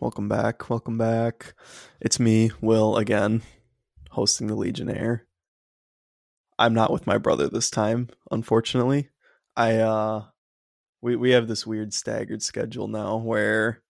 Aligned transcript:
Welcome 0.00 0.28
back. 0.28 0.70
Welcome 0.70 0.98
back. 0.98 1.54
It's 2.00 2.18
me, 2.18 2.50
Wil, 2.60 2.96
again, 2.96 3.42
hosting 4.10 4.46
the 4.46 4.54
Legionnaire. 4.54 5.26
I'm 6.58 6.74
not 6.74 6.92
with 6.92 7.06
my 7.06 7.18
brother 7.18 7.48
this 7.48 7.70
time, 7.70 8.08
unfortunately. 8.30 9.10
I 9.56 9.76
uh 9.76 10.24
we 11.02 11.16
we 11.16 11.30
have 11.30 11.48
this 11.48 11.66
weird 11.66 11.92
staggered 11.92 12.42
schedule 12.42 12.88
now 12.88 13.16
where 13.16 13.82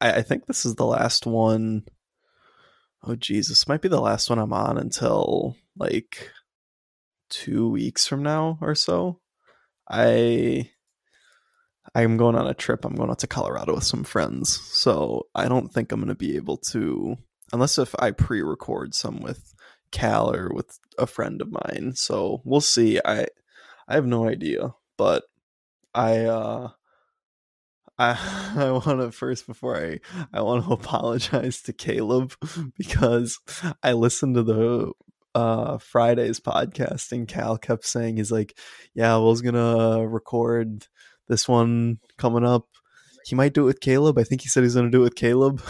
I, 0.00 0.16
I 0.16 0.22
think 0.22 0.46
this 0.46 0.66
is 0.66 0.74
the 0.74 0.86
last 0.86 1.26
one 1.26 1.84
oh 3.04 3.16
Jesus, 3.16 3.68
might 3.68 3.82
be 3.82 3.88
the 3.88 4.00
last 4.00 4.28
one 4.30 4.38
I'm 4.38 4.52
on 4.52 4.78
until 4.78 5.56
like 5.76 6.30
two 7.30 7.68
weeks 7.68 8.06
from 8.06 8.22
now 8.22 8.58
or 8.60 8.74
so. 8.74 9.20
I 9.88 10.70
I'm 11.94 12.16
going 12.16 12.36
on 12.36 12.46
a 12.46 12.54
trip. 12.54 12.84
I'm 12.84 12.94
going 12.94 13.10
out 13.10 13.20
to 13.20 13.26
Colorado 13.26 13.74
with 13.74 13.84
some 13.84 14.04
friends. 14.04 14.60
So 14.60 15.26
I 15.34 15.48
don't 15.48 15.72
think 15.72 15.90
I'm 15.90 16.00
going 16.00 16.08
to 16.08 16.14
be 16.14 16.36
able 16.36 16.58
to, 16.70 17.16
unless 17.52 17.78
if 17.78 17.94
I 17.98 18.10
pre 18.10 18.42
record 18.42 18.94
some 18.94 19.20
with 19.20 19.54
Cal 19.90 20.34
or 20.34 20.50
with 20.52 20.78
a 20.98 21.06
friend 21.06 21.40
of 21.40 21.50
mine. 21.50 21.94
So 21.94 22.42
we'll 22.44 22.60
see. 22.60 23.00
I, 23.04 23.26
I 23.86 23.94
have 23.94 24.06
no 24.06 24.28
idea, 24.28 24.74
but 24.96 25.24
I, 25.94 26.24
uh, 26.24 26.70
I, 27.98 28.52
I 28.56 28.70
want 28.70 29.00
to 29.00 29.12
first 29.12 29.46
before 29.46 29.76
I 29.76 30.00
I 30.32 30.42
want 30.42 30.64
to 30.64 30.72
apologize 30.72 31.62
to 31.62 31.72
Caleb 31.72 32.34
because 32.78 33.38
I 33.82 33.92
listened 33.92 34.36
to 34.36 34.42
the 34.42 34.92
uh 35.34 35.78
Friday's 35.78 36.40
podcast 36.40 37.12
and 37.12 37.28
Cal 37.28 37.58
kept 37.58 37.84
saying 37.84 38.16
he's 38.16 38.32
like, 38.32 38.56
yeah, 38.94 39.16
Wil's 39.16 39.42
gonna 39.42 40.06
record 40.06 40.86
this 41.28 41.48
one 41.48 41.98
coming 42.16 42.44
up. 42.44 42.66
He 43.24 43.34
might 43.34 43.52
do 43.52 43.62
it 43.62 43.66
with 43.66 43.80
Caleb. 43.80 44.18
I 44.18 44.24
think 44.24 44.40
he 44.40 44.48
said 44.48 44.62
he's 44.62 44.74
to 44.74 44.88
do 44.88 45.00
it 45.00 45.04
with 45.04 45.14
Caleb. 45.14 45.62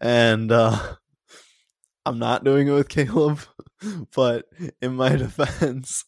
and 0.00 0.50
uh, 0.50 0.96
I'm 2.06 2.20
not 2.20 2.44
doing 2.44 2.68
it 2.68 2.72
with 2.72 2.88
Caleb. 2.88 3.40
But 4.14 4.46
in 4.80 4.96
my 4.96 5.10
defense, 5.16 6.06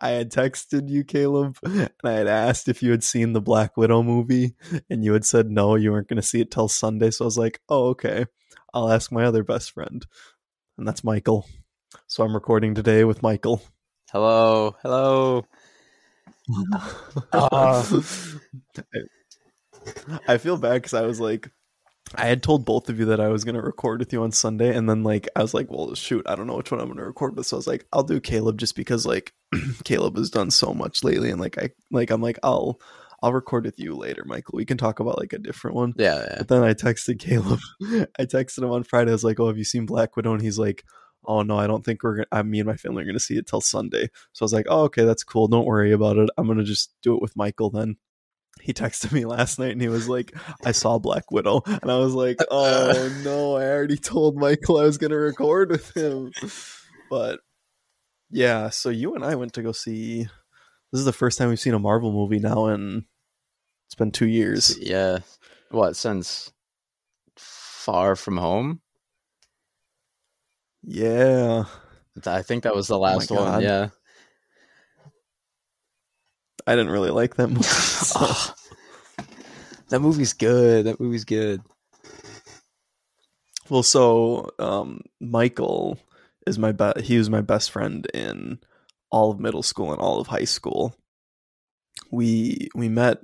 I 0.00 0.10
had 0.10 0.32
texted 0.32 0.88
you, 0.88 1.04
Caleb, 1.04 1.58
and 1.62 1.90
I 2.02 2.10
had 2.10 2.26
asked 2.26 2.68
if 2.68 2.82
you 2.82 2.90
had 2.90 3.04
seen 3.04 3.32
the 3.32 3.40
Black 3.40 3.76
Widow 3.76 4.02
movie, 4.02 4.56
and 4.90 5.04
you 5.04 5.12
had 5.12 5.24
said 5.24 5.48
no, 5.48 5.76
you 5.76 5.92
weren't 5.92 6.08
going 6.08 6.16
to 6.16 6.22
see 6.22 6.40
it 6.40 6.50
till 6.50 6.66
Sunday. 6.66 7.12
So 7.12 7.24
I 7.24 7.26
was 7.26 7.38
like, 7.38 7.60
oh, 7.68 7.90
okay. 7.90 8.26
I'll 8.74 8.90
ask 8.90 9.12
my 9.12 9.24
other 9.24 9.44
best 9.44 9.70
friend, 9.70 10.04
and 10.76 10.88
that's 10.88 11.04
Michael. 11.04 11.46
So 12.08 12.24
I'm 12.24 12.34
recording 12.34 12.74
today 12.74 13.04
with 13.04 13.22
Michael. 13.22 13.62
Hello, 14.10 14.74
hello. 14.82 15.46
uh, 17.32 18.02
I 20.26 20.38
feel 20.38 20.56
bad 20.56 20.74
because 20.74 20.94
I 20.94 21.02
was 21.02 21.20
like, 21.20 21.48
I 22.14 22.26
had 22.26 22.42
told 22.42 22.64
both 22.64 22.88
of 22.88 22.98
you 22.98 23.06
that 23.06 23.20
I 23.20 23.28
was 23.28 23.44
gonna 23.44 23.62
record 23.62 24.00
with 24.00 24.12
you 24.12 24.22
on 24.22 24.32
Sunday, 24.32 24.76
and 24.76 24.88
then 24.88 25.02
like 25.02 25.28
I 25.34 25.42
was 25.42 25.54
like, 25.54 25.70
well, 25.70 25.94
shoot, 25.94 26.24
I 26.26 26.34
don't 26.34 26.46
know 26.46 26.56
which 26.56 26.70
one 26.70 26.80
I'm 26.80 26.88
gonna 26.88 27.04
record 27.04 27.36
with. 27.36 27.46
So 27.46 27.56
I 27.56 27.58
was 27.58 27.66
like, 27.66 27.86
I'll 27.92 28.02
do 28.02 28.20
Caleb 28.20 28.58
just 28.58 28.76
because 28.76 29.06
like 29.06 29.32
Caleb 29.84 30.16
has 30.16 30.30
done 30.30 30.50
so 30.50 30.74
much 30.74 31.02
lately, 31.02 31.30
and 31.30 31.40
like 31.40 31.58
I 31.58 31.70
like 31.90 32.10
I'm 32.10 32.20
like 32.22 32.38
I'll 32.42 32.80
I'll 33.22 33.32
record 33.32 33.64
with 33.64 33.78
you 33.78 33.94
later, 33.94 34.22
Michael. 34.26 34.56
We 34.56 34.66
can 34.66 34.76
talk 34.76 35.00
about 35.00 35.18
like 35.18 35.32
a 35.32 35.38
different 35.38 35.76
one. 35.76 35.94
Yeah, 35.96 36.18
yeah. 36.18 36.34
But 36.38 36.48
then 36.48 36.62
I 36.62 36.74
texted 36.74 37.18
Caleb. 37.18 37.60
I 38.18 38.26
texted 38.26 38.62
him 38.62 38.70
on 38.70 38.84
Friday. 38.84 39.10
I 39.10 39.14
was 39.14 39.24
like, 39.24 39.40
oh, 39.40 39.46
have 39.46 39.58
you 39.58 39.64
seen 39.64 39.86
Black 39.86 40.14
Widow? 40.14 40.32
And 40.34 40.42
he's 40.42 40.58
like, 40.58 40.84
oh 41.24 41.42
no, 41.42 41.58
I 41.58 41.66
don't 41.66 41.84
think 41.84 42.02
we're 42.02 42.16
gonna. 42.16 42.26
I, 42.32 42.42
me 42.42 42.60
and 42.60 42.66
my 42.66 42.76
family 42.76 43.02
are 43.02 43.06
gonna 43.06 43.18
see 43.18 43.36
it 43.38 43.46
till 43.46 43.60
Sunday. 43.60 44.08
So 44.32 44.42
I 44.42 44.44
was 44.44 44.52
like, 44.52 44.66
oh 44.68 44.82
okay, 44.84 45.04
that's 45.04 45.24
cool. 45.24 45.48
Don't 45.48 45.66
worry 45.66 45.92
about 45.92 46.18
it. 46.18 46.28
I'm 46.36 46.46
gonna 46.46 46.64
just 46.64 46.94
do 47.02 47.14
it 47.14 47.22
with 47.22 47.36
Michael 47.36 47.70
then. 47.70 47.96
He 48.64 48.72
texted 48.72 49.12
me 49.12 49.26
last 49.26 49.58
night 49.58 49.72
and 49.72 49.82
he 49.82 49.88
was 49.88 50.08
like, 50.08 50.34
I 50.64 50.72
saw 50.72 50.98
Black 50.98 51.30
Widow, 51.30 51.60
and 51.66 51.90
I 51.90 51.98
was 51.98 52.14
like, 52.14 52.38
oh 52.50 53.20
no, 53.22 53.56
I 53.56 53.64
already 53.66 53.98
told 53.98 54.36
Michael 54.38 54.78
I 54.78 54.84
was 54.84 54.96
gonna 54.96 55.18
record 55.18 55.70
with 55.70 55.94
him. 55.94 56.32
But 57.10 57.40
yeah, 58.30 58.70
so 58.70 58.88
you 58.88 59.14
and 59.14 59.22
I 59.22 59.34
went 59.34 59.52
to 59.52 59.62
go 59.62 59.72
see. 59.72 60.22
This 60.92 60.98
is 61.00 61.04
the 61.04 61.12
first 61.12 61.36
time 61.36 61.50
we've 61.50 61.60
seen 61.60 61.74
a 61.74 61.78
Marvel 61.78 62.10
movie 62.10 62.38
now, 62.38 62.66
and 62.66 63.04
it's 63.86 63.96
been 63.96 64.12
two 64.12 64.28
years. 64.28 64.78
Yeah, 64.80 65.18
what 65.70 65.94
since 65.94 66.50
Far 67.36 68.16
From 68.16 68.38
Home? 68.38 68.80
Yeah. 70.82 71.64
I 72.24 72.40
think 72.42 72.62
that 72.62 72.74
was 72.74 72.88
the 72.88 72.96
oh 72.96 73.00
last 73.00 73.30
Oh 73.30 73.34
one. 73.34 73.60
Yeah. 73.60 73.88
I 76.66 76.74
didn't 76.76 76.92
really 76.92 77.10
like 77.10 77.36
that 77.36 77.48
movie. 77.48 77.62
so- 77.64 78.20
Oh, 78.20 78.54
that 79.90 80.00
movie's 80.00 80.32
good. 80.32 80.86
That 80.86 80.98
movie's 80.98 81.24
good. 81.24 81.60
Well, 83.68 83.82
so 83.82 84.50
um, 84.58 85.00
Michael 85.20 85.98
is 86.46 86.58
my 86.58 86.72
best. 86.72 87.00
he 87.00 87.16
was 87.18 87.30
my 87.30 87.40
best 87.40 87.70
friend 87.70 88.06
in 88.12 88.58
all 89.10 89.30
of 89.30 89.40
middle 89.40 89.62
school 89.62 89.92
and 89.92 90.00
all 90.00 90.20
of 90.20 90.26
high 90.26 90.44
school. 90.44 90.94
We 92.10 92.68
we 92.74 92.88
met. 92.88 93.18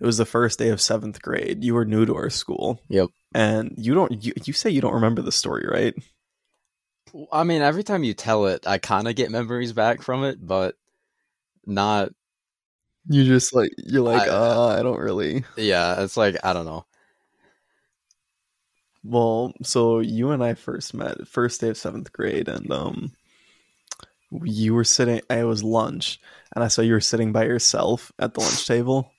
It 0.00 0.06
was 0.06 0.16
the 0.18 0.24
first 0.26 0.58
day 0.58 0.68
of 0.68 0.80
seventh 0.80 1.20
grade. 1.22 1.64
You 1.64 1.74
were 1.74 1.84
new 1.84 2.06
to 2.06 2.14
our 2.16 2.30
school. 2.30 2.80
Yep. 2.88 3.08
And 3.34 3.74
you 3.76 3.94
don't 3.94 4.24
you, 4.24 4.32
you 4.44 4.52
say 4.52 4.70
you 4.70 4.80
don't 4.80 4.94
remember 4.94 5.22
the 5.22 5.32
story, 5.32 5.66
right? 5.68 5.94
I 7.32 7.42
mean, 7.44 7.62
every 7.62 7.82
time 7.82 8.04
you 8.04 8.14
tell 8.14 8.46
it, 8.46 8.66
I 8.66 8.78
kind 8.78 9.08
of 9.08 9.16
get 9.16 9.30
memories 9.30 9.72
back 9.72 10.02
from 10.02 10.24
it, 10.24 10.44
but 10.44 10.74
not. 11.66 12.10
You 13.08 13.24
just 13.24 13.54
like 13.54 13.70
you're 13.78 14.02
like 14.02 14.22
I- 14.22 14.28
uh 14.28 14.76
I 14.78 14.82
don't 14.82 14.98
really. 14.98 15.44
Yeah, 15.56 16.02
it's 16.02 16.16
like 16.16 16.36
I 16.44 16.52
don't 16.52 16.66
know. 16.66 16.84
Well, 19.04 19.52
so 19.62 20.00
you 20.00 20.30
and 20.30 20.42
I 20.42 20.54
first 20.54 20.92
met 20.94 21.26
first 21.26 21.60
day 21.60 21.68
of 21.70 21.76
seventh 21.76 22.12
grade, 22.12 22.48
and 22.48 22.70
um, 22.72 23.12
you 24.30 24.74
were 24.74 24.84
sitting. 24.84 25.20
It 25.30 25.44
was 25.46 25.64
lunch, 25.64 26.20
and 26.54 26.62
I 26.62 26.68
saw 26.68 26.82
you 26.82 26.92
were 26.92 27.00
sitting 27.00 27.32
by 27.32 27.44
yourself 27.44 28.12
at 28.18 28.34
the 28.34 28.40
lunch 28.40 28.66
table. 28.66 29.10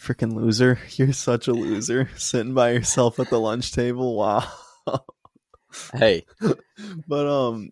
Freaking 0.00 0.34
loser! 0.34 0.78
You're 0.96 1.12
such 1.12 1.48
a 1.48 1.52
loser, 1.52 2.10
sitting 2.16 2.54
by 2.54 2.72
yourself 2.72 3.18
at 3.20 3.30
the 3.30 3.40
lunch 3.40 3.72
table. 3.72 4.16
Wow. 4.16 4.48
Hey, 5.94 6.24
But 7.08 7.26
um, 7.26 7.70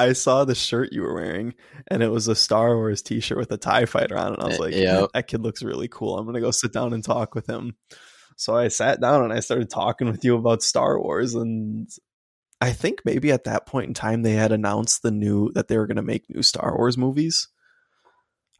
I 0.00 0.14
saw 0.14 0.46
the 0.46 0.54
shirt 0.54 0.94
you 0.94 1.02
were 1.02 1.14
wearing, 1.14 1.52
and 1.88 2.02
it 2.02 2.08
was 2.08 2.26
a 2.26 2.34
Star 2.34 2.74
Wars 2.74 3.02
T-shirt 3.02 3.36
with 3.36 3.52
a 3.52 3.58
Tie 3.58 3.84
Fighter 3.84 4.16
on 4.16 4.32
it. 4.32 4.34
And 4.38 4.42
I 4.42 4.46
was 4.46 4.58
like, 4.58 4.74
yep. 4.74 5.10
that 5.12 5.26
kid 5.26 5.42
looks 5.42 5.62
really 5.62 5.88
cool. 5.88 6.16
I'm 6.16 6.24
gonna 6.24 6.40
go 6.40 6.50
sit 6.50 6.72
down 6.72 6.94
and 6.94 7.04
talk 7.04 7.34
with 7.34 7.46
him. 7.46 7.76
So 8.36 8.56
I 8.56 8.68
sat 8.68 9.02
down 9.02 9.22
and 9.22 9.32
I 9.32 9.40
started 9.40 9.68
talking 9.68 10.06
with 10.10 10.24
you 10.24 10.36
about 10.36 10.62
Star 10.62 10.98
Wars, 10.98 11.34
and 11.34 11.86
I 12.62 12.72
think 12.72 13.02
maybe 13.04 13.30
at 13.30 13.44
that 13.44 13.66
point 13.66 13.88
in 13.88 13.94
time 13.94 14.22
they 14.22 14.32
had 14.32 14.52
announced 14.52 15.02
the 15.02 15.10
new 15.10 15.52
that 15.52 15.68
they 15.68 15.76
were 15.76 15.86
gonna 15.86 16.02
make 16.02 16.30
new 16.30 16.42
Star 16.42 16.74
Wars 16.78 16.96
movies. 16.96 17.48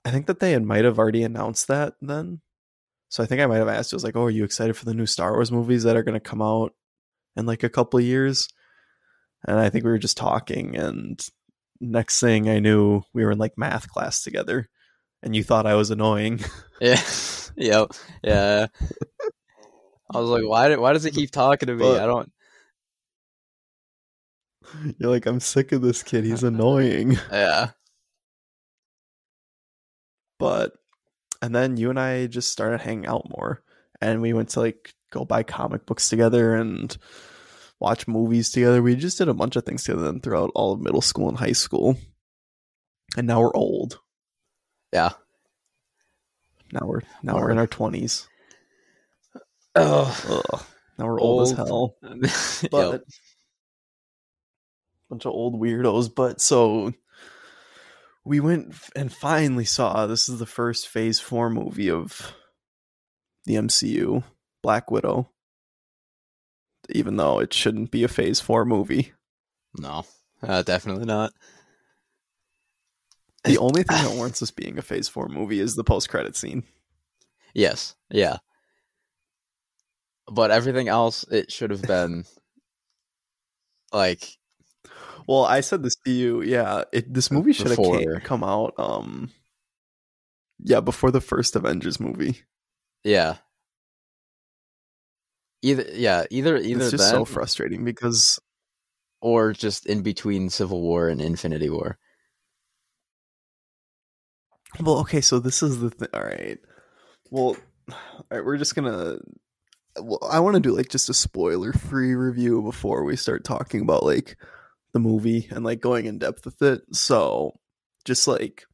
I 0.05 0.11
think 0.11 0.27
that 0.27 0.41
they 0.41 0.53
had 0.53 0.65
might 0.65 0.84
have 0.84 0.99
already 0.99 1.23
announced 1.23 1.69
that 1.69 1.95
then. 2.03 2.43
So 3.09 3.23
I 3.23 3.27
think 3.27 3.41
I 3.41 3.47
might 3.47 3.56
have 3.56 3.69
asked 3.69 3.93
you, 3.93 3.97
I 3.97 3.99
was 3.99 4.05
like, 4.05 4.17
"Oh, 4.17 4.25
are 4.25 4.31
you 4.31 4.45
excited 4.45 4.77
for 4.77 4.84
the 4.84 4.95
new 4.95 5.06
Star 5.06 5.33
Wars 5.33 5.50
movies 5.50 5.84
that 5.84 5.97
are 5.97 6.03
gonna 6.03 6.21
come 6.21 6.43
out 6.43 6.75
in 7.34 7.47
like 7.47 7.62
a 7.62 7.71
couple 7.71 7.99
of 7.99 8.05
years?" 8.05 8.47
And 9.47 9.59
I 9.59 9.71
think 9.71 9.84
we 9.84 9.91
were 9.91 9.99
just 9.99 10.17
talking, 10.17 10.77
and 10.77 11.21
next 11.81 12.21
thing 12.21 12.49
I 12.49 12.59
knew, 12.59 13.03
we 13.15 13.25
were 13.25 13.33
in 13.33 13.39
like 13.39 13.56
math 13.56 13.89
class 13.89 14.23
together, 14.23 14.69
and 15.23 15.35
you 15.35 15.43
thought 15.43 15.67
I 15.67 15.75
was 15.75 15.91
annoying. 15.91 16.41
yeah, 16.81 17.00
yep, 17.56 17.93
yeah. 18.23 18.67
I 20.12 20.19
was 20.20 20.29
like, 20.29 20.44
why? 20.44 20.75
Why 20.76 20.93
does 20.93 21.05
he 21.05 21.11
keep 21.11 21.31
talking 21.31 21.69
to 21.69 21.75
me? 21.75 21.81
But- 21.82 22.03
I 22.03 22.06
don't. 22.06 22.31
You're 24.99 25.11
like, 25.11 25.26
I'm 25.26 25.41
sick 25.41 25.73
of 25.73 25.82
this 25.82 26.03
kid. 26.03 26.25
He's 26.25 26.43
annoying. 26.44 27.17
Yeah, 27.32 27.70
But, 30.38 30.73
and 31.43 31.55
then 31.55 31.76
you 31.76 31.91
and 31.91 31.99
I 32.00 32.26
just 32.26 32.50
started 32.53 32.81
hanging 32.81 33.06
out 33.06 33.29
more. 33.31 33.62
And 34.00 34.23
we 34.23 34.32
went 34.32 34.50
to 34.50 34.61
like 34.61 34.94
go 35.11 35.25
buy 35.25 35.43
comic 35.43 35.87
books 35.87 36.09
together 36.09 36.55
and 36.55 36.97
watch 37.81 38.06
movies 38.06 38.50
together. 38.50 38.82
We 38.82 38.94
just 38.94 39.19
did 39.19 39.29
a 39.29 39.35
bunch 39.35 39.56
of 39.56 39.65
things 39.65 39.82
together 39.85 40.03
then 40.05 40.21
throughout 40.21 40.53
all 40.55 40.73
of 40.73 40.81
middle 40.81 41.00
school 41.00 41.29
and 41.29 41.38
high 41.38 41.53
school. 41.53 41.97
And 43.17 43.27
now 43.27 43.41
we're 43.41 43.55
old. 43.56 43.99
yeah. 44.93 45.11
Now 46.73 46.87
we're 46.87 47.00
now 47.25 47.35
we're 47.37 47.50
in 47.50 47.59
our 47.59 47.67
twenties. 47.67 48.29
Oh, 49.75 50.43
Ugh. 50.53 50.62
Now 50.99 51.06
we're 51.06 51.21
old, 51.21 51.43
as 51.43 51.59
Old. 51.59 51.94
hell. 52.03 52.21
yep. 52.62 52.71
But 52.71 53.05
bunch 55.09 55.25
of 55.26 55.33
old 55.33 55.61
weirdos. 55.61 56.15
But 56.15 56.41
so 56.41 56.93
we 58.25 58.38
went 58.38 58.75
and 58.94 59.12
finally 59.12 59.65
saw 59.65 60.06
this 60.06 60.29
is 60.29 60.38
the 60.38 60.47
first 60.47 60.87
Phase 60.87 61.19
Four 61.19 61.50
movie 61.50 61.91
of 61.91 62.33
the 63.47 63.55
MCU, 63.55 64.23
Black 64.62 64.91
Widow. 64.93 65.31
Even 66.92 67.16
though 67.16 67.38
it 67.40 67.52
shouldn't 67.52 67.90
be 67.90 68.04
a 68.04 68.08
Phase 68.08 68.40
Four 68.40 68.64
movie, 68.64 69.12
No, 69.78 70.04
uh, 70.42 70.62
definitely 70.62 71.04
not. 71.06 71.32
the 73.44 73.58
only 73.58 73.82
thing 73.82 74.02
that 74.04 74.14
warrants 74.16 74.40
this 74.40 74.50
being 74.50 74.78
a 74.78 74.82
Phase 74.82 75.08
Four 75.08 75.28
movie 75.28 75.60
is 75.60 75.75
the 75.76 75.84
post-credit 75.84 76.37
scene. 76.37 76.62
Yes, 77.54 77.94
yeah. 78.10 78.38
But 80.31 80.50
everything 80.50 80.88
else, 80.88 81.25
it 81.31 81.50
should 81.50 81.70
have 81.70 81.82
been 81.82 82.25
like 83.92 84.37
Well, 85.26 85.44
I 85.44 85.60
said 85.60 85.82
this 85.82 85.96
to 86.04 86.12
you. 86.12 86.42
Yeah, 86.42 86.84
it, 86.92 87.12
this 87.12 87.31
movie 87.31 87.52
should 87.52 87.69
have 87.69 88.22
come 88.22 88.44
out. 88.44 88.75
Um, 88.78 89.31
yeah, 90.62 90.81
before 90.81 91.10
the 91.10 91.20
first 91.20 91.56
Avengers 91.56 91.98
movie. 91.98 92.42
yeah. 93.02 93.37
Either 95.62 95.85
yeah, 95.93 96.25
either 96.31 96.57
either 96.57 96.83
it's 96.83 96.91
just 96.91 97.05
then 97.05 97.12
so 97.12 97.25
frustrating 97.25 97.85
because 97.85 98.39
or 99.21 99.53
just 99.53 99.87
in 99.87 100.03
between 100.03 100.49
Civil 100.49 100.81
War 100.81 101.09
and 101.09 101.21
Infinity 101.21 101.69
War. 101.69 101.99
Well, 104.79 104.99
okay, 105.01 105.21
so 105.21 105.39
this 105.39 105.62
is 105.62 105.81
the 105.81 105.91
thing. 105.91 106.09
All 106.15 106.23
right. 106.23 106.59
Well, 107.31 107.57
all 107.93 108.25
right, 108.31 108.45
we're 108.45 108.57
just 108.57 108.75
gonna. 108.75 109.19
Well, 110.01 110.21
I 110.31 110.41
want 110.41 110.55
to 110.55 110.61
do 110.61 110.75
like 110.75 110.89
just 110.89 111.09
a 111.09 111.15
spoiler-free 111.15 112.15
review 112.15 112.62
before 112.62 113.05
we 113.05 113.17
start 113.17 113.45
talking 113.45 113.81
about 113.81 114.05
like 114.05 114.37
the 114.93 115.01
movie 115.01 115.49
and 115.51 115.65
like 115.65 115.81
going 115.81 116.07
in 116.07 116.19
depth 116.19 116.45
with 116.45 116.62
it. 116.62 116.83
So, 116.93 117.59
just 118.05 118.29
like 118.29 118.65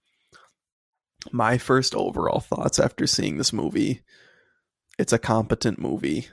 my 1.33 1.59
first 1.59 1.94
overall 1.94 2.41
thoughts 2.41 2.79
after 2.79 3.06
seeing 3.06 3.38
this 3.38 3.53
movie, 3.53 4.03
it's 4.99 5.12
a 5.12 5.19
competent 5.19 5.79
movie. 5.79 6.29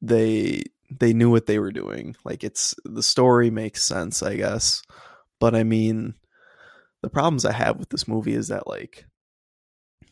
They 0.00 0.64
they 0.90 1.12
knew 1.12 1.30
what 1.30 1.46
they 1.46 1.58
were 1.58 1.72
doing. 1.72 2.16
Like 2.24 2.44
it's 2.44 2.74
the 2.84 3.02
story 3.02 3.50
makes 3.50 3.84
sense, 3.84 4.22
I 4.22 4.36
guess. 4.36 4.82
But 5.40 5.54
I 5.54 5.62
mean, 5.62 6.14
the 7.02 7.10
problems 7.10 7.44
I 7.44 7.52
have 7.52 7.78
with 7.78 7.90
this 7.90 8.08
movie 8.08 8.34
is 8.34 8.48
that 8.48 8.66
like 8.66 9.06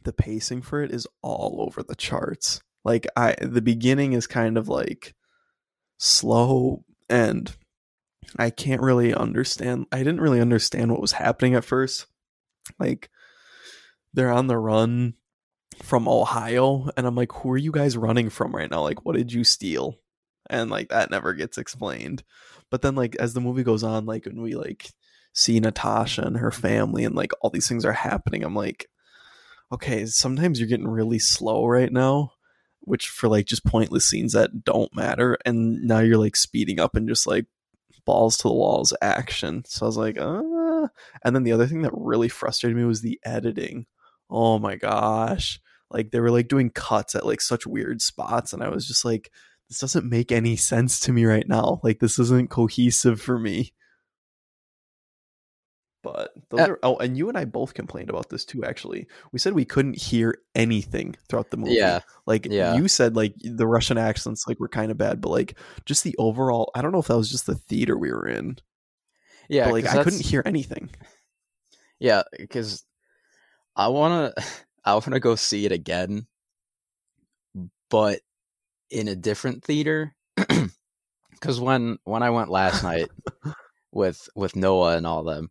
the 0.04 0.12
pacing 0.12 0.62
for 0.62 0.82
it 0.82 0.92
is 0.92 1.06
all 1.22 1.64
over 1.66 1.82
the 1.82 1.96
charts. 1.96 2.60
Like 2.84 3.06
I 3.16 3.34
the 3.40 3.62
beginning 3.62 4.12
is 4.12 4.26
kind 4.26 4.56
of 4.56 4.68
like 4.68 5.14
slow 5.98 6.84
and 7.08 7.54
I 8.38 8.50
can't 8.50 8.82
really 8.82 9.14
understand 9.14 9.86
I 9.92 9.98
didn't 9.98 10.20
really 10.20 10.40
understand 10.40 10.90
what 10.90 11.00
was 11.00 11.12
happening 11.12 11.54
at 11.54 11.64
first. 11.64 12.06
Like 12.78 13.10
they're 14.14 14.32
on 14.32 14.46
the 14.46 14.58
run 14.58 15.14
from 15.82 16.08
Ohio 16.08 16.88
and 16.96 17.06
I'm 17.06 17.14
like 17.14 17.32
who 17.32 17.50
are 17.52 17.56
you 17.56 17.72
guys 17.72 17.96
running 17.96 18.30
from 18.30 18.54
right 18.54 18.70
now? 18.70 18.82
Like 18.82 19.04
what 19.04 19.16
did 19.16 19.32
you 19.32 19.44
steal? 19.44 19.96
And 20.48 20.70
like 20.70 20.88
that 20.88 21.10
never 21.10 21.34
gets 21.34 21.58
explained. 21.58 22.22
But 22.70 22.82
then 22.82 22.94
like 22.94 23.16
as 23.16 23.34
the 23.34 23.40
movie 23.40 23.62
goes 23.62 23.82
on 23.82 24.06
like 24.06 24.26
when 24.26 24.40
we 24.40 24.54
like 24.54 24.90
see 25.32 25.60
Natasha 25.60 26.22
and 26.22 26.38
her 26.38 26.50
family 26.50 27.04
and 27.04 27.14
like 27.14 27.32
all 27.40 27.50
these 27.50 27.68
things 27.68 27.84
are 27.84 27.92
happening, 27.92 28.42
I'm 28.42 28.54
like 28.54 28.88
okay, 29.72 30.06
sometimes 30.06 30.60
you're 30.60 30.68
getting 30.68 30.86
really 30.86 31.18
slow 31.18 31.66
right 31.66 31.92
now, 31.92 32.32
which 32.80 33.08
for 33.08 33.28
like 33.28 33.46
just 33.46 33.64
pointless 33.64 34.08
scenes 34.08 34.32
that 34.32 34.64
don't 34.64 34.94
matter. 34.94 35.36
And 35.44 35.82
now 35.82 35.98
you're 35.98 36.18
like 36.18 36.36
speeding 36.36 36.78
up 36.78 36.94
and 36.94 37.08
just 37.08 37.26
like 37.26 37.46
balls 38.04 38.36
to 38.38 38.48
the 38.48 38.54
walls 38.54 38.92
action. 39.02 39.64
So 39.66 39.86
I 39.86 39.88
was 39.88 39.96
like, 39.96 40.18
uh 40.18 40.88
and 41.24 41.34
then 41.34 41.42
the 41.42 41.52
other 41.52 41.66
thing 41.66 41.82
that 41.82 41.92
really 41.94 42.28
frustrated 42.28 42.76
me 42.76 42.84
was 42.84 43.00
the 43.02 43.18
editing. 43.24 43.86
Oh 44.30 44.58
my 44.58 44.76
gosh. 44.76 45.60
Like 45.90 46.10
they 46.10 46.20
were 46.20 46.30
like 46.30 46.48
doing 46.48 46.70
cuts 46.70 47.14
at 47.14 47.26
like 47.26 47.40
such 47.40 47.66
weird 47.66 48.02
spots, 48.02 48.52
and 48.52 48.62
I 48.62 48.68
was 48.68 48.86
just 48.86 49.04
like, 49.04 49.30
this 49.68 49.78
doesn't 49.80 50.08
make 50.08 50.32
any 50.32 50.56
sense 50.56 50.98
to 51.00 51.12
me 51.12 51.24
right 51.24 51.46
now. 51.48 51.80
Like 51.82 52.00
this 52.00 52.18
isn't 52.18 52.50
cohesive 52.50 53.20
for 53.20 53.38
me. 53.38 53.72
But 56.02 56.30
those 56.50 56.60
Uh, 56.60 56.70
are 56.72 56.78
oh, 56.84 56.96
and 56.98 57.16
you 57.16 57.28
and 57.28 57.36
I 57.36 57.44
both 57.44 57.74
complained 57.74 58.10
about 58.10 58.28
this 58.28 58.44
too. 58.44 58.64
Actually, 58.64 59.08
we 59.32 59.40
said 59.40 59.54
we 59.54 59.64
couldn't 59.64 60.00
hear 60.00 60.38
anything 60.54 61.16
throughout 61.28 61.50
the 61.50 61.56
movie. 61.56 61.74
Yeah. 61.74 62.00
like 62.26 62.46
Yeah. 62.48 62.76
you 62.76 62.86
said, 62.86 63.16
like 63.16 63.34
the 63.40 63.66
Russian 63.66 63.98
accents 63.98 64.46
like 64.46 64.60
were 64.60 64.68
kind 64.68 64.92
of 64.92 64.98
bad, 64.98 65.20
but 65.20 65.30
like 65.30 65.58
just 65.84 66.04
the 66.04 66.14
overall. 66.16 66.70
I 66.76 66.82
don't 66.82 66.92
know 66.92 67.00
if 67.00 67.08
that 67.08 67.16
was 67.16 67.30
just 67.30 67.46
the 67.46 67.56
theater 67.56 67.98
we 67.98 68.12
were 68.12 68.28
in, 68.28 68.56
Yeah, 69.48 69.64
but 69.64 69.72
like 69.72 69.86
I 69.86 70.04
couldn't 70.04 70.24
hear 70.24 70.42
anything. 70.46 70.90
Yeah, 71.98 72.22
because 72.38 72.84
I 73.74 73.88
wanna 73.88 74.32
I 74.86 74.94
wanna 74.94 75.20
go 75.20 75.34
see 75.36 75.66
it 75.66 75.72
again, 75.72 76.26
but 77.90 78.20
in 78.90 79.08
a 79.08 79.16
different 79.16 79.64
theater. 79.64 80.14
Because 81.30 81.60
when 81.60 81.98
when 82.04 82.22
I 82.22 82.30
went 82.30 82.50
last 82.50 82.82
night 82.82 83.08
with 83.92 84.28
with 84.34 84.56
Noah 84.56 84.96
and 84.96 85.06
all 85.06 85.22
them, 85.24 85.50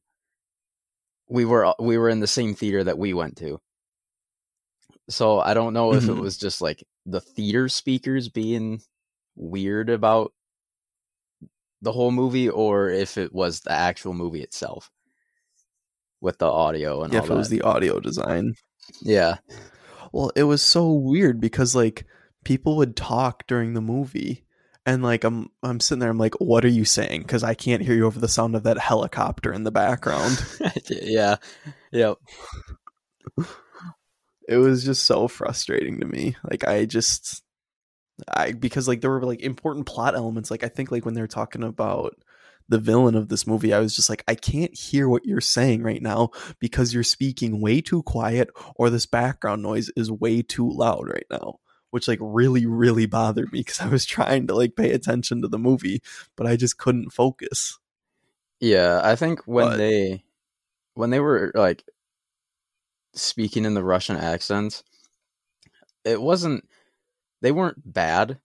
we 1.30 1.46
were 1.46 1.74
we 1.80 1.98
were 1.98 2.10
in 2.10 2.20
the 2.20 2.28
same 2.28 2.56
theater 2.56 2.84
that 2.84 2.98
we 2.98 3.14
went 3.14 3.38
to. 3.38 3.62
So 5.10 5.40
I 5.40 5.54
don't 5.54 5.74
know 5.74 5.94
if 5.94 6.10
it 6.10 6.14
Mhm. 6.14 6.22
was 6.22 6.38
just 6.38 6.62
like 6.62 6.84
the 7.06 7.22
theater 7.22 7.70
speakers 7.70 8.30
being 8.30 8.82
weird 9.36 9.90
about 9.90 10.34
the 11.82 11.92
whole 11.92 12.12
movie, 12.12 12.50
or 12.50 12.90
if 12.90 13.18
it 13.18 13.34
was 13.34 13.62
the 13.62 13.72
actual 13.72 14.14
movie 14.14 14.42
itself 14.42 14.92
with 16.22 16.38
the 16.40 16.46
audio 16.48 17.04
and 17.04 17.14
Yeah, 17.14 17.20
all 17.20 17.26
if 17.26 17.30
it 17.32 17.36
was 17.36 17.50
the 17.50 17.62
audio 17.62 18.00
design. 18.00 18.56
Yeah, 19.02 19.38
Well, 20.12 20.32
it 20.36 20.44
was 20.44 20.62
so 20.62 20.92
weird 20.92 21.40
because 21.42 21.76
like 21.76 22.06
people 22.44 22.78
would 22.78 22.96
talk 22.96 23.46
during 23.48 23.74
the 23.74 23.82
movie 23.82 24.46
and 24.86 25.04
like 25.04 25.24
I'm 25.24 25.50
I'm 25.64 25.80
sitting 25.80 26.00
there 26.00 26.12
I'm 26.12 26.18
like 26.18 26.36
what 26.36 26.64
are 26.64 26.70
you 26.70 26.86
saying 26.86 27.24
cuz 27.26 27.44
I 27.44 27.54
can't 27.54 27.82
hear 27.82 27.96
you 27.96 28.06
over 28.06 28.20
the 28.20 28.28
sound 28.28 28.56
of 28.56 28.64
that 28.64 28.78
helicopter 28.78 29.52
in 29.52 29.64
the 29.64 29.72
background. 29.72 30.44
yeah, 30.90 31.38
yep. 31.92 32.18
it 34.48 34.58
was 34.58 34.84
just 34.86 35.06
so 35.06 35.28
frustrating 35.28 36.00
to 36.00 36.06
me. 36.06 36.36
Like 36.50 36.68
I 36.68 36.86
just 36.86 37.44
I 38.28 38.54
because 38.54 38.88
like 38.88 39.02
there 39.02 39.12
were 39.12 39.24
like 39.26 39.42
important 39.42 39.86
plot 39.86 40.16
elements 40.16 40.50
like 40.50 40.64
I 40.64 40.70
think 40.70 40.92
like 40.92 41.04
when 41.06 41.16
they 41.16 41.22
were 41.22 41.28
talking 41.28 41.64
about 41.64 42.16
the 42.69 42.79
villain 42.79 43.15
of 43.15 43.29
this 43.29 43.45
movie 43.45 43.73
I 43.73 43.79
was 43.79 43.95
just 43.95 44.09
like 44.09 44.23
I 44.27 44.35
can't 44.35 44.75
hear 44.75 45.07
what 45.07 45.25
you're 45.25 45.41
saying 45.41 45.83
right 45.83 46.01
now 46.01 46.29
because 46.59 46.94
you're 46.94 47.03
speaking 47.03 47.62
way 47.62 47.79
too 47.81 48.01
quiet 48.03 48.50
or 48.75 48.89
this 48.89 49.06
background 49.06 49.62
noise 49.62 49.89
is 49.95 50.12
way 50.12 50.41
too 50.41 50.69
loud 50.69 51.07
right 51.07 51.27
now 51.29 51.60
which 51.91 52.07
like 52.07 52.19
really 52.22 52.65
really 52.65 53.05
bothered 53.05 53.53
me 53.53 53.63
cuz 53.63 53.79
I 53.79 53.88
was 53.88 54.05
trying 54.05 54.48
to 54.48 54.55
like 54.55 54.75
pay 54.75 54.91
attention 54.91 55.41
to 55.43 55.48
the 55.48 55.60
movie 55.60 56.01
but 56.36 56.48
I 56.48 56.55
just 56.55 56.77
couldn't 56.77 57.12
focus. 57.13 57.77
Yeah, 58.60 59.00
I 59.03 59.15
think 59.15 59.41
when 59.45 59.67
But- 59.69 59.77
they 59.77 60.24
when 60.95 61.10
they 61.12 61.19
were 61.19 61.51
like 61.53 61.84
speaking 63.13 63.63
in 63.65 63.75
the 63.75 63.84
Russian 63.84 64.17
accents, 64.17 64.84
it 66.03 66.22
wasn't 66.22 66.67
they 67.41 67.51
weren't 67.51 67.81
bad, 67.93 68.39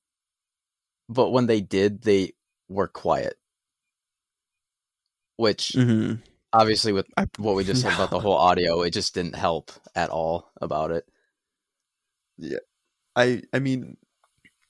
but 1.09 1.31
when 1.31 1.47
they 1.47 1.61
did, 1.61 2.03
they 2.03 2.35
were 2.69 2.89
quiet. 2.89 3.39
Which 5.41 5.73
Mhm. 5.77 6.23
obviously 6.53 6.93
with 6.93 7.07
what 7.39 7.55
we 7.57 7.65
just 7.65 7.81
said 7.83 7.95
about 7.95 8.11
the 8.11 8.21
whole 8.25 8.37
audio, 8.37 8.83
it 8.83 8.91
just 8.91 9.15
didn't 9.15 9.37
help 9.37 9.73
at 9.95 10.11
all 10.11 10.51
about 10.61 10.91
it. 10.91 11.05
Yeah. 12.37 12.59
I 13.17 13.43
I 13.53 13.59
mean 13.59 13.97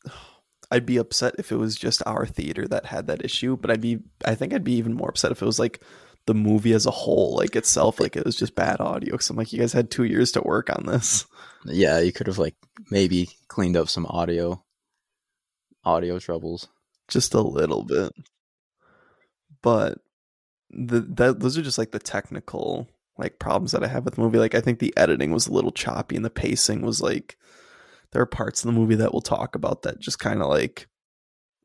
I'd 0.70 0.86
be 0.86 0.98
upset 0.98 1.34
if 1.38 1.50
it 1.50 1.56
was 1.56 1.74
just 1.74 2.02
our 2.06 2.24
theater 2.26 2.68
that 2.68 2.86
had 2.86 3.08
that 3.08 3.24
issue, 3.24 3.56
but 3.56 3.70
I'd 3.72 3.80
be 3.80 3.98
I 4.24 4.34
think 4.36 4.52
I'd 4.54 4.62
be 4.64 4.74
even 4.74 4.94
more 4.94 5.08
upset 5.08 5.32
if 5.32 5.42
it 5.42 5.46
was 5.46 5.58
like 5.58 5.82
the 6.26 6.34
movie 6.34 6.74
as 6.74 6.86
a 6.86 6.90
whole, 6.92 7.34
like 7.36 7.56
itself, 7.56 7.98
like 7.98 8.14
it 8.14 8.24
was 8.24 8.36
just 8.36 8.54
bad 8.54 8.80
audio. 8.80 9.16
Cause 9.16 9.28
I'm 9.30 9.36
like, 9.36 9.52
you 9.52 9.58
guys 9.58 9.72
had 9.72 9.90
two 9.90 10.04
years 10.04 10.30
to 10.32 10.42
work 10.42 10.70
on 10.70 10.86
this. 10.86 11.26
Yeah, 11.64 11.98
you 11.98 12.12
could 12.12 12.28
have 12.28 12.38
like 12.38 12.54
maybe 12.90 13.30
cleaned 13.48 13.76
up 13.76 13.88
some 13.88 14.06
audio 14.06 14.62
audio 15.84 16.18
troubles. 16.20 16.68
Just 17.08 17.34
a 17.34 17.40
little 17.40 17.82
bit. 17.84 18.12
But 19.62 19.98
the 20.70 21.00
that 21.00 21.40
those 21.40 21.58
are 21.58 21.62
just 21.62 21.78
like 21.78 21.90
the 21.90 21.98
technical 21.98 22.88
like 23.18 23.38
problems 23.38 23.72
that 23.72 23.84
I 23.84 23.88
have 23.88 24.04
with 24.04 24.14
the 24.14 24.20
movie. 24.20 24.38
Like 24.38 24.54
I 24.54 24.60
think 24.60 24.78
the 24.78 24.96
editing 24.96 25.30
was 25.32 25.46
a 25.46 25.52
little 25.52 25.72
choppy 25.72 26.16
and 26.16 26.24
the 26.24 26.30
pacing 26.30 26.82
was 26.82 27.00
like 27.00 27.36
there 28.12 28.22
are 28.22 28.26
parts 28.26 28.64
of 28.64 28.72
the 28.72 28.78
movie 28.78 28.96
that 28.96 29.12
we'll 29.12 29.20
talk 29.20 29.54
about 29.54 29.82
that 29.82 30.00
just 30.00 30.18
kind 30.18 30.42
of 30.42 30.48
like 30.48 30.88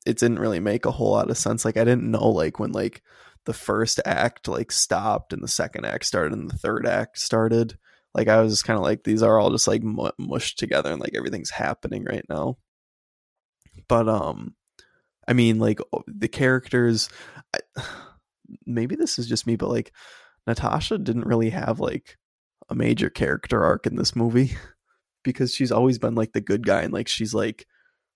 it 0.05 0.17
didn't 0.17 0.39
really 0.39 0.59
make 0.59 0.85
a 0.85 0.91
whole 0.91 1.11
lot 1.11 1.29
of 1.29 1.37
sense. 1.37 1.65
Like 1.65 1.77
I 1.77 1.83
didn't 1.83 2.09
know 2.11 2.29
like 2.29 2.59
when 2.59 2.71
like 2.71 3.01
the 3.45 3.53
first 3.53 3.99
act 4.05 4.47
like 4.47 4.71
stopped 4.71 5.33
and 5.33 5.43
the 5.43 5.47
second 5.47 5.85
act 5.85 6.05
started 6.05 6.33
and 6.33 6.49
the 6.49 6.57
third 6.57 6.85
act 6.85 7.19
started. 7.19 7.77
Like 8.13 8.27
I 8.27 8.41
was 8.41 8.53
just 8.53 8.65
kind 8.65 8.77
of 8.77 8.83
like 8.83 9.03
these 9.03 9.23
are 9.23 9.39
all 9.39 9.51
just 9.51 9.67
like 9.67 9.83
mu- 9.83 10.09
mushed 10.17 10.59
together 10.59 10.91
and 10.91 11.01
like 11.01 11.15
everything's 11.15 11.51
happening 11.51 12.03
right 12.03 12.25
now. 12.29 12.57
But 13.87 14.07
um 14.07 14.55
I 15.27 15.33
mean 15.33 15.59
like 15.59 15.79
the 16.07 16.27
characters 16.27 17.09
I, 17.53 17.83
maybe 18.65 18.95
this 18.95 19.19
is 19.19 19.27
just 19.27 19.47
me 19.47 19.55
but 19.55 19.69
like 19.69 19.91
Natasha 20.47 20.97
didn't 20.97 21.27
really 21.27 21.49
have 21.49 21.79
like 21.79 22.17
a 22.69 22.75
major 22.75 23.09
character 23.09 23.63
arc 23.63 23.85
in 23.85 23.95
this 23.95 24.15
movie 24.15 24.55
because 25.23 25.53
she's 25.53 25.71
always 25.71 25.97
been 25.97 26.15
like 26.15 26.33
the 26.33 26.41
good 26.41 26.65
guy 26.65 26.81
and 26.81 26.93
like 26.93 27.07
she's 27.07 27.33
like 27.33 27.65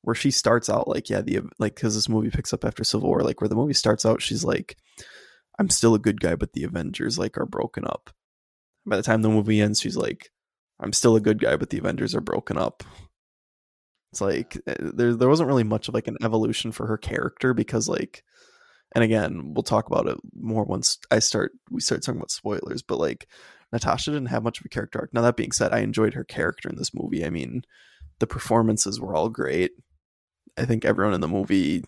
where 0.01 0.15
she 0.15 0.31
starts 0.31 0.69
out 0.69 0.88
like 0.88 1.09
yeah 1.09 1.21
the 1.21 1.41
like 1.57 1.75
because 1.75 1.95
this 1.95 2.09
movie 2.09 2.29
picks 2.29 2.53
up 2.53 2.63
after 2.63 2.83
Civil 2.83 3.09
War 3.09 3.21
like 3.21 3.41
where 3.41 3.50
the 3.50 3.55
movie 3.55 3.74
starts 3.74 4.05
out 4.05 4.21
she's 4.21 4.43
like 4.43 4.77
I'm 5.57 5.69
still 5.69 5.93
a 5.93 6.00
good 6.00 6.21
guy 6.21 6.36
but 6.36 6.53
the 6.53 6.63
Avengers 6.63 7.19
like 7.19 7.38
are 7.38 7.45
broken 7.45 7.86
up. 7.86 8.09
By 8.86 8.95
the 8.95 9.03
time 9.03 9.21
the 9.21 9.29
movie 9.29 9.62
ends 9.62 9.81
she's 9.81 9.98
like 9.98 10.29
I'm 10.79 10.93
still 10.93 11.15
a 11.15 11.21
good 11.21 11.39
guy 11.39 11.57
but 11.57 11.69
the 11.69 11.79
Avengers 11.79 12.15
are 12.15 12.21
broken 12.21 12.57
up. 12.57 12.83
It's 14.12 14.21
like 14.21 14.57
eh, 14.67 14.75
there 14.79 15.15
there 15.15 15.29
wasn't 15.29 15.48
really 15.48 15.63
much 15.63 15.88
of 15.88 15.93
like 15.93 16.07
an 16.07 16.17
evolution 16.24 16.71
for 16.71 16.88
her 16.88 16.98
character 16.98 17.53
because 17.53 17.89
like 17.89 18.24
and 18.96 19.03
again 19.03 19.53
we'll 19.53 19.63
talk 19.63 19.88
about 19.88 20.08
it 20.08 20.17
more 20.39 20.63
once 20.63 20.98
I 21.12 21.19
start 21.19 21.51
we 21.69 21.81
start 21.81 22.03
talking 22.03 22.19
about 22.19 22.31
spoilers 22.31 22.81
but 22.81 23.00
like 23.00 23.27
Natasha 23.72 24.12
didn't 24.12 24.29
have 24.29 24.43
much 24.43 24.60
of 24.60 24.65
a 24.65 24.69
character 24.69 25.00
arc. 25.00 25.13
Now 25.13 25.22
that 25.22 25.38
being 25.38 25.51
said, 25.51 25.74
I 25.74 25.79
enjoyed 25.79 26.13
her 26.15 26.24
character 26.24 26.69
in 26.69 26.75
this 26.75 26.93
movie. 26.93 27.25
I 27.25 27.29
mean, 27.29 27.63
the 28.19 28.27
performances 28.27 29.00
were 29.00 29.15
all 29.15 29.29
great. 29.29 29.72
I 30.58 30.65
think 30.65 30.86
everyone 30.86 31.13
in 31.13 31.22
the 31.22 31.27
movie 31.27 31.84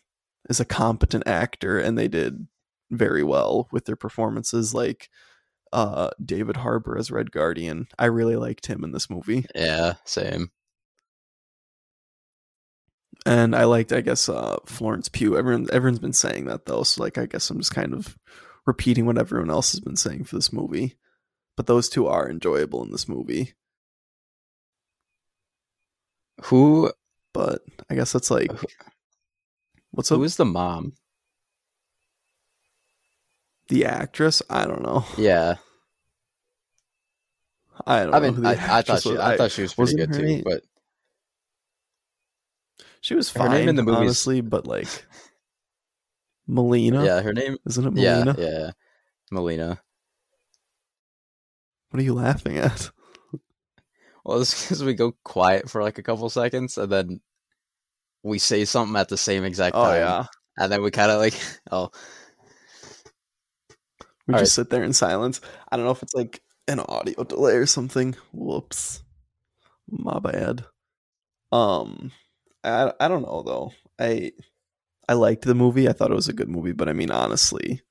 is 0.49 0.59
a 0.59 0.65
competent 0.65 1.27
actor 1.27 1.79
and 1.79 1.97
they 1.97 2.07
did 2.07 2.47
very 2.89 3.23
well 3.23 3.67
with 3.71 3.85
their 3.85 3.95
performances 3.95 4.73
like 4.73 5.09
uh 5.71 6.09
David 6.23 6.57
Harbour 6.57 6.97
as 6.97 7.11
Red 7.11 7.31
Guardian. 7.31 7.87
I 7.97 8.05
really 8.05 8.35
liked 8.35 8.67
him 8.67 8.83
in 8.83 8.91
this 8.91 9.09
movie. 9.09 9.45
Yeah, 9.55 9.93
same. 10.05 10.51
And 13.25 13.55
I 13.55 13.65
liked 13.65 13.93
I 13.93 14.01
guess 14.01 14.27
uh 14.29 14.57
Florence 14.65 15.09
Pugh. 15.09 15.37
Everyone 15.37 15.67
everyone's 15.71 15.99
been 15.99 16.13
saying 16.13 16.45
that 16.45 16.65
though, 16.65 16.83
so 16.83 17.03
like 17.03 17.17
I 17.17 17.25
guess 17.27 17.49
I'm 17.49 17.59
just 17.59 17.73
kind 17.75 17.93
of 17.93 18.17
repeating 18.65 19.05
what 19.05 19.17
everyone 19.17 19.49
else 19.49 19.71
has 19.71 19.79
been 19.79 19.95
saying 19.95 20.23
for 20.25 20.35
this 20.35 20.51
movie 20.53 20.95
but 21.57 21.67
those 21.67 21.89
two 21.89 22.07
are 22.07 22.29
enjoyable 22.29 22.83
in 22.83 22.91
this 22.91 23.07
movie. 23.07 23.53
Who? 26.45 26.91
But 27.33 27.61
I 27.89 27.95
guess 27.95 28.11
that's 28.11 28.31
like, 28.31 28.51
what's 29.91 30.11
up? 30.11 30.17
Who 30.17 30.23
is 30.23 30.37
the 30.37 30.45
mom? 30.45 30.93
The 33.67 33.85
actress? 33.85 34.41
I 34.49 34.65
don't 34.65 34.81
know. 34.81 35.05
Yeah, 35.17 35.55
I 37.85 38.03
don't. 38.05 38.13
I 38.13 38.19
know 38.19 38.31
mean, 38.31 38.45
I, 38.45 38.51
I 38.79 38.81
thought 38.81 39.01
she, 39.01 39.09
was. 39.09 39.19
I, 39.19 39.37
thought 39.37 39.51
she 39.51 39.61
was 39.61 39.73
pretty 39.73 39.95
good 39.95 40.13
too, 40.13 40.21
name- 40.23 40.43
but 40.43 40.63
she 43.01 43.15
was 43.15 43.29
her 43.33 43.39
fine 43.39 43.51
name 43.51 43.69
in 43.69 43.75
the 43.75 43.83
movie 43.83 43.95
honestly, 43.97 44.41
but 44.41 44.65
like 44.67 44.87
Melina, 46.47 47.05
yeah, 47.05 47.21
her 47.21 47.33
name, 47.33 47.57
isn't 47.67 47.85
it 47.85 47.93
yeah, 47.95 48.23
Melina? 48.23 48.35
yeah, 48.37 48.71
Melina. 49.31 49.81
What 51.89 51.99
are 51.99 52.03
you 52.03 52.13
laughing 52.13 52.57
at? 52.57 52.89
Well, 54.23 54.41
it's 54.41 54.63
because 54.63 54.83
we 54.83 54.93
go 54.93 55.13
quiet 55.23 55.69
for 55.69 55.81
like 55.83 55.97
a 55.97 56.03
couple 56.03 56.29
seconds, 56.29 56.77
and 56.77 56.91
then 56.91 57.21
we 58.23 58.39
say 58.39 58.65
something 58.65 58.95
at 58.95 59.09
the 59.09 59.17
same 59.17 59.43
exact 59.43 59.75
Oh 59.75 59.83
time, 59.83 59.95
yeah, 59.95 60.25
and 60.57 60.71
then 60.71 60.81
we 60.83 60.91
kind 60.91 61.11
of 61.11 61.19
like, 61.19 61.35
oh, 61.71 61.89
we 64.27 64.35
All 64.35 64.39
just 64.39 64.55
sit 64.55 64.69
there 64.69 64.83
in 64.83 64.93
silence. 64.93 65.41
I 65.71 65.75
don't 65.75 65.85
know 65.85 65.91
if 65.91 66.03
it's 66.03 66.13
like 66.15 66.41
an 66.67 66.79
audio 66.79 67.23
delay 67.23 67.53
or 67.53 67.65
something. 67.65 68.15
Whoops, 68.31 69.03
my 69.89 70.19
bad. 70.19 70.65
Um, 71.51 72.11
I 72.63 72.93
I 72.99 73.07
don't 73.07 73.23
know 73.23 73.43
though. 73.43 73.71
I 73.99 74.31
I 75.09 75.13
liked 75.13 75.43
the 75.43 75.55
movie. 75.55 75.89
I 75.89 75.93
thought 75.93 76.11
it 76.11 76.15
was 76.15 76.29
a 76.29 76.33
good 76.33 76.49
movie, 76.49 76.71
but 76.73 76.87
I 76.89 76.93
mean, 76.93 77.11
honestly, 77.11 77.81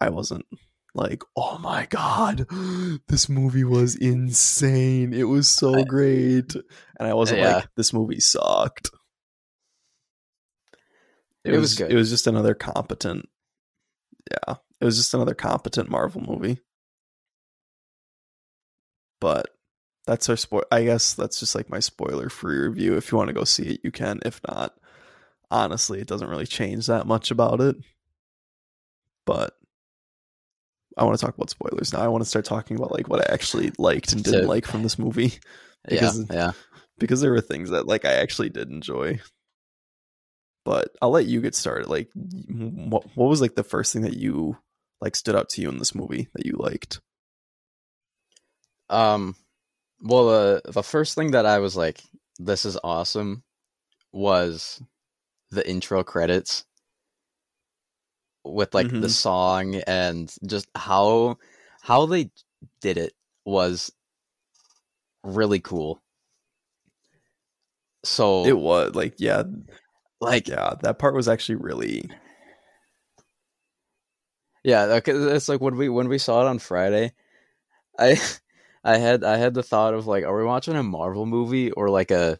I 0.00 0.10
wasn't 0.10 0.46
like, 0.94 1.22
oh 1.36 1.58
my 1.58 1.86
god, 1.86 2.46
this 3.08 3.28
movie 3.28 3.64
was 3.64 3.94
insane. 3.94 5.12
It 5.12 5.24
was 5.24 5.48
so 5.48 5.84
great, 5.84 6.54
and 6.54 7.08
I 7.08 7.14
wasn't 7.14 7.40
Yeah. 7.40 7.56
like, 7.56 7.68
this 7.76 7.92
movie 7.92 8.20
sucked. 8.20 8.90
It 11.44 11.52
was 11.56 11.76
good. 11.76 11.90
It 11.90 11.94
was 11.94 12.10
just 12.10 12.26
another 12.26 12.54
competent. 12.54 13.28
Yeah, 14.30 14.56
it 14.80 14.84
was 14.84 14.96
just 14.96 15.14
another 15.14 15.34
competent 15.34 15.88
Marvel 15.88 16.20
movie. 16.20 16.58
But 19.20 19.46
that's 20.08 20.28
our 20.30 20.36
spoil. 20.36 20.64
I 20.72 20.84
guess 20.84 21.12
that's 21.14 21.38
just 21.38 21.54
like 21.54 21.68
my 21.70 21.80
spoiler-free 21.80 22.56
review. 22.58 22.96
If 22.96 23.12
you 23.12 23.18
want 23.18 23.28
to 23.28 23.34
go 23.34 23.44
see 23.44 23.74
it, 23.74 23.80
you 23.84 23.92
can. 23.92 24.20
If 24.24 24.40
not, 24.48 24.74
honestly, 25.50 26.00
it 26.00 26.08
doesn't 26.08 26.28
really 26.30 26.46
change 26.46 26.86
that 26.86 27.06
much 27.06 27.30
about 27.30 27.60
it. 27.60 27.76
But 29.26 29.54
I 30.96 31.04
want 31.04 31.18
to 31.18 31.24
talk 31.24 31.34
about 31.36 31.50
spoilers 31.50 31.92
now. 31.92 32.00
I 32.00 32.08
want 32.08 32.24
to 32.24 32.28
start 32.28 32.46
talking 32.46 32.76
about 32.78 32.90
like 32.92 33.08
what 33.08 33.20
I 33.20 33.32
actually 33.32 33.70
liked 33.78 34.12
and 34.12 34.24
didn't 34.24 34.44
So- 34.44 34.48
like 34.48 34.66
from 34.66 34.82
this 34.82 34.98
movie 34.98 35.34
yeah, 35.90 36.00
Because- 36.00 36.26
yeah. 36.30 36.52
because 36.98 37.20
there 37.20 37.30
were 37.32 37.40
things 37.42 37.70
that 37.70 37.86
like 37.86 38.04
I 38.06 38.14
actually 38.14 38.48
did 38.48 38.70
enjoy. 38.70 39.20
But 40.64 40.88
I'll 41.00 41.10
let 41.10 41.26
you 41.26 41.40
get 41.40 41.54
started. 41.54 41.88
Like, 41.88 42.08
what 42.14 43.04
what 43.14 43.28
was 43.28 43.40
like 43.40 43.54
the 43.54 43.62
first 43.62 43.92
thing 43.92 44.02
that 44.02 44.16
you 44.16 44.56
like 45.00 45.14
stood 45.16 45.36
out 45.36 45.50
to 45.50 45.60
you 45.62 45.68
in 45.68 45.78
this 45.78 45.94
movie 45.94 46.28
that 46.34 46.44
you 46.46 46.56
liked? 46.58 47.00
Um, 48.90 49.34
well, 50.00 50.28
uh, 50.28 50.60
the 50.64 50.82
first 50.82 51.14
thing 51.14 51.32
that 51.32 51.46
I 51.46 51.58
was 51.58 51.76
like, 51.76 52.02
"This 52.38 52.64
is 52.64 52.78
awesome," 52.84 53.42
was 54.12 54.82
the 55.50 55.68
intro 55.68 56.04
credits 56.04 56.64
with 58.44 58.74
like 58.74 58.92
the 58.98 59.08
Mhm. 59.08 59.14
song 59.14 59.76
and 59.86 60.34
just 60.46 60.66
how 60.74 61.36
how 61.82 62.06
they 62.06 62.30
did 62.80 62.96
it 62.96 63.12
was 63.44 63.92
really 65.22 65.60
cool. 65.60 66.02
So 68.04 68.50
It 68.50 68.58
was 68.58 68.94
like 68.94 69.14
yeah, 69.18 69.44
like 70.20 70.48
yeah, 70.48 70.74
that 70.82 70.98
part 70.98 71.14
was 71.14 71.28
actually 71.28 71.56
really 71.56 72.10
Yeah, 74.64 74.84
okay, 74.84 75.12
it's 75.12 75.48
like 75.48 75.60
when 75.60 75.76
we 75.76 75.88
when 75.88 76.08
we 76.08 76.18
saw 76.18 76.42
it 76.42 76.48
on 76.48 76.58
Friday, 76.58 77.12
I 77.98 78.16
I 78.84 78.98
had 78.98 79.24
I 79.24 79.36
had 79.36 79.54
the 79.54 79.62
thought 79.62 79.94
of 79.94 80.06
like, 80.06 80.24
are 80.24 80.36
we 80.36 80.44
watching 80.44 80.76
a 80.76 80.82
Marvel 80.82 81.26
movie 81.26 81.70
or 81.72 81.90
like 81.90 82.10
a 82.10 82.38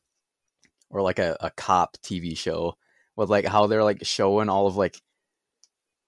or 0.90 1.02
like 1.02 1.18
a, 1.18 1.36
a 1.40 1.50
cop 1.50 1.96
TV 2.02 2.36
show 2.36 2.74
with 3.16 3.30
like 3.30 3.46
how 3.46 3.66
they're 3.66 3.84
like 3.84 4.04
showing 4.04 4.48
all 4.48 4.66
of 4.66 4.76
like 4.76 5.00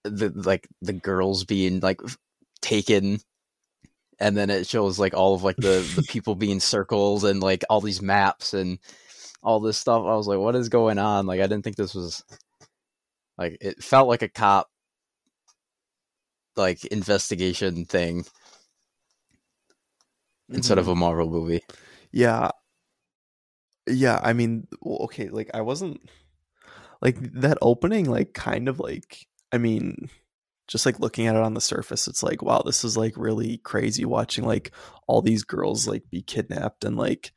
the 0.05 0.31
like 0.35 0.69
the 0.81 0.93
girls 0.93 1.45
being 1.45 1.81
like 1.81 2.01
taken 2.63 3.21
and 4.19 4.37
then 4.37 4.51
it 4.51 4.67
shows 4.67 4.99
like 4.99 5.15
all 5.15 5.35
of 5.35 5.43
like 5.43 5.57
the 5.57 5.87
the 5.97 6.03
people 6.09 6.35
being 6.35 6.61
circled 6.61 7.25
and 7.25 7.43
like 7.43 7.65
all 7.69 7.81
these 7.81 8.03
maps 8.03 8.55
and 8.55 8.79
all 9.43 9.61
this 9.61 9.79
stuff. 9.79 10.05
I 10.05 10.15
was 10.15 10.27
like, 10.27 10.39
what 10.39 10.57
is 10.57 10.69
going 10.69 10.99
on? 10.99 11.27
Like 11.27 11.41
I 11.41 11.47
didn't 11.47 11.65
think 11.65 11.77
this 11.77 11.95
was 11.95 12.23
like 13.39 13.59
it 13.61 13.83
felt 13.83 14.09
like 14.09 14.23
a 14.23 14.29
cop 14.29 14.69
like 16.57 16.85
investigation 16.87 17.87
thing 17.87 18.25
instead 20.51 20.79
of 20.79 20.89
a 20.89 20.95
Marvel 20.95 21.31
movie. 21.31 21.63
Yeah. 22.13 22.51
Yeah, 23.87 24.21
I 24.23 24.33
mean, 24.33 24.69
okay, 24.85 25.29
like 25.29 25.51
I 25.55 25.63
wasn't 25.63 26.01
like 27.03 27.17
that 27.41 27.59
opening 27.63 28.09
like 28.11 28.35
kind 28.35 28.69
of 28.69 28.79
like 28.79 29.27
I 29.53 29.59
mean, 29.59 30.11
just 30.69 30.87
like 30.87 31.01
looking 31.01 31.27
at 31.27 31.35
it 31.35 31.43
on 31.43 31.55
the 31.55 31.61
surface, 31.61 32.07
it's 32.07 32.23
like 32.23 32.43
wow, 32.43 32.63
this 32.65 32.85
is 32.85 32.97
like 32.97 33.15
really 33.17 33.59
crazy 33.59 34.05
watching 34.05 34.45
like 34.45 34.73
all 35.07 35.23
these 35.23 35.45
girls 35.45 35.89
like 35.89 36.09
be 36.11 36.23
kidnapped 36.23 36.85
and 36.85 36.97
like 36.97 37.33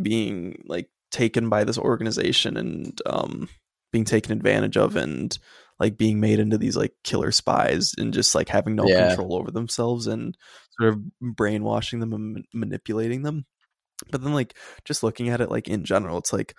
being 0.00 0.62
like 0.66 0.90
taken 1.10 1.48
by 1.48 1.64
this 1.64 1.78
organization 1.78 2.56
and 2.56 3.00
um 3.06 3.48
being 3.92 4.04
taken 4.04 4.32
advantage 4.32 4.76
of 4.76 4.96
and 4.96 5.38
like 5.80 5.96
being 5.96 6.18
made 6.20 6.40
into 6.40 6.58
these 6.58 6.76
like 6.76 6.92
killer 7.04 7.30
spies 7.30 7.92
and 7.98 8.12
just 8.12 8.34
like 8.34 8.48
having 8.48 8.74
no 8.74 8.84
Yeah. 8.86 9.08
control 9.08 9.34
over 9.36 9.50
themselves 9.50 10.06
and 10.06 10.36
sort 10.78 10.92
of 10.94 11.00
brainwashing 11.20 12.00
them 12.00 12.12
and 12.12 12.34
ma- 12.34 12.40
manipulating 12.52 13.22
them. 13.22 13.46
But 14.10 14.22
then 14.22 14.32
like 14.34 14.56
just 14.84 15.02
looking 15.02 15.28
at 15.28 15.40
it 15.40 15.50
like 15.50 15.68
in 15.68 15.84
general 15.84 16.18
it's 16.18 16.32
like 16.32 16.54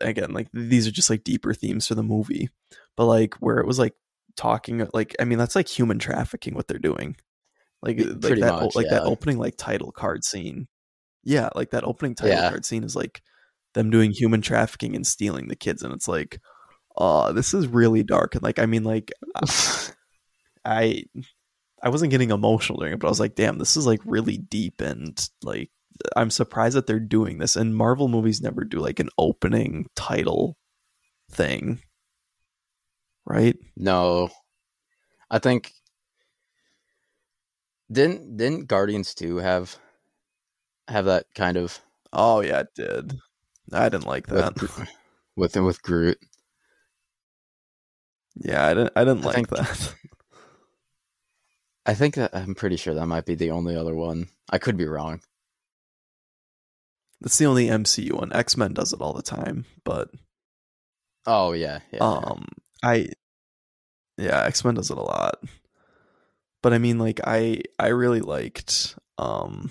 again 0.00 0.32
like 0.32 0.48
these 0.52 0.86
are 0.86 0.92
just 0.92 1.10
like 1.10 1.24
deeper 1.24 1.52
themes 1.54 1.86
for 1.86 1.94
the 1.94 2.02
movie. 2.02 2.48
But 2.96 3.06
like 3.06 3.34
where 3.36 3.58
it 3.58 3.66
was 3.66 3.78
like 3.78 3.94
talking 4.36 4.84
like 4.92 5.14
i 5.20 5.24
mean 5.24 5.38
that's 5.38 5.54
like 5.54 5.68
human 5.68 5.98
trafficking 6.00 6.54
what 6.54 6.66
they're 6.68 6.78
doing. 6.78 7.16
Like 7.82 7.98
like 7.98 8.20
pretty 8.20 8.40
that 8.40 8.54
much, 8.62 8.74
like 8.74 8.88
that 8.90 9.02
opening 9.02 9.38
like 9.38 9.56
title 9.56 9.92
card 9.92 10.24
scene. 10.24 10.66
Yeah 11.22 11.50
like 11.54 11.70
that 11.70 11.84
opening 11.84 12.14
title 12.14 12.34
Yeah. 12.36 12.48
card 12.50 12.64
scene 12.64 12.82
is 12.84 12.96
like 12.96 13.22
them 13.74 13.90
doing 13.90 14.10
human 14.12 14.40
trafficking 14.40 14.94
and 14.96 15.06
stealing 15.06 15.48
the 15.48 15.56
kids 15.56 15.82
and 15.82 15.92
it's 15.92 16.08
like 16.08 16.40
oh 16.96 17.32
this 17.32 17.54
is 17.54 17.66
really 17.66 18.02
dark 18.02 18.34
and 18.34 18.42
like 18.42 18.58
i 18.58 18.66
mean 18.66 18.84
like 18.84 19.12
i 20.64 21.02
i 21.82 21.88
wasn't 21.88 22.10
getting 22.10 22.30
emotional 22.30 22.78
during 22.78 22.94
it 22.94 23.00
but 23.00 23.08
i 23.08 23.10
was 23.10 23.20
like 23.20 23.34
damn 23.34 23.58
this 23.58 23.76
is 23.76 23.86
like 23.86 24.00
really 24.04 24.36
deep 24.36 24.80
and 24.80 25.28
like 25.42 25.70
i'm 26.16 26.30
surprised 26.30 26.76
that 26.76 26.86
they're 26.86 27.00
doing 27.00 27.38
this 27.38 27.56
and 27.56 27.76
marvel 27.76 28.08
movies 28.08 28.40
never 28.40 28.64
do 28.64 28.78
like 28.78 29.00
an 29.00 29.10
opening 29.18 29.86
title 29.96 30.56
thing 31.30 31.80
right 33.26 33.56
no. 33.76 34.30
I 35.30 35.38
think 35.38 35.72
Didn't 37.90 38.36
didn't 38.36 38.68
Guardians 38.68 39.14
2 39.14 39.38
have 39.38 39.76
have 40.86 41.06
that 41.06 41.26
kind 41.34 41.56
of 41.56 41.80
Oh 42.12 42.40
yeah, 42.40 42.60
it 42.60 42.68
did. 42.76 43.18
I 43.72 43.88
didn't 43.88 44.06
like 44.06 44.28
that. 44.28 44.60
with 44.60 44.88
with, 45.36 45.56
with 45.56 45.82
Groot? 45.82 46.18
Yeah, 48.36 48.66
I 48.66 48.74
didn't. 48.74 48.92
I 48.96 49.04
didn't 49.04 49.22
I 49.22 49.26
like 49.26 49.34
think- 49.34 49.48
that. 49.50 49.94
I 51.86 51.92
think 51.94 52.14
that 52.14 52.34
I'm 52.34 52.54
pretty 52.54 52.76
sure 52.76 52.94
that 52.94 53.06
might 53.06 53.26
be 53.26 53.34
the 53.34 53.50
only 53.50 53.76
other 53.76 53.94
one. 53.94 54.28
I 54.50 54.56
could 54.58 54.76
be 54.78 54.86
wrong. 54.86 55.20
That's 57.20 57.36
the 57.38 57.46
only 57.46 57.66
MCU 57.68 58.12
one. 58.12 58.32
X 58.32 58.56
Men 58.56 58.72
does 58.72 58.92
it 58.92 59.00
all 59.00 59.12
the 59.12 59.22
time, 59.22 59.66
but 59.84 60.08
Oh 61.26 61.52
yeah, 61.52 61.80
yeah. 61.92 62.00
um, 62.00 62.46
I 62.82 63.08
yeah, 64.16 64.44
X 64.44 64.64
Men 64.64 64.74
does 64.74 64.90
it 64.90 64.96
a 64.98 65.02
lot. 65.02 65.42
But 66.62 66.72
I 66.72 66.78
mean, 66.78 66.98
like 66.98 67.20
I 67.24 67.62
I 67.78 67.88
really 67.88 68.20
liked 68.20 68.96
um, 69.18 69.70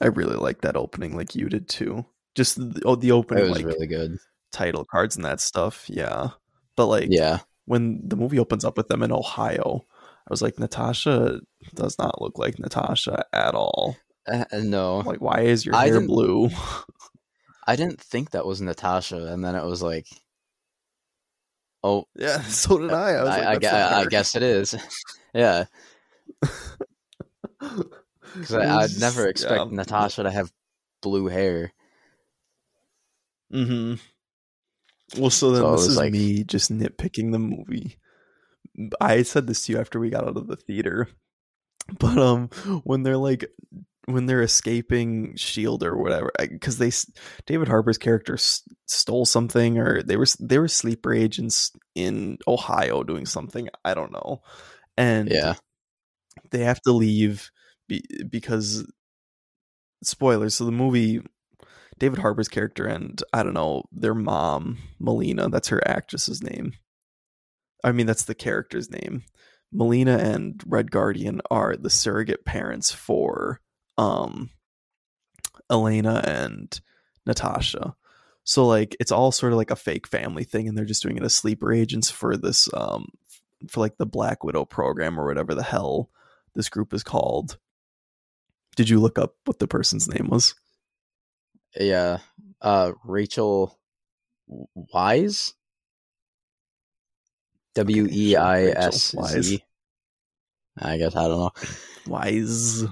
I 0.00 0.06
really 0.06 0.36
liked 0.36 0.62
that 0.62 0.76
opening, 0.76 1.16
like 1.16 1.34
you 1.34 1.48
did 1.50 1.68
too. 1.68 2.06
Just 2.34 2.56
the, 2.56 2.82
oh, 2.86 2.94
the 2.96 3.08
it 3.08 3.12
opening, 3.12 3.44
was 3.44 3.52
like 3.52 3.66
really 3.66 3.86
good. 3.86 4.16
title 4.52 4.84
cards 4.86 5.16
and 5.16 5.24
that 5.26 5.40
stuff. 5.40 5.84
Yeah, 5.88 6.30
but 6.76 6.86
like 6.86 7.08
Yeah. 7.10 7.40
When 7.70 8.00
the 8.02 8.16
movie 8.16 8.40
opens 8.40 8.64
up 8.64 8.76
with 8.76 8.88
them 8.88 9.00
in 9.00 9.12
Ohio, 9.12 9.86
I 9.92 10.28
was 10.28 10.42
like, 10.42 10.58
Natasha 10.58 11.38
does 11.72 11.96
not 12.00 12.20
look 12.20 12.36
like 12.36 12.58
Natasha 12.58 13.24
at 13.32 13.54
all. 13.54 13.96
Uh, 14.26 14.44
no. 14.54 14.98
Like, 14.98 15.20
why 15.20 15.42
is 15.42 15.64
your 15.64 15.76
I 15.76 15.86
hair 15.86 16.00
blue? 16.00 16.50
I 17.68 17.76
didn't 17.76 18.00
think 18.00 18.32
that 18.32 18.44
was 18.44 18.60
Natasha, 18.60 19.32
and 19.32 19.44
then 19.44 19.54
it 19.54 19.64
was 19.64 19.82
like, 19.82 20.08
oh, 21.84 22.08
yeah, 22.16 22.40
so 22.42 22.76
did 22.76 22.92
I. 22.92 23.12
I 23.12 23.22
was 23.22 23.30
I, 23.30 23.38
like, 23.38 23.46
I, 23.46 23.58
"That's 23.58 23.92
gue- 23.92 23.98
I 23.98 24.04
guess 24.06 24.34
it 24.34 24.42
is. 24.42 24.74
yeah, 25.32 25.66
because 27.60 28.52
I'd 28.52 28.98
never 28.98 29.28
expect 29.28 29.70
yeah. 29.70 29.76
Natasha 29.76 30.24
to 30.24 30.30
have 30.32 30.50
blue 31.02 31.28
hair. 31.28 31.72
Mm-hmm. 33.54 33.94
Well, 35.18 35.30
so 35.30 35.50
then 35.52 35.62
So 35.62 35.72
this 35.76 35.86
is 35.86 35.96
like- 35.96 36.12
me 36.12 36.44
just 36.44 36.72
nitpicking 36.72 37.32
the 37.32 37.38
movie. 37.38 37.98
I 39.00 39.22
said 39.22 39.46
this 39.46 39.66
to 39.66 39.72
you 39.72 39.80
after 39.80 39.98
we 39.98 40.10
got 40.10 40.24
out 40.26 40.36
of 40.36 40.46
the 40.46 40.56
theater, 40.56 41.08
but 41.98 42.16
um, 42.18 42.48
when 42.84 43.02
they're 43.02 43.16
like, 43.16 43.44
when 44.06 44.26
they're 44.26 44.42
escaping 44.42 45.34
Shield 45.36 45.82
or 45.82 45.96
whatever, 45.96 46.30
because 46.38 46.78
they 46.78 46.88
s- 46.88 47.10
David 47.46 47.68
Harbour's 47.68 47.98
character 47.98 48.34
s- 48.34 48.62
stole 48.86 49.26
something, 49.26 49.78
or 49.78 50.02
they 50.02 50.16
were 50.16 50.26
they 50.38 50.58
were 50.58 50.68
sleeper 50.68 51.12
agents 51.12 51.72
in 51.94 52.38
Ohio 52.46 53.02
doing 53.02 53.26
something. 53.26 53.68
I 53.84 53.94
don't 53.94 54.12
know, 54.12 54.42
and 54.96 55.28
Yeah, 55.30 55.54
they 56.50 56.64
have 56.64 56.80
to 56.82 56.92
leave 56.92 57.50
be, 57.88 58.04
because 58.30 58.84
spoilers. 60.02 60.54
So 60.54 60.64
the 60.64 60.72
movie, 60.72 61.20
David 62.00 62.18
Harbour's 62.18 62.48
character 62.48 62.86
and 62.86 63.22
I 63.32 63.42
don't 63.42 63.54
know 63.54 63.84
their 63.92 64.14
mom, 64.14 64.78
Melina. 64.98 65.50
That's 65.50 65.68
her 65.68 65.86
actress's 65.86 66.42
name. 66.42 66.72
I 67.84 67.92
mean, 67.92 68.06
that's 68.06 68.24
the 68.24 68.34
character's 68.34 68.90
name. 68.90 69.22
Melina 69.70 70.16
and 70.16 70.60
Red 70.66 70.90
Guardian 70.90 71.40
are 71.50 71.76
the 71.76 71.90
surrogate 71.90 72.44
parents 72.44 72.90
for 72.90 73.60
um 73.98 74.50
Elena 75.70 76.22
and 76.26 76.80
Natasha. 77.26 77.94
So 78.44 78.66
like 78.66 78.96
it's 78.98 79.12
all 79.12 79.30
sort 79.30 79.52
of 79.52 79.58
like 79.58 79.70
a 79.70 79.76
fake 79.76 80.06
family 80.06 80.44
thing 80.44 80.68
and 80.68 80.76
they're 80.76 80.86
just 80.86 81.02
doing 81.02 81.18
it 81.18 81.22
as 81.22 81.34
sleeper 81.34 81.72
agents 81.72 82.10
for 82.10 82.36
this 82.36 82.68
um 82.72 83.08
for 83.68 83.80
like 83.80 83.98
the 83.98 84.06
Black 84.06 84.42
Widow 84.42 84.64
program 84.64 85.20
or 85.20 85.26
whatever 85.26 85.54
the 85.54 85.62
hell 85.62 86.08
this 86.54 86.70
group 86.70 86.94
is 86.94 87.02
called. 87.02 87.58
Did 88.74 88.88
you 88.88 89.00
look 89.00 89.18
up 89.18 89.34
what 89.44 89.58
the 89.58 89.68
person's 89.68 90.08
name 90.08 90.28
was? 90.30 90.54
Yeah. 91.78 92.18
Uh, 92.60 92.92
Rachel 93.04 93.78
Weisz. 94.92 95.54
W 97.74 98.08
E 98.10 98.36
I 98.36 98.64
S. 98.64 99.14
Z. 99.28 99.62
I 100.78 100.96
guess 100.98 101.14
I 101.14 101.28
don't 101.28 101.38
know. 101.38 101.50
Wise. 102.06 102.84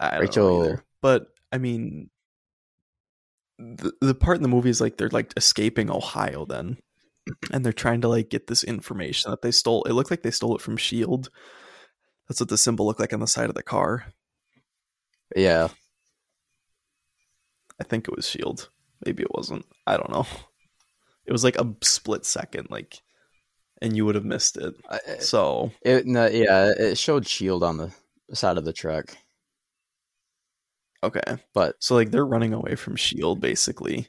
I 0.00 0.10
don't 0.12 0.20
Rachel- 0.20 0.64
either. 0.64 0.84
But 1.00 1.28
I 1.52 1.58
mean 1.58 2.10
the 3.58 3.92
the 4.00 4.14
part 4.14 4.36
in 4.36 4.42
the 4.42 4.48
movie 4.48 4.70
is 4.70 4.80
like 4.80 4.96
they're 4.96 5.08
like 5.08 5.32
escaping 5.36 5.90
Ohio 5.90 6.44
then. 6.44 6.78
And 7.52 7.64
they're 7.64 7.72
trying 7.72 8.00
to 8.00 8.08
like 8.08 8.30
get 8.30 8.46
this 8.46 8.64
information 8.64 9.30
that 9.30 9.42
they 9.42 9.50
stole. 9.50 9.84
It 9.84 9.92
looked 9.92 10.10
like 10.10 10.22
they 10.22 10.30
stole 10.30 10.56
it 10.56 10.62
from 10.62 10.78
Shield. 10.78 11.28
That's 12.28 12.40
what 12.40 12.48
the 12.48 12.56
symbol 12.58 12.86
looked 12.86 13.00
like 13.00 13.12
on 13.12 13.20
the 13.20 13.26
side 13.26 13.50
of 13.50 13.54
the 13.54 13.62
car. 13.62 14.06
Yeah, 15.36 15.68
I 17.80 17.84
think 17.84 18.08
it 18.08 18.16
was 18.16 18.28
Shield. 18.28 18.70
Maybe 19.04 19.22
it 19.22 19.34
wasn't. 19.34 19.66
I 19.86 19.96
don't 19.96 20.10
know. 20.10 20.26
It 21.26 21.32
was 21.32 21.44
like 21.44 21.56
a 21.56 21.74
split 21.82 22.24
second, 22.24 22.68
like, 22.70 23.02
and 23.82 23.96
you 23.96 24.04
would 24.06 24.14
have 24.14 24.24
missed 24.24 24.56
it. 24.56 24.74
So 25.22 25.72
it 25.82 26.06
no, 26.06 26.26
yeah 26.26 26.72
it 26.76 26.98
showed 26.98 27.26
Shield 27.26 27.62
on 27.62 27.76
the 27.76 27.92
side 28.34 28.58
of 28.58 28.64
the 28.64 28.72
truck, 28.72 29.16
okay, 31.02 31.36
but 31.54 31.76
so 31.78 31.94
like 31.94 32.10
they're 32.10 32.26
running 32.26 32.52
away 32.52 32.74
from 32.74 32.96
Shield 32.96 33.40
basically, 33.40 34.08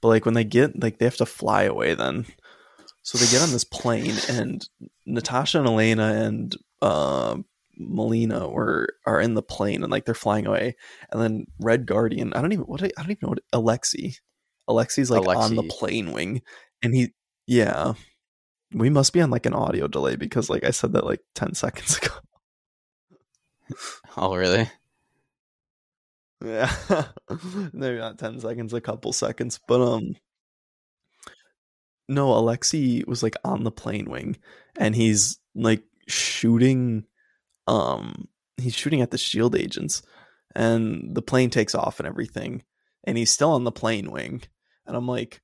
but 0.00 0.08
like 0.08 0.24
when 0.24 0.34
they 0.34 0.44
get 0.44 0.80
like 0.82 0.98
they 0.98 1.04
have 1.04 1.16
to 1.18 1.26
fly 1.26 1.64
away 1.64 1.94
then. 1.94 2.26
So 3.02 3.18
they 3.18 3.30
get 3.30 3.42
on 3.42 3.52
this 3.52 3.64
plane 3.64 4.16
and 4.28 4.68
Natasha 5.06 5.58
and 5.58 5.68
Elena 5.68 6.12
and 6.24 6.56
uh, 6.82 7.36
Melina 7.76 8.48
were 8.48 8.88
are 9.06 9.20
in 9.20 9.34
the 9.34 9.42
plane 9.42 9.82
and 9.82 9.90
like 9.90 10.04
they're 10.04 10.14
flying 10.14 10.46
away, 10.46 10.76
and 11.10 11.20
then 11.20 11.46
Red 11.60 11.86
Guardian. 11.86 12.32
I 12.34 12.42
don't 12.42 12.52
even 12.52 12.64
what 12.64 12.82
I 12.82 12.88
don't 12.96 13.10
even 13.10 13.18
know 13.22 13.28
what 13.30 13.40
Alexei. 13.52 14.14
Alexei's 14.68 15.10
like 15.10 15.26
on 15.26 15.54
the 15.54 15.62
plane 15.62 16.12
wing, 16.12 16.42
and 16.82 16.94
he 16.94 17.12
yeah. 17.46 17.94
We 18.72 18.90
must 18.90 19.12
be 19.12 19.20
on 19.20 19.30
like 19.30 19.46
an 19.46 19.54
audio 19.54 19.86
delay 19.86 20.16
because 20.16 20.50
like 20.50 20.64
I 20.64 20.70
said 20.70 20.92
that 20.94 21.06
like 21.06 21.20
ten 21.34 21.54
seconds 21.54 21.98
ago. 21.98 22.14
oh 24.16 24.34
really? 24.34 24.68
Yeah, 26.44 26.72
maybe 27.72 27.98
not 27.98 28.18
ten 28.18 28.38
seconds, 28.40 28.74
a 28.74 28.80
couple 28.80 29.12
seconds, 29.12 29.58
but 29.66 29.80
um, 29.80 30.16
no, 32.08 32.32
Alexei 32.32 33.02
was 33.06 33.22
like 33.22 33.36
on 33.44 33.64
the 33.64 33.70
plane 33.70 34.10
wing, 34.10 34.36
and 34.76 34.94
he's 34.94 35.38
like 35.54 35.82
shooting, 36.06 37.04
um, 37.66 38.28
he's 38.56 38.74
shooting 38.74 39.00
at 39.00 39.10
the 39.10 39.18
shield 39.18 39.56
agents, 39.56 40.02
and 40.54 41.14
the 41.14 41.22
plane 41.22 41.50
takes 41.50 41.74
off 41.74 42.00
and 42.00 42.06
everything, 42.06 42.62
and 43.04 43.18
he's 43.18 43.30
still 43.30 43.52
on 43.52 43.64
the 43.64 43.72
plane 43.72 44.10
wing, 44.10 44.42
and 44.86 44.96
I'm 44.96 45.06
like, 45.08 45.40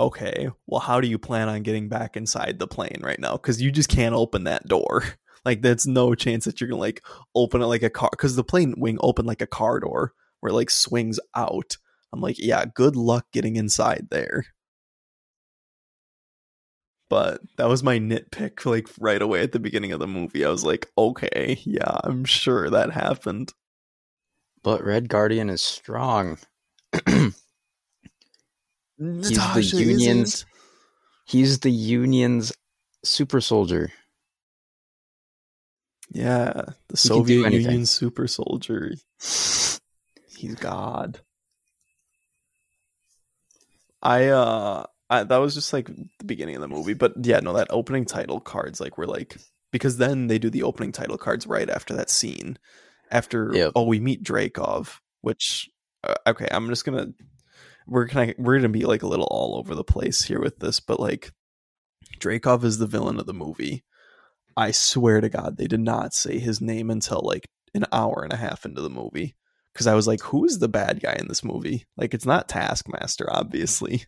okay, 0.00 0.48
well, 0.66 0.80
how 0.80 1.00
do 1.00 1.08
you 1.08 1.18
plan 1.18 1.48
on 1.48 1.62
getting 1.62 1.88
back 1.88 2.16
inside 2.16 2.58
the 2.58 2.66
plane 2.66 3.00
right 3.02 3.20
now? 3.20 3.32
Because 3.32 3.60
you 3.60 3.70
just 3.70 3.88
can't 3.88 4.14
open 4.14 4.44
that 4.44 4.66
door. 4.66 5.04
Like, 5.44 5.60
there's 5.60 5.88
no 5.88 6.14
chance 6.14 6.44
that 6.44 6.60
you're 6.60 6.70
gonna 6.70 6.78
like 6.78 7.02
open 7.34 7.62
it 7.62 7.66
like 7.66 7.82
a 7.82 7.90
car, 7.90 8.10
because 8.12 8.36
the 8.36 8.44
plane 8.44 8.74
wing 8.76 8.96
opened 9.00 9.26
like 9.26 9.40
a 9.40 9.46
car 9.48 9.80
door 9.80 10.12
where 10.38 10.50
it 10.50 10.54
like 10.54 10.70
swings 10.70 11.18
out. 11.34 11.76
I'm 12.12 12.20
like, 12.20 12.38
yeah, 12.38 12.64
good 12.64 12.94
luck 12.94 13.26
getting 13.32 13.56
inside 13.56 14.06
there. 14.12 14.46
But 17.12 17.42
that 17.58 17.68
was 17.68 17.82
my 17.82 17.98
nitpick, 17.98 18.64
like 18.64 18.88
right 18.98 19.20
away 19.20 19.42
at 19.42 19.52
the 19.52 19.58
beginning 19.58 19.92
of 19.92 20.00
the 20.00 20.06
movie. 20.06 20.46
I 20.46 20.48
was 20.48 20.64
like, 20.64 20.90
okay, 20.96 21.60
yeah, 21.62 21.98
I'm 22.04 22.24
sure 22.24 22.70
that 22.70 22.90
happened. 22.92 23.52
But 24.62 24.82
Red 24.82 25.10
Guardian 25.10 25.50
is 25.50 25.60
strong. 25.60 26.38
he's 27.06 27.34
Natasha 28.98 29.76
Union's- 29.76 30.34
isn't. 30.36 30.44
He's 31.26 31.58
the 31.60 31.70
Union's 31.70 32.50
super 33.04 33.42
soldier. 33.42 33.92
Yeah, 36.12 36.52
the 36.88 36.94
He 36.94 36.96
Soviet. 36.96 37.52
Union 37.52 37.84
super 37.84 38.26
soldier. 38.26 38.94
He's 39.18 39.80
God. 40.58 41.20
I 44.02 44.28
uh 44.28 44.86
I, 45.12 45.24
that 45.24 45.36
was 45.36 45.54
just 45.54 45.74
like 45.74 45.86
the 45.86 46.24
beginning 46.24 46.54
of 46.54 46.62
the 46.62 46.68
movie, 46.68 46.94
but 46.94 47.12
yeah, 47.22 47.40
no, 47.40 47.52
that 47.52 47.66
opening 47.68 48.06
title 48.06 48.40
cards 48.40 48.80
like 48.80 48.96
were 48.96 49.06
like 49.06 49.36
because 49.70 49.98
then 49.98 50.26
they 50.28 50.38
do 50.38 50.48
the 50.48 50.62
opening 50.62 50.90
title 50.90 51.18
cards 51.18 51.46
right 51.46 51.68
after 51.68 51.94
that 51.94 52.08
scene. 52.08 52.58
After 53.10 53.50
Yep. 53.52 53.72
oh, 53.76 53.84
we 53.84 54.00
meet 54.00 54.24
Dreykov, 54.24 55.00
which 55.20 55.68
uh, 56.02 56.14
okay, 56.28 56.48
I'm 56.50 56.68
just 56.70 56.86
gonna 56.86 57.08
we're 57.86 58.06
gonna 58.06 58.32
we're 58.38 58.56
gonna 58.56 58.70
be 58.70 58.84
like 58.84 59.02
a 59.02 59.06
little 59.06 59.28
all 59.30 59.56
over 59.58 59.74
the 59.74 59.84
place 59.84 60.22
here 60.22 60.40
with 60.40 60.58
this, 60.60 60.80
but 60.80 60.98
like 60.98 61.30
Dreykov 62.18 62.64
is 62.64 62.78
the 62.78 62.86
villain 62.86 63.20
of 63.20 63.26
the 63.26 63.34
movie. 63.34 63.84
I 64.56 64.70
swear 64.70 65.20
to 65.20 65.28
God, 65.28 65.58
they 65.58 65.66
did 65.66 65.80
not 65.80 66.14
say 66.14 66.38
his 66.38 66.62
name 66.62 66.88
until 66.90 67.20
like 67.22 67.44
an 67.74 67.84
hour 67.92 68.22
and 68.24 68.32
a 68.32 68.36
half 68.36 68.64
into 68.64 68.80
the 68.80 68.88
movie. 68.88 69.36
Because 69.74 69.86
I 69.86 69.94
was 69.94 70.06
like, 70.06 70.22
who 70.22 70.44
is 70.46 70.58
the 70.58 70.68
bad 70.68 71.00
guy 71.00 71.16
in 71.18 71.28
this 71.28 71.42
movie? 71.42 71.86
Like, 71.96 72.12
it's 72.12 72.26
not 72.26 72.46
Taskmaster, 72.46 73.32
obviously. 73.32 74.04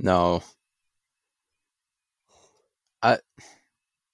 No. 0.00 0.42
I 3.02 3.18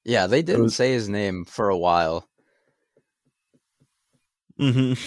yeah, 0.04 0.26
they 0.26 0.42
didn't 0.42 0.62
was- 0.64 0.76
say 0.76 0.92
his 0.92 1.08
name 1.08 1.44
for 1.44 1.68
a 1.68 1.76
while. 1.78 2.28
hmm 4.58 4.94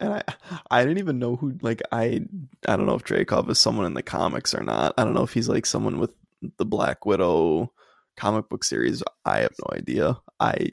And 0.00 0.14
I, 0.14 0.22
I 0.70 0.82
didn't 0.84 0.98
even 0.98 1.18
know 1.18 1.36
who. 1.36 1.56
Like, 1.62 1.80
I, 1.92 2.20
I 2.68 2.76
don't 2.76 2.84
know 2.86 2.94
if 2.94 3.04
Dreykov 3.04 3.48
is 3.48 3.58
someone 3.58 3.86
in 3.86 3.94
the 3.94 4.02
comics 4.02 4.54
or 4.54 4.62
not. 4.62 4.92
I 4.98 5.04
don't 5.04 5.14
know 5.14 5.22
if 5.22 5.32
he's 5.32 5.48
like 5.48 5.64
someone 5.66 5.98
with 5.98 6.12
the 6.58 6.66
Black 6.66 7.06
Widow 7.06 7.72
comic 8.16 8.48
book 8.48 8.64
series. 8.64 9.02
I 9.24 9.38
have 9.40 9.54
no 9.58 9.76
idea. 9.76 10.18
I, 10.40 10.70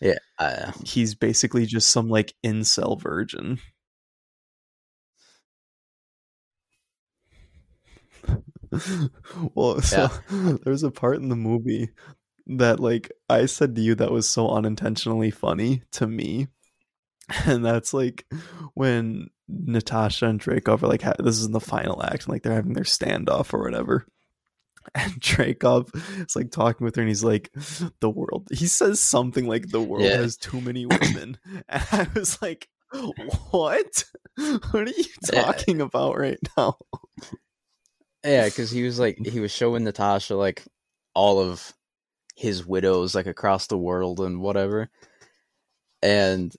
Yeah. 0.00 0.18
Uh, 0.38 0.72
he's 0.84 1.14
basically 1.14 1.66
just 1.66 1.90
some 1.90 2.08
like 2.08 2.34
incel 2.44 3.00
virgin. 3.00 3.58
well, 9.54 9.80
so 9.80 10.08
there's 10.64 10.82
a 10.82 10.90
part 10.90 11.16
in 11.16 11.28
the 11.28 11.36
movie 11.36 11.90
that 12.46 12.78
like 12.80 13.10
I 13.28 13.46
said 13.46 13.74
to 13.76 13.80
you 13.82 13.94
that 13.96 14.10
was 14.12 14.28
so 14.28 14.50
unintentionally 14.50 15.30
funny 15.30 15.82
to 15.92 16.06
me. 16.06 16.48
And 17.46 17.64
that's 17.64 17.94
like 17.94 18.26
when 18.74 19.30
Natasha 19.48 20.26
and 20.26 20.38
Dreykov 20.38 20.82
are 20.82 20.88
like, 20.88 21.00
ha- 21.00 21.14
this 21.18 21.38
is 21.38 21.46
in 21.46 21.52
the 21.52 21.60
final 21.60 22.02
act, 22.02 22.24
and 22.24 22.28
like 22.28 22.42
they're 22.42 22.52
having 22.52 22.74
their 22.74 22.84
standoff 22.84 23.54
or 23.54 23.62
whatever. 23.62 24.06
And 24.94 25.12
Dreykov 25.22 25.88
is 26.26 26.36
like 26.36 26.50
talking 26.50 26.84
with 26.84 26.96
her, 26.96 27.00
and 27.00 27.08
he's 27.08 27.24
like, 27.24 27.50
"The 28.00 28.10
world." 28.10 28.48
He 28.52 28.66
says 28.66 29.00
something 29.00 29.46
like, 29.46 29.70
"The 29.70 29.80
world 29.80 30.04
Yeah. 30.04 30.18
has 30.18 30.36
too 30.36 30.60
many 30.60 30.84
women," 31.00 31.38
and 31.66 31.82
I 31.92 32.06
was 32.14 32.42
like, 32.42 32.68
"What? 33.50 34.04
What 34.36 34.74
are 34.74 34.84
you 34.90 35.04
Yeah. 35.32 35.40
talking 35.44 35.80
about 35.80 36.18
right 36.18 36.38
now?" 36.58 36.76
Yeah, 38.24 38.44
because 38.46 38.70
he 38.70 38.82
was 38.82 38.98
like 38.98 39.18
he 39.26 39.40
was 39.40 39.52
showing 39.52 39.84
Natasha 39.84 40.34
like 40.36 40.62
all 41.14 41.40
of 41.40 41.74
his 42.36 42.66
widows 42.66 43.14
like 43.14 43.26
across 43.26 43.66
the 43.68 43.78
world 43.78 44.20
and 44.20 44.40
whatever, 44.40 44.90
and 46.02 46.54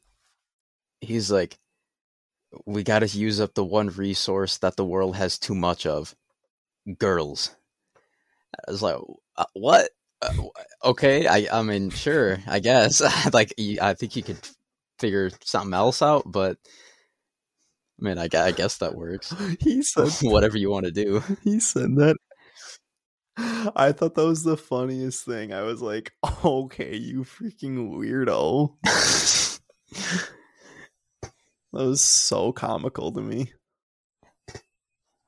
he's 1.02 1.32
like, 1.32 1.58
"We 2.66 2.84
got 2.84 3.00
to 3.00 3.08
use 3.08 3.40
up 3.40 3.54
the 3.54 3.64
one 3.64 3.90
resource 3.90 4.58
that 4.58 4.76
the 4.76 4.86
world 4.86 5.16
has 5.16 5.40
too 5.40 5.56
much 5.56 5.86
of, 5.86 6.16
girls." 7.00 7.56
I 8.68 8.72
was 8.72 8.82
like, 8.82 8.98
uh, 9.38 9.46
"What?" 9.54 9.90
Uh, 10.22 10.34
okay, 10.84 11.28
I 11.28 11.48
I 11.52 11.64
mean, 11.64 11.90
sure, 11.90 12.40
I 12.48 12.60
guess. 12.60 13.02
like, 13.34 13.54
I 13.82 13.94
think 13.94 14.16
you 14.16 14.24
could 14.24 14.40
figure 15.00 15.32
something 15.44 15.74
else 15.74 16.02
out, 16.02 16.24
but 16.32 16.58
I 18.00 18.04
mean, 18.04 18.18
I, 18.18 18.28
I 18.34 18.52
guess 18.52 18.78
that 18.78 18.96
works. 18.96 19.34
He 19.60 19.82
said 19.84 20.10
Whatever 20.22 20.58
you 20.58 20.70
want 20.70 20.86
to 20.86 20.92
do. 20.92 21.24
he 21.44 21.60
said 21.60 21.96
that. 21.96 22.18
I 23.38 23.92
thought 23.92 24.16
that 24.16 24.26
was 24.26 24.44
the 24.44 24.58
funniest 24.58 25.26
thing. 25.26 25.54
I 25.54 25.64
was 25.64 25.82
like, 25.82 26.14
okay, 26.46 26.96
you 26.96 27.24
freaking 27.24 27.92
weirdo. 27.92 28.76
That 31.74 31.88
was 31.88 32.02
so 32.02 32.54
comical 32.54 33.12
to 33.12 33.22
me. 33.22 33.52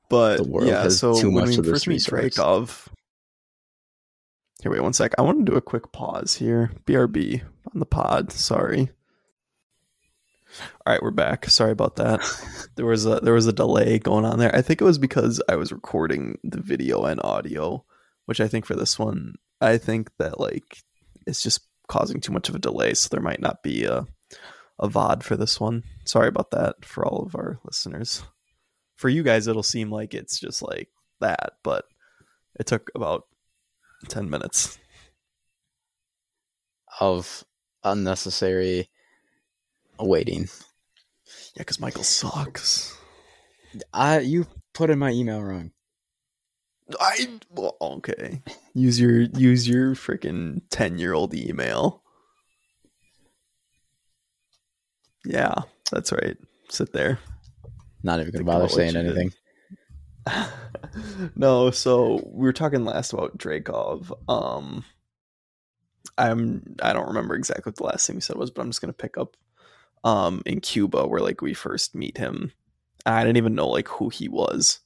But 0.08 0.40
yeah, 0.62 0.88
so 0.88 1.20
too 1.20 1.30
when 1.30 1.44
much 1.44 1.58
we 1.58 1.70
first 1.70 1.86
meet 1.86 2.10
resource. 2.10 2.88
Here, 4.62 4.72
wait 4.72 4.82
one 4.82 4.94
sec. 4.94 5.12
I 5.18 5.22
want 5.22 5.44
to 5.44 5.52
do 5.52 5.58
a 5.58 5.60
quick 5.60 5.92
pause 5.92 6.34
here. 6.34 6.72
BRB 6.86 7.42
on 7.42 7.78
the 7.78 7.86
pod. 7.86 8.32
Sorry. 8.32 8.88
All 10.60 10.92
right, 10.92 11.02
we're 11.02 11.10
back. 11.10 11.46
Sorry 11.46 11.72
about 11.72 11.96
that. 11.96 12.20
There 12.76 12.86
was 12.86 13.06
a 13.06 13.18
there 13.20 13.34
was 13.34 13.48
a 13.48 13.52
delay 13.52 13.98
going 13.98 14.24
on 14.24 14.38
there. 14.38 14.54
I 14.54 14.62
think 14.62 14.80
it 14.80 14.84
was 14.84 14.98
because 14.98 15.42
I 15.48 15.56
was 15.56 15.72
recording 15.72 16.38
the 16.44 16.60
video 16.60 17.02
and 17.04 17.20
audio, 17.24 17.84
which 18.26 18.40
I 18.40 18.46
think 18.46 18.66
for 18.66 18.76
this 18.76 18.98
one, 18.98 19.34
I 19.60 19.78
think 19.78 20.10
that 20.18 20.38
like 20.38 20.78
it's 21.26 21.42
just 21.42 21.66
causing 21.88 22.20
too 22.20 22.32
much 22.32 22.48
of 22.48 22.54
a 22.54 22.60
delay, 22.60 22.94
so 22.94 23.08
there 23.10 23.20
might 23.20 23.40
not 23.40 23.62
be 23.64 23.84
a 23.84 24.06
a 24.78 24.88
VOD 24.88 25.24
for 25.24 25.36
this 25.36 25.58
one. 25.58 25.82
Sorry 26.04 26.28
about 26.28 26.52
that 26.52 26.84
for 26.84 27.04
all 27.04 27.24
of 27.26 27.34
our 27.34 27.58
listeners. 27.64 28.22
For 28.94 29.08
you 29.08 29.24
guys, 29.24 29.48
it'll 29.48 29.64
seem 29.64 29.90
like 29.90 30.14
it's 30.14 30.38
just 30.38 30.62
like 30.62 30.88
that, 31.20 31.54
but 31.64 31.84
it 32.60 32.66
took 32.66 32.90
about 32.94 33.24
ten 34.08 34.30
minutes. 34.30 34.78
of 37.00 37.44
unnecessary 37.84 38.88
waiting. 40.06 40.48
Yeah, 41.54 41.60
because 41.62 41.80
Michael 41.80 42.04
sucks. 42.04 42.96
I 43.92 44.20
you 44.20 44.46
put 44.72 44.90
in 44.90 44.98
my 44.98 45.10
email 45.10 45.42
wrong. 45.42 45.72
I 47.00 47.28
well, 47.50 47.76
okay. 47.80 48.42
Use 48.74 48.98
your 49.00 49.20
use 49.20 49.68
your 49.68 49.94
freaking 49.94 50.62
ten 50.70 50.98
year 50.98 51.12
old 51.12 51.34
email. 51.34 52.02
Yeah, 55.24 55.54
that's 55.90 56.12
right. 56.12 56.36
Sit 56.70 56.92
there. 56.92 57.18
Not 58.02 58.20
even 58.20 58.32
gonna 58.32 58.44
bother 58.44 58.68
saying 58.68 58.96
anything. 58.96 59.32
no, 61.36 61.70
so 61.70 62.22
we 62.26 62.42
were 62.42 62.52
talking 62.52 62.84
last 62.84 63.12
about 63.12 63.36
Dreykov. 63.36 64.12
Um 64.28 64.84
I'm 66.16 66.76
I 66.82 66.92
don't 66.92 67.08
remember 67.08 67.34
exactly 67.34 67.70
what 67.70 67.76
the 67.76 67.84
last 67.84 68.06
thing 68.06 68.16
we 68.16 68.22
said 68.22 68.36
was, 68.36 68.50
but 68.50 68.62
I'm 68.62 68.70
just 68.70 68.80
gonna 68.80 68.92
pick 68.92 69.18
up 69.18 69.36
um 70.04 70.42
in 70.46 70.60
Cuba 70.60 71.06
where 71.06 71.20
like 71.20 71.40
we 71.40 71.54
first 71.54 71.94
meet 71.94 72.18
him. 72.18 72.52
I 73.06 73.22
didn't 73.22 73.38
even 73.38 73.54
know 73.54 73.68
like 73.68 73.88
who 73.88 74.08
he 74.08 74.28
was. 74.28 74.80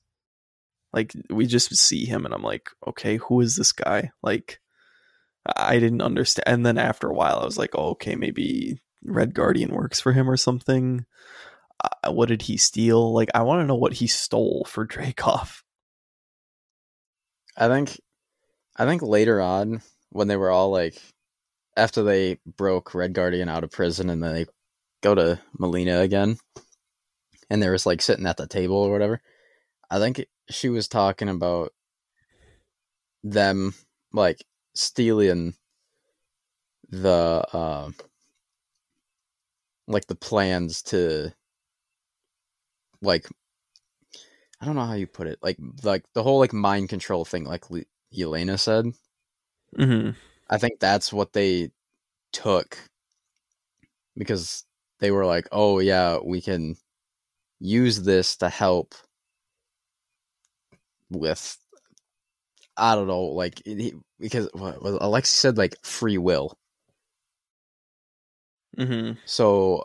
Like 0.93 1.13
we 1.31 1.47
just 1.47 1.75
see 1.75 2.05
him 2.05 2.25
and 2.25 2.35
I'm 2.35 2.43
like, 2.43 2.69
okay, 2.87 3.17
who 3.17 3.41
is 3.41 3.57
this 3.57 3.73
guy? 3.73 4.11
Like 4.23 4.61
I 5.57 5.79
didn't 5.79 6.03
understand 6.03 6.45
and 6.47 6.67
then 6.67 6.79
after 6.79 7.09
a 7.09 7.15
while 7.15 7.41
I 7.41 7.45
was 7.45 7.59
like, 7.59 7.71
oh, 7.75 7.91
okay, 7.91 8.15
maybe 8.15 8.81
Red 9.05 9.35
Guardian 9.35 9.73
works 9.73 10.01
for 10.01 10.13
him 10.13 10.31
or 10.31 10.37
something. 10.37 11.05
Uh, 11.83 12.13
what 12.13 12.29
did 12.29 12.43
he 12.43 12.57
steal? 12.57 13.13
Like 13.13 13.31
I 13.35 13.43
want 13.43 13.61
to 13.63 13.67
know 13.67 13.75
what 13.75 13.95
he 13.95 14.07
stole 14.07 14.67
for 14.69 14.87
Dreykov. 14.87 15.63
I 17.57 17.69
think 17.69 18.01
I 18.77 18.87
think 18.87 19.03
later 19.03 19.41
on 19.41 19.83
when 20.11 20.29
they 20.29 20.37
were 20.37 20.51
all 20.51 20.71
like 20.71 21.01
after 21.77 22.03
they 22.03 22.39
broke 22.47 22.95
Red 22.95 23.13
Guardian 23.13 23.49
out 23.49 23.65
of 23.65 23.71
prison 23.71 24.11
and 24.11 24.23
they 24.23 24.47
go 25.03 25.15
to 25.15 25.41
Melina 25.59 26.01
again 26.01 26.39
and 27.51 27.63
they 27.63 27.69
was 27.69 27.87
like 27.87 28.01
sitting 28.01 28.27
at 28.27 28.37
the 28.37 28.47
table 28.47 28.77
or 28.77 28.91
whatever. 28.91 29.21
I 29.91 29.99
think 29.99 30.25
she 30.49 30.69
was 30.69 30.89
talking 30.89 31.29
about 31.29 31.73
them 33.23 33.75
like 34.13 34.43
stealing 34.75 35.55
the 36.89 37.45
uh, 37.53 37.91
like 39.87 40.07
the 40.07 40.15
plans 40.15 40.83
to 40.83 41.33
like 43.03 43.29
I 44.61 44.65
don't 44.65 44.77
know 44.77 44.87
how 44.87 44.95
you 44.95 45.07
put 45.07 45.27
it 45.27 45.39
like 45.43 45.59
like 45.83 46.05
the 46.15 46.23
whole 46.23 46.39
like 46.39 46.53
mind 46.53 46.89
control 46.89 47.25
thing 47.25 47.45
like 47.45 47.71
Le- 47.71 47.85
Elena 48.19 48.57
said 48.57 48.93
Mm-hmm. 49.79 50.11
I 50.51 50.59
think 50.59 50.81
that's 50.81 51.13
what 51.13 51.33
they 51.33 51.71
took 52.33 52.79
because 54.17 54.65
they 55.03 55.11
were 55.11 55.27
like, 55.27 55.49
"Oh 55.53 55.81
yeah, 55.81 56.19
we 56.25 56.41
can 56.41 56.77
use 57.61 58.03
this 58.03 58.37
to 58.39 58.49
help 58.49 58.95
with 61.11 61.59
I 62.77 62.95
don't 62.95 63.09
know, 63.09 63.25
like 63.25 63.61
he- 63.65 63.95
because 64.21 64.49
what 64.55 64.79
Alexei 64.81 65.29
said 65.29 65.59
like 65.59 65.77
free 65.85 66.19
will. 66.19 66.57
Mm-hmm. 68.79 69.19
So 69.27 69.85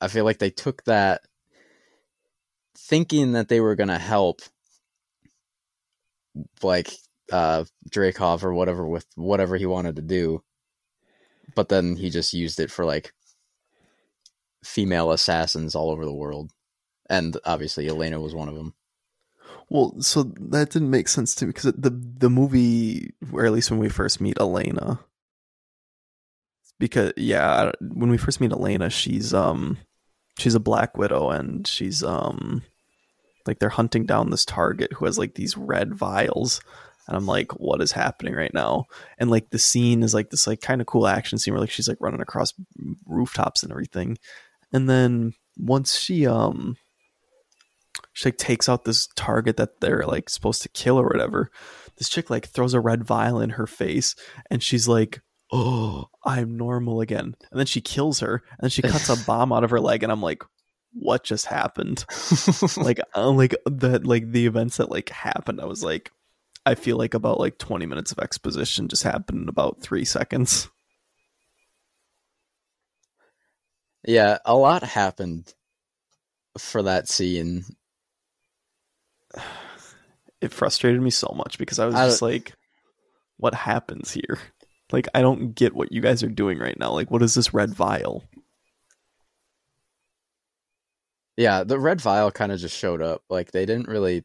I 0.00 0.08
feel 0.08 0.24
like 0.24 0.38
they 0.38 0.50
took 0.50 0.84
that 0.84 1.22
thinking 2.76 3.32
that 3.32 3.48
they 3.48 3.60
were 3.60 3.76
going 3.76 3.88
to 3.88 3.98
help 3.98 4.40
like 6.62 6.92
uh 7.32 7.64
Dreykov 7.90 8.44
or 8.44 8.54
whatever 8.54 8.86
with 8.86 9.06
whatever 9.16 9.56
he 9.56 9.66
wanted 9.66 9.96
to 9.96 10.02
do. 10.02 10.42
But 11.54 11.68
then 11.68 11.96
he 11.96 12.10
just 12.10 12.34
used 12.34 12.60
it 12.60 12.70
for 12.70 12.84
like 12.84 13.12
female 14.64 15.12
assassins 15.12 15.74
all 15.74 15.90
over 15.90 16.04
the 16.04 16.12
world. 16.12 16.52
And 17.08 17.36
obviously 17.44 17.88
Elena 17.88 18.20
was 18.20 18.34
one 18.34 18.48
of 18.48 18.54
them. 18.54 18.74
Well, 19.70 20.00
so 20.00 20.22
that 20.22 20.70
didn't 20.70 20.90
make 20.90 21.08
sense 21.08 21.34
to 21.36 21.46
me 21.46 21.50
because 21.52 21.72
the 21.72 21.90
the 21.90 22.30
movie, 22.30 23.12
or 23.32 23.44
at 23.44 23.52
least 23.52 23.70
when 23.70 23.80
we 23.80 23.88
first 23.88 24.20
meet 24.20 24.38
Elena, 24.40 25.00
because 26.78 27.12
yeah, 27.16 27.72
when 27.80 28.10
we 28.10 28.16
first 28.16 28.40
meet 28.40 28.52
Elena, 28.52 28.88
she's 28.88 29.34
um 29.34 29.78
she's 30.38 30.54
a 30.54 30.60
Black 30.60 30.96
Widow 30.96 31.30
and 31.30 31.66
she's 31.66 32.02
um 32.02 32.62
like 33.46 33.58
they're 33.58 33.68
hunting 33.68 34.06
down 34.06 34.30
this 34.30 34.44
target 34.44 34.92
who 34.94 35.04
has 35.04 35.18
like 35.18 35.34
these 35.34 35.56
red 35.56 35.94
vials. 35.94 36.60
And 37.06 37.16
I'm 37.16 37.26
like, 37.26 37.58
what 37.58 37.80
is 37.80 37.92
happening 37.92 38.34
right 38.34 38.52
now? 38.52 38.84
And 39.18 39.30
like 39.30 39.50
the 39.50 39.58
scene 39.58 40.02
is 40.02 40.12
like 40.12 40.30
this 40.30 40.46
like 40.46 40.60
kind 40.60 40.80
of 40.80 40.86
cool 40.86 41.06
action 41.06 41.38
scene 41.38 41.54
where 41.54 41.60
like 41.60 41.70
she's 41.70 41.88
like 41.88 41.96
running 42.00 42.20
across 42.20 42.52
rooftops 43.06 43.62
and 43.62 43.72
everything. 43.72 44.18
And 44.72 44.88
then 44.88 45.32
once 45.56 45.96
she 45.96 46.26
um 46.26 46.76
she 48.12 48.28
like 48.28 48.38
takes 48.38 48.68
out 48.68 48.84
this 48.84 49.08
target 49.16 49.56
that 49.56 49.80
they're 49.80 50.04
like 50.04 50.28
supposed 50.28 50.62
to 50.62 50.68
kill 50.68 50.98
or 50.98 51.06
whatever. 51.06 51.50
This 51.96 52.08
chick 52.08 52.30
like 52.30 52.46
throws 52.46 52.74
a 52.74 52.80
red 52.80 53.04
vial 53.04 53.40
in 53.40 53.50
her 53.50 53.66
face 53.66 54.14
and 54.50 54.62
she's 54.62 54.88
like, 54.88 55.20
oh, 55.52 56.06
I'm 56.24 56.56
normal 56.56 57.00
again. 57.00 57.34
And 57.50 57.58
then 57.58 57.66
she 57.66 57.80
kills 57.80 58.20
her, 58.20 58.42
and 58.50 58.60
then 58.60 58.70
she 58.70 58.82
cuts 58.82 59.08
a 59.08 59.16
bomb 59.26 59.52
out 59.52 59.64
of 59.64 59.70
her 59.70 59.80
leg, 59.80 60.02
and 60.02 60.12
I'm 60.12 60.22
like, 60.22 60.42
what 60.92 61.24
just 61.24 61.46
happened? 61.46 62.04
like, 62.76 63.00
uh, 63.14 63.30
like 63.30 63.54
that, 63.66 64.06
like 64.06 64.30
the 64.30 64.46
events 64.46 64.78
that 64.78 64.90
like 64.90 65.10
happened. 65.10 65.60
I 65.60 65.66
was 65.66 65.82
like, 65.82 66.10
I 66.66 66.74
feel 66.74 66.96
like 66.96 67.14
about 67.14 67.40
like 67.40 67.58
20 67.58 67.86
minutes 67.86 68.12
of 68.12 68.18
exposition 68.18 68.88
just 68.88 69.02
happened 69.02 69.42
in 69.42 69.48
about 69.48 69.80
three 69.80 70.04
seconds. 70.04 70.68
Yeah, 74.08 74.38
a 74.46 74.56
lot 74.56 74.82
happened 74.82 75.52
for 76.58 76.82
that 76.82 77.08
scene. 77.08 77.64
It 80.40 80.52
frustrated 80.52 81.02
me 81.02 81.10
so 81.10 81.34
much 81.34 81.58
because 81.58 81.80
I 81.80 81.86
was 81.86 81.96
I- 81.96 82.06
just 82.06 82.22
like, 82.22 82.52
what 83.38 83.54
happens 83.54 84.12
here? 84.12 84.38
Like, 84.92 85.08
I 85.12 85.20
don't 85.20 85.52
get 85.52 85.74
what 85.74 85.90
you 85.90 86.00
guys 86.00 86.22
are 86.22 86.28
doing 86.28 86.60
right 86.60 86.78
now. 86.78 86.92
Like, 86.92 87.10
what 87.10 87.22
is 87.22 87.34
this 87.34 87.52
red 87.52 87.74
vial? 87.74 88.22
Yeah, 91.36 91.64
the 91.64 91.78
red 91.78 92.00
vial 92.00 92.30
kind 92.30 92.52
of 92.52 92.60
just 92.60 92.76
showed 92.76 93.02
up. 93.02 93.22
Like 93.28 93.50
they 93.50 93.66
didn't 93.66 93.88
really 93.88 94.24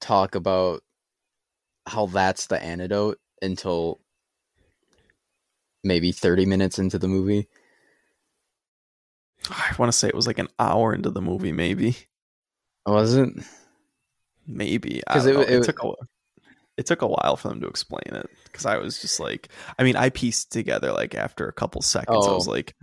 talk 0.00 0.34
about 0.34 0.80
how 1.86 2.06
that's 2.06 2.46
the 2.46 2.62
antidote 2.62 3.18
until 3.40 4.00
maybe 5.84 6.12
30 6.12 6.46
minutes 6.46 6.78
into 6.78 6.98
the 6.98 7.08
movie. 7.08 7.48
I 9.50 9.74
want 9.78 9.90
to 9.92 9.96
say 9.96 10.08
it 10.08 10.14
was 10.14 10.26
like 10.26 10.38
an 10.38 10.48
hour 10.58 10.94
into 10.94 11.10
the 11.10 11.20
movie, 11.22 11.52
maybe. 11.52 11.96
Was 12.86 13.14
it? 13.16 13.28
Maybe 14.46 15.02
'Cause 15.08 15.24
because 15.24 15.26
it- 15.26 15.36
it, 15.36 15.60
it, 15.60 15.64
took 15.64 15.82
a 15.84 15.92
it 16.78 16.86
took 16.86 17.02
a 17.02 17.06
while 17.06 17.36
for 17.36 17.48
them 17.48 17.60
to 17.60 17.66
explain 17.66 18.02
it 18.06 18.28
because 18.44 18.64
I 18.66 18.78
was 18.78 18.98
just 19.00 19.20
like, 19.20 19.48
I 19.78 19.82
mean, 19.84 19.96
I 19.96 20.10
pieced 20.10 20.50
together 20.52 20.92
like 20.92 21.14
after 21.14 21.46
a 21.48 21.52
couple 21.52 21.82
seconds, 21.82 22.26
I 22.26 22.30
was 22.32 22.48
Oh. 22.48 22.50
like, 22.52 22.74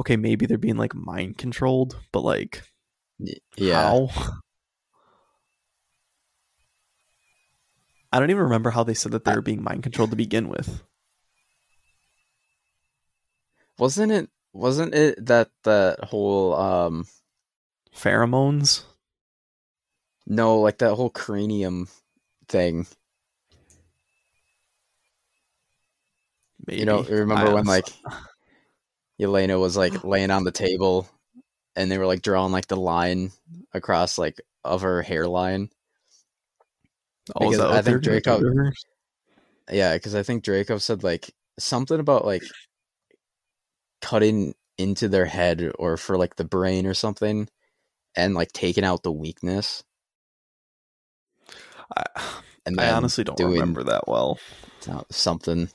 okay, 0.00 0.16
maybe 0.16 0.46
they're 0.46 0.58
being 0.58 0.76
like 0.76 0.94
mind 0.94 1.38
controlled, 1.38 1.96
but 2.12 2.20
like, 2.20 2.62
Yeah. 3.18 3.82
how? 3.82 4.10
I 8.12 8.18
don't 8.20 8.30
even 8.30 8.44
remember 8.44 8.70
how 8.70 8.84
they 8.84 8.94
said 8.94 9.12
that 9.12 9.24
they 9.24 9.34
were 9.34 9.42
being 9.42 9.62
mind 9.62 9.82
controlled 9.82 10.10
to 10.10 10.16
begin 10.16 10.48
with. 10.48 10.82
Wasn't 13.78 14.10
it 14.12 14.30
wasn't 14.58 14.94
it 14.94 15.24
that 15.26 15.50
that 15.64 16.04
whole 16.04 16.54
um 16.54 17.06
Pheromones, 17.94 18.82
no, 20.26 20.60
like 20.60 20.78
that 20.78 20.94
whole 20.94 21.10
cranium 21.10 21.88
thing. 22.48 22.86
maybe. 26.66 26.80
You 26.80 26.86
know, 26.86 27.02
remember 27.02 27.54
when 27.54 27.64
like 27.64 27.86
Elena 29.20 29.58
was 29.58 29.76
like 29.76 30.04
laying 30.04 30.30
on 30.30 30.44
the 30.44 30.52
table 30.52 31.08
and 31.74 31.90
they 31.90 31.98
were 31.98 32.06
like 32.06 32.22
drawing 32.22 32.52
like 32.52 32.68
the 32.68 32.76
line 32.76 33.32
across 33.72 34.18
like 34.18 34.40
of 34.64 34.82
her 34.82 35.02
hairline. 35.02 35.70
Oh, 37.34 37.50
because 37.50 37.60
I 37.60 37.82
think 37.82 38.02
Draco- 38.02 38.42
Yeah, 39.70 39.94
because 39.94 40.14
I 40.14 40.22
think 40.22 40.44
Dreykov 40.44 40.80
said 40.80 41.02
like 41.02 41.34
something 41.58 41.98
about 41.98 42.24
like 42.24 42.42
cutting 44.00 44.54
into 44.76 45.08
their 45.08 45.26
head 45.26 45.72
or 45.78 45.96
for 45.96 46.16
like 46.16 46.36
the 46.36 46.44
brain 46.44 46.86
or 46.86 46.94
something 46.94 47.48
and 48.16 48.34
like 48.34 48.52
taking 48.52 48.84
out 48.84 49.02
the 49.02 49.12
weakness 49.12 49.82
I, 51.96 52.04
and 52.66 52.80
I 52.80 52.90
honestly 52.90 53.24
don't 53.24 53.40
remember 53.40 53.82
that 53.84 54.06
well. 54.06 54.38
something. 55.10 55.70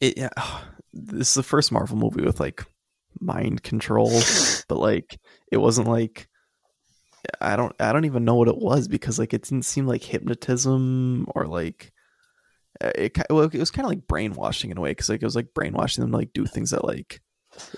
it 0.00 0.18
yeah 0.18 0.30
this 0.92 1.28
is 1.28 1.34
the 1.34 1.42
first 1.42 1.72
marvel 1.72 1.96
movie 1.96 2.22
with 2.22 2.40
like 2.40 2.64
mind 3.20 3.62
control 3.62 4.10
but 4.68 4.78
like 4.78 5.18
it 5.50 5.56
wasn't 5.56 5.88
like 5.88 6.28
i 7.40 7.56
don't 7.56 7.74
i 7.80 7.92
don't 7.92 8.04
even 8.04 8.24
know 8.24 8.34
what 8.34 8.48
it 8.48 8.58
was 8.58 8.88
because 8.88 9.18
like 9.18 9.32
it 9.32 9.42
didn't 9.42 9.64
seem 9.64 9.86
like 9.86 10.02
hypnotism 10.02 11.26
or 11.34 11.46
like 11.46 11.92
it, 12.94 13.18
well, 13.30 13.42
it 13.42 13.54
was 13.54 13.70
kind 13.70 13.86
of 13.86 13.90
like 13.90 14.06
brainwashing 14.06 14.70
in 14.70 14.78
a 14.78 14.80
way 14.80 14.90
because 14.90 15.08
like 15.08 15.22
it 15.22 15.26
was 15.26 15.36
like 15.36 15.54
brainwashing 15.54 16.02
them 16.02 16.10
to 16.10 16.16
like 16.16 16.32
do 16.32 16.46
things 16.46 16.70
that 16.70 16.84
like 16.84 17.20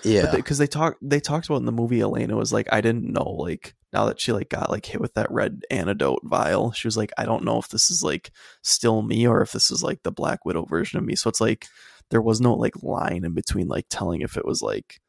Yeah. 0.02 0.30
because 0.34 0.58
they 0.58 0.66
talked 0.66 0.98
they 1.02 1.20
talked 1.20 1.46
about 1.46 1.58
in 1.58 1.64
the 1.66 1.72
movie 1.72 2.00
elena 2.00 2.36
was 2.36 2.52
like 2.52 2.68
i 2.72 2.80
didn't 2.80 3.12
know 3.12 3.28
like 3.38 3.74
now 3.92 4.04
that 4.06 4.20
she 4.20 4.32
like 4.32 4.48
got 4.48 4.70
like 4.70 4.86
hit 4.86 5.00
with 5.00 5.14
that 5.14 5.30
red 5.30 5.62
antidote 5.70 6.20
vial 6.24 6.70
she 6.72 6.86
was 6.86 6.96
like 6.96 7.12
i 7.18 7.24
don't 7.24 7.44
know 7.44 7.58
if 7.58 7.68
this 7.68 7.90
is 7.90 8.02
like 8.02 8.30
still 8.62 9.02
me 9.02 9.26
or 9.26 9.42
if 9.42 9.52
this 9.52 9.70
is 9.70 9.82
like 9.82 10.02
the 10.04 10.12
black 10.12 10.44
widow 10.44 10.64
version 10.64 10.98
of 10.98 11.04
me 11.04 11.14
so 11.16 11.28
it's 11.28 11.40
like 11.40 11.66
there 12.10 12.22
was 12.22 12.40
no 12.40 12.54
like 12.54 12.82
line 12.82 13.24
in 13.24 13.32
between 13.34 13.66
like 13.66 13.86
telling 13.90 14.20
if 14.20 14.36
it 14.36 14.44
was 14.46 14.62
like 14.62 15.00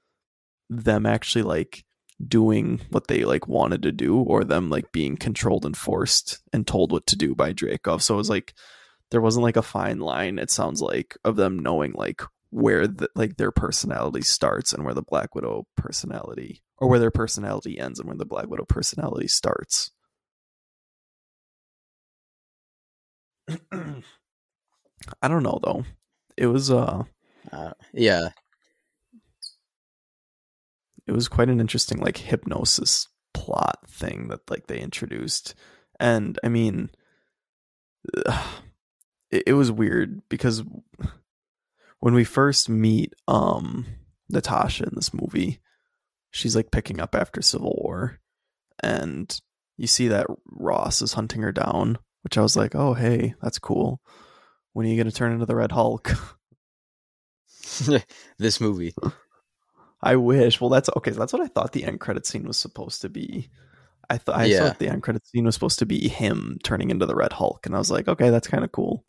them 0.69 1.05
actually 1.05 1.43
like 1.43 1.83
doing 2.25 2.79
what 2.89 3.07
they 3.07 3.25
like 3.25 3.47
wanted 3.47 3.83
to 3.83 3.91
do 3.91 4.17
or 4.17 4.43
them 4.43 4.69
like 4.69 4.91
being 4.91 5.17
controlled 5.17 5.65
and 5.65 5.75
forced 5.75 6.39
and 6.53 6.65
told 6.65 6.91
what 6.91 7.05
to 7.05 7.17
do 7.17 7.35
by 7.35 7.53
Dreykov. 7.53 8.01
So 8.01 8.13
it 8.13 8.17
was 8.17 8.29
like 8.29 8.53
there 9.15 9.21
wasn't 9.21 9.43
like 9.43 9.55
a 9.55 9.61
fine 9.61 9.99
line 9.99 10.37
it 10.37 10.51
sounds 10.51 10.81
like 10.81 11.17
of 11.23 11.37
them 11.37 11.57
knowing 11.57 11.93
like 11.93 12.21
where 12.49 12.85
the, 12.85 13.07
like 13.15 13.37
their 13.37 13.51
personality 13.51 14.21
starts 14.21 14.73
and 14.73 14.83
where 14.83 14.93
the 14.93 15.01
Black 15.01 15.33
Widow 15.35 15.65
personality 15.77 16.61
or 16.77 16.89
where 16.89 16.99
their 16.99 17.11
personality 17.11 17.79
ends 17.79 17.97
and 17.97 18.09
where 18.09 18.17
the 18.17 18.25
Black 18.25 18.47
Widow 18.47 18.65
personality 18.65 19.27
starts. 19.29 19.91
I 23.71 25.27
don't 25.27 25.43
know 25.43 25.59
though. 25.63 25.85
It 26.37 26.47
was 26.47 26.71
uh 26.71 27.03
Uh, 27.51 27.71
yeah. 27.93 28.29
it 31.07 31.11
was 31.11 31.27
quite 31.27 31.49
an 31.49 31.59
interesting 31.61 31.99
like 31.99 32.17
hypnosis 32.17 33.07
plot 33.33 33.79
thing 33.87 34.27
that 34.29 34.49
like 34.49 34.67
they 34.67 34.79
introduced 34.79 35.53
and 35.99 36.39
i 36.43 36.49
mean 36.49 36.89
it, 39.35 39.43
it 39.47 39.53
was 39.53 39.71
weird 39.71 40.21
because 40.29 40.63
when 41.99 42.13
we 42.13 42.23
first 42.23 42.69
meet 42.69 43.13
um 43.27 43.85
natasha 44.29 44.83
in 44.83 44.91
this 44.95 45.13
movie 45.13 45.59
she's 46.31 46.55
like 46.55 46.71
picking 46.71 46.99
up 46.99 47.15
after 47.15 47.41
civil 47.41 47.77
war 47.81 48.19
and 48.81 49.39
you 49.77 49.87
see 49.87 50.07
that 50.07 50.27
ross 50.49 51.01
is 51.01 51.13
hunting 51.13 51.41
her 51.41 51.51
down 51.51 51.97
which 52.23 52.37
i 52.37 52.41
was 52.41 52.55
like 52.57 52.75
oh 52.75 52.93
hey 52.93 53.33
that's 53.41 53.59
cool 53.59 54.01
when 54.73 54.85
are 54.85 54.89
you 54.89 54.95
going 54.97 55.09
to 55.09 55.15
turn 55.15 55.31
into 55.31 55.45
the 55.45 55.55
red 55.55 55.71
hulk 55.71 56.11
this 58.37 58.61
movie. 58.61 58.93
I 60.01 60.15
wish. 60.17 60.61
Well, 60.61 60.69
that's 60.69 60.89
okay. 60.97 61.11
That's 61.11 61.33
what 61.33 61.41
I 61.41 61.47
thought 61.47 61.71
the 61.71 61.83
end 61.83 61.99
credit 61.99 62.25
scene 62.25 62.47
was 62.47 62.57
supposed 62.57 63.01
to 63.01 63.09
be. 63.09 63.49
I 64.09 64.17
thought 64.17 64.35
I 64.35 64.45
Yeah. 64.45 64.59
thought 64.59 64.79
the 64.79 64.89
end 64.89 65.03
credit 65.03 65.25
scene 65.25 65.45
was 65.45 65.55
supposed 65.55 65.79
to 65.79 65.85
be 65.85 66.07
him 66.07 66.57
turning 66.63 66.91
into 66.91 67.05
the 67.05 67.15
Red 67.15 67.33
Hulk, 67.33 67.65
and 67.65 67.75
I 67.75 67.79
was 67.79 67.91
like, 67.91 68.07
okay, 68.07 68.29
that's 68.29 68.47
kind 68.47 68.63
of 68.63 68.71
cool. 68.71 69.03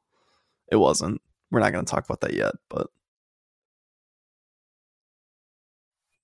It 0.71 0.77
wasn't. 0.77 1.21
We're 1.51 1.61
not 1.61 1.73
going 1.73 1.85
to 1.85 1.91
talk 1.91 2.05
about 2.05 2.21
that 2.23 2.35
yet, 2.35 2.55
but 2.69 2.89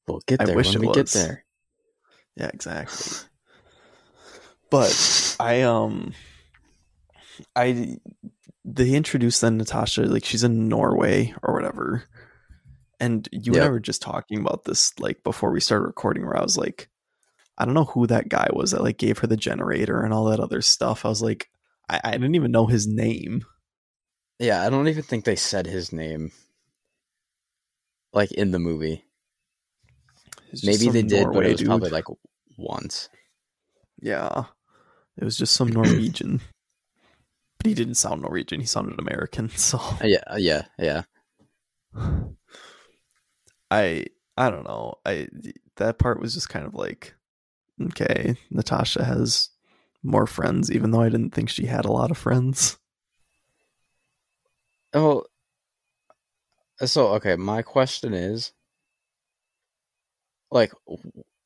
We'll 0.07 0.20
get 0.26 0.40
I 0.40 0.46
there 0.46 0.57
wish 0.57 0.74
when 0.74 0.87
we 0.87 0.92
get 0.92 1.09
there. 1.09 1.44
yeah, 2.37 2.50
exactly. 2.52 3.28
but 4.70 5.37
I 5.38 5.62
um, 5.62 6.12
I 7.55 7.98
they 8.64 8.90
introduced 8.94 9.40
then 9.40 9.59
Natasha 9.59 10.02
like 10.02 10.24
she's 10.24 10.44
in 10.44 10.68
Norway 10.68 11.35
or 11.42 11.55
whatever, 11.55 12.05
and 12.98 13.28
you 13.31 13.55
and 13.55 13.62
I 13.62 13.68
were 13.68 13.81
just 13.81 14.02
talking 14.02 14.40
about 14.40 14.64
this 14.64 14.92
like 14.98 15.22
before 15.22 15.52
we 15.52 15.61
started 15.61 15.87
recording, 15.87 16.26
where 16.26 16.37
I 16.37 16.42
was 16.42 16.59
like, 16.59 16.88
I 17.57 17.64
don't 17.64 17.74
know 17.74 17.85
who 17.85 18.07
that 18.09 18.28
guy 18.28 18.48
was 18.52 18.72
that 18.72 18.83
like 18.83 18.98
gave 18.98 19.18
her 19.18 19.28
the 19.28 19.37
generator 19.37 20.02
and 20.02 20.12
all 20.12 20.24
that 20.26 20.40
other 20.40 20.62
stuff. 20.62 21.05
I 21.07 21.09
was 21.11 21.22
like, 21.22 21.48
I, 21.88 22.00
I 22.02 22.11
didn't 22.12 22.35
even 22.35 22.50
know 22.50 22.66
his 22.66 22.88
name. 22.88 23.44
Yeah, 24.38 24.64
I 24.64 24.71
don't 24.71 24.88
even 24.88 25.03
think 25.03 25.25
they 25.25 25.37
said 25.37 25.66
his 25.66 25.92
name. 25.92 26.33
Like 28.12 28.33
in 28.33 28.51
the 28.51 28.59
movie. 28.59 29.05
Maybe 30.62 30.88
they 30.90 31.03
did, 31.03 31.29
but 31.33 31.47
it 31.47 31.53
was 31.53 31.61
dude. 31.61 31.68
probably 31.68 31.90
like 31.90 32.05
once. 32.59 33.09
yeah, 34.01 34.45
it 35.16 35.25
was 35.25 35.38
just 35.38 35.55
some 35.55 35.68
Norwegian. 35.68 36.40
But 37.59 37.68
he 37.68 37.75
didn't 37.75 37.95
sound 37.95 38.23
Norwegian. 38.23 38.61
He 38.61 38.66
sounded 38.66 38.99
American. 38.99 39.49
So 39.57 39.79
Uh, 39.79 39.99
Yeah, 40.03 40.23
uh, 40.27 40.37
yeah, 40.38 40.62
yeah. 40.79 41.03
I 43.71 44.07
I 44.37 44.51
don't 44.51 44.64
know. 44.64 44.95
I 45.07 45.29
that 45.77 45.99
part 45.99 46.21
was 46.21 46.35
just 46.35 46.49
kind 46.49 46.66
of 46.66 46.75
like 46.75 47.14
okay, 47.81 48.37
Natasha 48.51 49.05
has 49.05 49.51
more 50.03 50.27
friends 50.27 50.71
even 50.71 50.90
though 50.90 51.01
I 51.01 51.09
didn't 51.09 51.31
think 51.31 51.49
she 51.49 51.66
had 51.66 51.85
a 51.85 51.92
lot 51.92 52.11
of 52.11 52.18
friends. 52.18 52.79
Oh, 54.94 55.24
so 56.85 57.09
okay. 57.14 57.37
My 57.37 57.62
question 57.62 58.14
is, 58.14 58.52
like, 60.50 60.72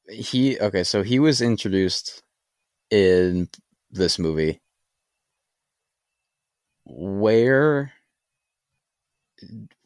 he 0.09 0.59
okay. 0.61 0.85
So 0.85 1.03
he 1.03 1.19
was 1.19 1.41
introduced 1.43 2.23
in 2.91 3.49
this 3.91 4.19
movie, 4.19 4.61
where 6.85 7.93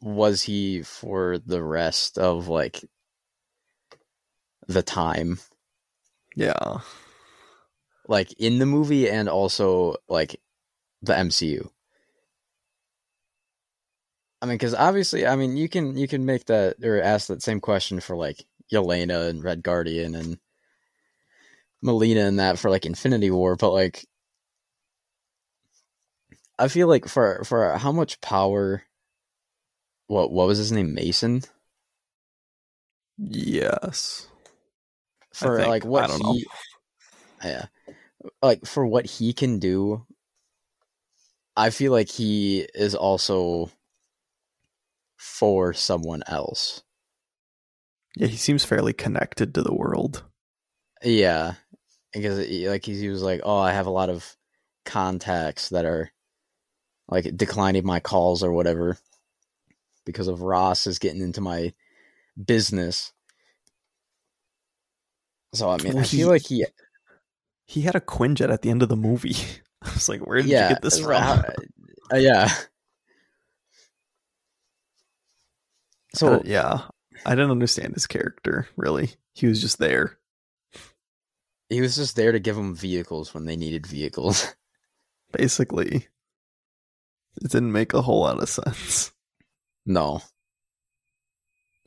was 0.01 0.43
he 0.43 0.81
for 0.81 1.37
the 1.37 1.61
rest 1.63 2.17
of 2.17 2.47
like 2.47 2.83
the 4.67 4.83
time 4.83 5.39
Yeah. 6.35 6.79
like 8.07 8.31
in 8.39 8.59
the 8.59 8.65
movie 8.65 9.09
and 9.09 9.29
also 9.29 9.95
like 10.07 10.39
the 11.01 11.13
MCU. 11.13 11.69
I 14.41 14.47
mean, 14.47 14.55
because 14.55 14.73
obviously, 14.73 15.27
I 15.27 15.35
mean, 15.35 15.55
you 15.57 15.69
can 15.69 15.95
you 15.95 16.07
can 16.07 16.25
make 16.25 16.45
that 16.45 16.83
or 16.83 17.01
ask 17.01 17.27
that 17.27 17.43
same 17.43 17.59
question 17.59 17.99
for 17.99 18.15
like 18.15 18.45
Yelena 18.71 19.29
and 19.29 19.43
Red 19.43 19.63
Guardian 19.63 20.15
and 20.15 20.39
Melina 21.81 22.21
and 22.21 22.39
that 22.39 22.59
for 22.59 22.69
like 22.69 22.85
Infinity 22.85 23.31
War, 23.31 23.55
but 23.55 23.71
like, 23.71 24.05
I 26.57 26.67
feel 26.67 26.87
like 26.87 27.07
for 27.07 27.43
for 27.43 27.77
how 27.77 27.91
much 27.91 28.21
power, 28.21 28.83
what 30.07 30.31
what 30.31 30.47
was 30.47 30.57
his 30.57 30.71
name 30.71 30.93
Mason 30.93 31.43
Yes. 33.17 34.27
For 35.33 35.59
like 35.65 35.85
what 35.85 36.07
don't 36.07 36.23
know. 36.23 36.37
yeah, 37.43 37.65
like 38.41 38.65
for 38.65 38.85
what 38.85 39.05
he 39.05 39.33
can 39.33 39.59
do. 39.59 40.05
I 41.55 41.69
feel 41.69 41.91
like 41.91 42.09
he 42.09 42.67
is 42.73 42.95
also 42.95 43.69
for 45.21 45.71
someone 45.71 46.23
else. 46.25 46.81
Yeah, 48.15 48.25
he 48.27 48.37
seems 48.37 48.65
fairly 48.65 48.91
connected 48.91 49.53
to 49.53 49.61
the 49.61 49.73
world. 49.73 50.23
Yeah, 51.03 51.53
because 52.11 52.39
it- 52.39 52.67
like 52.69 52.85
he 52.85 53.07
was 53.07 53.21
like, 53.21 53.41
"Oh, 53.43 53.57
I 53.59 53.71
have 53.71 53.85
a 53.85 53.91
lot 53.91 54.09
of 54.09 54.35
contacts 54.83 55.69
that 55.69 55.85
are 55.85 56.11
like 57.07 57.37
declining 57.37 57.85
my 57.85 57.99
calls 57.99 58.41
or 58.43 58.51
whatever 58.51 58.97
because 60.05 60.27
of 60.27 60.41
Ross 60.41 60.87
is 60.87 60.97
getting 60.99 61.21
into 61.21 61.39
my 61.39 61.73
business." 62.43 63.13
So 65.53 65.69
I 65.69 65.77
mean, 65.77 65.93
Well, 65.93 66.03
I 66.03 66.07
feel 66.07 66.27
he- 66.27 66.31
like 66.31 66.47
he, 66.47 66.65
He 67.65 67.81
had 67.81 67.95
a 67.95 68.01
Quinjet 68.01 68.51
at 68.51 68.63
the 68.63 68.69
end 68.69 68.81
of 68.83 68.89
the 68.89 68.95
movie. 68.97 69.35
I 69.83 69.93
was 69.93 70.09
like, 70.09 70.25
where 70.27 70.41
did 70.41 70.47
yeah, 70.47 70.69
you 70.69 70.75
get 70.75 70.81
this 70.81 70.99
from? 70.99 71.13
uh, 71.15 72.17
yeah. 72.17 72.49
I 72.49 72.67
So 76.13 76.41
yeah, 76.45 76.81
I 77.25 77.31
didn't 77.31 77.51
understand 77.51 77.93
his 77.93 78.07
character 78.07 78.67
really. 78.75 79.11
He 79.33 79.47
was 79.47 79.61
just 79.61 79.77
there. 79.79 80.17
he 81.69 81.79
was 81.81 81.95
just 81.95 82.15
there 82.15 82.31
to 82.33 82.39
give 82.39 82.55
them 82.57 82.75
vehicles 82.75 83.33
when 83.33 83.45
they 83.45 83.55
needed 83.55 83.87
vehicles. 83.87 84.53
Basically, 85.31 86.07
it 87.41 87.51
didn't 87.51 87.71
make 87.71 87.93
a 87.93 88.01
whole 88.01 88.19
lot 88.21 88.41
of 88.41 88.49
sense. 88.49 89.11
no, 89.85 90.21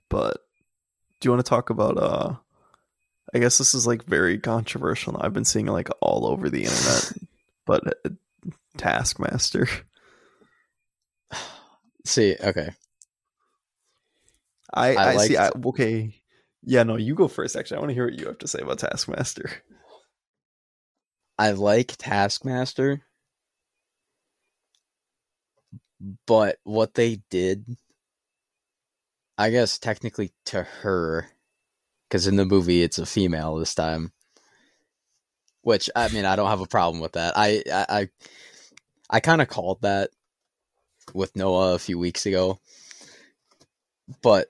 But 0.08 0.38
do 1.20 1.26
you 1.26 1.30
want 1.32 1.44
to 1.44 1.48
talk 1.50 1.70
about? 1.70 1.98
uh 1.98 2.34
I 3.34 3.38
guess 3.40 3.58
this 3.58 3.74
is 3.74 3.86
like 3.86 4.04
very 4.04 4.38
controversial. 4.38 5.12
Now. 5.14 5.20
I've 5.22 5.32
been 5.32 5.44
seeing 5.44 5.66
it 5.66 5.72
like 5.72 5.88
all 6.00 6.26
over 6.26 6.48
the 6.48 6.64
internet. 6.64 7.12
but 7.66 7.86
uh, 8.06 8.10
Taskmaster. 8.78 9.66
see, 12.04 12.36
okay, 12.40 12.70
I 14.74 14.96
I 14.96 15.12
I, 15.12 15.16
see. 15.18 15.36
I, 15.36 15.50
okay. 15.66 16.14
Yeah, 16.64 16.82
no, 16.82 16.96
you 16.96 17.14
go 17.14 17.28
first. 17.28 17.56
Actually, 17.56 17.78
I 17.78 17.80
want 17.80 17.90
to 17.90 17.94
hear 17.94 18.06
what 18.06 18.18
you 18.18 18.26
have 18.26 18.38
to 18.38 18.48
say 18.48 18.60
about 18.60 18.78
Taskmaster. 18.80 19.50
I 21.38 21.52
like 21.52 21.96
Taskmaster, 21.98 23.02
but 26.26 26.58
what 26.64 26.94
they 26.94 27.22
did, 27.30 27.66
I 29.36 29.50
guess 29.50 29.78
technically 29.78 30.32
to 30.46 30.62
her, 30.62 31.28
because 32.08 32.26
in 32.26 32.36
the 32.36 32.44
movie 32.44 32.82
it's 32.82 32.98
a 32.98 33.06
female 33.06 33.56
this 33.56 33.74
time. 33.74 34.12
Which 35.62 35.90
I 35.96 36.08
mean, 36.08 36.24
I 36.26 36.36
don't 36.36 36.50
have 36.50 36.60
a 36.60 36.66
problem 36.66 37.00
with 37.00 37.12
that. 37.12 37.34
I 37.36 37.62
I 37.72 37.86
I, 37.88 38.08
I 39.10 39.20
kind 39.20 39.42
of 39.42 39.48
called 39.48 39.82
that 39.82 40.10
with 41.14 41.36
Noah 41.36 41.74
a 41.74 41.78
few 41.78 41.98
weeks 41.98 42.26
ago, 42.26 42.58
but 44.22 44.48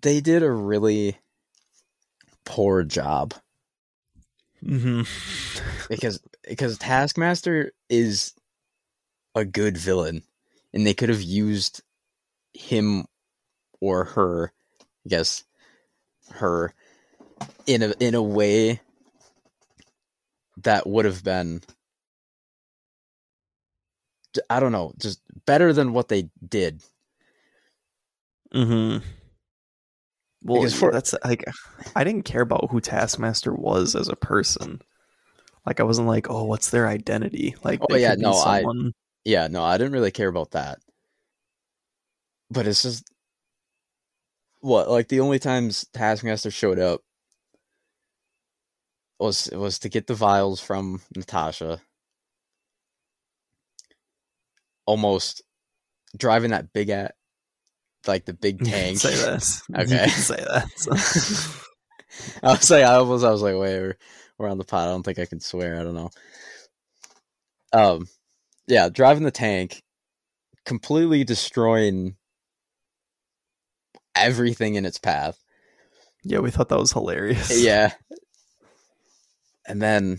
they 0.00 0.20
did 0.20 0.42
a 0.42 0.50
really 0.50 1.18
poor 2.44 2.82
job 2.82 3.34
Mm-hmm. 4.64 5.02
because 5.88 6.20
because 6.48 6.78
Taskmaster 6.78 7.72
is 7.90 8.32
a 9.34 9.44
good 9.44 9.76
villain, 9.76 10.22
and 10.72 10.86
they 10.86 10.94
could 10.94 11.08
have 11.08 11.20
used 11.20 11.82
him 12.54 13.06
or 13.80 14.04
her, 14.04 14.52
I 15.04 15.08
guess, 15.08 15.42
her 16.30 16.72
in 17.66 17.82
a 17.82 17.92
in 17.98 18.14
a 18.14 18.22
way 18.22 18.80
that 20.58 20.86
would 20.86 21.06
have 21.06 21.24
been 21.24 21.60
I 24.48 24.60
don't 24.60 24.72
know, 24.72 24.92
just 24.98 25.20
better 25.44 25.72
than 25.72 25.92
what 25.92 26.08
they 26.08 26.30
did. 26.48 26.82
Mm-hmm. 28.54 29.04
Well, 30.44 30.62
for- 30.74 30.90
that's 30.92 31.14
like 31.24 31.44
I 31.96 32.04
didn't 32.04 32.24
care 32.24 32.42
about 32.42 32.70
who 32.70 32.80
Taskmaster 32.80 33.52
was 33.54 33.94
as 33.94 34.08
a 34.08 34.16
person. 34.16 34.80
Like 35.66 35.78
I 35.80 35.84
wasn't 35.84 36.08
like, 36.08 36.28
oh, 36.28 36.44
what's 36.44 36.70
their 36.70 36.88
identity? 36.88 37.54
Like, 37.62 37.80
Oh, 37.82 37.94
yeah, 38.02 38.14
no, 38.18 38.32
I- 38.32 38.62
Yeah, 39.24 39.46
no, 39.48 39.62
I 39.62 39.78
didn't 39.78 39.92
really 39.92 40.10
care 40.10 40.28
about 40.28 40.50
that. 40.52 40.78
But 42.50 42.66
it's 42.66 42.82
just 42.82 43.04
what 44.60 44.90
like 44.90 45.08
the 45.08 45.20
only 45.20 45.38
times 45.38 45.86
Taskmaster 45.92 46.50
showed 46.50 46.78
up 46.78 47.00
was 49.18 49.48
was 49.52 49.78
to 49.80 49.88
get 49.88 50.06
the 50.08 50.14
vials 50.14 50.60
from 50.60 51.00
Natasha. 51.16 51.80
Almost 54.86 55.42
driving 56.16 56.50
that 56.50 56.72
big 56.72 56.90
at 56.90 57.14
like 58.08 58.24
the 58.24 58.34
big 58.34 58.58
tank. 58.64 58.96
say 59.00 59.14
that. 59.16 59.62
You 59.68 59.78
Okay. 59.80 60.08
say 60.08 60.36
that. 60.36 61.60
I 62.42 62.50
was 62.52 62.70
like, 62.70 62.84
I 62.84 62.94
almost, 62.94 63.24
I 63.24 63.30
was 63.30 63.42
like, 63.42 63.54
wait, 63.54 63.80
we're, 63.80 63.96
we're 64.38 64.48
on 64.48 64.58
the 64.58 64.64
pot. 64.64 64.88
I 64.88 64.90
don't 64.90 65.02
think 65.02 65.18
I 65.18 65.26
can 65.26 65.40
swear. 65.40 65.78
I 65.80 65.82
don't 65.82 65.94
know. 65.94 66.10
Um, 67.72 68.06
yeah, 68.66 68.88
driving 68.88 69.24
the 69.24 69.30
tank, 69.30 69.82
completely 70.66 71.24
destroying 71.24 72.16
everything 74.14 74.74
in 74.74 74.84
its 74.84 74.98
path. 74.98 75.38
yeah, 76.22 76.38
we 76.40 76.50
thought 76.50 76.68
that 76.68 76.78
was 76.78 76.92
hilarious. 76.92 77.50
Yeah, 77.56 77.92
and 79.66 79.80
then 79.80 80.18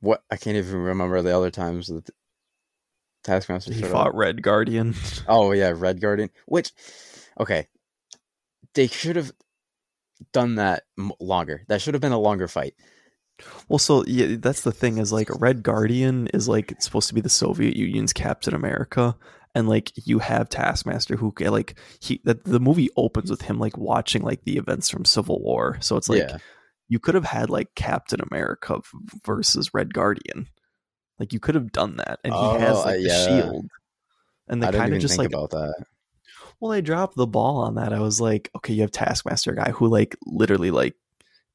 what? 0.00 0.22
I 0.30 0.36
can't 0.36 0.56
even 0.56 0.76
remember 0.76 1.22
the 1.22 1.36
other 1.36 1.50
times 1.50 1.88
that 1.88 2.10
Taskmaster 3.22 3.72
he 3.72 3.82
fought 3.82 4.08
up. 4.08 4.14
Red 4.14 4.42
Guardian. 4.42 4.94
Oh 5.28 5.52
yeah, 5.52 5.72
Red 5.74 6.00
Guardian. 6.00 6.30
Which, 6.46 6.72
okay, 7.38 7.68
they 8.74 8.86
should 8.86 9.16
have 9.16 9.32
done 10.32 10.56
that 10.56 10.84
m- 10.98 11.12
longer. 11.20 11.64
That 11.68 11.80
should 11.80 11.94
have 11.94 12.00
been 12.00 12.12
a 12.12 12.18
longer 12.18 12.48
fight. 12.48 12.74
Well, 13.68 13.78
so 13.78 14.04
yeah, 14.06 14.36
that's 14.38 14.62
the 14.62 14.72
thing 14.72 14.98
is 14.98 15.12
like 15.12 15.28
Red 15.40 15.62
Guardian 15.62 16.26
is 16.28 16.48
like 16.48 16.74
supposed 16.80 17.08
to 17.08 17.14
be 17.14 17.20
the 17.20 17.28
Soviet 17.28 17.76
Union's 17.76 18.12
Captain 18.12 18.54
America, 18.54 19.16
and 19.54 19.68
like 19.68 19.92
you 20.06 20.18
have 20.18 20.48
Taskmaster 20.48 21.16
who 21.16 21.32
like 21.40 21.78
he 22.00 22.20
that 22.24 22.44
the 22.44 22.60
movie 22.60 22.90
opens 22.96 23.30
with 23.30 23.42
him 23.42 23.58
like 23.58 23.76
watching 23.76 24.22
like 24.22 24.44
the 24.44 24.56
events 24.56 24.88
from 24.88 25.04
Civil 25.04 25.40
War. 25.42 25.78
So 25.80 25.96
it's 25.96 26.08
like 26.08 26.20
yeah, 26.20 26.36
you 26.88 26.98
could 26.98 27.14
have 27.14 27.24
had 27.24 27.50
like 27.50 27.74
Captain 27.74 28.20
America 28.30 28.80
versus 29.24 29.72
Red 29.72 29.94
Guardian, 29.94 30.48
like 31.20 31.32
you 31.32 31.38
could 31.38 31.54
have 31.54 31.70
done 31.70 31.96
that, 31.98 32.18
and 32.24 32.34
he 32.34 32.40
has 32.40 32.76
Oh, 32.78 32.82
like 32.82 32.96
the 32.96 33.02
yeah. 33.02 33.26
shield, 33.26 33.66
and 34.48 34.60
they 34.62 34.72
kind 34.72 34.92
of 34.94 35.00
just 35.00 35.16
think 35.16 35.30
like 35.32 35.34
about 35.34 35.50
that. 35.50 35.84
well, 36.58 36.72
they 36.72 36.80
dropped 36.80 37.14
the 37.14 37.26
ball 37.26 37.58
on 37.58 37.76
that. 37.76 37.92
I 37.92 38.00
was 38.00 38.20
like, 38.20 38.50
okay, 38.56 38.72
you 38.74 38.80
have 38.80 38.90
Taskmaster 38.90 39.52
guy 39.52 39.70
who 39.70 39.86
like 39.86 40.16
literally 40.26 40.70
like 40.72 40.94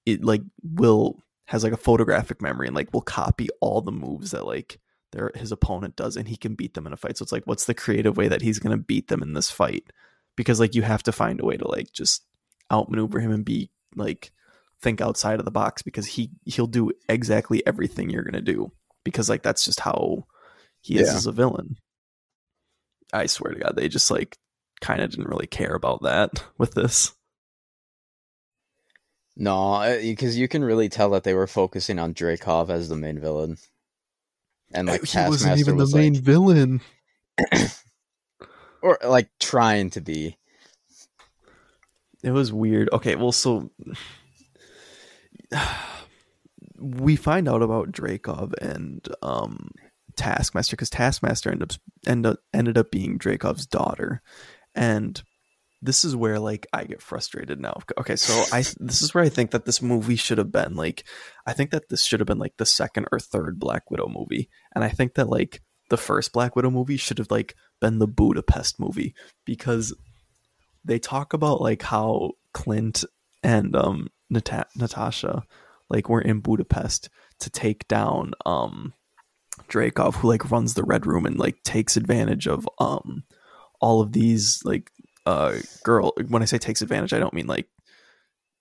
it 0.05 0.23
like 0.23 0.41
will 0.63 1.21
has 1.47 1.63
like 1.63 1.73
a 1.73 1.77
photographic 1.77 2.41
memory 2.41 2.67
and 2.67 2.75
like 2.75 2.93
will 2.93 3.01
copy 3.01 3.49
all 3.59 3.81
the 3.81 3.91
moves 3.91 4.31
that 4.31 4.45
like 4.45 4.79
their 5.11 5.31
his 5.35 5.51
opponent 5.51 5.95
does 5.95 6.15
and 6.17 6.27
he 6.27 6.37
can 6.37 6.55
beat 6.55 6.73
them 6.73 6.87
in 6.87 6.93
a 6.93 6.97
fight. 6.97 7.17
So 7.17 7.23
it's 7.23 7.31
like 7.31 7.45
what's 7.45 7.65
the 7.65 7.73
creative 7.73 8.17
way 8.17 8.27
that 8.27 8.41
he's 8.41 8.59
gonna 8.59 8.77
beat 8.77 9.07
them 9.09 9.21
in 9.21 9.33
this 9.33 9.49
fight? 9.51 9.83
Because 10.35 10.59
like 10.59 10.75
you 10.75 10.81
have 10.83 11.03
to 11.03 11.11
find 11.11 11.39
a 11.41 11.45
way 11.45 11.57
to 11.57 11.67
like 11.67 11.91
just 11.91 12.23
outmaneuver 12.71 13.19
him 13.19 13.31
and 13.31 13.45
be 13.45 13.69
like 13.95 14.31
think 14.81 15.01
outside 15.01 15.39
of 15.39 15.45
the 15.45 15.51
box 15.51 15.81
because 15.81 16.05
he 16.05 16.29
he'll 16.45 16.67
do 16.67 16.91
exactly 17.07 17.65
everything 17.65 18.09
you're 18.09 18.23
gonna 18.23 18.41
do. 18.41 18.71
Because 19.05 19.29
like 19.29 19.41
that's 19.43 19.63
just 19.63 19.79
how 19.79 20.25
he 20.81 20.99
is 20.99 21.07
Yeah. 21.07 21.15
as 21.15 21.25
a 21.25 21.31
villain. 21.31 21.77
I 23.13 23.27
swear 23.27 23.53
to 23.53 23.59
God, 23.59 23.75
they 23.77 23.87
just 23.87 24.11
like 24.11 24.37
kind 24.81 25.01
of 25.01 25.11
didn't 25.11 25.29
really 25.29 25.47
care 25.47 25.73
about 25.73 26.01
that 26.01 26.43
with 26.57 26.73
this. 26.73 27.13
No, 29.37 29.97
because 30.01 30.37
you 30.37 30.47
can 30.47 30.63
really 30.63 30.89
tell 30.89 31.09
that 31.11 31.23
they 31.23 31.33
were 31.33 31.47
focusing 31.47 31.99
on 31.99 32.13
Dreykov 32.13 32.69
as 32.69 32.87
the 32.89 32.95
main 32.95 33.19
villain, 33.19 33.57
and 34.73 34.87
like 34.87 35.05
he 35.05 35.17
wasn't 35.17 35.51
Taskmaster 35.51 35.59
even 35.59 35.77
the 35.77 35.83
was 35.83 35.93
main 35.95 36.13
like, 36.13 36.23
villain. 36.23 36.81
or 38.81 38.97
like 39.03 39.29
trying 39.39 39.89
to 39.91 40.01
be. 40.01 40.37
It 42.23 42.31
was 42.31 42.51
weird. 42.53 42.89
Okay, 42.93 43.15
well, 43.15 43.33
so 43.33 43.71
we 46.85 47.15
find 47.15 47.49
out 47.49 47.63
about 47.63 47.91
Dreykov 47.91 48.53
and 48.61 49.07
um, 49.23 49.71
Taskmaster 50.15 50.75
because 50.75 50.89
Taskmaster 50.89 51.51
ended 51.51 51.71
up, 51.71 51.79
end 52.05 52.25
up 52.25 52.39
ended 52.53 52.77
up 52.77 52.91
being 52.91 53.17
Dreykov's 53.17 53.65
daughter, 53.65 54.21
and 54.75 55.21
this 55.81 56.05
is 56.05 56.15
where 56.15 56.39
like 56.39 56.67
I 56.73 56.83
get 56.83 57.01
frustrated 57.01 57.59
now. 57.59 57.79
Okay, 57.97 58.15
so 58.15 58.43
I 58.55 58.63
this 58.79 59.01
is 59.01 59.13
where 59.13 59.23
I 59.23 59.29
think 59.29 59.51
that 59.51 59.65
this 59.65 59.81
movie 59.81 60.15
should 60.15 60.37
have 60.37 60.51
been 60.51 60.75
like 60.75 61.05
I 61.47 61.53
think 61.53 61.71
that 61.71 61.89
this 61.89 62.05
should 62.05 62.19
have 62.19 62.27
been 62.27 62.39
like 62.39 62.57
the 62.57 62.65
second 62.65 63.07
or 63.11 63.19
third 63.19 63.59
Black 63.59 63.89
Widow 63.89 64.07
movie, 64.07 64.49
and 64.75 64.83
I 64.83 64.89
think 64.89 65.15
that 65.15 65.29
like 65.29 65.61
the 65.89 65.97
first 65.97 66.33
Black 66.33 66.55
Widow 66.55 66.69
movie 66.69 66.97
should 66.97 67.17
have 67.17 67.31
like 67.31 67.55
been 67.81 67.97
the 67.97 68.07
Budapest 68.07 68.79
movie 68.79 69.15
because 69.43 69.93
they 70.83 70.99
talk 70.99 71.33
about 71.33 71.61
like 71.61 71.81
how 71.81 72.33
Clint 72.53 73.03
and 73.41 73.75
um 73.75 74.09
Nat- 74.29 74.69
Natasha 74.75 75.43
like 75.89 76.09
were 76.09 76.21
in 76.21 76.39
Budapest 76.39 77.09
to 77.39 77.49
take 77.49 77.87
down 77.87 78.33
um 78.45 78.93
Dreykov 79.69 80.15
who 80.15 80.27
like 80.27 80.51
runs 80.51 80.73
the 80.73 80.83
red 80.83 81.05
room 81.05 81.25
and 81.25 81.37
like 81.37 81.61
takes 81.63 81.97
advantage 81.97 82.47
of 82.47 82.67
um 82.79 83.23
all 83.79 84.01
of 84.01 84.11
these 84.11 84.61
like 84.63 84.91
uh 85.25 85.57
girl 85.83 86.13
when 86.27 86.41
I 86.41 86.45
say 86.45 86.57
takes 86.57 86.81
advantage 86.81 87.13
I 87.13 87.19
don't 87.19 87.33
mean 87.33 87.47
like 87.47 87.67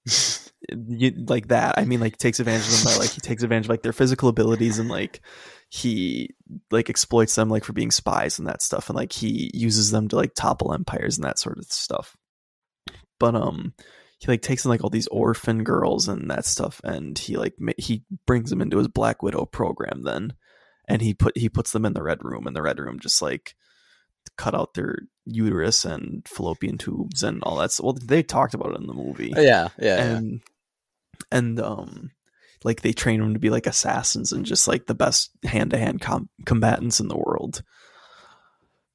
you, 0.68 1.12
like 1.28 1.48
that. 1.48 1.74
I 1.78 1.84
mean 1.84 2.00
like 2.00 2.16
takes 2.18 2.40
advantage 2.40 2.66
of 2.66 2.84
them 2.84 2.92
by 2.92 2.98
like 2.98 3.10
he 3.10 3.20
takes 3.20 3.42
advantage 3.42 3.66
of 3.66 3.70
like 3.70 3.82
their 3.82 3.92
physical 3.92 4.28
abilities 4.28 4.78
and 4.78 4.88
like 4.88 5.20
he 5.68 6.34
like 6.70 6.90
exploits 6.90 7.34
them 7.34 7.48
like 7.48 7.64
for 7.64 7.72
being 7.72 7.90
spies 7.90 8.38
and 8.38 8.46
that 8.48 8.62
stuff. 8.62 8.88
And 8.88 8.96
like 8.96 9.12
he 9.12 9.50
uses 9.54 9.90
them 9.90 10.08
to 10.08 10.16
like 10.16 10.34
topple 10.34 10.72
empires 10.72 11.16
and 11.16 11.24
that 11.24 11.38
sort 11.38 11.58
of 11.58 11.64
stuff. 11.64 12.16
But 13.18 13.34
um 13.34 13.74
he 14.24 14.32
like 14.32 14.42
takes 14.42 14.64
in 14.64 14.70
like 14.70 14.82
all 14.82 14.90
these 14.90 15.06
orphan 15.08 15.64
girls 15.64 16.08
and 16.08 16.30
that 16.30 16.46
stuff 16.46 16.80
and 16.82 17.18
he 17.18 17.36
like 17.36 17.54
ma- 17.58 17.72
he 17.76 18.04
brings 18.26 18.48
them 18.50 18.62
into 18.62 18.78
his 18.78 18.88
black 18.88 19.22
widow 19.22 19.44
program 19.44 20.02
then 20.02 20.32
and 20.88 21.02
he 21.02 21.12
put 21.12 21.36
he 21.36 21.48
puts 21.48 21.72
them 21.72 21.84
in 21.84 21.92
the 21.92 22.02
red 22.02 22.18
room 22.24 22.46
and 22.46 22.56
the 22.56 22.62
red 22.62 22.78
room 22.78 22.98
just 22.98 23.20
like 23.20 23.54
cut 24.38 24.54
out 24.54 24.72
their 24.74 24.96
uterus 25.26 25.84
and 25.84 26.26
fallopian 26.26 26.78
tubes 26.78 27.22
and 27.22 27.42
all 27.42 27.56
that 27.56 27.70
well 27.82 27.92
they 28.02 28.22
talked 28.22 28.54
about 28.54 28.70
it 28.72 28.80
in 28.80 28.86
the 28.86 28.94
movie 28.94 29.32
Yeah, 29.36 29.68
yeah, 29.78 29.96
yeah. 29.96 30.16
and 30.16 30.40
and 31.30 31.60
um 31.60 32.10
like 32.64 32.80
they 32.80 32.92
train 32.94 33.20
them 33.20 33.34
to 33.34 33.38
be 33.38 33.50
like 33.50 33.66
assassins 33.66 34.32
and 34.32 34.46
just 34.46 34.66
like 34.66 34.86
the 34.86 34.94
best 34.94 35.30
hand-to-hand 35.44 36.00
com- 36.00 36.30
combatants 36.46 36.98
in 37.00 37.08
the 37.08 37.16
world 37.18 37.62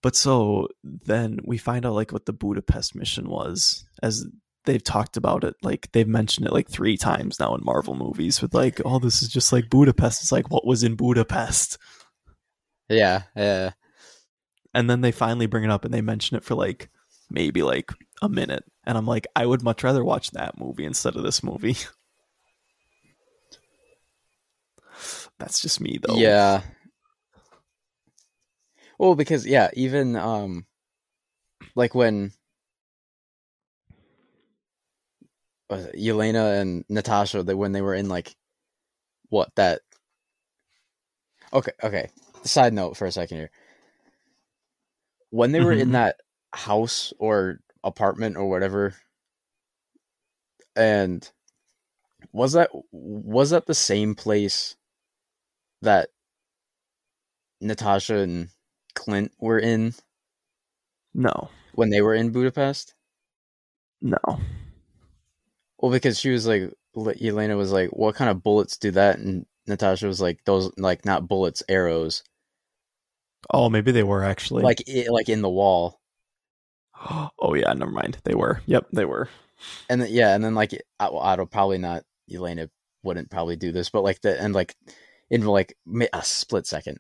but 0.02 0.16
so 0.16 0.68
then 0.84 1.38
we 1.44 1.58
find 1.60 1.86
out 1.86 1.94
like 1.94 2.12
what 2.12 2.26
the 2.26 2.34
budapest 2.34 2.96
mission 2.96 3.30
was 3.30 3.86
as 4.02 4.26
they've 4.66 4.84
talked 4.84 5.18
about 5.18 5.44
it 5.44 5.56
like 5.64 5.90
they've 5.94 6.08
mentioned 6.08 6.46
it 6.46 6.54
like 6.54 6.70
three 6.70 6.98
times 6.98 7.40
now 7.40 7.56
in 7.56 7.64
marvel 7.64 7.96
movies 7.96 8.42
with 8.42 8.54
like 8.54 8.82
oh 8.86 9.00
this 9.00 9.22
is 9.22 9.30
just 9.30 9.54
like 9.54 9.70
budapest. 9.70 10.22
It's 10.22 10.32
like 10.32 10.50
what 10.52 10.66
was 10.66 10.84
in 10.84 10.96
budapest? 10.96 11.78
Yeah, 12.90 13.24
yeah. 13.36 13.72
and 14.74 14.90
then 14.90 15.02
they 15.02 15.12
finally 15.12 15.46
bring 15.46 15.64
it 15.64 15.72
up 15.72 15.86
and 15.86 15.94
they 15.94 16.02
mention 16.02 16.36
it 16.38 16.44
for 16.44 16.56
like 16.56 16.90
maybe 17.30 17.62
like 17.62 17.92
a 18.22 18.30
minute. 18.30 18.64
And 18.86 18.98
i'm 18.98 19.06
like 19.06 19.28
i 19.36 19.46
would 19.46 19.62
much 19.62 19.84
rather 19.84 20.04
watch 20.04 20.32
that 20.32 20.58
movie 20.60 20.86
instead 20.86 21.16
of 21.16 21.24
this 21.24 21.44
movie. 21.44 21.76
That's 25.40 25.62
just 25.62 25.80
me 25.80 26.00
though. 26.02 26.16
Yeah. 26.16 26.62
Well, 28.98 29.16
because 29.16 29.48
yeah, 29.48 29.70
even 29.74 30.18
um, 30.18 30.66
like 31.74 31.96
when 31.96 32.34
was 32.34 32.34
it, 32.34 32.34
Yelena 35.70 36.60
and 36.62 36.84
Natasha, 36.90 37.44
that 37.44 37.58
when 37.58 37.72
they 37.72 37.82
were 37.82 37.96
in 37.96 38.10
like 38.10 38.36
what 39.30 39.54
that. 39.56 39.82
Okay, 41.54 41.72
okay. 41.84 42.10
Side 42.44 42.74
note 42.74 42.98
for 42.98 43.06
a 43.06 43.12
second 43.12 43.38
here. 43.38 43.52
When 45.32 45.52
they 45.52 45.62
were 45.62 45.74
in 45.74 45.90
Mhm. 45.90 45.94
that 45.94 46.22
house 46.54 47.14
or 47.20 47.60
apartment 47.84 48.38
or 48.38 48.50
whatever, 48.50 48.96
and 50.76 51.30
was 52.32 52.54
that 52.54 52.70
was 52.92 53.52
that 53.52 53.66
the 53.68 53.76
same 53.76 54.16
place 54.16 54.76
that 55.82 56.10
Natasha 57.62 58.18
and 58.18 58.50
Clint 58.96 59.32
were 59.40 59.60
in 59.60 59.94
no 61.14 61.50
when 61.74 61.90
they 61.90 62.02
were 62.02 62.14
in 62.16 62.32
Budapest? 62.32 62.96
no 64.02 64.40
Well, 65.80 65.92
because 65.92 66.20
she 66.20 66.30
was 66.30 66.46
like, 66.46 66.74
Yelena 66.96 67.58
was 67.58 67.72
like, 67.72 67.90
"What 67.92 68.16
kind 68.16 68.30
of 68.30 68.44
bullets 68.44 68.78
do 68.78 68.92
that?" 68.92 69.20
And 69.20 69.46
Natasha 69.68 70.08
was 70.08 70.20
like, 70.20 70.44
"Those 70.46 70.72
like 70.78 71.06
not 71.06 71.28
bullets, 71.28 71.64
arrows, 71.70 72.24
oh 73.52 73.70
maybe 73.70 73.92
they 73.92 74.04
were 74.04 74.24
actually. 74.24 74.64
Like 74.64 74.84
i 74.88 75.06
like 75.10 75.30
in 75.30 75.42
the 75.42 75.50
wall." 75.50 76.00
oh 77.40 77.54
yeah 77.54 77.74
never 77.74 77.92
mind. 77.92 78.18
They 78.24 78.36
were. 78.36 78.62
Yep 78.66 78.88
they 78.94 79.06
were. 79.06 79.30
And 79.90 80.02
then 80.02 80.10
yeah, 80.12 80.36
and 80.36 80.44
then 80.44 80.56
like 80.56 80.74
I, 81.00 81.10
well, 81.10 81.22
I 81.22 81.36
don't 81.36 81.52
probably 81.52 81.78
not 81.78 82.04
Yelena 82.30 82.70
wouldn't 83.04 83.30
probably 83.32 83.56
do 83.56 83.72
this, 83.72 83.90
but 83.90 84.04
like 84.04 84.22
the 84.22 84.40
and 84.42 84.54
like 84.54 84.76
in 85.30 85.46
like 85.46 85.76
a 86.14 86.24
split 86.24 86.68
second, 86.68 87.00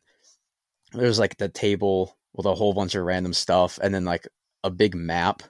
there's 0.94 1.20
like 1.20 1.38
the 1.38 1.50
table 1.50 2.18
with 2.34 2.46
a 2.46 2.56
whole 2.56 2.74
bunch 2.74 2.96
of 2.96 3.04
random 3.04 3.34
stuff, 3.34 3.80
and 3.82 3.94
then 3.94 4.06
like 4.06 4.28
a 4.64 4.70
big 4.70 4.96
map 4.96 5.44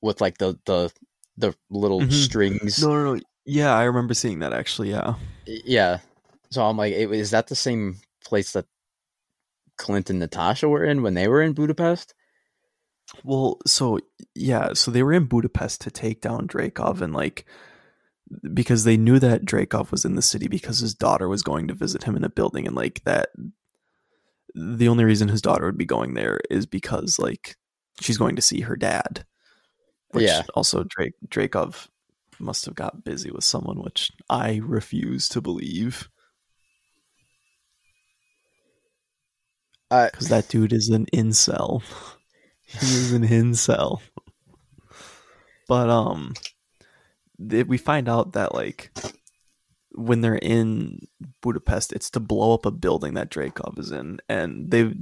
with 0.00 0.20
like 0.20 0.38
the 0.38 0.58
the 0.66 0.90
the 1.38 1.54
little 1.70 2.00
Mhm. 2.00 2.12
strings. 2.12 2.82
no 2.82 2.88
no 2.92 3.14
no 3.14 3.20
yeah 3.46 3.74
i 3.74 3.84
remember 3.84 4.12
seeing 4.14 4.40
that 4.40 4.52
actually 4.52 4.90
yeah 4.90 5.14
Yeah. 5.46 5.98
So 6.50 6.64
I'm 6.64 6.76
like, 6.78 6.94
is 6.94 7.30
that 7.32 7.46
the 7.48 7.54
same 7.54 7.96
place 8.24 8.52
that 8.52 8.64
Clint 9.76 10.08
and 10.10 10.18
Natasha 10.18 10.66
were 10.68 10.82
in 10.84 11.02
when 11.02 11.14
they 11.14 11.28
were 11.28 11.42
in 11.42 11.52
Budapest? 11.54 12.14
well 13.24 13.58
so 13.66 13.98
yeah 14.34 14.74
so 14.74 14.90
they 14.90 15.02
were 15.02 15.14
in 15.14 15.24
budapest 15.24 15.80
to 15.80 15.90
take 15.90 16.20
down 16.20 16.46
Dreykov 16.46 17.00
and 17.00 17.14
like 17.14 17.46
because 18.52 18.84
they 18.84 18.98
knew 18.98 19.18
that 19.18 19.46
Dreykov 19.46 19.90
was 19.90 20.04
in 20.04 20.14
the 20.14 20.20
city 20.22 20.46
because 20.48 20.80
his 20.80 20.94
daughter 20.94 21.26
was 21.28 21.42
going 21.42 21.68
to 21.68 21.74
visit 21.74 22.02
him 22.04 22.16
in 22.16 22.24
a 22.24 22.28
building 22.28 22.66
and 22.66 22.76
like 22.76 23.02
that 23.04 23.28
the 24.54 24.88
only 24.88 25.04
reason 25.04 25.28
his 25.28 25.40
daughter 25.40 25.64
would 25.64 25.78
be 25.78 25.86
going 25.86 26.12
there 26.14 26.38
is 26.50 26.66
because 26.66 27.18
like 27.18 27.56
she's 28.00 28.18
going 28.18 28.36
to 28.36 28.42
see 28.42 28.60
her 28.60 28.76
dad 28.76 29.24
which 30.10 30.24
Yeah. 30.24 30.42
also 30.54 30.84
Drake 30.84 31.14
Dreykov 31.28 31.88
must 32.38 32.64
have 32.66 32.74
got 32.74 33.04
busy 33.04 33.30
with 33.30 33.44
someone 33.44 33.82
which 33.82 34.12
I 34.30 34.60
refuse 34.64 35.28
to 35.30 35.40
believe 35.40 36.08
Uh, 39.90 40.08
because 40.10 40.28
that 40.28 40.48
dude 40.48 40.72
is 40.72 40.88
an 40.90 41.06
incel. 41.14 41.82
he 42.66 42.86
is 42.86 43.12
an 43.12 43.26
incel. 43.26 44.00
But 45.66 45.88
um, 45.88 46.34
th- 47.48 47.66
we 47.66 47.78
find 47.78 48.06
out 48.08 48.32
that 48.34 48.54
like 48.54 48.90
when 49.92 50.20
they're 50.20 50.36
in 50.36 51.06
Budapest, 51.40 51.92
it's 51.94 52.10
to 52.10 52.20
blow 52.20 52.52
up 52.54 52.66
a 52.66 52.70
building 52.70 53.14
that 53.14 53.30
Dreykov 53.30 53.78
is 53.78 53.90
in, 53.90 54.20
and 54.28 54.70
they 54.70 54.94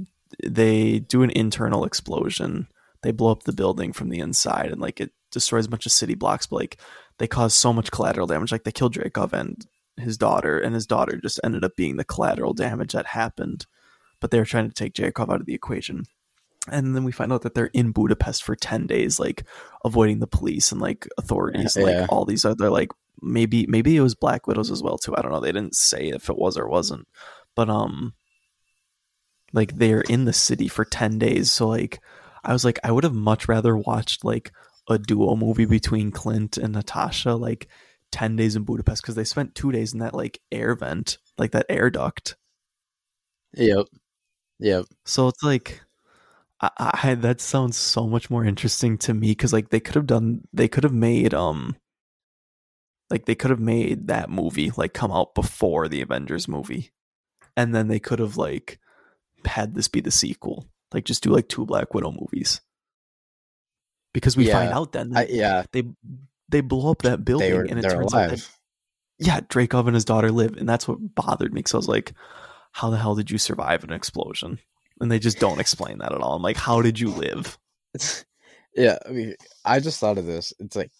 they 0.45 0.99
do 0.99 1.21
an 1.23 1.31
internal 1.31 1.83
explosion. 1.83 2.67
They 3.03 3.11
blow 3.11 3.31
up 3.31 3.43
the 3.43 3.53
building 3.53 3.93
from 3.93 4.09
the 4.09 4.19
inside, 4.19 4.71
and 4.71 4.81
like 4.81 4.99
it 4.99 5.11
destroys 5.31 5.65
a 5.65 5.69
bunch 5.69 5.85
of 5.85 5.91
city 5.91 6.15
blocks. 6.15 6.47
But 6.47 6.57
like 6.57 6.81
they 7.19 7.27
cause 7.27 7.53
so 7.53 7.71
much 7.73 7.91
collateral 7.91 8.27
damage, 8.27 8.51
like 8.51 8.63
they 8.63 8.71
killed 8.71 8.95
Dreykov 8.95 9.33
and 9.33 9.65
his 9.97 10.17
daughter, 10.17 10.59
and 10.59 10.73
his 10.75 10.85
daughter 10.85 11.17
just 11.21 11.39
ended 11.43 11.63
up 11.63 11.75
being 11.75 11.97
the 11.97 12.03
collateral 12.05 12.53
damage 12.53 12.93
that 12.93 13.07
happened 13.07 13.65
but 14.19 14.31
they 14.31 14.39
were 14.39 14.45
trying 14.45 14.67
to 14.67 14.73
take 14.73 14.95
Jacob 14.95 15.29
out 15.29 15.39
of 15.41 15.45
the 15.45 15.53
equation. 15.53 16.03
And 16.71 16.95
then 16.95 17.03
we 17.03 17.11
find 17.11 17.31
out 17.31 17.43
that 17.43 17.53
they're 17.53 17.67
in 17.71 17.91
Budapest 17.91 18.43
for 18.43 18.55
10 18.55 18.87
days, 18.87 19.19
like 19.19 19.43
avoiding 19.85 20.17
the 20.17 20.25
police 20.25 20.71
and 20.71 20.81
like 20.81 21.07
authorities 21.19 21.75
and 21.75 21.85
Yeah. 21.87 21.99
like 21.99 22.11
all 22.11 22.25
these 22.25 22.43
other 22.43 22.71
like 22.71 22.89
maybe 23.21 23.67
maybe 23.67 23.95
it 23.95 24.01
was 24.01 24.15
Black 24.15 24.47
Widows 24.47 24.71
as 24.71 24.81
well 24.81 24.97
too. 24.97 25.15
I 25.15 25.21
don't 25.21 25.31
know. 25.31 25.39
They 25.39 25.51
didn't 25.51 25.75
say 25.75 26.09
if 26.09 26.31
it 26.31 26.35
was 26.37 26.57
or 26.57 26.67
wasn't. 26.67 27.07
But 27.53 27.69
um 27.69 28.15
like 29.53 29.77
they're 29.77 30.01
in 30.01 30.25
the 30.25 30.33
city 30.33 30.67
for 30.67 30.83
10 30.83 31.19
days. 31.19 31.51
So 31.51 31.67
like 31.67 31.99
I 32.47 32.53
was 32.53 32.65
like 32.65 32.79
I 32.83 32.91
would 32.91 33.03
have 33.05 33.13
much 33.15 33.47
rather 33.49 33.77
watched 33.77 34.25
like 34.25 34.51
a 34.89 34.97
duo 34.99 35.35
movie 35.35 35.65
between 35.65 36.11
Clint 36.11 36.57
and 36.57 36.73
Natasha 36.73 37.35
like 37.35 37.67
10 38.11 38.35
days 38.37 38.55
in 38.55 38.63
Budapest 38.63 39.03
because 39.03 39.15
they 39.15 39.25
spent 39.25 39.55
2 39.55 39.71
days 39.73 39.93
in 39.93 39.99
that 39.99 40.15
like 40.15 40.41
air 40.51 40.75
vent, 40.75 41.19
like 41.37 41.51
that 41.51 41.67
air 41.69 41.89
duct. 41.91 42.37
yep. 43.53 43.87
Yep. 44.59 44.85
So 45.05 45.27
it's 45.29 45.43
like, 45.43 45.81
I, 46.61 46.71
I 47.03 47.15
that 47.15 47.41
sounds 47.41 47.77
so 47.77 48.07
much 48.07 48.29
more 48.31 48.45
interesting 48.45 48.97
to 48.99 49.13
me 49.13 49.29
because 49.31 49.53
like 49.53 49.69
they 49.69 49.79
could 49.81 49.95
have 49.95 50.07
done, 50.07 50.43
they 50.53 50.67
could 50.69 50.83
have 50.85 50.93
made 50.93 51.33
um, 51.33 51.77
Like 53.09 53.25
they 53.25 53.35
could 53.35 53.51
have 53.51 53.59
made 53.59 54.07
that 54.07 54.29
movie 54.29 54.71
like 54.75 54.93
come 54.93 55.11
out 55.11 55.33
before 55.35 55.87
the 55.87 56.01
Avengers 56.01 56.47
movie. 56.47 56.91
And 57.55 57.73
then 57.73 57.87
they 57.87 57.99
could 57.99 58.19
have 58.19 58.37
like 58.37 58.79
had 59.45 59.75
this 59.75 59.87
be 59.87 60.01
the 60.01 60.11
sequel. 60.11 60.67
Like 60.93 61.05
just 61.05 61.23
do 61.23 61.31
like 61.31 61.47
two 61.47 61.65
Black 61.65 61.93
Widow 61.93 62.11
movies. 62.11 62.61
Because 64.13 64.37
we 64.37 64.47
find 64.47 64.71
out 64.71 64.93
then 64.93 65.15
I, 65.15 65.27
yeah, 65.29 65.63
they 65.71 65.83
they 66.49 66.61
blow 66.61 66.91
up 66.91 67.03
that 67.03 67.23
building 67.23 67.53
were 67.53 67.63
and 67.63 67.77
it 67.77 67.83
turns 67.83 68.13
out 68.13 68.17
that 68.17 68.29
alive. 68.29 68.59
yeah, 69.19 69.41
Dreykov 69.41 69.85
and 69.85 69.95
his 69.95 70.05
daughter 70.05 70.31
live, 70.31 70.55
and 70.57 70.67
that's 70.67 70.87
what 70.87 71.13
bothered 71.15 71.53
me. 71.53 71.63
So 71.65 71.77
I 71.77 71.79
was 71.79 71.87
like, 71.87 72.13
"How 72.71 72.89
the 72.89 72.97
hell 72.97 73.15
did 73.15 73.29
you 73.29 73.37
survive 73.37 73.83
an 73.83 73.91
explosion?" 73.91 74.59
And 74.99 75.11
they 75.11 75.19
just 75.19 75.39
don't 75.39 75.59
explain 75.59 75.99
that 75.99 76.13
at 76.13 76.21
all. 76.21 76.35
I'm 76.35 76.41
like, 76.41 76.57
"How 76.57 76.81
did 76.81 76.99
you 76.99 77.11
live?" 77.11 77.57
yeah, 78.75 78.97
I 79.05 79.11
mean, 79.11 79.35
I 79.65 79.79
just 79.79 79.99
thought 79.99 80.17
of 80.17 80.25
this. 80.25 80.53
It's 80.59 80.75
like, 80.75 80.91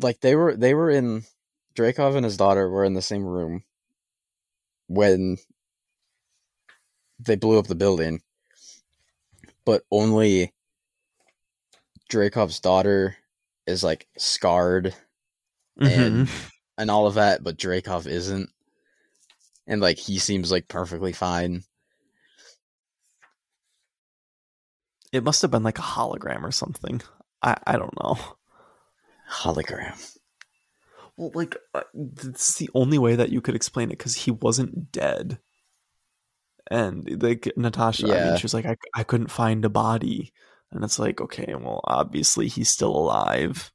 like 0.00 0.20
they 0.20 0.36
were 0.36 0.56
they 0.56 0.72
were 0.72 0.90
in 0.90 1.24
Dreykov 1.74 2.16
and 2.16 2.24
his 2.24 2.36
daughter 2.36 2.68
were 2.70 2.84
in 2.84 2.94
the 2.94 3.02
same 3.02 3.24
room 3.24 3.64
when 4.86 5.36
they 7.20 7.36
blew 7.36 7.58
up 7.58 7.66
the 7.66 7.74
building, 7.74 8.20
but 9.68 9.82
only 9.90 10.54
Dreykov's 12.10 12.58
daughter 12.58 13.18
is 13.66 13.84
like 13.84 14.08
scarred 14.16 14.94
And- 15.78 16.26
Mhm. 16.26 16.50
and 16.78 16.90
all 16.90 17.06
of 17.06 17.16
that, 17.16 17.44
but 17.44 17.58
Dreykov 17.58 18.06
isn't, 18.06 18.48
and 19.66 19.82
like 19.82 19.98
he 19.98 20.18
seems 20.18 20.50
like 20.50 20.68
perfectly 20.68 21.12
fine. 21.12 21.64
it 25.12 25.22
must 25.24 25.42
have 25.42 25.50
been 25.50 25.62
like 25.62 25.78
a 25.78 25.82
hologram 25.82 26.42
or 26.42 26.50
something. 26.52 27.00
I 27.42 27.56
I 27.66 27.76
don't 27.76 27.94
know. 28.02 28.16
Hologram. 29.30 30.18
Well, 31.18 31.30
like 31.34 31.56
uh, 31.74 31.82
it's 31.94 32.56
the 32.56 32.70
only 32.74 32.98
way 32.98 33.16
that 33.16 33.30
you 33.30 33.40
could 33.42 33.54
explain 33.54 33.88
it 33.90 33.98
because 33.98 34.14
he 34.14 34.30
wasn't 34.30 34.92
dead. 34.92 35.40
And 36.70 37.22
like 37.22 37.50
Natasha, 37.56 38.12
I 38.14 38.18
mean, 38.18 38.34
she 38.34 38.44
was 38.44 38.54
like, 38.54 38.66
I, 38.66 38.76
I 38.94 39.04
couldn't 39.04 39.30
find 39.30 39.64
a 39.64 39.70
body, 39.70 40.32
and 40.70 40.84
it's 40.84 40.98
like, 40.98 41.20
okay, 41.20 41.54
well, 41.54 41.80
obviously 41.84 42.48
he's 42.48 42.68
still 42.68 42.94
alive. 42.96 43.72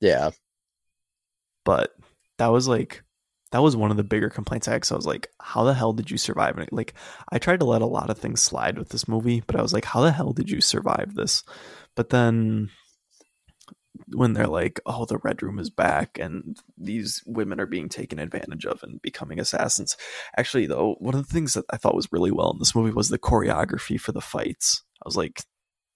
Yeah, 0.00 0.30
but 1.64 1.92
that 2.38 2.48
was 2.48 2.68
like 2.68 3.02
that 3.52 3.62
was 3.62 3.76
one 3.76 3.90
of 3.90 3.96
the 3.96 4.04
bigger 4.04 4.28
complaints 4.28 4.66
I 4.68 4.72
had. 4.72 4.82
'cause 4.82 4.92
I 4.92 4.96
was 4.96 5.06
like, 5.06 5.28
how 5.40 5.64
the 5.64 5.74
hell 5.74 5.92
did 5.92 6.10
you 6.10 6.18
survive 6.18 6.58
it? 6.58 6.72
Like, 6.72 6.94
I 7.30 7.38
tried 7.38 7.60
to 7.60 7.66
let 7.66 7.80
a 7.82 7.86
lot 7.86 8.10
of 8.10 8.18
things 8.18 8.42
slide 8.42 8.76
with 8.78 8.88
this 8.88 9.06
movie, 9.08 9.42
but 9.46 9.56
I 9.56 9.62
was 9.62 9.72
like, 9.72 9.84
how 9.84 10.00
the 10.02 10.12
hell 10.12 10.32
did 10.32 10.50
you 10.50 10.60
survive 10.60 11.14
this? 11.14 11.44
But 11.94 12.10
then 12.10 12.70
when 14.12 14.32
they're 14.34 14.46
like, 14.46 14.80
oh, 14.86 15.04
the 15.04 15.18
Red 15.18 15.42
Room 15.42 15.58
is 15.58 15.70
back 15.70 16.18
and 16.18 16.56
these 16.78 17.22
women 17.26 17.58
are 17.60 17.66
being 17.66 17.88
taken 17.88 18.18
advantage 18.18 18.64
of 18.64 18.82
and 18.82 19.02
becoming 19.02 19.40
assassins. 19.40 19.96
Actually, 20.36 20.66
though, 20.66 20.94
one 21.00 21.14
of 21.14 21.26
the 21.26 21.32
things 21.32 21.54
that 21.54 21.64
I 21.70 21.76
thought 21.76 21.94
was 21.96 22.08
really 22.12 22.30
well 22.30 22.50
in 22.52 22.58
this 22.58 22.74
movie 22.74 22.92
was 22.92 23.08
the 23.08 23.18
choreography 23.18 24.00
for 24.00 24.12
the 24.12 24.20
fights. 24.20 24.82
I 25.04 25.08
was 25.08 25.16
like, 25.16 25.42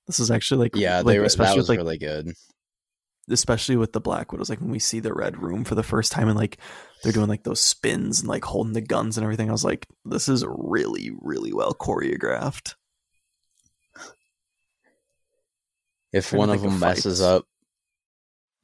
this 0.06 0.18
is 0.18 0.30
actually 0.30 0.64
like, 0.64 0.76
yeah, 0.76 0.98
like, 0.98 1.06
they 1.06 1.18
were, 1.18 1.22
that 1.22 1.26
especially 1.28 1.56
was 1.58 1.68
with, 1.68 1.78
like 1.78 1.78
really 1.78 1.98
good. 1.98 2.32
especially 3.30 3.76
with 3.76 3.92
the 3.92 4.00
black 4.00 4.32
widows 4.32 4.50
like 4.50 4.60
when 4.60 4.70
we 4.70 4.78
see 4.80 4.98
the 4.98 5.14
red 5.14 5.40
room 5.40 5.62
for 5.62 5.76
the 5.76 5.82
first 5.84 6.10
time 6.10 6.26
and 6.28 6.36
like 6.36 6.58
they're 7.04 7.12
doing 7.12 7.28
like 7.28 7.44
those 7.44 7.60
spins 7.60 8.18
and 8.18 8.28
like 8.28 8.44
holding 8.44 8.72
the 8.72 8.80
guns 8.80 9.16
and 9.16 9.22
everything 9.24 9.48
i 9.48 9.52
was 9.52 9.64
like 9.64 9.86
this 10.04 10.28
is 10.28 10.44
really 10.48 11.12
really 11.20 11.52
well 11.52 11.72
choreographed 11.72 12.74
If 16.12 16.32
one 16.32 16.50
of 16.50 16.56
of 16.56 16.62
them 16.62 16.80
messes 16.80 17.20
fights. 17.20 17.20
up, 17.20 17.44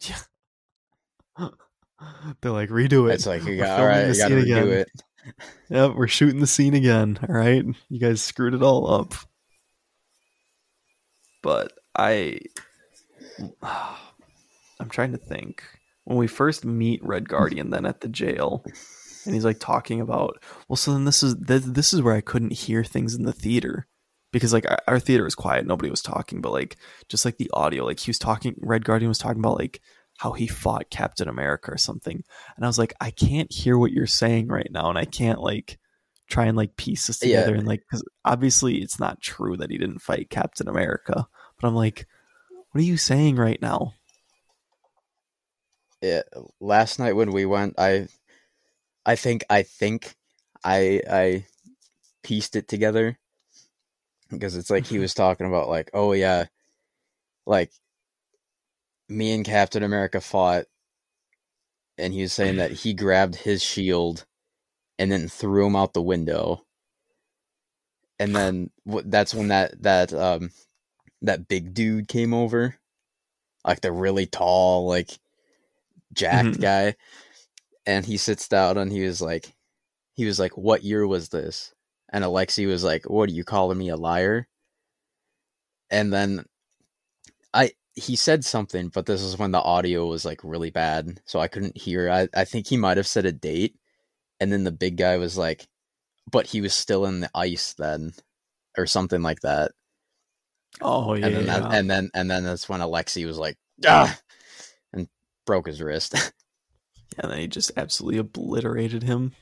yeah 0.01 0.19
they're 2.41 2.53
like 2.53 2.69
redo 2.71 3.11
it. 3.11 3.15
It's 3.15 3.27
like 3.27 3.45
you 3.45 3.57
got, 3.57 3.81
all 3.81 3.87
right, 3.87 4.09
you 4.09 4.17
got 4.17 4.29
to 4.29 4.35
redo 4.37 4.43
again. 4.43 4.69
it. 4.69 4.89
yep 5.71 5.95
we're 5.97 6.07
shooting 6.07 6.41
the 6.41 6.47
scene 6.47 6.75
again 6.75 7.19
all 7.29 7.35
right 7.35 7.65
you 7.89 7.99
guys 7.99 8.23
screwed 8.23 8.55
it 8.55 8.63
all 8.63 8.89
up. 8.93 9.15
But 11.43 11.73
i 11.97 12.39
i'm 13.63 14.89
trying 14.89 15.13
to 15.13 15.19
think. 15.19 15.63
When 16.05 16.19
we 16.19 16.29
first 16.29 16.65
meet 16.65 17.05
red 17.05 17.29
guardian 17.29 17.71
then 17.71 17.85
at 17.87 18.01
the 18.01 18.09
jail 18.09 18.65
and 19.25 19.35
he's 19.35 19.45
like 19.45 19.59
talking 19.59 20.01
about 20.01 20.41
well 20.69 20.77
so 20.77 20.93
then 20.93 21.05
this 21.05 21.23
is 21.25 21.35
th- 21.49 21.63
this 21.63 21.93
is 21.93 22.01
where 22.01 22.15
i 22.15 22.21
couldn't 22.21 22.53
hear 22.53 22.85
things 22.85 23.15
in 23.17 23.25
the 23.25 23.33
theater 23.33 23.89
because 24.37 24.53
like 24.53 24.71
our, 24.71 24.79
our 24.87 25.01
theater 25.01 25.25
was 25.25 25.35
quiet 25.35 25.67
nobody 25.67 25.91
was 25.91 26.03
talking 26.03 26.41
but 26.41 26.53
like 26.53 26.77
just 27.09 27.25
like 27.25 27.39
the 27.39 27.51
audio 27.53 27.85
like 27.85 27.99
he 28.01 28.11
was 28.11 28.19
talking 28.19 28.55
red 28.59 28.85
guardian 28.85 29.09
was 29.09 29.19
talking 29.19 29.41
about 29.41 29.59
like 29.59 29.81
how 30.19 30.33
he 30.33 30.47
fought 30.47 30.91
captain 30.91 31.29
america 31.29 31.71
or 31.71 31.79
something. 31.79 32.23
And 32.57 32.65
i 32.65 32.69
was 32.69 32.79
like 32.79 32.95
i 33.01 33.11
can't 33.11 33.53
hear 33.53 33.79
what 33.79 33.93
you're 33.93 34.07
saying 34.07 34.49
right 34.49 34.71
now 34.71 34.89
and 34.89 34.99
i 34.99 35.05
can't 35.05 35.41
like 35.41 35.79
try 36.29 36.47
and 36.47 36.57
like 36.57 36.77
piece 36.77 37.07
this 37.07 37.23
Yeah. 37.23 37.41
together 37.41 37.55
and 37.55 37.67
like 37.67 37.81
because 37.81 38.03
obviously 38.25 38.79
it's 38.79 38.99
not 38.99 39.21
true 39.21 39.57
that 39.57 39.71
he 39.71 39.79
didn't 39.79 40.01
fight 40.01 40.31
captain 40.31 40.69
america 40.69 41.27
but 41.61 41.69
i'm 41.69 41.75
like 41.75 42.07
what 42.77 42.83
are 42.83 42.85
you 42.85 42.99
saying 42.99 43.37
right 43.37 43.63
now? 43.63 43.95
Yeah, 46.03 46.21
last 46.61 46.99
night 46.99 47.15
when 47.15 47.33
we 47.33 47.47
went, 47.47 47.73
I, 47.79 48.09
I 49.07 49.17
think, 49.17 49.45
I 49.49 49.63
think, 49.63 50.15
I, 50.63 51.01
I 51.11 51.47
pieced 52.23 52.55
it 52.55 52.69
together 52.69 53.19
because 54.31 54.57
it's 54.57 54.71
like 54.71 54.87
he 54.87 54.99
was 54.99 55.15
talking 55.15 55.47
about 55.47 55.69
like, 55.69 55.91
oh 55.95 56.13
yeah, 56.13 56.47
like 57.47 57.73
me 59.09 59.33
and 59.35 59.45
Captain 59.45 59.83
America 59.83 60.21
fought, 60.21 60.67
and 61.99 62.13
he 62.13 62.23
was 62.23 62.33
saying 62.33 62.57
that 62.57 62.73
he 62.73 62.95
grabbed 62.95 63.37
his 63.37 63.63
shield 63.63 64.27
and 64.99 65.13
then 65.13 65.29
threw 65.29 65.67
him 65.67 65.77
out 65.77 65.95
the 65.95 66.03
window, 66.03 66.65
and 68.19 68.35
then 68.35 68.71
that's 68.87 69.35
when 69.35 69.49
that 69.49 69.83
that 69.83 70.13
um 70.13 70.51
that 71.23 71.49
big 71.49 71.75
dude 71.75 72.09
came 72.09 72.35
over, 72.35 72.77
like 73.67 73.81
the 73.83 73.93
really 73.93 74.27
tall 74.27 74.87
like 74.89 75.19
jacked 76.15 76.59
Mhm. 76.59 76.61
guy, 76.61 76.97
and 77.87 78.07
he 78.07 78.19
sits 78.19 78.49
down 78.49 78.79
and 78.79 78.93
he 78.93 79.03
was 79.05 79.23
like, 79.23 79.55
he 80.17 80.27
was 80.27 80.41
like, 80.41 80.59
"What 80.59 80.85
year 80.85 81.07
was 81.07 81.31
this?" 81.31 81.75
And 82.11 82.25
Alexei 82.25 82.67
was 82.67 82.85
like, 82.85 83.09
"What 83.09 83.29
are 83.29 83.33
you 83.33 83.45
calling 83.45 83.79
me 83.79 83.89
a 83.89 83.97
liar?" 83.97 84.49
And 85.91 86.13
then 86.13 86.45
I 87.55 87.73
he 87.95 88.17
said 88.17 88.45
something, 88.45 88.89
but 88.89 89.07
this 89.07 89.23
is 89.23 89.39
when 89.39 89.53
the 89.53 89.61
audio 89.61 90.07
was 90.07 90.25
like 90.25 90.41
really 90.45 90.71
bad, 90.71 91.21
so 91.25 91.41
I 91.41 91.49
couldn't 91.49 91.77
hear. 91.77 92.11
I 92.11 92.29
I 92.35 92.45
think 92.45 92.67
he 92.69 92.77
might 92.77 92.97
have 92.97 93.07
said 93.07 93.27
a 93.27 93.33
date, 93.33 93.77
and 94.41 94.53
then 94.53 94.65
the 94.65 94.73
big 94.73 94.97
guy 94.97 95.17
was 95.17 95.37
like, 95.39 95.67
"But 96.31 96.47
he 96.47 96.61
was 96.61 96.75
still 96.75 97.07
in 97.07 97.21
the 97.21 97.31
ice 97.35 97.75
then," 97.75 98.13
or 98.79 98.87
something 98.87 99.23
like 99.23 99.41
that. 99.41 99.73
oh 100.81 101.15
yeah, 101.15 101.27
and 101.27 101.37
then 101.37 101.47
that, 101.47 101.75
and 101.75 101.91
then 101.91 102.11
and 102.15 102.31
then 102.31 102.45
that's 102.45 102.69
when 102.69 102.81
Alexei 102.81 103.25
was 103.25 103.39
like, 103.39 103.57
"Ah," 103.87 104.19
and 104.93 105.09
broke 105.47 105.67
his 105.67 105.83
wrist. 105.83 106.15
and 107.19 107.31
then 107.33 107.39
he 107.39 107.49
just 107.49 107.73
absolutely 107.77 108.19
obliterated 108.19 109.03
him 109.03 109.33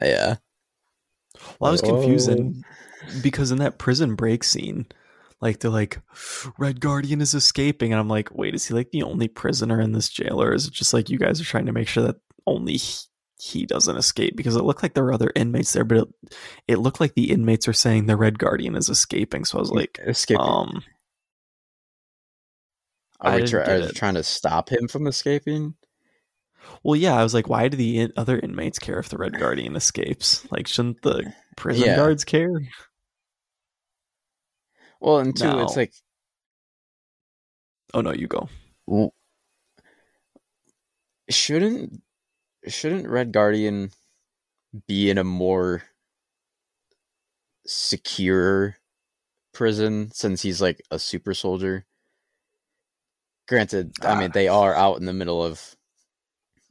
yeah, 0.00 0.36
Well, 1.60 1.68
I 1.68 1.72
was 1.72 1.82
Oh. 1.82 1.86
confused 1.86 2.28
then 2.28 2.64
because 3.22 3.50
in 3.50 3.58
that 3.58 3.78
prison 3.78 4.14
break 4.14 4.44
scene, 4.44 4.86
like 5.40 5.58
they're 5.60 5.70
like, 5.70 6.00
Red 6.58 6.80
Guardian 6.80 7.20
is 7.20 7.34
escaping, 7.34 7.92
and 7.92 8.00
I'm 8.00 8.08
like, 8.08 8.30
wait, 8.34 8.54
is 8.54 8.66
he 8.66 8.74
like 8.74 8.90
the 8.90 9.02
only 9.02 9.28
prisoner 9.28 9.80
in 9.80 9.92
this 9.92 10.08
jail, 10.08 10.40
or 10.42 10.52
is 10.52 10.66
it 10.66 10.72
just 10.72 10.94
like 10.94 11.10
you 11.10 11.18
guys 11.18 11.40
are 11.40 11.44
trying 11.44 11.66
to 11.66 11.72
make 11.72 11.88
sure 11.88 12.04
that 12.04 12.16
only 12.46 12.76
he, 12.76 12.98
he 13.40 13.66
doesn't 13.66 13.96
escape? 13.96 14.36
Because 14.36 14.54
it 14.56 14.62
looked 14.62 14.82
like 14.82 14.94
there 14.94 15.04
were 15.04 15.12
other 15.14 15.32
inmates 15.34 15.72
there, 15.72 15.84
but 15.84 15.98
it, 15.98 16.08
it 16.68 16.78
looked 16.78 17.00
like 17.00 17.14
the 17.14 17.30
inmates 17.32 17.66
are 17.66 17.72
saying 17.72 18.06
the 18.06 18.16
Red 18.16 18.38
Guardian 18.38 18.76
is 18.76 18.88
escaping. 18.88 19.44
So 19.44 19.58
I 19.58 19.60
was 19.60 19.70
like, 19.72 19.98
escape. 20.06 20.38
um, 20.38 20.84
are 23.20 23.32
I 23.32 23.34
we 23.34 23.40
didn't 23.40 23.50
try, 23.50 23.64
get 23.64 23.80
are 23.80 23.88
it. 23.90 23.94
trying 23.94 24.14
to 24.14 24.22
stop 24.22 24.68
him 24.70 24.86
from 24.88 25.06
escaping? 25.08 25.74
Well, 26.82 26.96
yeah, 26.96 27.14
I 27.16 27.22
was 27.22 27.34
like, 27.34 27.48
why 27.48 27.68
do 27.68 27.76
the 27.76 27.98
in- 28.00 28.12
other 28.16 28.38
inmates 28.38 28.78
care 28.78 28.98
if 28.98 29.08
the 29.08 29.18
Red 29.18 29.38
Guardian 29.38 29.76
escapes? 29.76 30.46
Like, 30.50 30.66
shouldn't 30.66 31.02
the 31.02 31.32
prison 31.56 31.84
Yeah. 31.86 31.96
guards 31.96 32.24
care? 32.24 32.50
Well, 35.00 35.18
and 35.18 35.36
two, 35.36 35.60
it's 35.60 35.76
like 35.76 35.92
Oh 37.94 38.00
no, 38.00 38.12
you 38.12 38.26
go. 38.26 38.48
shouldn't 41.28 42.02
shouldn't 42.68 43.08
Red 43.08 43.32
Guardian 43.32 43.90
be 44.86 45.10
in 45.10 45.18
a 45.18 45.24
more 45.24 45.82
secure 47.66 48.76
prison 49.52 50.10
since 50.12 50.42
he's 50.42 50.60
like 50.60 50.80
a 50.90 50.98
super 50.98 51.34
soldier? 51.34 51.86
Granted, 53.48 53.92
I 54.02 54.14
mean 54.18 54.30
Ah. 54.30 54.32
they 54.32 54.48
are 54.48 54.74
out 54.74 54.98
in 54.98 55.06
the 55.06 55.12
middle 55.12 55.44
of 55.44 55.76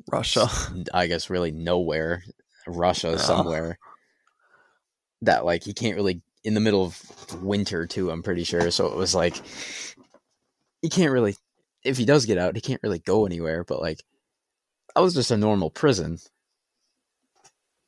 Russia. 0.10 0.48
I 0.94 1.08
guess 1.08 1.30
really 1.30 1.52
nowhere, 1.52 2.24
Russia 2.68 3.20
somewhere. 3.20 3.78
That 5.24 5.46
like 5.46 5.64
he 5.64 5.74
can't 5.74 5.96
really 5.96 6.22
in 6.44 6.54
the 6.54 6.60
middle 6.60 6.84
of 6.84 7.02
winter 7.42 7.86
too. 7.86 8.10
I'm 8.10 8.24
pretty 8.24 8.44
sure. 8.44 8.72
So 8.72 8.88
it 8.88 8.96
was 8.96 9.14
like 9.14 9.42
he 10.82 10.90
can't 10.90 11.12
really. 11.12 11.36
If 11.84 11.98
he 11.98 12.06
does 12.06 12.26
get 12.26 12.38
out, 12.38 12.56
he 12.56 12.62
can't 12.62 12.82
really 12.84 13.00
go 13.00 13.26
anywhere. 13.26 13.64
But 13.64 13.82
like, 13.82 14.04
that 14.96 15.02
was 15.02 15.14
just 15.14 15.32
a 15.32 15.38
normal 15.38 15.70
prison. 15.70 16.20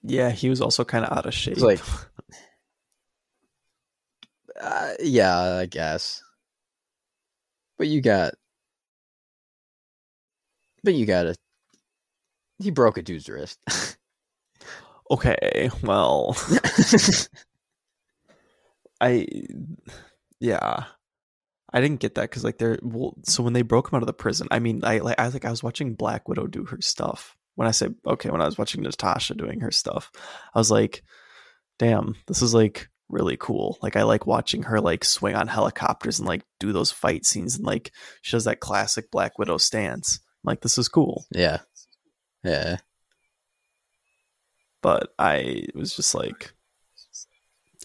Yeah, 0.02 0.32
he 0.32 0.50
was 0.50 0.62
also 0.62 0.84
kind 0.84 1.06
of 1.06 1.16
out 1.16 1.26
of 1.26 1.34
shape. 1.34 1.58
Like, 1.58 1.80
uh, 4.62 4.94
yeah, 5.00 5.38
I 5.38 5.66
guess. 5.66 6.22
But 7.78 7.88
you 7.88 8.02
got, 8.02 8.34
but 10.84 10.94
you 10.94 11.06
got 11.06 11.28
a. 11.28 11.36
He 12.60 12.72
broke 12.72 12.98
a 12.98 13.02
dude's 13.02 13.30
wrist. 13.30 13.60
okay, 15.12 15.70
well, 15.82 16.38
I, 19.02 19.28
yeah, 20.40 20.86
I 21.74 21.82
didn't 21.82 22.00
get 22.00 22.16
that 22.16 22.30
because 22.30 22.44
like 22.44 22.60
they're 22.60 22.78
well, 22.84 23.16
so 23.24 23.42
when 23.42 23.54
they 23.54 23.64
broke 23.64 23.92
him 23.92 23.98
out 23.98 24.04
of 24.04 24.08
the 24.08 24.14
prison, 24.14 24.48
I 24.52 24.60
mean, 24.60 24.86
I 24.86 25.00
like 25.00 25.20
I 25.20 25.28
like 25.28 25.46
I 25.46 25.50
was 25.50 25.64
watching 25.64 25.96
Black 25.96 26.30
Widow 26.30 26.46
do 26.46 26.66
her 26.66 26.80
stuff. 26.82 27.36
When 27.56 27.68
I 27.68 27.72
say 27.72 27.90
okay, 28.06 28.30
when 28.30 28.42
I 28.42 28.46
was 28.46 28.58
watching 28.58 28.84
Natasha 28.84 29.34
doing 29.34 29.60
her 29.62 29.72
stuff, 29.72 30.12
I 30.54 30.60
was 30.60 30.70
like, 30.70 31.04
damn, 31.80 32.16
this 32.28 32.44
is 32.44 32.54
like 32.54 32.90
really 33.10 33.38
cool. 33.38 33.80
Like 33.82 33.96
I 33.96 34.04
like 34.04 34.28
watching 34.28 34.64
her 34.64 34.80
like 34.80 35.04
swing 35.04 35.36
on 35.36 35.48
helicopters 35.48 36.20
and 36.20 36.28
like 36.28 36.44
do 36.60 36.72
those 36.72 36.92
fight 36.92 37.26
scenes 37.26 37.56
and 37.56 37.66
like 37.66 37.92
she 38.22 38.36
does 38.36 38.46
that 38.46 38.60
classic 38.60 39.10
Black 39.12 39.40
Widow 39.40 39.58
stance. 39.58 40.20
I'm 40.44 40.52
like 40.52 40.62
this 40.62 40.78
is 40.78 40.88
cool. 40.88 41.26
Yeah. 41.32 41.60
Yeah. 42.44 42.78
But 44.82 45.14
I 45.18 45.66
was 45.74 45.96
just 45.96 46.14
like 46.14 46.54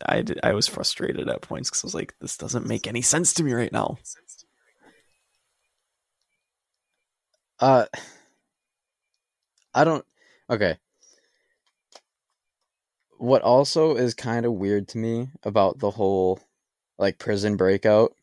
I 0.06 0.22
did, 0.22 0.38
I 0.42 0.52
was 0.52 0.66
frustrated 0.68 1.28
at 1.28 1.42
points 1.42 1.70
cuz 1.70 1.82
I 1.84 1.86
was 1.86 1.94
like 1.94 2.14
this 2.20 2.36
doesn't 2.36 2.66
make 2.66 2.86
any 2.86 3.02
sense 3.02 3.32
to 3.34 3.42
me 3.42 3.52
right 3.52 3.72
now. 3.72 3.98
Uh 7.61 7.86
I 9.74 9.84
don't 9.84 10.04
okay 10.50 10.78
what 13.18 13.42
also 13.42 13.96
is 13.96 14.14
kind 14.14 14.46
of 14.46 14.52
weird 14.52 14.88
to 14.88 14.98
me 14.98 15.28
about 15.42 15.78
the 15.78 15.90
whole 15.90 16.40
like 16.98 17.18
prison 17.18 17.56
breakout 17.56 18.14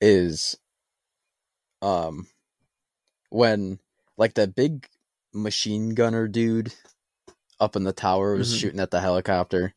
is 0.00 0.56
um 1.82 2.26
when 3.30 3.78
like 4.20 4.34
that 4.34 4.54
big 4.54 4.86
machine 5.34 5.90
gunner 5.90 6.28
dude 6.28 6.72
up 7.58 7.74
in 7.74 7.84
the 7.84 7.92
tower 7.92 8.36
was 8.36 8.52
Mhm. 8.52 8.60
shooting 8.60 8.80
at 8.80 8.90
the 8.92 9.00
helicopter 9.00 9.74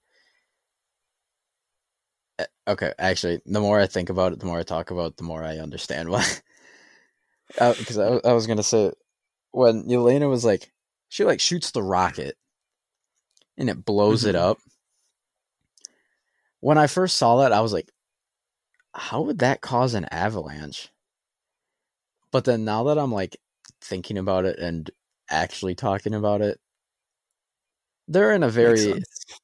Eh, 2.40 2.46
okay 2.68 2.94
actually 3.00 3.42
the 3.46 3.60
more 3.62 3.80
i 3.80 3.88
think 3.88 4.10
about 4.10 4.34
it 4.34 4.40
the 4.40 4.46
more 4.46 4.60
i 4.60 4.64
talk 4.64 4.92
about 4.92 5.12
it 5.12 5.18
the 5.18 5.24
more 5.24 5.44
i 5.44 5.58
understand 5.60 6.10
why 6.10 6.26
because 7.78 7.98
I, 8.00 8.20
I 8.28 8.34
was 8.34 8.48
gonna 8.48 8.64
say 8.64 8.92
when 9.52 9.84
Yelena 9.86 10.30
was 10.30 10.44
like 10.44 10.72
she 11.10 11.24
like 11.24 11.40
shoots 11.40 11.72
the 11.72 11.84
rocket 11.84 12.36
and 13.58 13.70
it 13.70 13.86
blows 13.86 14.26
it 14.26 14.36
Mhm. 14.36 14.40
up. 14.40 14.58
When 16.60 16.78
I 16.78 16.88
first 16.88 17.18
saw 17.18 17.38
that, 17.42 17.52
I 17.54 17.62
was 17.62 17.74
like, 17.74 17.92
how 18.96 19.22
would 19.22 19.40
that 19.40 19.62
cause 19.62 19.94
an 19.94 20.06
avalanche? 20.06 20.90
But 22.32 22.46
then 22.46 22.66
now 22.66 22.86
that 22.86 22.98
I'm 22.98 23.12
like 23.12 23.38
thinking 23.84 24.18
about 24.18 24.46
it 24.46 24.60
and 24.60 24.90
actually 25.30 25.76
talking 25.76 26.14
about 26.14 26.42
it, 26.42 26.60
they're 28.08 28.34
in 28.34 28.44
a 28.44 28.50
very 28.50 28.94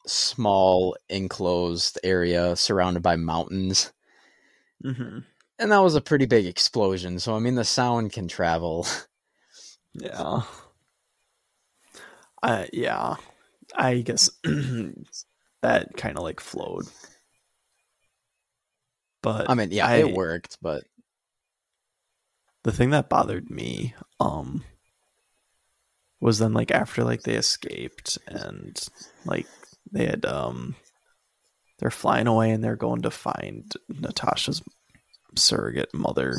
small 0.07 0.95
enclosed 1.09 1.99
area 2.03 2.55
surrounded 2.55 3.01
by 3.03 3.15
mountains. 3.15 3.91
Mhm. 4.83 5.25
And 5.59 5.71
that 5.71 5.79
was 5.79 5.95
a 5.95 6.01
pretty 6.01 6.25
big 6.25 6.45
explosion. 6.45 7.19
So 7.19 7.35
I 7.35 7.39
mean 7.39 7.55
the 7.55 7.65
sound 7.65 8.11
can 8.13 8.27
travel. 8.27 8.85
Yeah. 9.93 10.43
Uh 12.41 12.65
yeah. 12.71 13.15
I 13.75 14.01
guess 14.01 14.29
that 15.61 15.87
kind 15.97 16.17
of 16.17 16.23
like 16.23 16.39
flowed. 16.39 16.85
But 19.21 19.49
I 19.49 19.53
mean, 19.53 19.71
yeah, 19.71 19.87
I- 19.87 19.97
it 19.97 20.13
worked, 20.13 20.57
but 20.61 20.83
the 22.63 22.71
thing 22.71 22.89
that 22.91 23.09
bothered 23.09 23.49
me 23.49 23.93
um 24.19 24.63
was 26.21 26.39
then 26.39 26.53
like 26.53 26.71
after 26.71 27.03
like 27.03 27.21
they 27.23 27.35
escaped 27.35 28.17
and 28.27 28.87
like 29.25 29.47
they 29.91 30.05
had 30.05 30.25
um 30.25 30.75
they're 31.79 31.89
flying 31.91 32.27
away 32.27 32.51
and 32.51 32.61
they're 32.63 32.75
going 32.75 33.01
to 33.03 33.11
find 33.11 33.71
Natasha's 33.87 34.61
surrogate 35.35 35.93
mother. 35.93 36.35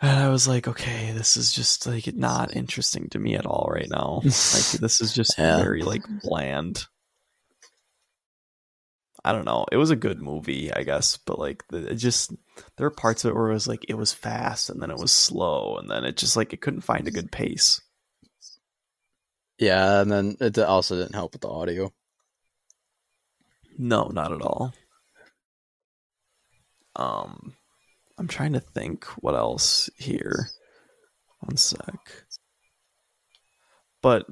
And 0.00 0.10
I 0.20 0.28
was 0.28 0.46
like, 0.46 0.68
okay, 0.68 1.10
this 1.12 1.36
is 1.36 1.52
just 1.52 1.86
like 1.86 2.14
not 2.14 2.54
interesting 2.54 3.08
to 3.10 3.18
me 3.18 3.34
at 3.34 3.46
all 3.46 3.70
right 3.72 3.88
now. 3.90 4.20
like 4.24 4.70
this 4.80 5.00
is 5.00 5.12
just 5.14 5.38
Yeah. 5.38 5.56
very 5.56 5.82
like 5.82 6.02
bland. 6.22 6.84
I 9.24 9.32
don't 9.32 9.44
know. 9.44 9.66
It 9.72 9.76
was 9.76 9.90
a 9.90 9.96
good 9.96 10.20
movie, 10.22 10.72
I 10.72 10.84
guess, 10.84 11.16
but 11.16 11.38
like 11.38 11.66
the, 11.68 11.92
it 11.92 11.96
just 11.96 12.32
there 12.76 12.86
were 12.86 12.90
parts 12.90 13.24
of 13.24 13.30
it 13.30 13.34
where 13.34 13.50
it 13.50 13.54
was 13.54 13.68
like 13.68 13.84
it 13.88 13.94
was 13.94 14.12
fast 14.12 14.70
and 14.70 14.80
then 14.80 14.90
it 14.90 14.98
was 14.98 15.12
slow 15.12 15.76
and 15.78 15.90
then 15.90 16.04
it 16.04 16.16
just 16.16 16.36
like 16.36 16.52
it 16.52 16.60
couldn't 16.60 16.82
find 16.82 17.06
a 17.08 17.12
good 17.12 17.32
pace. 17.32 17.80
yeah, 19.58 20.00
and 20.00 20.10
then 20.10 20.36
it 20.40 20.58
also 20.58 20.96
didn't 20.96 21.14
help 21.14 21.32
with 21.32 21.42
the 21.42 21.48
audio. 21.48 21.92
No, 23.76 24.08
not 24.08 24.32
at 24.32 24.42
all. 24.42 24.72
Um, 26.96 27.54
I'm 28.18 28.28
trying 28.28 28.52
to 28.54 28.60
think 28.60 29.04
what 29.22 29.34
else 29.34 29.88
here. 29.96 30.48
One 31.40 31.56
sec. 31.56 32.24
But 34.02 34.26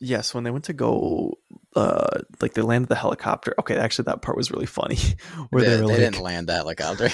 yes, 0.00 0.32
when 0.34 0.44
they 0.44 0.50
went 0.50 0.64
to 0.66 0.72
go, 0.72 1.38
uh, 1.74 2.20
like 2.40 2.54
they 2.54 2.62
landed 2.62 2.88
the 2.88 2.94
helicopter. 2.94 3.54
Okay, 3.60 3.76
actually, 3.76 4.04
that 4.04 4.22
part 4.22 4.36
was 4.36 4.50
really 4.50 4.66
funny. 4.66 4.98
Where 5.50 5.62
they, 5.62 5.70
they, 5.70 5.76
they 5.76 5.82
like, 5.82 5.96
didn't 5.96 6.20
land 6.20 6.48
that 6.48 6.56
helicopter. 6.62 7.08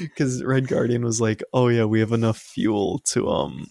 because 0.00 0.42
Red 0.42 0.68
Guardian 0.68 1.04
was 1.04 1.20
like, 1.20 1.42
"Oh 1.52 1.68
yeah, 1.68 1.84
we 1.84 2.00
have 2.00 2.12
enough 2.12 2.38
fuel 2.38 3.00
to 3.10 3.28
um 3.28 3.66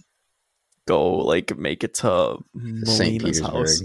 go 0.88 1.18
like 1.18 1.58
make 1.58 1.84
it 1.84 1.96
to 1.96 2.38
St. 2.84 3.22
Melina's 3.22 3.40
house." 3.40 3.82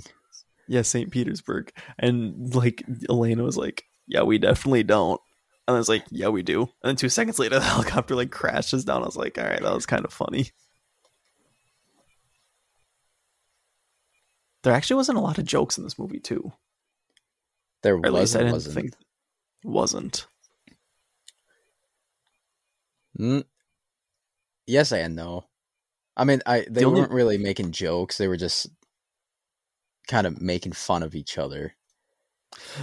Yeah, 0.68 0.82
St. 0.82 1.11
Petersburg, 1.11 1.72
and 1.99 2.55
like 2.55 2.82
Yelena 3.09 3.43
was 3.43 3.57
like, 3.57 3.84
"Yeah, 4.07 4.22
we 4.22 4.38
definitely 4.38 4.84
don't." 4.84 5.20
And 5.66 5.74
I 5.74 5.78
was 5.78 5.88
like, 5.88 6.05
"Yeah, 6.11 6.28
we 6.28 6.43
do." 6.43 6.62
And 6.62 6.90
then 6.90 6.97
two 6.97 7.09
seconds 7.09 7.38
later, 7.38 7.59
the 7.59 7.64
helicopter 7.64 8.14
like 8.14 8.30
crashes 8.30 8.84
down. 8.84 9.03
I 9.03 9.07
was 9.07 9.16
like, 9.16 9.38
"All 9.38 9.45
right, 9.45 9.61
that 9.61 9.74
was 9.74 9.86
kind 9.86 10.05
of 10.05 10.12
funny." 10.12 10.51
There 14.62 14.72
actually 14.72 14.96
wasn't 14.96 15.18
a 15.18 15.22
lot 15.22 15.38
of 15.38 15.44
jokes 15.44 15.76
in 15.78 15.84
this 15.84 15.98
movie 15.98 16.20
too. 16.20 16.52
There 17.82 17.96
Or 17.96 18.06
at 18.06 18.12
least 18.12 18.36
I 18.36 18.40
didn't 18.40 18.52
wasn't. 18.52 18.74
think 18.74 18.94
wasn't. 19.64 20.26
Mm, 23.18 23.44
yes 24.66 24.92
and 24.92 25.16
no. 25.16 25.44
I 26.16 26.24
mean, 26.24 26.42
I 26.46 26.66
they 26.70 26.84
only- 26.84 27.00
weren't 27.00 27.12
really 27.12 27.38
making 27.38 27.72
jokes. 27.72 28.18
They 28.18 28.28
were 28.28 28.36
just 28.36 28.68
kind 30.08 30.26
of 30.26 30.40
making 30.40 30.72
fun 30.72 31.02
of 31.02 31.14
each 31.14 31.38
other. 31.38 31.74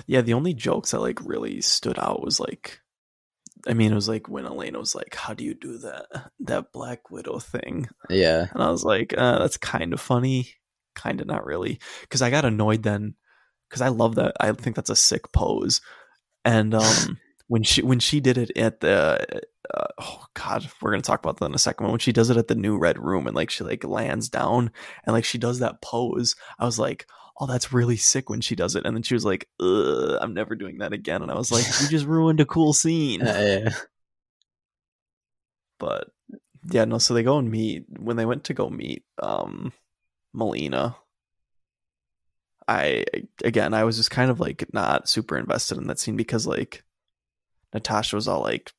Yeah, 0.08 0.22
the 0.22 0.34
only 0.34 0.54
jokes 0.54 0.92
that 0.92 1.00
like 1.00 1.20
really 1.24 1.62
stood 1.62 2.00
out 2.00 2.22
was 2.24 2.40
like 2.40 2.80
I 3.68 3.74
mean, 3.74 3.92
it 3.92 3.96
was 3.96 4.08
like 4.08 4.30
when 4.30 4.46
Yelena 4.46 4.80
was 4.80 4.96
like, 4.96 5.14
"How 5.16 5.34
do 5.34 5.44
you 5.44 5.54
do 5.54 5.78
that 5.80 6.06
that 6.40 6.72
Black 6.72 7.12
Widow 7.12 7.40
thing?" 7.40 7.90
Yeah. 8.10 8.48
And 8.54 8.64
I 8.64 8.70
was 8.72 8.84
like, 8.86 9.14
uh, 9.18 9.40
"That's 9.40 9.58
kind 9.58 9.92
of 9.94 10.00
funny, 10.00 10.54
kind 11.00 11.22
of 11.22 11.28
not 11.28 11.46
really." 11.46 11.80
Because 12.02 12.22
I 12.22 12.30
got 12.30 12.46
annoyed 12.46 12.84
then, 12.84 13.16
because 13.70 13.82
I 13.82 13.90
love 13.90 14.16
that. 14.16 14.36
I 14.40 14.52
think 14.52 14.76
that's 14.76 14.90
a 14.90 14.96
sick 14.96 15.32
pose. 15.32 15.82
And 16.46 16.74
um, 16.76 17.20
when 17.48 17.64
she 17.64 17.82
when 17.82 18.00
she 18.00 18.20
did 18.20 18.38
it 18.38 18.52
at 18.58 18.80
the 18.80 19.44
uh, 19.74 19.88
oh 20.00 20.26
god, 20.34 20.70
we're 20.82 20.92
gonna 20.92 21.02
talk 21.02 21.20
about 21.20 21.38
that 21.38 21.46
in 21.46 21.56
a 21.56 21.60
second. 21.60 21.86
But 21.86 21.92
when 21.92 22.00
she 22.00 22.12
does 22.12 22.30
it 22.30 22.38
at 22.38 22.48
the 22.48 22.56
new 22.56 22.78
red 22.78 22.98
room 23.00 23.28
and 23.28 23.36
like 23.36 23.50
she 23.50 23.64
like 23.64 23.84
lands 23.84 24.30
down 24.30 24.72
and 25.06 25.14
like 25.14 25.26
she 25.26 25.38
does 25.38 25.60
that 25.60 25.82
pose, 25.82 26.36
I 26.60 26.66
was 26.66 26.80
like, 26.80 27.08
"Oh, 27.40 27.48
that's 27.48 27.74
really 27.74 27.98
sick." 27.98 28.30
When 28.30 28.42
she 28.42 28.56
does 28.56 28.76
it, 28.76 28.86
and 28.86 28.96
then 28.96 29.04
she 29.04 29.14
was 29.14 29.26
like, 29.26 29.48
Ugh, 29.60 30.18
"I'm 30.22 30.34
never 30.34 30.56
doing 30.56 30.80
that 30.80 30.94
again." 30.94 31.22
And 31.22 31.32
I 31.32 31.36
was 31.36 31.52
like, 31.52 31.66
"You 31.82 31.88
just 31.88 32.06
ruined 32.08 32.40
a 32.40 32.46
cool 32.46 32.74
scene." 32.74 33.22
yeah. 33.22 33.70
but 35.80 36.10
yeah 36.72 36.86
no 36.86 36.98
so 36.98 37.14
they 37.14 37.24
go 37.24 37.38
and 37.38 37.50
meet 37.50 37.86
when 37.98 38.18
they 38.18 38.26
went 38.26 38.44
to 38.44 38.54
go 38.54 38.70
meet 38.70 39.04
um 39.24 39.72
melina 40.34 40.96
i 42.68 43.04
again 43.44 43.74
i 43.74 43.84
was 43.84 43.98
just 43.98 44.12
kind 44.12 44.30
of 44.30 44.40
like 44.40 44.66
not 44.74 45.10
super 45.10 45.38
invested 45.38 45.78
in 45.78 45.88
that 45.88 46.00
scene 46.00 46.16
because 46.16 46.46
like 46.46 46.84
natasha 47.74 48.16
was 48.16 48.28
all 48.28 48.42
like 48.42 48.72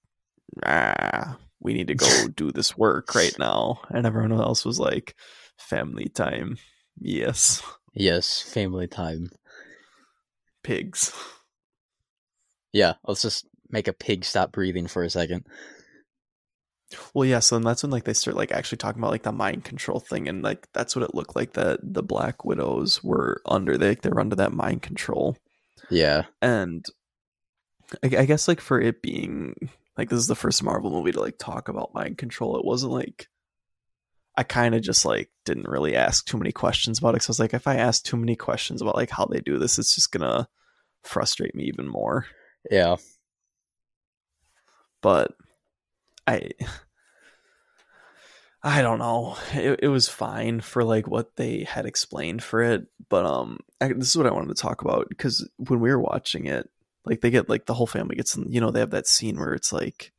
ah 0.64 1.36
we 1.61 1.74
need 1.74 1.88
to 1.88 1.94
go 1.94 2.28
do 2.36 2.51
this 2.51 2.76
work 2.76 3.14
right 3.14 3.38
now. 3.38 3.80
And 3.90 4.07
everyone 4.07 4.32
else 4.32 4.64
was 4.64 4.80
like 4.80 5.14
family 5.59 6.09
time. 6.09 6.59
Yes. 6.98 7.62
Yes, 7.94 8.40
family 8.42 8.86
time. 8.86 9.30
pigs. 10.62 11.12
Yeah, 12.72 12.94
let's 13.05 13.22
just 13.22 13.46
make 13.68 13.88
a 13.88 13.92
pig 13.92 14.24
stop 14.24 14.53
breathing 14.53 14.86
for 14.86 15.03
a 15.03 15.11
second. 15.11 15.46
Well, 17.14 17.24
yeah, 17.24 17.38
so 17.38 17.57
then 17.57 17.62
that's 17.64 17.82
when 17.84 17.91
like 17.93 18.05
they 18.05 18.12
start 18.14 18.36
like 18.36 18.51
actually 18.51 18.78
talking 18.78 19.01
about 19.01 19.12
like 19.12 19.22
the 19.22 19.32
mind 19.32 19.64
control 19.64 20.01
thing, 20.01 20.28
and 20.28 20.43
like 20.43 20.66
that's 20.72 20.97
what 20.97 21.05
it 21.05 21.14
looked 21.14 21.36
like 21.36 21.53
that 21.53 21.78
the 21.82 22.03
Black 22.03 22.45
Widows 22.45 23.03
were 23.05 23.41
under. 23.47 23.78
They 23.78 23.95
they 23.95 24.09
were 24.11 24.20
under 24.20 24.36
that 24.36 24.53
mind 24.53 24.82
control, 24.82 25.36
Yeah. 25.91 26.24
and 26.43 26.84
I, 28.03 28.07
I 28.18 28.24
guess 28.24 28.49
like 28.49 28.61
for 28.61 28.80
it 28.80 29.03
being 29.03 29.55
like 29.97 30.09
this 30.09 30.18
is 30.18 30.26
the 30.26 30.34
first 30.34 30.62
Marvel 30.64 30.91
movie 30.91 31.12
to 31.12 31.20
like 31.20 31.38
talk 31.38 31.68
about 31.68 31.95
mind 31.95 32.18
control. 32.18 32.57
It 32.59 32.64
wasn't 32.64 32.93
like 32.93 33.28
I 34.36 34.43
kind 34.43 34.74
of 34.74 34.82
just 34.82 35.05
like 35.05 35.30
didn't 35.45 35.68
really 35.68 35.95
ask 35.95 36.24
too 36.26 36.38
many 36.38 36.51
questions 36.53 36.99
about 36.99 37.14
it. 37.14 37.22
So 37.22 37.28
I 37.28 37.32
was 37.32 37.41
like, 37.41 37.55
if 37.55 37.66
I 37.68 37.76
ask 37.76 38.03
too 38.03 38.16
many 38.16 38.34
questions 38.36 38.80
about 38.82 38.97
like 38.97 39.11
how 39.11 39.26
they 39.26 39.41
do 39.41 39.59
this, 39.59 39.78
it's 39.78 39.95
just 39.95 40.11
gonna 40.12 40.49
frustrate 41.05 41.55
me 41.55 41.64
even 41.64 41.86
more. 41.88 42.26
Yeah. 42.70 42.97
but 45.03 45.32
I 46.31 46.51
I 48.62 48.83
don't 48.83 48.99
know. 48.99 49.37
It, 49.55 49.81
it 49.85 49.89
was 49.89 50.09
fine 50.09 50.61
for 50.61 50.85
like 50.85 51.07
what 51.09 51.37
they 51.37 51.64
had 51.64 51.87
explained 51.87 52.43
for 52.43 52.62
it, 52.62 52.87
but 53.09 53.24
um, 53.24 53.59
I, 53.81 53.89
this 53.89 54.11
is 54.11 54.16
what 54.16 54.26
I 54.26 54.33
wanted 54.33 54.55
to 54.55 54.62
talk 54.62 54.83
about 54.83 55.09
because 55.09 55.49
when 55.57 55.81
we 55.81 55.91
were 55.91 56.01
watching 56.01 56.47
it, 56.47 56.68
like 57.07 57.22
they 57.22 57.31
get 57.31 57.49
like 57.49 57.64
the 57.64 57.74
whole 57.74 57.87
family 57.87 58.16
gets, 58.16 58.37
you 58.37 58.61
know, 58.61 58.70
they 58.70 58.81
have 58.81 58.91
that 58.91 59.07
scene 59.07 59.39
where 59.39 59.55
it's 59.55 59.72
like 59.72 60.12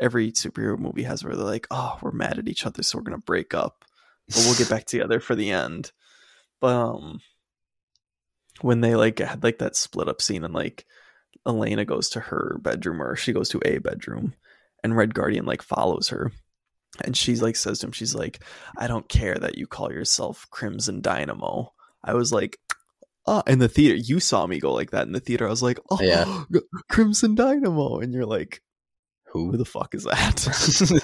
every 0.00 0.30
superhero 0.30 0.78
movie 0.78 1.02
has 1.02 1.24
where 1.24 1.34
they're 1.34 1.44
like, 1.44 1.66
oh, 1.72 1.98
we're 2.02 2.12
mad 2.12 2.38
at 2.38 2.48
each 2.48 2.66
other, 2.66 2.82
so 2.84 2.98
we're 2.98 3.04
gonna 3.04 3.18
break 3.18 3.52
up, 3.52 3.84
but 4.28 4.38
we'll 4.38 4.54
get 4.54 4.70
back 4.70 4.84
together 4.86 5.18
for 5.18 5.34
the 5.34 5.50
end. 5.50 5.90
But 6.60 6.76
um, 6.76 7.20
when 8.60 8.80
they 8.80 8.94
like 8.94 9.18
had 9.18 9.42
like 9.42 9.58
that 9.58 9.74
split 9.74 10.08
up 10.08 10.22
scene 10.22 10.44
and 10.44 10.54
like 10.54 10.86
Yelena 11.46 11.84
goes 11.84 12.08
to 12.10 12.20
her 12.20 12.58
bedroom 12.62 13.02
or 13.02 13.16
she 13.16 13.32
goes 13.32 13.48
to 13.48 13.60
a 13.64 13.78
bedroom 13.78 14.34
and 14.82 14.96
Red 14.96 15.14
Guardian 15.14 15.44
like 15.44 15.62
follows 15.62 16.08
her 16.08 16.32
and 17.04 17.16
she's 17.16 17.40
like 17.42 17.56
says 17.56 17.78
to 17.78 17.86
him 17.86 17.92
she's 17.92 18.14
like 18.14 18.42
I 18.76 18.86
don't 18.86 19.08
care 19.08 19.34
that 19.36 19.56
you 19.56 19.66
call 19.66 19.92
yourself 19.92 20.46
Crimson 20.50 21.00
Dynamo. 21.00 21.72
I 22.04 22.14
was 22.14 22.32
like 22.32 22.58
oh 23.26 23.42
in 23.46 23.58
the 23.60 23.68
theater 23.68 23.94
you 23.96 24.20
saw 24.20 24.46
me 24.46 24.58
go 24.60 24.72
like 24.72 24.90
that 24.90 25.06
in 25.06 25.12
the 25.12 25.20
theater. 25.20 25.46
I 25.46 25.50
was 25.50 25.62
like, 25.62 25.78
"Oh, 25.90 25.98
Yeah. 26.02 26.44
Crimson 26.90 27.34
Dynamo." 27.34 27.98
And 27.98 28.12
you're 28.12 28.26
like, 28.26 28.60
"Who 29.28 29.50
Who? 29.52 29.56
the 29.56 29.64
fuck 29.64 29.94
is 29.94 30.04
that?" 30.04 31.00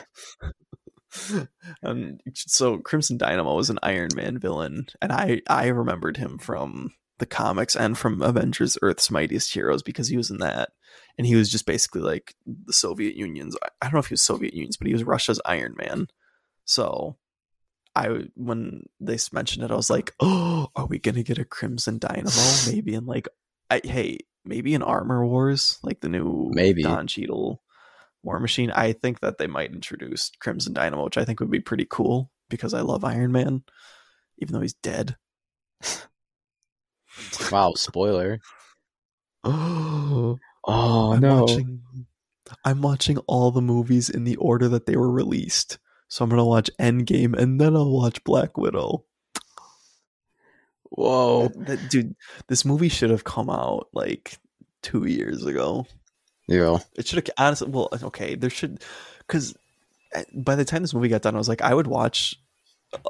and 1.82 2.20
so 2.34 2.78
Crimson 2.78 3.16
Dynamo 3.16 3.54
was 3.54 3.70
an 3.70 3.78
Iron 3.82 4.10
Man 4.14 4.38
villain, 4.38 4.86
and 5.00 5.12
I 5.12 5.40
I 5.48 5.68
remembered 5.68 6.16
him 6.16 6.38
from 6.38 6.90
the 7.18 7.26
comics 7.26 7.76
and 7.76 7.96
from 7.96 8.22
Avengers: 8.22 8.78
Earth's 8.82 9.10
Mightiest 9.10 9.52
Heroes 9.52 9.82
because 9.82 10.08
he 10.08 10.16
was 10.16 10.30
in 10.30 10.38
that, 10.38 10.70
and 11.16 11.26
he 11.26 11.36
was 11.36 11.50
just 11.50 11.66
basically 11.66 12.02
like 12.02 12.34
the 12.46 12.72
Soviet 12.72 13.16
Union's. 13.16 13.56
I 13.62 13.86
don't 13.86 13.94
know 13.94 14.00
if 14.00 14.08
he 14.08 14.14
was 14.14 14.22
Soviet 14.22 14.54
Union's, 14.54 14.76
but 14.76 14.86
he 14.86 14.92
was 14.92 15.04
Russia's 15.04 15.40
Iron 15.44 15.74
Man. 15.76 16.08
So. 16.64 17.16
I 17.96 18.26
when 18.36 18.84
they 19.00 19.18
mentioned 19.32 19.64
it, 19.64 19.72
I 19.72 19.74
was 19.74 19.90
like, 19.90 20.14
"Oh, 20.20 20.68
are 20.76 20.86
we 20.86 21.00
gonna 21.00 21.24
get 21.24 21.38
a 21.38 21.44
Crimson 21.44 21.98
Dynamo? 21.98 22.30
Maybe 22.70 22.94
in 22.94 23.06
like, 23.06 23.26
I, 23.70 23.80
hey, 23.82 24.18
maybe 24.48 24.74
in 24.74 24.82
Armor 24.82 25.24
Wars, 25.26 25.78
like 25.82 26.00
the 26.00 26.08
new 26.08 26.50
Maybe. 26.52 26.82
Don 26.82 27.06
Cheadle 27.06 27.62
War 28.22 28.40
Machine. 28.40 28.70
I 28.70 28.92
think 28.92 29.20
that 29.20 29.38
they 29.38 29.46
might 29.46 29.72
introduce 29.72 30.32
Crimson 30.40 30.72
Dynamo, 30.72 31.04
which 31.04 31.18
I 31.18 31.24
think 31.24 31.40
would 31.40 31.50
be 31.50 31.60
pretty 31.60 31.86
cool 31.88 32.30
because 32.48 32.74
I 32.74 32.80
love 32.80 33.04
Iron 33.04 33.30
Man, 33.30 33.62
even 34.38 34.54
though 34.54 34.60
he's 34.60 34.74
dead. 34.74 35.16
Wow, 37.52 37.74
spoiler. 37.74 38.40
Oh, 39.44 40.38
Oh 40.64 41.12
I'm 41.14 41.20
no. 41.20 41.40
watching. 41.42 41.82
I'm 42.64 42.82
watching 42.82 43.18
all 43.26 43.50
the 43.50 43.62
movies 43.62 44.10
in 44.10 44.24
the 44.24 44.36
order 44.36 44.68
that 44.68 44.86
they 44.86 44.96
were 44.96 45.10
released. 45.10 45.78
So 46.08 46.24
I'm 46.24 46.30
gonna 46.30 46.44
watch 46.44 46.70
Endgame 46.80 47.36
and 47.38 47.60
then 47.60 47.76
I'll 47.76 47.90
watch 47.90 48.22
Black 48.24 48.56
Widow. 48.56 49.04
Whoa. 50.90 51.48
That- 51.48 51.66
that- 51.66 51.90
dude, 51.90 52.14
this 52.48 52.64
movie 52.64 52.88
should 52.88 53.10
have 53.10 53.24
come 53.24 53.50
out 53.50 53.88
like 53.92 54.38
two 54.82 55.06
years 55.06 55.44
ago. 55.44 55.86
Yeah. 56.48 56.78
It 56.96 57.06
should 57.06 57.26
have 57.26 57.34
honestly. 57.38 57.68
Well, 57.68 57.88
okay, 58.02 58.34
there 58.34 58.50
should 58.50 58.82
because 59.18 59.54
eh, 60.14 60.24
by 60.34 60.54
the 60.54 60.64
time 60.64 60.82
this 60.82 60.94
movie 60.94 61.08
got 61.08 61.22
done, 61.22 61.34
I 61.34 61.38
was 61.38 61.48
like, 61.48 61.62
I 61.62 61.74
would 61.74 61.86
watch 61.86 62.36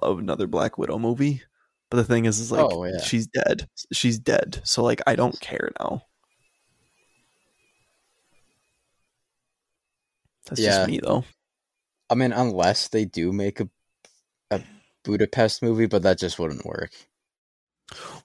another 0.02 0.46
Black 0.48 0.76
Widow 0.76 0.98
movie. 0.98 1.42
But 1.90 1.96
the 1.98 2.04
thing 2.04 2.26
is, 2.26 2.38
is 2.38 2.52
like 2.52 2.66
Oh, 2.70 2.84
yeah. 2.84 3.00
she's 3.00 3.26
dead. 3.26 3.68
She's 3.92 4.18
dead. 4.18 4.60
So 4.64 4.82
like, 4.82 5.00
I 5.06 5.14
don't 5.16 5.38
care 5.40 5.70
now. 5.80 6.02
That's 10.46 10.60
Yeah. 10.60 10.68
just 10.78 10.88
me 10.88 11.00
though. 11.02 11.24
I 12.10 12.14
mean, 12.14 12.32
unless 12.32 12.88
they 12.88 13.04
do 13.04 13.32
make 13.32 13.60
a 13.60 13.68
a 14.50 14.62
Budapest 15.04 15.62
movie, 15.62 15.86
but 15.86 16.02
that 16.02 16.18
just 16.18 16.38
wouldn't 16.38 16.64
work. 16.64 16.90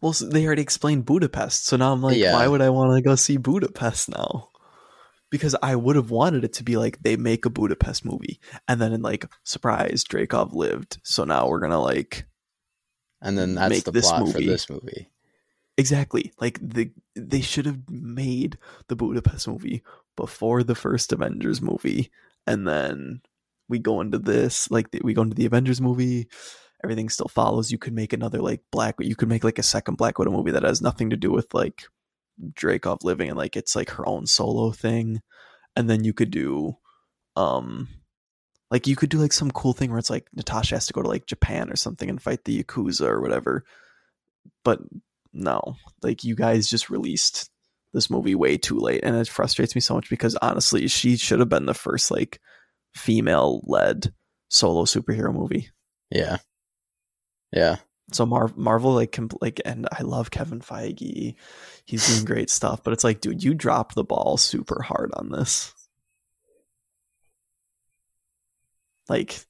Well, 0.01 0.13
so 0.13 0.27
they 0.27 0.45
already 0.45 0.61
explained 0.61 1.05
Budapest, 1.05 1.65
so 1.65 1.77
now 1.77 1.93
I'm 1.93 2.01
like, 2.01 2.17
Yeah. 2.17 2.33
why 2.33 2.47
would 2.47 2.61
I 2.61 2.69
want 2.69 2.95
to 2.97 3.01
go 3.01 3.15
see 3.15 3.37
Budapest 3.37 4.09
now? 4.09 4.49
Because 5.29 5.55
I 5.63 5.75
would 5.75 5.95
have 5.95 6.11
wanted 6.11 6.43
it 6.43 6.53
to 6.53 6.63
be 6.63 6.75
like 6.77 7.01
they 7.01 7.15
make 7.15 7.45
a 7.45 7.49
Budapest 7.49 8.05
movie, 8.05 8.39
and 8.67 8.79
then 8.81 8.91
in 8.93 9.01
like 9.01 9.25
surprise, 9.43 10.03
Dreykov 10.03 10.53
lived, 10.53 10.99
so 11.03 11.23
now 11.23 11.47
we're 11.47 11.59
gonna 11.61 11.81
like 11.81 12.25
And 13.23 13.37
then 13.37 13.55
that's 13.55 13.69
Make 13.71 13.83
the 13.85 13.91
this 13.91 14.07
plot 14.09 14.19
for 14.27 14.33
movie. 14.39 14.45
this 14.47 14.69
movie. 14.69 15.07
exactly 15.77 16.31
like 16.39 16.59
the 16.61 16.91
they 17.15 17.41
should 17.41 17.65
have 17.65 17.89
made 17.89 18.57
the 18.89 18.95
Budapest 18.95 19.47
movie 19.47 19.81
before 20.15 20.61
the 20.61 20.75
first 20.75 21.11
Avengers 21.13 21.61
movie, 21.61 22.11
and 22.45 22.67
then 22.67 23.21
we 23.69 23.79
go 23.79 24.01
into 24.01 24.19
this 24.19 24.69
like 24.69 24.87
we 25.01 25.13
go 25.15 25.21
into 25.23 25.35
the 25.35 25.45
Avengers 25.47 25.81
movie. 25.81 26.27
Everything 26.83 27.07
still 27.09 27.29
follows. 27.29 27.71
You 27.71 27.77
could 27.77 27.93
make 27.93 28.11
another 28.11 28.39
like 28.41 28.61
Black. 28.69 28.95
You 28.99 29.15
could 29.15 29.29
make 29.29 29.45
like 29.45 29.57
a 29.57 29.63
second 29.63 29.95
Black 29.95 30.19
Widow 30.19 30.31
movie 30.31 30.51
that 30.51 30.63
has 30.63 30.81
nothing 30.81 31.09
to 31.11 31.15
do 31.17 31.31
with 31.31 31.53
like 31.53 31.85
Dreykov 32.53 33.05
living 33.05 33.29
and 33.29 33.37
like 33.37 33.55
it's 33.55 33.73
like 33.75 33.91
her 33.91 34.05
own 34.07 34.25
solo 34.27 34.71
thing, 34.71 35.21
and 35.77 35.89
then 35.89 36.03
you 36.03 36.11
could 36.13 36.29
do, 36.29 36.75
um, 37.37 37.87
like 38.73 38.87
you 38.87 38.95
could 38.95 39.09
do 39.09 39.19
like 39.19 39.31
some 39.31 39.51
cool 39.51 39.71
thing 39.71 39.91
where 39.91 39.99
it's 39.99 40.09
like 40.09 40.27
Natasha 40.33 40.75
has 40.75 40.87
to 40.87 40.93
go 40.93 41.03
to 41.03 41.07
like 41.07 41.27
Japan 41.27 41.69
or 41.69 41.75
something 41.75 42.09
and 42.09 42.19
fight 42.19 42.43
the 42.43 42.63
Yakuza 42.63 43.07
or 43.07 43.21
whatever. 43.21 43.63
But 44.65 44.79
no, 45.31 45.75
like 46.01 46.23
you 46.23 46.35
guys 46.35 46.67
just 46.67 46.89
released 46.89 47.51
this 47.93 48.09
movie 48.09 48.33
way 48.33 48.57
too 48.57 48.79
late, 48.79 49.01
and 49.03 49.15
it 49.15 49.27
frustrates 49.27 49.75
me 49.75 49.81
so 49.81 49.93
much 49.93 50.09
because 50.09 50.35
honestly, 50.41 50.87
she 50.87 51.17
should 51.17 51.39
have 51.39 51.49
been 51.49 51.67
the 51.67 51.75
first 51.75 52.09
like 52.09 52.41
female 52.95 53.61
led 53.65 54.11
solo 54.49 54.85
superhero 54.85 55.31
movie. 55.31 55.69
Yeah. 56.09 56.37
Yeah. 57.51 57.75
So 58.11 58.25
Mar- 58.25 58.53
Marvel 58.55 58.95
like 58.95 59.11
com- 59.11 59.29
like 59.39 59.61
and 59.65 59.87
I 59.91 60.01
love 60.01 60.31
Kevin 60.31 60.61
Feige. 60.61 61.35
He's 61.85 62.07
doing 62.07 62.25
great 62.25 62.49
stuff, 62.49 62.83
but 62.83 62.91
it's 62.91 63.03
like 63.03 63.21
dude, 63.21 63.43
you 63.43 63.53
dropped 63.53 63.93
the 63.93 64.03
ball 64.03 64.37
super 64.37 64.81
hard 64.81 65.11
on 65.13 65.29
this. 65.29 65.75
Like 69.09 69.45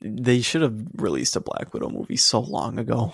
they 0.00 0.40
should 0.40 0.62
have 0.62 0.74
released 0.96 1.36
a 1.36 1.40
Black 1.40 1.72
Widow 1.72 1.88
movie 1.88 2.16
so 2.16 2.40
long 2.40 2.78
ago. 2.78 3.12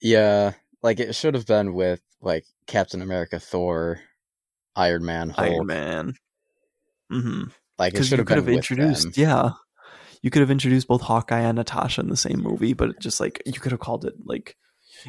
Yeah. 0.00 0.52
Like 0.82 1.00
it 1.00 1.14
should 1.14 1.34
have 1.34 1.46
been 1.46 1.72
with 1.74 2.00
like 2.20 2.44
Captain 2.66 3.00
America, 3.02 3.38
Thor, 3.40 4.00
Iron 4.76 5.04
Man, 5.04 5.30
Hulk. 5.30 5.48
Iron 5.50 5.66
Man. 5.66 6.14
Mhm. 7.12 7.52
Like 7.78 7.94
it 7.94 8.04
should 8.04 8.18
have 8.18 8.26
been 8.44 8.54
introduced 8.54 9.16
yeah. 9.16 9.50
You 10.22 10.30
could 10.30 10.40
have 10.40 10.50
introduced 10.50 10.88
both 10.88 11.02
Hawkeye 11.02 11.40
and 11.40 11.56
Natasha 11.56 12.00
in 12.00 12.08
the 12.08 12.16
same 12.16 12.40
movie, 12.40 12.72
but 12.72 12.90
it 12.90 13.00
just 13.00 13.20
like 13.20 13.42
you 13.46 13.52
could 13.60 13.72
have 13.72 13.80
called 13.80 14.04
it 14.04 14.14
like 14.24 14.56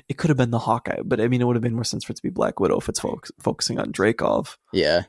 it 0.10 0.18
could 0.18 0.30
have 0.30 0.38
been 0.38 0.52
the 0.52 0.60
Hawkeye, 0.60 1.02
but 1.06 1.22
I 1.22 1.28
mean 1.28 1.42
it 1.42 1.46
would 1.46 1.56
have 1.56 1.64
been 1.64 1.76
more 1.76 1.84
sense 1.84 2.04
for 2.04 2.12
it 2.12 2.18
to 2.18 2.22
be 2.22 2.30
Black 2.30 2.60
Widow 2.60 2.78
if 2.78 2.90
it's 2.90 3.00
fo- 3.00 3.20
focusing 3.42 3.80
on 3.80 3.92
Dreykov. 3.92 4.58
Yeah. 4.74 5.04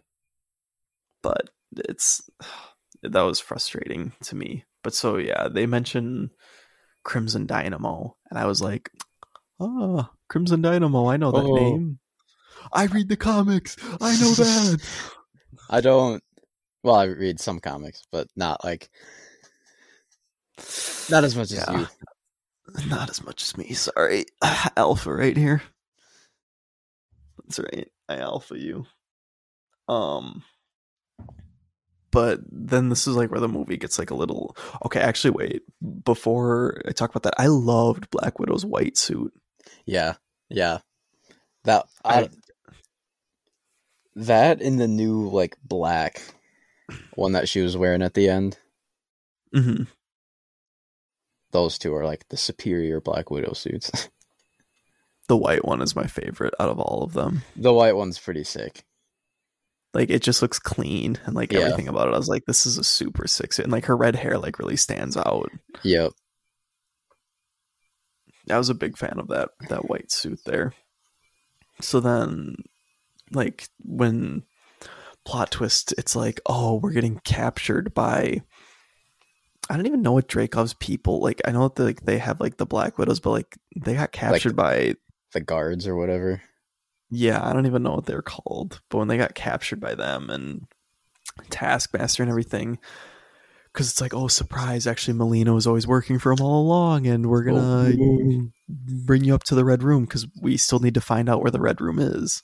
but 1.22 1.50
it's 1.76 2.22
that 3.12 3.22
was 3.22 3.40
frustrating 3.40 4.12
to 4.24 4.36
me. 4.36 4.64
But 4.82 4.94
so 4.94 5.16
yeah, 5.16 5.48
they 5.48 5.66
mention 5.66 6.30
Crimson 7.04 7.46
Dynamo, 7.46 8.16
and 8.30 8.38
I 8.38 8.46
was 8.46 8.60
like, 8.62 8.90
"Oh, 9.60 10.08
Crimson 10.28 10.62
Dynamo! 10.62 11.06
I 11.08 11.16
know 11.16 11.32
that 11.32 11.44
Oh. 11.44 11.54
name. 11.54 11.98
I 12.72 12.86
read 12.86 13.08
the 13.08 13.16
comics. 13.16 13.76
I 14.00 14.16
know 14.20 14.30
that." 14.34 14.80
I 15.70 15.80
don't 15.80 16.22
well, 16.82 16.94
I 16.94 17.04
read 17.04 17.40
some 17.40 17.58
comics, 17.58 18.02
but 18.12 18.28
not 18.36 18.62
like 18.64 18.90
not 21.10 21.24
as 21.24 21.34
much 21.36 21.50
as 21.52 21.64
Yeah. 21.66 21.80
you. 21.80 21.86
Not 22.88 23.10
as 23.10 23.22
much 23.24 23.42
as 23.42 23.56
me. 23.56 23.72
Sorry, 23.74 24.26
Alpha 24.76 25.12
right 25.12 25.36
here. 25.36 25.62
That's 27.38 27.58
right. 27.60 27.88
I 28.08 28.18
Alpha 28.18 28.58
you. 28.58 28.86
Um. 29.88 30.42
But 32.10 32.40
then 32.50 32.88
this 32.88 33.06
is 33.06 33.16
like 33.16 33.30
where 33.30 33.40
the 33.40 33.48
movie 33.48 33.76
gets 33.76 33.98
like 33.98 34.10
a 34.10 34.14
little 34.14 34.56
okay. 34.84 35.00
Actually, 35.00 35.32
wait. 35.32 35.62
Before 36.04 36.80
I 36.88 36.92
talk 36.92 37.10
about 37.10 37.24
that, 37.24 37.34
I 37.40 37.46
loved 37.48 38.10
Black 38.10 38.38
Widow's 38.38 38.64
white 38.64 38.96
suit. 38.96 39.32
Yeah. 39.84 40.14
Yeah. 40.48 40.78
That 41.64 41.86
I, 42.04 42.20
I- 42.22 42.28
that 44.14 44.62
in 44.62 44.76
the 44.78 44.88
new 44.88 45.28
like 45.28 45.56
black 45.62 46.22
one 47.14 47.32
that 47.32 47.48
she 47.48 47.60
was 47.60 47.76
wearing 47.76 48.02
at 48.02 48.14
the 48.14 48.28
end. 48.30 48.58
hmm 49.52 49.82
Those 51.50 51.76
two 51.78 51.94
are 51.94 52.04
like 52.04 52.28
the 52.28 52.36
superior 52.36 53.00
Black 53.00 53.30
Widow 53.30 53.52
suits. 53.52 54.08
The 55.28 55.36
white 55.36 55.64
one 55.64 55.82
is 55.82 55.96
my 55.96 56.06
favorite 56.06 56.54
out 56.60 56.68
of 56.68 56.78
all 56.78 57.02
of 57.02 57.12
them. 57.12 57.42
the 57.56 57.72
white 57.74 57.96
one's 57.96 58.16
pretty 58.16 58.44
sick. 58.44 58.84
Like 59.96 60.10
it 60.10 60.20
just 60.22 60.42
looks 60.42 60.58
clean 60.58 61.18
and 61.24 61.34
like 61.34 61.52
Yeah. 61.52 61.60
everything 61.60 61.88
about 61.88 62.08
it. 62.08 62.14
I 62.14 62.18
was 62.18 62.28
like, 62.28 62.44
this 62.46 62.66
is 62.66 62.76
a 62.76 62.84
super 62.84 63.26
sick 63.26 63.52
suit. 63.54 63.64
And 63.64 63.72
like 63.72 63.86
her 63.86 63.96
red 63.96 64.14
hair 64.14 64.36
like 64.36 64.58
really 64.58 64.76
stands 64.76 65.16
out. 65.16 65.50
Yep. 65.82 66.12
I 68.50 68.58
was 68.58 68.68
a 68.68 68.74
big 68.74 68.96
fan 68.96 69.18
of 69.18 69.28
that 69.28 69.48
that 69.70 69.88
white 69.88 70.12
suit 70.12 70.40
there. 70.44 70.74
So 71.80 72.00
then 72.00 72.56
like 73.32 73.68
when 73.82 74.42
plot 75.24 75.50
twist, 75.50 75.94
it's 75.98 76.14
like, 76.14 76.40
oh, 76.46 76.76
we're 76.76 76.92
getting 76.92 77.18
captured 77.24 77.94
by 77.94 78.42
I 79.68 79.76
don't 79.76 79.86
even 79.86 80.02
know 80.02 80.12
what 80.12 80.28
Dreykov's 80.28 80.74
people 80.74 81.20
like. 81.20 81.40
I 81.44 81.50
know 81.50 81.68
that 81.68 81.82
like 81.82 82.02
they 82.04 82.18
have 82.18 82.40
like 82.40 82.56
the 82.58 82.66
Black 82.66 82.98
Widows, 82.98 83.18
but 83.20 83.30
like 83.30 83.56
they 83.74 83.94
got 83.94 84.12
captured 84.12 84.54
by 84.54 84.94
The 85.32 85.40
guards 85.40 85.88
or 85.88 85.96
whatever. 85.96 86.42
Yeah, 87.10 87.46
I 87.46 87.52
don't 87.52 87.66
even 87.66 87.82
know 87.82 87.94
what 87.94 88.06
they're 88.06 88.22
called. 88.22 88.80
But 88.90 88.98
when 88.98 89.08
they 89.08 89.16
got 89.16 89.34
captured 89.34 89.80
by 89.80 89.94
them 89.94 90.30
and 90.30 90.66
Taskmaster 91.50 92.22
and 92.22 92.30
everything, 92.30 92.78
because 93.72 93.90
it's 93.90 94.00
like, 94.00 94.14
oh, 94.14 94.28
surprise! 94.28 94.86
Actually, 94.86 95.18
Melina 95.18 95.52
was 95.52 95.66
always 95.66 95.86
working 95.86 96.18
for 96.18 96.32
him 96.32 96.40
all 96.40 96.62
along, 96.62 97.06
and 97.06 97.26
we're 97.26 97.44
gonna 97.44 97.92
oh, 97.98 98.48
bring 98.68 99.22
you 99.22 99.34
up 99.34 99.44
to 99.44 99.54
the 99.54 99.64
Red 99.64 99.82
Room 99.82 100.04
because 100.04 100.26
we 100.40 100.56
still 100.56 100.78
need 100.78 100.94
to 100.94 101.00
find 101.00 101.28
out 101.28 101.42
where 101.42 101.50
the 101.50 101.60
Red 101.60 101.80
Room 101.80 101.98
is. 101.98 102.42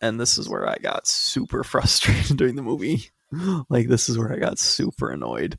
And 0.00 0.18
this 0.18 0.38
is 0.38 0.48
where 0.48 0.68
I 0.68 0.76
got 0.78 1.06
super 1.06 1.62
frustrated 1.64 2.36
during 2.36 2.56
the 2.56 2.62
movie. 2.62 3.10
Like, 3.68 3.88
this 3.88 4.08
is 4.08 4.18
where 4.18 4.32
I 4.32 4.38
got 4.38 4.58
super 4.58 5.10
annoyed 5.10 5.58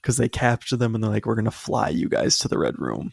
because 0.00 0.16
they 0.16 0.28
capture 0.28 0.76
them 0.76 0.94
and 0.94 1.04
they're 1.04 1.10
like, 1.10 1.26
"We're 1.26 1.34
gonna 1.34 1.50
fly 1.50 1.88
you 1.88 2.08
guys 2.08 2.38
to 2.38 2.48
the 2.48 2.58
Red 2.58 2.78
Room." 2.78 3.12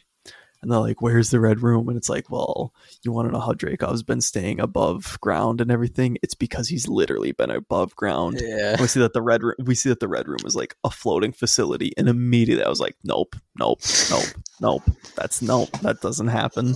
And 0.68 0.74
they're 0.74 0.82
like, 0.82 1.01
"Where's 1.01 1.30
the 1.30 1.39
Red 1.39 1.61
Room?" 1.63 1.88
And 1.88 1.97
it's 1.97 2.09
like, 2.09 2.30
"Well, 2.30 2.74
you 3.01 3.13
want 3.13 3.30
to 3.30 3.32
know 3.32 3.39
how 3.39 3.53
Dreykov's 3.53 4.03
been 4.03 4.20
staying 4.20 4.59
above 4.59 5.18
ground 5.22 5.61
and 5.61 5.72
everything? 5.72 6.18
It's 6.22 6.34
because 6.36 6.68
he's 6.68 6.89
literally 6.89 7.32
been 7.32 7.49
above 7.51 7.95
ground 7.95 8.41
Yeah. 8.43 8.76
we 8.82 8.88
see 8.88 8.99
that 8.99 9.13
the 9.13 9.22
red 9.22 9.43
room 9.43 9.55
we 9.63 9.76
see 9.76 9.88
that 9.88 10.01
the 10.01 10.09
red 10.09 10.28
room 10.28 10.39
is 10.45 10.57
like 10.57 10.76
a 10.84 10.89
floating 10.89 11.32
facility 11.32 11.93
and 11.97 12.09
immediately 12.09 12.65
i 12.65 12.70
was 12.70 12.82
like 12.82 12.95
nope 13.05 13.36
nope 13.57 13.80
nope 14.11 14.26
nope 14.59 14.84
that's 15.15 15.41
nope 15.41 15.70
that 15.84 16.01
doesn't 16.01 16.28
happen 16.28 16.76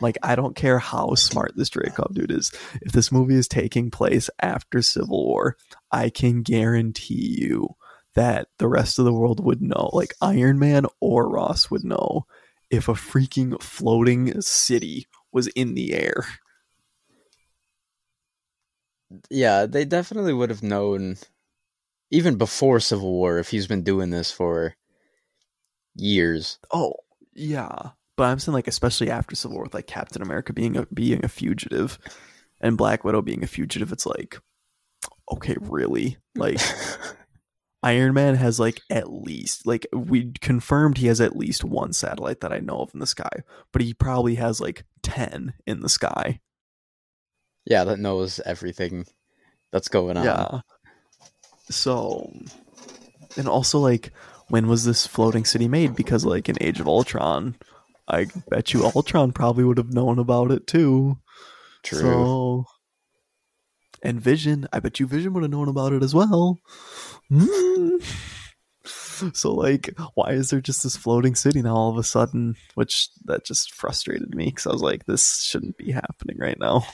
like 0.00 0.16
i 0.22 0.34
don't 0.34 0.56
care 0.56 0.78
how 0.78 1.14
smart 1.14 1.52
this 1.56 1.68
Dreykov 1.68 2.14
dude 2.14 2.30
is 2.30 2.50
if 2.80 2.92
this 2.92 3.12
movie 3.12 3.34
is 3.36 3.48
taking 3.48 3.90
place 3.90 4.30
after 4.40 4.80
civil 4.80 5.26
war 5.26 5.56
i 5.92 6.08
can 6.08 6.42
guarantee 6.42 7.36
you 7.38 7.68
that 8.14 8.48
the 8.58 8.68
rest 8.68 8.98
of 8.98 9.04
the 9.04 9.12
world 9.12 9.44
would 9.44 9.60
know 9.60 9.90
like 9.92 10.14
iron 10.22 10.58
man 10.58 10.86
or 11.00 11.28
ross 11.28 11.70
would 11.70 11.84
know 11.84 12.26
if 12.70 12.88
a 12.88 12.92
freaking 12.94 13.60
floating 13.62 14.40
city 14.40 15.06
was 15.32 15.46
in 15.48 15.74
the 15.74 15.94
air 15.94 16.24
Yeah, 19.30 19.66
they 19.66 19.84
definitely 19.84 20.32
would 20.32 20.50
have 20.50 20.62
known 20.62 21.16
even 22.10 22.36
before 22.36 22.80
Civil 22.80 23.12
War 23.12 23.38
if 23.38 23.48
he's 23.50 23.66
been 23.66 23.82
doing 23.82 24.10
this 24.10 24.30
for 24.30 24.74
years. 25.94 26.58
Oh, 26.72 26.94
yeah. 27.34 27.90
But 28.16 28.24
I'm 28.24 28.38
saying 28.38 28.54
like 28.54 28.68
especially 28.68 29.10
after 29.10 29.36
Civil 29.36 29.56
War 29.56 29.64
with 29.64 29.74
like 29.74 29.86
Captain 29.86 30.22
America 30.22 30.52
being 30.52 30.76
a 30.76 30.86
being 30.86 31.24
a 31.24 31.28
fugitive 31.28 31.98
and 32.60 32.78
Black 32.78 33.04
Widow 33.04 33.22
being 33.22 33.44
a 33.44 33.46
fugitive, 33.46 33.92
it's 33.92 34.06
like 34.06 34.40
okay, 35.30 35.56
really? 35.60 36.16
Like 36.34 36.60
Iron 37.82 38.14
Man 38.14 38.34
has 38.36 38.58
like 38.58 38.80
at 38.90 39.12
least 39.12 39.66
like 39.66 39.86
we 39.92 40.32
confirmed 40.40 40.98
he 40.98 41.06
has 41.06 41.20
at 41.20 41.36
least 41.36 41.62
one 41.62 41.92
satellite 41.92 42.40
that 42.40 42.52
I 42.52 42.58
know 42.58 42.78
of 42.80 42.90
in 42.94 43.00
the 43.00 43.06
sky, 43.06 43.42
but 43.72 43.82
he 43.82 43.94
probably 43.94 44.36
has 44.36 44.60
like 44.60 44.84
10 45.02 45.54
in 45.66 45.80
the 45.80 45.88
sky. 45.88 46.40
yeah, 47.66 47.84
that 47.84 47.98
knows 47.98 48.40
everything 48.46 49.06
that's 49.72 49.88
going 49.88 50.16
on. 50.16 50.24
Yeah. 50.24 50.60
So, 51.68 52.32
and 53.36 53.48
also 53.48 53.80
like, 53.80 54.12
when 54.48 54.68
was 54.68 54.84
this 54.84 55.06
floating 55.06 55.44
city 55.44 55.66
made? 55.68 55.96
Because 55.96 56.24
like 56.24 56.48
in 56.48 56.56
Age 56.60 56.78
of 56.80 56.86
Ultron, 56.86 57.56
I 58.08 58.26
bet 58.48 58.72
you 58.72 58.84
Ultron 58.84 59.32
probably 59.32 59.64
would 59.64 59.78
have 59.78 59.92
known 59.92 60.18
about 60.20 60.52
it 60.52 60.66
too. 60.68 61.18
True. 61.82 61.98
So, 61.98 62.64
and 64.02 64.20
Vision, 64.20 64.68
I 64.72 64.78
bet 64.78 65.00
you 65.00 65.08
Vision 65.08 65.32
would 65.34 65.42
have 65.42 65.50
known 65.50 65.68
about 65.68 65.92
it 65.92 66.04
as 66.04 66.14
well. 66.14 66.60
So 69.32 69.52
like, 69.52 69.94
why 70.14 70.32
is 70.32 70.50
there 70.50 70.60
just 70.60 70.82
this 70.82 70.96
floating 70.96 71.34
city 71.34 71.62
now 71.62 71.74
all 71.74 71.90
of 71.90 71.98
a 71.98 72.04
sudden? 72.04 72.54
Which 72.74 73.08
that 73.24 73.44
just 73.44 73.74
frustrated 73.74 74.34
me 74.34 74.46
because 74.46 74.66
I 74.66 74.72
was 74.72 74.82
like, 74.82 75.06
this 75.06 75.42
shouldn't 75.42 75.76
be 75.76 75.90
happening 75.90 76.36
right 76.38 76.58
now. 76.58 76.86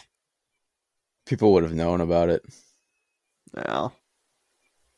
People 1.26 1.52
would 1.52 1.64
have 1.64 1.74
known 1.74 2.00
about 2.00 2.28
it. 2.28 2.44
Yeah. 3.56 3.88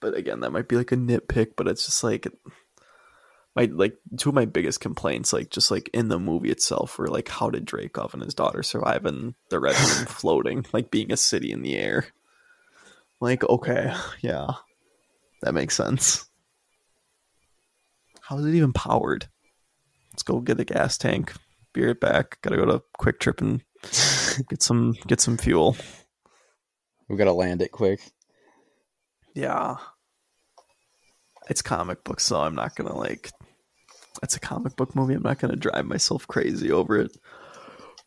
But 0.00 0.16
again, 0.16 0.40
that 0.40 0.52
might 0.52 0.68
be 0.68 0.76
like 0.76 0.92
a 0.92 0.96
nitpick, 0.96 1.52
but 1.56 1.66
it's 1.66 1.86
just 1.86 2.04
like 2.04 2.26
my 3.56 3.64
like 3.72 3.96
two 4.18 4.28
of 4.30 4.34
my 4.34 4.44
biggest 4.44 4.80
complaints, 4.80 5.32
like 5.32 5.50
just 5.50 5.70
like 5.70 5.88
in 5.92 6.08
the 6.08 6.18
movie 6.18 6.50
itself, 6.50 6.98
were 6.98 7.08
like 7.08 7.28
how 7.28 7.50
did 7.50 7.66
Dreykov 7.66 8.12
and 8.12 8.22
his 8.22 8.34
daughter 8.34 8.62
survive 8.62 9.06
in 9.06 9.34
the 9.48 9.60
red 9.60 9.76
room 9.76 10.06
floating, 10.08 10.66
like 10.72 10.90
being 10.90 11.12
a 11.12 11.16
city 11.16 11.52
in 11.52 11.62
the 11.62 11.76
air? 11.76 12.06
Like, 13.20 13.44
okay, 13.44 13.94
yeah. 14.20 14.48
That 15.44 15.52
makes 15.52 15.76
sense. 15.76 16.26
How 18.22 18.38
is 18.38 18.46
it 18.46 18.54
even 18.54 18.72
powered? 18.72 19.28
Let's 20.10 20.22
go 20.22 20.40
get 20.40 20.58
a 20.58 20.64
gas 20.64 20.96
tank. 20.96 21.34
Be 21.74 21.84
right 21.84 22.00
back. 22.00 22.40
Gotta 22.40 22.56
go 22.56 22.64
to 22.64 22.82
QuikTrip 22.98 23.42
and 23.42 23.62
get 24.48 24.62
some 24.62 24.94
get 25.06 25.20
some 25.20 25.36
fuel. 25.36 25.76
We 27.10 27.18
gotta 27.18 27.34
land 27.34 27.60
it 27.60 27.72
quick. 27.72 28.00
Yeah. 29.34 29.76
It's 31.50 31.60
comic 31.60 32.04
books, 32.04 32.24
so 32.24 32.40
I'm 32.40 32.54
not 32.54 32.74
gonna 32.74 32.96
like 32.96 33.30
it's 34.22 34.36
a 34.36 34.40
comic 34.40 34.76
book 34.76 34.96
movie. 34.96 35.12
I'm 35.12 35.22
not 35.22 35.40
gonna 35.40 35.56
drive 35.56 35.84
myself 35.84 36.26
crazy 36.26 36.72
over 36.72 36.96
it. 36.96 37.14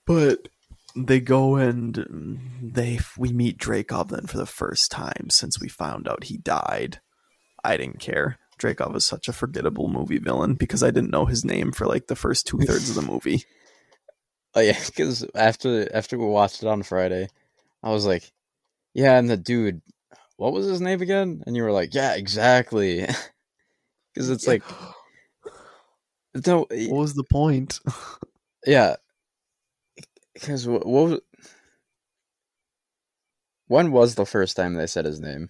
But 0.07 0.47
they 0.95 1.19
go 1.19 1.57
and 1.57 2.39
they 2.63 2.97
we 3.15 3.31
meet 3.31 3.59
Dreykov 3.59 4.09
then 4.09 4.25
for 4.25 4.38
the 4.39 4.47
first 4.47 4.89
time 4.89 5.27
since 5.29 5.61
we 5.61 5.69
found 5.69 6.07
out 6.07 6.23
he 6.23 6.39
died. 6.39 6.99
I 7.63 7.77
didn't 7.77 7.99
care. 7.99 8.37
Dreykov 8.59 8.95
is 8.95 9.05
such 9.05 9.27
a 9.27 9.33
forgettable 9.33 9.87
movie 9.87 10.17
villain 10.17 10.55
because 10.55 10.81
I 10.83 10.91
didn't 10.91 11.11
know 11.11 11.25
his 11.25 11.45
name 11.45 11.71
for 11.71 11.85
like 11.85 12.07
the 12.07 12.15
first 12.15 12.47
two 12.47 12.57
thirds 12.59 12.89
of 12.89 12.95
the 12.95 13.01
movie. 13.11 13.43
Oh 14.55 14.61
yeah, 14.61 14.79
because 14.85 15.25
after 15.35 15.93
after 15.95 16.17
we 16.17 16.25
watched 16.25 16.63
it 16.63 16.67
on 16.67 16.81
Friday, 16.81 17.29
I 17.83 17.91
was 17.91 18.05
like, 18.05 18.31
"Yeah," 18.93 19.17
and 19.17 19.29
the 19.29 19.37
dude, 19.37 19.81
what 20.37 20.53
was 20.53 20.65
his 20.65 20.81
name 20.81 21.01
again? 21.01 21.43
And 21.45 21.55
you 21.55 21.63
were 21.63 21.71
like, 21.71 21.93
"Yeah, 21.93 22.15
exactly," 22.15 23.01
because 24.13 24.29
it's 24.31 24.47
like, 24.47 24.63
no, 26.45 26.65
What 26.69 26.89
was 26.89 27.13
the 27.13 27.23
point? 27.23 27.79
yeah, 28.65 28.95
because 30.33 30.67
what, 30.67 30.85
what 30.85 31.09
was, 31.09 31.19
when 33.67 33.91
was 33.91 34.15
the 34.15 34.25
first 34.25 34.55
time 34.55 34.73
they 34.73 34.87
said 34.87 35.05
his 35.05 35.19
name? 35.19 35.49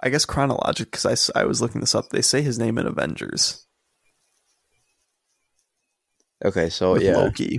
I 0.00 0.10
guess 0.10 0.24
chronologic 0.24 0.90
because 0.90 1.30
I, 1.34 1.40
I 1.40 1.44
was 1.44 1.60
looking 1.60 1.80
this 1.80 1.94
up. 1.94 2.10
They 2.10 2.22
say 2.22 2.42
his 2.42 2.58
name 2.58 2.78
in 2.78 2.86
Avengers. 2.86 3.66
Okay, 6.44 6.68
so 6.70 6.92
with 6.92 7.02
yeah, 7.02 7.16
Loki, 7.16 7.58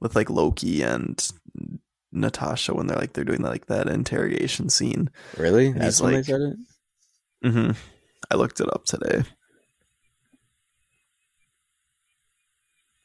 with 0.00 0.16
like 0.16 0.28
Loki 0.28 0.82
and 0.82 1.24
Natasha 2.10 2.74
when 2.74 2.88
they're 2.88 2.98
like 2.98 3.12
they're 3.12 3.24
doing 3.24 3.42
like 3.42 3.66
that 3.66 3.88
interrogation 3.88 4.68
scene. 4.68 5.08
really, 5.36 5.66
and 5.68 5.80
that's 5.80 6.00
when 6.00 6.14
like- 6.14 6.24
they 6.26 6.32
said 6.32 6.40
it. 6.40 6.56
hmm 7.52 7.70
I 8.30 8.34
looked 8.36 8.60
it 8.60 8.72
up 8.72 8.84
today, 8.84 9.22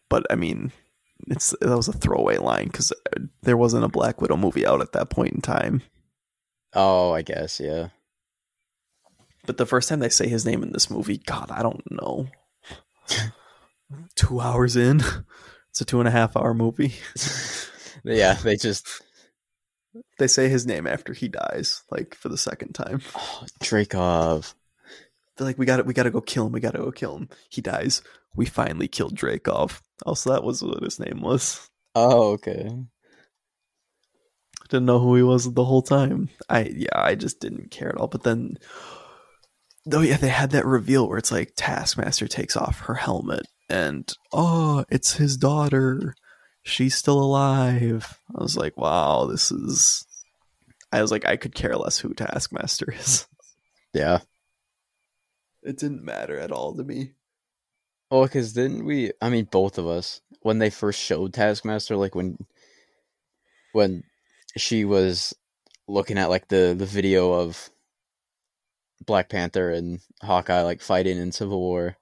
but 0.09 0.25
I 0.31 0.35
mean, 0.35 0.71
it's 1.27 1.53
that 1.61 1.75
was 1.75 1.87
a 1.87 1.93
throwaway 1.93 2.37
line 2.37 2.65
because 2.65 2.93
there 3.43 3.57
wasn't 3.57 3.83
a 3.85 3.89
Black 3.89 4.21
Widow 4.21 4.37
movie 4.37 4.65
out 4.65 4.81
at 4.81 4.93
that 4.93 5.09
point 5.09 5.33
in 5.33 5.41
time. 5.41 5.81
Oh, 6.73 7.11
I 7.11 7.21
guess 7.21 7.59
yeah. 7.59 7.89
But 9.47 9.57
the 9.57 9.65
first 9.65 9.89
time 9.89 9.99
they 9.99 10.09
say 10.09 10.27
his 10.27 10.45
name 10.45 10.61
in 10.61 10.73
this 10.73 10.91
movie, 10.91 11.17
God, 11.17 11.49
I 11.49 11.63
don't 11.63 11.89
know. 11.89 12.27
two 14.15 14.39
hours 14.41 14.75
in, 14.75 15.01
it's 15.69 15.81
a 15.81 15.85
two 15.85 15.99
and 15.99 16.07
a 16.07 16.11
half 16.11 16.35
hour 16.37 16.53
movie. 16.53 16.93
yeah, 18.03 18.33
they 18.35 18.57
just 18.57 19.01
They 20.19 20.27
say 20.27 20.49
his 20.49 20.67
name 20.67 20.85
after 20.85 21.13
he 21.13 21.29
dies, 21.29 21.83
like 21.89 22.13
for 22.13 22.29
the 22.29 22.37
second 22.37 22.73
time. 22.73 23.01
oh, 23.15 23.45
Dreykov. 23.63 24.51
Uh, 24.51 24.53
They're 25.37 25.47
like, 25.47 25.57
we 25.57 25.65
got 25.65 25.77
to 25.77 25.83
We 25.83 25.93
got 25.93 26.03
to 26.03 26.11
go 26.11 26.21
kill 26.21 26.47
him. 26.47 26.51
We 26.51 26.59
got 26.59 26.73
to 26.73 26.79
go 26.79 26.91
kill 26.91 27.15
him. 27.17 27.29
He 27.49 27.61
dies. 27.61 28.01
We 28.35 28.45
finally 28.45 28.87
killed 28.89 29.15
Dreykov. 29.15 29.81
Also, 30.05 30.29
oh, 30.29 30.33
that 30.33 30.43
was 30.43 30.61
what 30.61 30.83
his 30.83 30.99
name 30.99 31.21
was. 31.21 31.69
Oh, 31.95 32.33
okay. 32.33 32.69
Didn't 34.69 34.85
know 34.85 34.99
who 34.99 35.15
he 35.15 35.23
was 35.23 35.53
the 35.53 35.63
whole 35.63 35.81
time. 35.81 36.29
I 36.49 36.63
yeah, 36.75 36.89
I 36.93 37.15
just 37.15 37.39
didn't 37.39 37.71
care 37.71 37.89
at 37.89 37.95
all. 37.95 38.07
But 38.07 38.23
then 38.23 38.57
though 39.89 40.01
yeah, 40.01 40.17
they 40.17 40.29
had 40.29 40.51
that 40.51 40.65
reveal 40.65 41.07
where 41.07 41.17
it's 41.17 41.31
like 41.31 41.53
Taskmaster 41.55 42.27
takes 42.27 42.55
off 42.55 42.81
her 42.81 42.95
helmet 42.95 43.45
and 43.69 44.11
oh, 44.31 44.85
it's 44.89 45.15
his 45.15 45.37
daughter. 45.37 46.15
She's 46.63 46.95
still 46.95 47.19
alive. 47.19 48.19
I 48.35 48.41
was 48.41 48.57
like, 48.57 48.77
wow, 48.77 49.25
this 49.25 49.51
is 49.51 50.05
I 50.91 51.01
was 51.01 51.11
like, 51.11 51.25
I 51.25 51.35
could 51.37 51.55
care 51.55 51.75
less 51.75 51.97
who 51.99 52.13
Taskmaster 52.13 52.93
is. 52.93 53.27
Yeah. 53.93 54.19
It 55.63 55.77
didn't 55.77 56.03
matter 56.03 56.37
at 56.37 56.51
all 56.51 56.75
to 56.75 56.83
me. 56.83 57.13
Oh, 58.11 58.23
because 58.23 58.53
didn't 58.53 58.85
we? 58.85 59.11
I 59.21 59.29
mean, 59.29 59.45
both 59.45 59.79
of 59.79 59.87
us 59.87 60.21
when 60.41 60.59
they 60.59 60.69
first 60.69 61.01
showed 61.01 61.33
Taskmaster, 61.33 61.95
like 61.95 62.13
when 62.13 62.37
when 63.71 64.03
she 64.55 64.85
was 64.85 65.33
looking 65.87 66.17
at 66.19 66.29
like 66.29 66.47
the 66.49 66.75
the 66.77 66.85
video 66.85 67.31
of 67.33 67.69
Black 69.07 69.29
Panther 69.29 69.71
and 69.71 69.99
Hawkeye 70.21 70.61
like 70.61 70.81
fighting 70.81 71.17
in 71.17 71.31
Civil 71.31 71.59
War, 71.59 71.97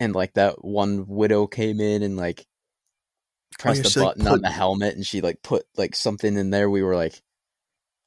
and 0.00 0.14
like 0.14 0.34
that 0.34 0.64
one 0.64 1.06
widow 1.06 1.46
came 1.46 1.80
in 1.80 2.02
and 2.02 2.16
like 2.16 2.46
pressed 3.58 3.80
Oh, 3.80 3.82
yeah, 3.84 3.90
she, 3.90 4.00
like, 4.00 4.08
button 4.16 4.26
on 4.26 4.40
the 4.40 4.50
helmet, 4.50 4.96
and 4.96 5.06
she 5.06 5.20
like 5.20 5.42
put 5.42 5.64
like 5.76 5.94
something 5.94 6.36
in 6.36 6.50
there. 6.50 6.68
We 6.68 6.82
were 6.82 6.96
like, 6.96 7.22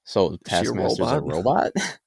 so 0.03 0.31
she 0.31 0.35
a 0.35 0.37
Taskmaster's 0.63 0.99
a 0.99 1.21
robot? 1.21 1.71
robot? 1.71 1.71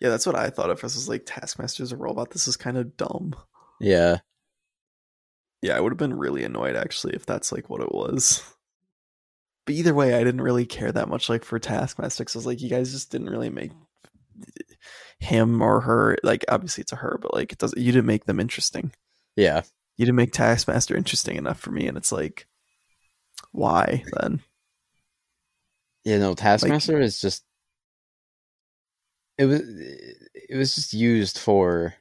Yeah, 0.00 0.10
that's 0.10 0.26
what 0.26 0.36
I 0.36 0.50
thought 0.50 0.70
at 0.70 0.78
first. 0.78 0.94
Was 0.94 1.08
like, 1.08 1.26
Taskmaster's 1.26 1.90
a 1.90 1.96
robot. 1.96 2.30
This 2.30 2.46
is 2.46 2.56
kind 2.56 2.76
of 2.76 2.96
dumb. 2.96 3.34
yeah, 3.80 4.18
Yeah, 5.60 5.76
I 5.76 5.80
would 5.80 5.90
have 5.90 5.98
been 5.98 6.16
really 6.16 6.44
annoyed 6.44 6.76
actually 6.76 7.14
if 7.14 7.26
that's 7.26 7.50
like 7.50 7.68
what 7.68 7.80
it 7.80 7.90
was. 7.92 8.44
But 9.66 9.74
either 9.74 9.92
way, 9.92 10.14
I 10.14 10.22
didn't 10.22 10.40
really 10.40 10.66
care 10.66 10.92
that 10.92 11.08
much 11.08 11.28
like 11.28 11.44
for 11.44 11.58
Taskmaster 11.58 12.22
because 12.22 12.36
I 12.36 12.38
was 12.38 12.46
like, 12.46 12.62
you 12.62 12.70
guys 12.70 12.92
just 12.92 13.10
didn't 13.10 13.28
really 13.28 13.50
make 13.50 13.72
him 15.20 15.60
or 15.62 15.80
her 15.80 16.16
like 16.22 16.44
obviously 16.48 16.82
it's 16.82 16.92
a 16.92 16.96
her, 16.96 17.18
but 17.20 17.34
like 17.34 17.52
it 17.52 17.58
doesn't 17.58 17.80
you 17.80 17.92
didn't 17.92 18.06
make 18.06 18.24
them 18.26 18.40
interesting. 18.40 18.92
yeah. 19.36 19.62
You 19.96 20.04
didn't 20.06 20.14
make 20.16 20.30
Taskmaster 20.32 20.96
interesting 20.96 21.34
enough 21.36 21.58
for 21.58 21.72
me, 21.72 21.88
and 21.88 21.96
it's 21.96 22.12
like 22.12 22.46
why 23.50 24.04
then? 24.20 24.40
You 26.04 26.18
know, 26.20 26.34
Taskmaster 26.34 27.00
is 27.00 27.20
just 27.20 27.42
it 29.36 29.46
was 29.46 29.60
it 29.60 30.56
was 30.56 30.74
just 30.76 30.92
used 30.94 31.38
for 31.38 31.94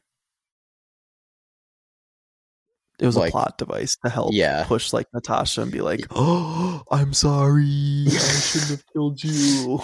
It 2.99 3.05
was 3.05 3.15
Like- 3.15 3.29
a 3.29 3.31
plot 3.31 3.57
device 3.57 3.95
to 4.03 4.09
help 4.09 4.33
Yeah. 4.33 4.63
push 4.65 4.91
like 4.93 5.07
Natasha 5.13 5.61
and 5.61 5.71
be 5.71 5.81
like, 5.81 6.05
Oh, 6.11 6.83
I'm 6.91 7.13
sorry. 7.13 8.05
I 8.07 8.09
shouldn't 8.17 8.71
have 8.71 8.83
killed 8.93 9.23
you. 9.23 9.79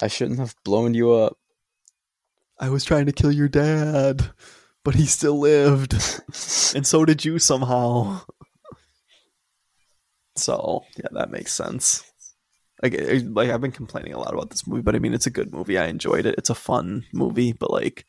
I 0.00 0.08
shouldn't 0.08 0.38
have 0.38 0.54
blown 0.64 0.94
you 0.94 1.12
up. 1.12 1.36
I 2.58 2.70
was 2.70 2.84
trying 2.84 3.06
to 3.06 3.12
kill 3.12 3.32
your 3.32 3.48
dad, 3.48 4.30
but 4.84 4.94
he 4.94 5.06
still 5.06 5.38
lived. 5.38 5.92
and 6.74 6.86
so 6.86 7.04
did 7.04 7.24
you 7.24 7.38
somehow. 7.38 8.20
So 10.36 10.82
yeah, 10.96 11.08
that 11.12 11.30
makes 11.30 11.52
sense. 11.52 12.04
Like, 12.82 12.94
like 13.24 13.50
I've 13.50 13.60
been 13.60 13.72
complaining 13.72 14.12
a 14.12 14.18
lot 14.18 14.32
about 14.34 14.50
this 14.50 14.66
movie, 14.66 14.82
but 14.82 14.94
I 14.94 14.98
mean, 14.98 15.14
it's 15.14 15.26
a 15.26 15.30
good 15.30 15.52
movie. 15.52 15.78
I 15.78 15.86
enjoyed 15.86 16.26
it. 16.26 16.34
It's 16.38 16.50
a 16.50 16.54
fun 16.54 17.04
movie, 17.12 17.52
but 17.52 17.70
like, 17.70 18.04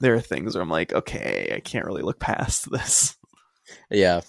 there 0.00 0.14
are 0.14 0.20
things 0.20 0.54
where 0.54 0.62
I'm 0.62 0.70
like, 0.70 0.92
okay, 0.92 1.52
I 1.54 1.60
can't 1.60 1.84
really 1.84 2.02
look 2.02 2.20
past 2.20 2.70
this. 2.70 3.16
Yeah, 3.90 4.22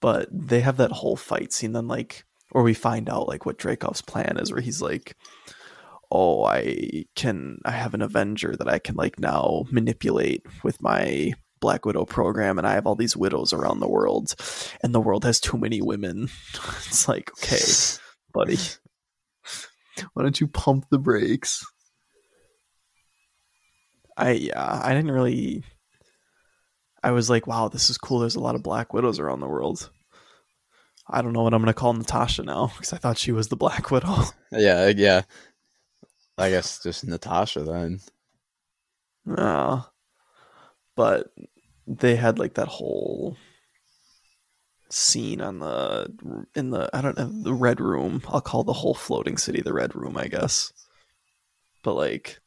But 0.00 0.28
they 0.32 0.60
have 0.60 0.78
that 0.78 0.90
whole 0.92 1.16
fight 1.16 1.52
scene, 1.52 1.72
then 1.72 1.86
like, 1.88 2.24
where 2.50 2.64
we 2.64 2.74
find 2.74 3.08
out 3.08 3.28
like 3.28 3.44
what 3.46 3.58
Dreykov's 3.58 4.02
plan 4.02 4.38
is, 4.38 4.50
where 4.50 4.60
he's 4.62 4.80
like, 4.82 5.14
oh, 6.10 6.44
I 6.44 7.04
can, 7.14 7.58
I 7.64 7.72
have 7.72 7.94
an 7.94 8.02
Avenger 8.02 8.56
that 8.58 8.68
I 8.68 8.78
can 8.78 8.96
like 8.96 9.18
now 9.18 9.64
manipulate 9.70 10.44
with 10.62 10.80
my 10.82 11.32
Black 11.60 11.84
Widow 11.84 12.04
program, 12.04 12.58
and 12.58 12.66
I 12.66 12.74
have 12.74 12.86
all 12.86 12.94
these 12.94 13.16
widows 13.16 13.52
around 13.52 13.80
the 13.80 13.88
world, 13.88 14.34
and 14.82 14.94
the 14.94 15.00
world 15.00 15.24
has 15.24 15.40
too 15.40 15.58
many 15.58 15.80
women. 15.82 16.28
it's 16.86 17.08
like, 17.08 17.30
okay, 17.32 17.60
buddy, 18.32 18.58
why 20.12 20.22
don't 20.22 20.40
you 20.40 20.46
pump 20.46 20.86
the 20.90 20.98
brakes? 20.98 21.64
I 24.16 24.32
yeah, 24.32 24.80
I 24.82 24.94
didn't 24.94 25.12
really. 25.12 25.62
I 27.02 27.12
was 27.12 27.30
like, 27.30 27.46
wow, 27.46 27.68
this 27.68 27.90
is 27.90 27.98
cool. 27.98 28.18
There's 28.18 28.34
a 28.34 28.40
lot 28.40 28.56
of 28.56 28.62
Black 28.62 28.92
Widows 28.92 29.20
around 29.20 29.40
the 29.40 29.46
world. 29.46 29.90
I 31.10 31.22
don't 31.22 31.32
know 31.32 31.42
what 31.42 31.54
I'm 31.54 31.62
gonna 31.62 31.72
call 31.72 31.94
Natasha 31.94 32.42
now 32.42 32.72
because 32.76 32.92
I 32.92 32.98
thought 32.98 33.18
she 33.18 33.32
was 33.32 33.48
the 33.48 33.56
Black 33.56 33.90
Widow. 33.90 34.24
yeah, 34.52 34.92
yeah. 34.94 35.22
I 36.38 36.50
guess 36.50 36.80
just 36.82 37.06
Natasha 37.06 37.60
then. 37.64 38.00
Yeah. 39.26 39.82
But 40.96 41.32
they 41.86 42.16
had 42.16 42.38
like 42.38 42.54
that 42.54 42.68
whole 42.68 43.36
scene 44.90 45.40
on 45.40 45.58
the 45.58 46.46
in 46.54 46.70
the 46.70 46.88
I 46.92 47.00
don't 47.00 47.18
know 47.18 47.30
the 47.42 47.52
red 47.52 47.80
room. 47.80 48.22
I'll 48.28 48.40
call 48.40 48.64
the 48.64 48.72
whole 48.72 48.94
floating 48.94 49.36
city 49.36 49.60
the 49.60 49.72
red 49.72 49.94
room, 49.94 50.16
I 50.16 50.28
guess. 50.28 50.72
But 51.82 51.94
like 51.94 52.40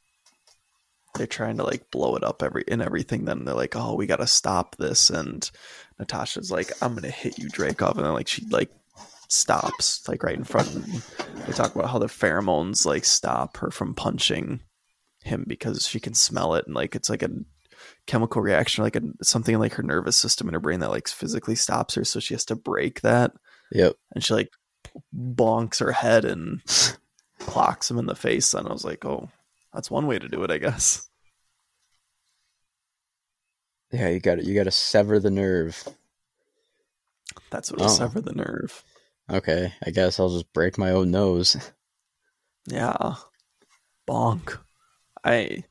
they're 1.16 1.28
trying 1.28 1.58
to 1.58 1.64
like 1.64 1.92
blow 1.92 2.16
it 2.16 2.24
up 2.24 2.42
every 2.42 2.64
and 2.68 2.82
everything. 2.82 3.26
Then 3.26 3.46
they're 3.46 3.56
like, 3.56 3.76
"Oh, 3.76 3.96
we 3.96 4.08
got 4.08 4.18
to 4.18 4.28
stop 4.28 4.78
this." 4.78 5.10
And 5.10 5.50
Natasha's 6.00 6.52
like, 6.52 6.72
"I'm 6.82 6.96
gonna 6.96 7.10
hit 7.10 7.38
you, 7.38 7.50
Dreykov," 7.50 7.98
and 7.98 8.06
then 8.06 8.14
like 8.14 8.28
she 8.28 8.46
like 8.50 8.72
stops 9.32 10.08
like 10.08 10.24
right 10.24 10.38
in 10.38 10.44
front. 10.44 10.68
of 10.68 10.74
them. 10.74 11.02
They 11.46 11.54
talk 11.54 11.74
about 11.76 11.90
how 11.90 12.00
the 12.00 12.08
pheromones 12.08 12.86
like 12.86 13.06
stop 13.06 13.58
her 13.58 13.72
from 13.72 13.94
punching 13.96 14.62
him 15.24 15.46
because 15.48 15.88
she 15.88 16.00
can 16.00 16.14
smell 16.14 16.56
it 16.56 16.66
and 16.66 16.76
like 16.76 16.96
it's 16.96 17.10
like 17.10 17.24
a 17.24 17.30
chemical 18.08 18.42
reaction 18.42 18.84
like 18.84 18.96
a, 18.96 19.02
something 19.22 19.58
like 19.60 19.74
her 19.74 19.84
nervous 19.84 20.16
system 20.18 20.48
in 20.48 20.54
her 20.56 20.60
brain 20.60 20.80
that 20.80 20.90
like 20.90 21.08
physically 21.08 21.56
stops 21.56 21.94
her 21.96 22.04
so 22.04 22.20
she 22.20 22.34
has 22.34 22.44
to 22.46 22.56
break 22.56 23.02
that 23.02 23.32
Yep. 23.72 23.94
and 24.14 24.24
she 24.24 24.34
like 24.34 24.50
bonks 25.16 25.80
her 25.80 25.92
head 25.92 26.26
and 26.26 26.62
clocks 27.40 27.90
him 27.90 28.00
in 28.00 28.08
the 28.08 28.16
face 28.16 28.54
and 28.56 28.68
i 28.68 28.72
was 28.72 28.84
like 28.84 29.06
oh 29.06 29.30
that's 29.74 29.92
one 29.92 30.08
way 30.08 30.18
to 30.18 30.28
do 30.28 30.44
it 30.44 30.50
i 30.52 30.58
guess 30.58 31.08
Yeah, 33.92 34.10
you 34.10 34.20
got 34.20 34.36
to 34.36 34.44
You 34.46 34.56
got 34.56 34.64
to 34.64 34.72
sever 34.72 35.20
the 35.20 35.32
nerve. 35.32 35.88
that's 37.50 37.72
what 37.72 37.82
Oh. 37.82 37.88
sever 37.88 38.22
the 38.22 38.34
nerve 38.34 38.84
Okay, 39.30 39.74
I 39.86 39.90
guess 39.92 40.20
I'll 40.20 40.30
just 40.30 40.52
break 40.54 40.78
my 40.78 40.92
own 40.92 41.12
nose. 41.12 41.56
yeah 42.68 43.16
bonk 44.08 44.60
i 45.24 45.64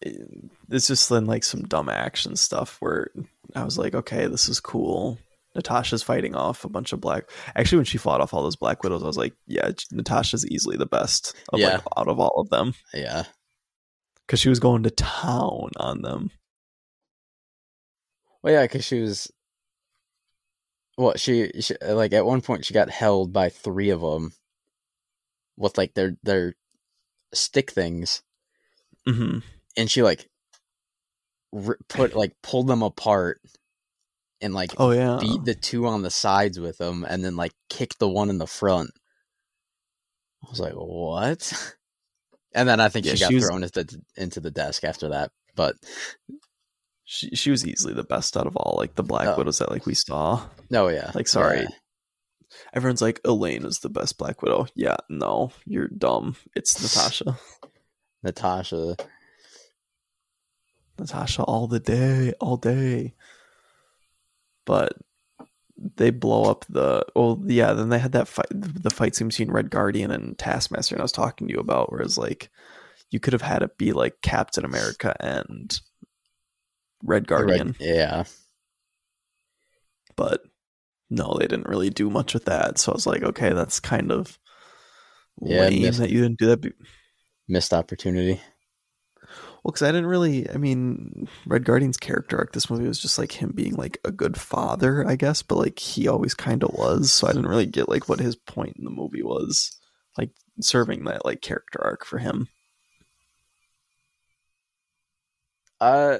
it- 0.00 0.50
it's 0.68 0.88
just 0.88 1.08
then 1.08 1.26
like 1.26 1.44
some 1.44 1.62
dumb 1.62 1.88
action 1.88 2.34
stuff 2.34 2.76
where 2.80 3.08
i 3.54 3.62
was 3.64 3.78
like 3.78 3.94
okay 3.94 4.26
this 4.26 4.48
is 4.48 4.58
cool 4.58 5.16
natasha's 5.54 6.02
fighting 6.02 6.34
off 6.34 6.64
a 6.64 6.68
bunch 6.68 6.92
of 6.92 7.00
black 7.00 7.30
actually 7.54 7.76
when 7.78 7.84
she 7.84 7.98
fought 7.98 8.20
off 8.20 8.34
all 8.34 8.42
those 8.42 8.56
black 8.56 8.82
widows 8.82 9.04
i 9.04 9.06
was 9.06 9.16
like 9.16 9.32
yeah 9.46 9.70
natasha's 9.92 10.44
easily 10.48 10.76
the 10.76 10.86
best 10.86 11.36
of 11.52 11.60
Yeah. 11.60 11.74
like 11.74 11.82
out 11.96 12.08
of 12.08 12.18
all 12.18 12.34
of 12.40 12.48
them 12.50 12.74
Yeah. 12.92 13.22
because 14.26 14.40
she 14.40 14.48
was 14.48 14.58
going 14.58 14.82
to 14.82 14.90
town 14.90 15.70
on 15.76 16.02
them 16.02 16.30
Well, 18.42 18.54
yeah, 18.54 18.62
because 18.62 18.84
she 18.84 19.00
was. 19.00 19.30
What 20.98 21.20
she, 21.20 21.52
she 21.60 21.76
like 21.80 22.12
at 22.12 22.26
one 22.26 22.40
point 22.40 22.64
she 22.64 22.74
got 22.74 22.90
held 22.90 23.32
by 23.32 23.50
three 23.50 23.90
of 23.90 24.00
them 24.00 24.32
with 25.56 25.78
like 25.78 25.94
their 25.94 26.16
their 26.24 26.56
stick 27.32 27.70
things, 27.70 28.22
hmm 29.06 29.38
and 29.76 29.88
she 29.88 30.02
like 30.02 30.28
r- 31.54 31.78
put 31.88 32.16
like 32.16 32.34
pulled 32.42 32.66
them 32.66 32.82
apart 32.82 33.40
and 34.40 34.52
like 34.54 34.74
oh 34.76 34.90
yeah 34.90 35.20
beat 35.20 35.44
the 35.44 35.54
two 35.54 35.86
on 35.86 36.02
the 36.02 36.10
sides 36.10 36.58
with 36.58 36.78
them, 36.78 37.06
and 37.08 37.24
then 37.24 37.36
like 37.36 37.52
kicked 37.70 38.00
the 38.00 38.08
one 38.08 38.28
in 38.28 38.38
the 38.38 38.46
front. 38.48 38.90
I 40.44 40.50
was 40.50 40.58
like, 40.60 40.72
what? 40.74 41.74
And 42.54 42.68
then 42.68 42.80
I 42.80 42.88
think 42.88 43.04
Yeah, 43.06 43.12
she 43.12 43.20
got 43.20 43.28
she 43.28 43.34
was- 43.36 43.44
thrown 43.44 43.62
into 43.62 43.86
into 44.16 44.40
the 44.40 44.50
desk 44.50 44.82
after 44.82 45.10
that. 45.10 45.30
But 45.54 45.76
she, 47.10 47.30
she 47.34 47.50
was 47.50 47.66
easily 47.66 47.94
the 47.94 48.04
best 48.04 48.36
out 48.36 48.46
of 48.46 48.54
all 48.54 48.76
like 48.76 48.94
the 48.94 49.02
black 49.02 49.28
Oh. 49.28 49.36
widows 49.38 49.58
that 49.58 49.70
like 49.70 49.86
we 49.86 49.94
saw 49.94 50.42
no, 50.68 50.88
yeah, 50.88 51.10
Like, 51.14 51.26
sorry. 51.26 51.60
Yeah. 51.60 51.66
everyone's 52.74 53.00
like 53.00 53.18
elaine 53.24 53.64
is 53.64 53.78
the 53.78 53.88
best 53.88 54.18
black 54.18 54.42
widow 54.42 54.66
yeah 54.74 54.96
no 55.08 55.50
you're 55.64 55.88
dumb 55.88 56.36
it's 56.54 56.80
natasha 56.82 57.38
Natasha. 58.22 58.96
Natasha 60.98 61.42
all 61.44 61.68
the 61.68 61.78
day, 61.78 62.32
all 62.40 62.56
day. 62.56 63.14
But 64.66 64.94
they 65.78 66.10
blow 66.10 66.50
up 66.50 66.64
the 66.68 67.04
well, 67.14 67.40
yeah. 67.46 67.72
Then 67.74 67.90
they 67.90 68.00
had 68.00 68.12
that 68.12 68.26
fight, 68.26 68.48
the 68.50 68.90
fight 68.90 69.14
scene 69.14 69.28
between 69.28 69.52
Red 69.52 69.70
Guardian 69.70 70.10
and 70.10 70.36
Taskmaster, 70.36 70.96
and 70.96 71.00
I 71.00 71.04
was 71.04 71.12
talking 71.12 71.46
to 71.46 71.54
you 71.54 71.60
about, 71.60 71.92
whereas 71.92 72.18
like 72.18 72.50
you 73.10 73.20
could 73.20 73.32
have 73.32 73.42
had 73.42 73.62
it 73.62 73.78
be 73.78 73.92
like 73.92 74.20
Captain 74.20 74.64
America 74.64 75.14
and 75.20 75.78
Red 77.02 77.26
the 77.26 77.34
red- 77.36 77.46
Guardian, 77.46 77.76
yeah. 77.80 78.24
but 80.16 80.42
no, 81.10 81.36
they 81.38 81.46
didn't 81.46 81.68
really 81.68 81.90
do 81.90 82.10
much 82.10 82.34
with 82.34 82.44
that. 82.46 82.78
So 82.78 82.92
I 82.92 82.94
was 82.94 83.06
like, 83.06 83.22
okay, 83.22 83.52
that's 83.52 83.80
kind 83.80 84.10
of 84.12 84.38
Yeah, 85.40 85.62
lame 85.62 85.82
missed- 85.82 85.98
that 86.00 86.10
you 86.10 86.20
didn't 86.22 86.38
do 86.38 86.46
that. 86.46 86.60
be- 86.60 86.72
Missed 87.46 87.72
opportunity. 87.72 88.40
Well, 89.64 89.72
because 89.72 89.82
I 89.82 89.88
didn't 89.92 90.06
really. 90.06 90.48
I 90.50 90.56
mean, 90.56 91.28
Red 91.46 91.64
Guardian's 91.64 91.96
character 91.96 92.38
arc 92.38 92.52
this 92.52 92.68
movie 92.70 92.86
was 92.86 92.98
just 93.00 93.18
like 93.18 93.32
him 93.32 93.52
being 93.54 93.74
like 93.74 93.98
a 94.04 94.10
good 94.12 94.36
father, 94.38 95.06
I 95.06 95.16
guess. 95.16 95.42
But 95.42 95.56
like 95.56 95.78
he 95.78 96.08
always 96.08 96.34
kind 96.34 96.62
of 96.62 96.70
was. 96.74 97.10
So 97.12 97.26
I 97.26 97.32
didn't 97.32 97.48
really 97.48 97.66
get 97.66 97.88
like 97.88 98.08
what 98.08 98.20
his 98.20 98.36
point 98.36 98.76
in 98.76 98.84
the 98.84 98.90
movie 98.90 99.22
was, 99.22 99.76
like 100.16 100.30
serving 100.60 101.04
that 101.04 101.24
like 101.24 101.40
character 101.42 101.80
arc 101.82 102.04
for 102.04 102.18
him. 102.18 102.48
Uh, 105.80 106.18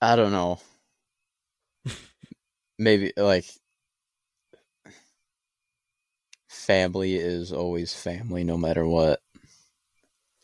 I 0.00 0.16
don't 0.16 0.32
know. 0.32 0.58
Maybe 2.78 3.12
like 3.16 3.44
family 6.48 7.16
is 7.16 7.52
always 7.52 7.92
family, 7.92 8.44
no 8.44 8.56
matter 8.56 8.86
what. 8.86 9.20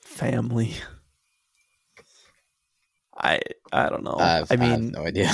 Family. 0.03 0.75
I 3.17 3.41
I 3.73 3.89
don't 3.89 4.05
know. 4.05 4.17
I've, 4.19 4.51
I 4.51 4.57
I 4.57 4.65
have 4.65 4.81
mean, 4.81 4.91
no 4.91 5.05
idea. 5.05 5.31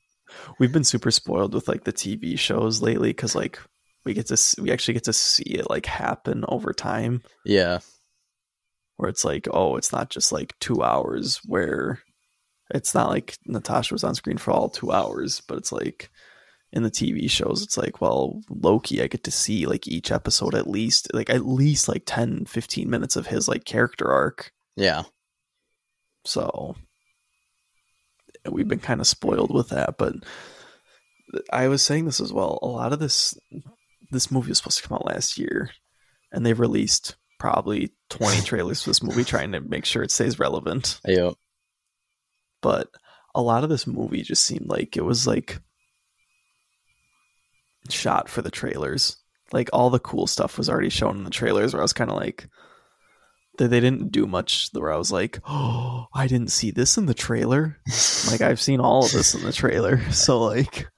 we've 0.58 0.72
been 0.72 0.84
super 0.84 1.10
spoiled 1.10 1.54
with 1.54 1.68
like 1.68 1.84
the 1.84 1.92
TV 1.92 2.38
shows 2.38 2.80
lately 2.82 3.10
because 3.10 3.34
like 3.34 3.58
we 4.04 4.14
get 4.14 4.26
to 4.28 4.62
we 4.62 4.70
actually 4.70 4.94
get 4.94 5.04
to 5.04 5.12
see 5.12 5.44
it 5.44 5.68
like 5.68 5.86
happen 5.86 6.44
over 6.48 6.72
time 6.72 7.22
yeah, 7.44 7.80
where 8.96 9.08
it's 9.08 9.24
like 9.24 9.48
oh 9.52 9.76
it's 9.76 9.92
not 9.92 10.10
just 10.10 10.32
like 10.32 10.54
two 10.60 10.82
hours 10.82 11.40
where 11.46 12.00
it's 12.70 12.94
not 12.94 13.08
like 13.08 13.36
Natasha 13.46 13.94
was 13.94 14.04
on 14.04 14.14
screen 14.14 14.38
for 14.38 14.50
all 14.50 14.68
two 14.68 14.92
hours 14.92 15.40
but 15.46 15.58
it's 15.58 15.72
like 15.72 16.10
in 16.72 16.82
the 16.82 16.90
TV 16.90 17.30
shows 17.30 17.62
it's 17.62 17.76
like 17.76 18.00
well 18.00 18.40
Loki 18.50 19.02
I 19.02 19.06
get 19.06 19.24
to 19.24 19.30
see 19.30 19.66
like 19.66 19.86
each 19.86 20.10
episode 20.10 20.54
at 20.54 20.66
least 20.66 21.08
like 21.14 21.30
at 21.30 21.46
least 21.46 21.88
like 21.88 22.02
10 22.06 22.46
15 22.46 22.90
minutes 22.90 23.16
of 23.16 23.28
his 23.28 23.48
like 23.48 23.64
character 23.64 24.10
arc. 24.10 24.52
Yeah, 24.76 25.04
so 26.24 26.76
we've 28.50 28.68
been 28.68 28.78
kind 28.78 29.00
of 29.00 29.06
spoiled 29.06 29.52
with 29.52 29.70
that 29.70 29.96
but 29.98 30.14
i 31.52 31.66
was 31.66 31.82
saying 31.82 32.04
this 32.04 32.20
as 32.20 32.32
well 32.32 32.60
a 32.62 32.66
lot 32.66 32.92
of 32.92 33.00
this 33.00 33.36
this 34.12 34.30
movie 34.30 34.50
was 34.50 34.58
supposed 34.58 34.78
to 34.80 34.86
come 34.86 34.96
out 34.96 35.06
last 35.06 35.36
year 35.36 35.70
and 36.32 36.44
they've 36.44 36.60
released 36.60 37.16
probably 37.38 37.92
20 38.10 38.42
trailers 38.44 38.82
for 38.82 38.90
this 38.90 39.02
movie 39.02 39.24
trying 39.24 39.52
to 39.52 39.60
make 39.60 39.84
sure 39.84 40.02
it 40.02 40.10
stays 40.10 40.38
relevant. 40.38 41.00
Yeah. 41.04 41.32
But 42.66 42.88
a 43.32 43.40
lot 43.40 43.62
of 43.62 43.70
this 43.70 43.86
movie 43.86 44.22
just 44.22 44.42
seemed 44.42 44.66
like 44.68 44.96
it 44.96 45.04
was 45.04 45.24
like 45.24 45.60
shot 47.88 48.28
for 48.28 48.42
the 48.42 48.50
trailers 48.50 49.18
like 49.52 49.70
all 49.72 49.88
the 49.88 50.00
cool 50.00 50.26
stuff 50.26 50.58
was 50.58 50.68
already 50.68 50.88
shown 50.88 51.16
in 51.16 51.22
the 51.22 51.30
trailers 51.30 51.72
where 51.72 51.80
i 51.80 51.84
was 51.84 51.92
kind 51.92 52.10
of 52.10 52.16
like 52.16 52.48
they, 53.56 53.68
they 53.68 53.78
didn't 53.78 54.10
do 54.10 54.26
much 54.26 54.68
where 54.72 54.92
i 54.92 54.96
was 54.96 55.12
like 55.12 55.38
oh 55.48 56.06
i 56.12 56.26
didn't 56.26 56.50
see 56.50 56.72
this 56.72 56.98
in 56.98 57.06
the 57.06 57.14
trailer 57.14 57.76
like 58.32 58.40
i've 58.40 58.60
seen 58.60 58.80
all 58.80 59.04
of 59.04 59.12
this 59.12 59.32
in 59.36 59.42
the 59.42 59.52
trailer 59.52 60.00
so 60.10 60.42
like 60.42 60.88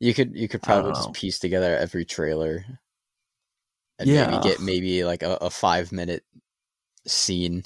You 0.00 0.14
could 0.14 0.34
you 0.36 0.48
could 0.48 0.62
probably 0.62 0.90
just 0.94 1.12
piece 1.12 1.38
together 1.38 1.76
every 1.76 2.04
trailer, 2.04 2.64
and 4.00 4.08
Yeah. 4.08 4.26
maybe 4.26 4.42
get 4.42 4.60
maybe 4.60 5.04
like 5.04 5.22
a, 5.22 5.36
a 5.40 5.48
five 5.48 5.92
minute 5.92 6.24
scene 7.06 7.62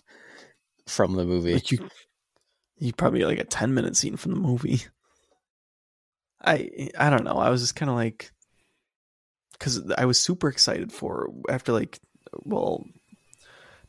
from 0.86 1.14
the 1.14 1.24
movie. 1.24 1.54
like 1.54 1.70
you 1.72 1.88
you 2.80 2.92
probably 2.92 3.24
like 3.24 3.38
a 3.38 3.44
10 3.44 3.74
minute 3.74 3.96
scene 3.96 4.16
from 4.16 4.32
the 4.32 4.40
movie. 4.40 4.82
I 6.42 6.88
i 6.98 7.10
don't 7.10 7.24
know. 7.24 7.36
I 7.36 7.50
was 7.50 7.60
just 7.60 7.76
kind 7.76 7.90
of 7.90 7.96
like 7.96 8.32
because 9.52 9.82
i 9.98 10.06
was 10.06 10.18
super 10.18 10.48
excited 10.48 10.90
for 10.90 11.28
after 11.50 11.70
like 11.70 12.00
well 12.44 12.82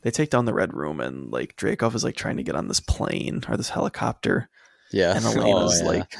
they 0.02 0.10
take 0.10 0.28
down 0.28 0.44
the 0.44 0.52
red 0.52 0.74
room 0.74 1.00
and 1.00 1.30
like 1.32 1.56
Dreykov 1.56 1.94
is 1.94 2.04
like 2.04 2.16
trying 2.16 2.36
to 2.36 2.42
get 2.42 2.54
on 2.54 2.68
this 2.68 2.80
plane 2.80 3.42
or 3.48 3.56
this 3.56 3.70
helicopter. 3.70 4.50
Yeah, 4.92 5.16
and 5.16 5.24
Oh, 5.24 5.30
Yelena's 5.30 5.80
yeah. 5.80 5.86
like 5.86 6.14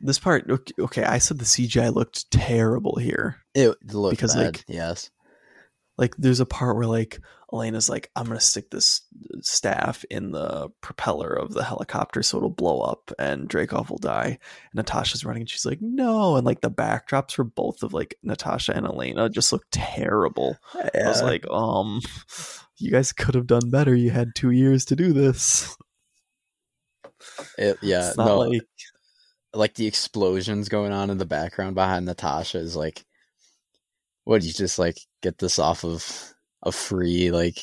this 0.00 0.18
part 0.18 0.50
okay, 0.50 0.74
okay 0.80 1.04
i 1.04 1.18
said 1.18 1.38
the 1.38 1.44
cgi 1.44 1.94
looked 1.94 2.30
terrible 2.30 2.96
here. 2.96 3.36
It 3.54 3.76
looked 3.94 4.16
because, 4.16 4.34
bad. 4.34 4.56
like, 4.56 4.64
yes, 4.68 5.10
like 6.02 6.16
there's 6.16 6.40
a 6.40 6.46
part 6.46 6.76
where 6.76 6.86
like 6.86 7.20
Yelena's 7.52 7.88
like, 7.88 8.10
I'm 8.16 8.26
gonna 8.26 8.40
stick 8.40 8.70
this 8.70 9.02
staff 9.40 10.04
in 10.10 10.32
the 10.32 10.68
propeller 10.80 11.28
of 11.32 11.52
the 11.52 11.62
helicopter 11.62 12.22
so 12.22 12.38
it'll 12.38 12.50
blow 12.50 12.80
up 12.80 13.12
and 13.18 13.48
Dreykov 13.48 13.88
will 13.88 13.98
die. 13.98 14.26
And 14.26 14.74
Natasha's 14.74 15.24
running 15.24 15.42
and 15.42 15.50
she's 15.50 15.64
like, 15.64 15.78
no. 15.80 16.34
And 16.36 16.44
like 16.44 16.60
the 16.60 16.70
backdrops 16.70 17.32
for 17.34 17.44
both 17.44 17.82
of 17.84 17.92
like 17.92 18.16
Natasha 18.22 18.74
and 18.74 18.84
Yelena 18.86 19.30
just 19.30 19.52
look 19.52 19.64
terrible. 19.70 20.56
I 20.74 21.08
was 21.08 21.22
like, 21.22 21.48
um, 21.50 22.00
you 22.78 22.90
guys 22.90 23.12
could 23.12 23.34
have 23.36 23.46
done 23.46 23.70
better. 23.70 23.94
You 23.94 24.10
had 24.10 24.34
two 24.34 24.50
years 24.50 24.84
to 24.86 24.96
do 24.96 25.12
this. 25.12 25.76
It- 27.58 27.78
yeah, 27.82 28.12
no, 28.16 28.38
like 28.40 28.62
like 29.54 29.74
the 29.74 29.86
explosions 29.86 30.68
going 30.68 30.92
on 30.92 31.10
in 31.10 31.18
the 31.18 31.26
background 31.26 31.74
behind 31.74 32.06
Natasha 32.06 32.58
is 32.58 32.74
like, 32.74 33.04
what 34.24 34.42
you 34.42 34.52
just 34.52 34.78
like 34.78 34.98
get 35.22 35.38
this 35.38 35.58
off 35.58 35.84
of 35.84 36.34
a 36.62 36.72
free 36.72 37.30
like 37.30 37.58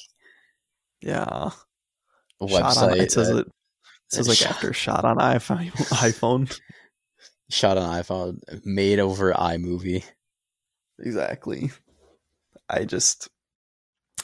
yeah. 1.02 1.52
website? 2.42 2.74
Shot 2.74 2.92
on, 2.92 3.00
it 3.00 3.12
says 3.12 3.30
that- 3.30 3.38
it, 3.40 3.48
it 3.48 3.52
says 4.10 4.28
like 4.28 4.38
Shot- 4.38 4.52
after 4.52 4.74
shot 4.74 5.06
on 5.06 5.18
iPhone 5.18 5.72
iPhone. 5.72 6.60
shot 7.50 7.78
on 7.78 8.02
iPhone, 8.02 8.40
made 8.66 9.00
over 9.00 9.32
iMovie. 9.34 10.04
exactly. 11.00 11.72
I 12.70 12.86
just 12.86 13.30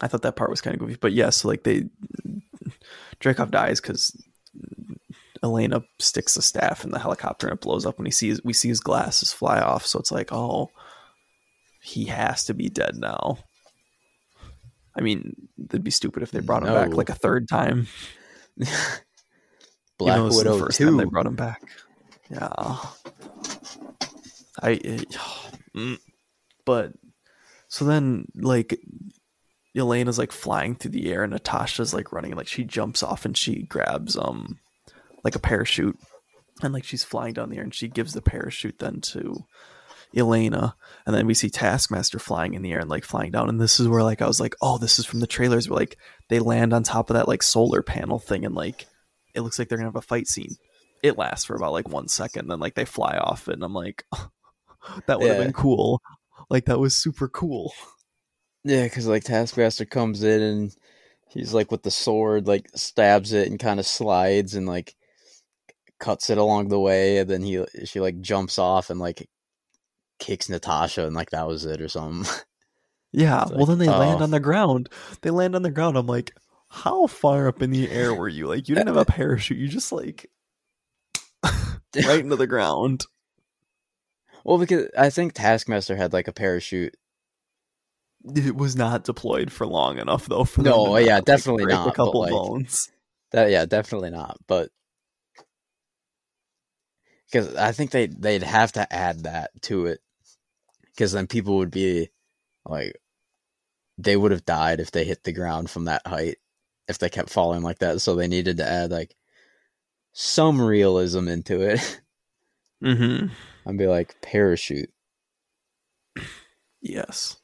I 0.02 0.08
thought 0.08 0.24
that 0.24 0.36
part 0.36 0.50
was 0.50 0.62
kind 0.62 0.76
of 0.76 0.80
goofy, 0.80 0.98
but 1.00 1.14
yeah. 1.14 1.30
So 1.30 1.48
like 1.48 1.64
they 1.64 1.86
Dreykov 3.22 3.52
dies 3.52 3.80
because 3.80 4.12
Yelena 5.44 5.84
sticks 6.00 6.36
a 6.38 6.42
staff 6.42 6.84
in 6.84 6.92
the 6.92 7.00
helicopter 7.00 7.48
and 7.48 7.56
it 7.56 7.62
blows 7.62 7.86
up 7.86 7.98
when 7.98 8.06
he 8.06 8.12
sees 8.12 8.44
we 8.44 8.54
see 8.54 8.68
his 8.70 8.80
glasses 8.80 9.32
fly 9.32 9.60
off. 9.60 9.86
So 9.86 10.00
it's 10.00 10.12
like, 10.12 10.32
oh, 10.34 10.70
he 11.86 12.06
has 12.06 12.46
to 12.46 12.54
be 12.56 12.68
dead 12.68 12.96
now. 12.98 13.38
I 14.98 15.02
mean, 15.02 15.36
it'd 15.70 15.84
be 15.84 15.92
stupid 15.92 16.24
if 16.24 16.32
they 16.32 16.40
brought 16.40 16.64
him 16.64 16.74
back 16.74 16.94
like 16.94 17.10
a 17.10 17.16
third 17.16 17.48
time. 17.48 17.88
Black 18.58 20.18
Even 20.18 20.20
though 20.20 20.28
this 20.30 20.38
Widow 20.38 20.58
the 20.58 20.66
first 20.66 20.80
time 20.80 20.98
they 20.98 21.06
brought 21.06 21.28
him 21.28 21.36
back. 21.36 21.62
Yeah. 22.30 22.78
I. 24.62 24.76
mm. 25.76 26.00
But 26.66 26.94
so 27.68 27.86
then, 27.86 28.26
like, 28.34 28.80
Yelena's 29.78 30.18
like 30.18 30.32
flying 30.32 30.76
through 30.76 30.92
the 30.92 31.12
air, 31.12 31.24
and 31.24 31.34
Natasha's 31.34 31.94
like 31.94 32.12
running, 32.12 32.36
like 32.36 32.48
she 32.48 32.64
jumps 32.64 33.04
off 33.04 33.26
and 33.26 33.38
she 33.38 33.62
grabs 33.64 34.18
um, 34.18 34.58
like 35.24 35.36
a 35.36 35.40
parachute, 35.40 36.00
and 36.64 36.74
like 36.74 36.84
she's 36.84 37.04
flying 37.04 37.34
down 37.34 37.50
the 37.52 37.58
air, 37.58 37.64
and 37.64 37.76
she 37.76 37.88
gives 37.88 38.14
the 38.14 38.24
parachute 38.24 38.80
then 38.80 39.02
to 39.02 39.46
Yelena, 40.16 40.74
and 41.06 41.16
then 41.16 41.28
we 41.28 41.34
see 41.34 41.50
Taskmaster 41.50 42.20
flying 42.20 42.54
in 42.54 42.62
the 42.62 42.72
air 42.72 42.80
and 42.80 42.90
like 42.90 43.04
flying 43.04 43.32
down, 43.32 43.50
and 43.50 43.60
this 43.60 43.80
is 43.80 43.88
where 43.88 44.04
like 44.04 44.22
I 44.22 44.28
was 44.28 44.40
like, 44.40 44.56
oh, 44.62 44.78
this 44.78 44.98
is 45.00 45.06
from 45.06 45.20
the 45.20 45.28
trailers, 45.28 45.70
where 45.70 45.80
like 45.80 45.98
they 46.30 46.40
land 46.40 46.74
on 46.74 46.84
top 46.84 47.10
of 47.10 47.16
that 47.16 47.28
like 47.28 47.44
solar 47.44 47.82
panel 47.82 48.20
thing, 48.20 48.46
and 48.46 48.56
like 48.56 48.88
it 49.34 49.42
looks 49.42 49.60
like 49.60 49.68
they're 49.68 49.78
gonna 49.78 49.90
have 49.90 49.96
a 49.96 50.02
fight 50.02 50.28
scene. 50.28 50.56
It 51.04 51.18
lasts 51.18 51.46
for 51.46 51.56
about 51.56 51.74
like 51.74 51.90
one 51.90 52.08
second, 52.08 52.48
then 52.48 52.60
like 52.60 52.76
they 52.76 52.86
fly 52.86 53.18
off 53.18 53.48
and 53.48 53.64
I'm 53.64 53.74
like, 53.74 54.06
that 55.08 55.20
would 55.20 55.30
have 55.30 55.38
Yeah. 55.38 55.44
been 55.44 55.54
cool. 55.54 56.02
Like 56.50 56.66
that 56.66 56.80
was 56.80 56.96
super 56.96 57.28
cool. 57.28 57.74
Yeah, 58.64 58.84
because 58.84 59.06
like 59.08 59.24
Taskmaster 59.24 59.86
comes 59.86 60.24
in 60.24 60.42
and 60.42 60.76
he's 61.30 61.54
like 61.54 61.72
with 61.72 61.84
the 61.84 61.92
sword, 61.92 62.48
like 62.48 62.68
stabs 62.76 63.34
it 63.34 63.50
and 63.50 63.60
kind 63.60 63.80
of 63.80 63.86
slides 63.86 64.56
and 64.56 64.66
like 64.66 64.96
cuts 66.00 66.30
it 66.30 66.38
along 66.38 66.70
the 66.70 66.80
way, 66.80 67.20
and 67.20 67.30
then 67.30 67.42
he 67.44 67.64
she 67.86 68.00
like 68.00 68.20
jumps 68.22 68.58
off 68.58 68.90
and 68.90 69.00
like 69.00 69.28
kicks 70.20 70.50
Natasha, 70.50 71.06
and 71.06 71.16
like 71.16 71.32
that 71.32 71.48
was 71.48 71.66
it 71.66 71.82
or 71.82 71.90
something. 71.90 72.32
Yeah. 73.16 73.44
It's 73.44 73.52
well, 73.52 73.60
like, 73.62 73.68
then 73.70 73.78
they 73.78 73.88
land 73.88 74.20
oh. 74.20 74.24
on 74.24 74.32
the 74.32 74.42
ground. 74.42 74.90
They 75.22 75.30
land 75.30 75.56
on 75.56 75.62
the 75.62 75.72
ground. 75.72 75.98
I'm 75.98 76.06
like, 76.06 76.34
how 76.68 77.08
far 77.08 77.48
up 77.48 77.62
in 77.62 77.72
the 77.72 77.90
air 77.90 78.14
were 78.14 78.28
you? 78.28 78.48
Like, 78.48 78.68
you 78.68 78.76
didn't 78.76 78.88
have 78.94 78.98
a 78.98 79.06
parachute. 79.12 79.58
You 79.58 79.70
just 79.70 79.94
like 79.94 80.30
right 81.46 82.20
into 82.20 82.36
the 82.36 82.46
ground. 82.46 83.06
well, 84.44 84.58
because 84.58 84.90
I 84.98 85.10
think 85.10 85.34
Taskmaster 85.34 85.96
had 85.96 86.12
like 86.12 86.28
a 86.28 86.34
parachute. 86.34 86.96
It 88.36 88.56
was 88.56 88.76
not 88.76 89.06
deployed 89.06 89.52
for 89.52 89.66
long 89.66 90.00
enough, 90.00 90.26
though. 90.26 90.44
For 90.44 90.64
them 90.64 90.74
No, 90.74 90.86
not, 90.88 91.04
yeah, 91.04 91.16
like, 91.16 91.26
definitely 91.26 91.66
break 91.66 91.76
not, 91.76 91.88
A 91.88 91.92
couple 91.94 92.22
like- 92.22 92.32
bones. 92.32 92.90
That 93.32 93.50
yeah, 93.50 93.66
definitely 93.66 94.12
not. 94.12 94.38
But 94.48 94.70
because 97.32 97.56
I 97.56 97.72
think 97.72 97.92
they 97.92 98.08
they'd 98.08 98.44
have 98.44 98.72
to 98.74 98.94
add 98.94 99.24
that 99.24 99.52
to 99.64 99.88
it, 99.88 100.00
because 100.96 101.12
then 101.12 101.28
people 101.28 101.58
would 101.58 101.72
be 101.72 102.10
like, 102.66 102.96
they 103.98 104.16
would 104.16 104.32
have 104.32 104.46
died 104.46 104.80
if 104.80 104.92
they 104.92 105.04
hit 105.04 105.24
the 105.24 105.32
ground 105.32 105.70
from 105.70 105.86
that 105.86 106.06
height 106.06 106.38
if 106.88 107.00
they 107.00 107.10
kept 107.10 107.30
falling 107.30 107.62
like 107.62 107.80
that. 107.80 108.02
So 108.02 108.16
they 108.16 108.28
needed 108.28 108.58
to 108.58 108.68
add 108.68 108.92
like 108.92 109.16
some 110.14 110.62
realism 110.62 111.28
into 111.28 111.62
it. 111.62 112.02
Mm-hmm. 112.84 113.28
I'd 113.68 113.78
be 113.78 113.88
like 113.88 114.16
parachute. 114.22 114.92
Yes. 116.82 117.38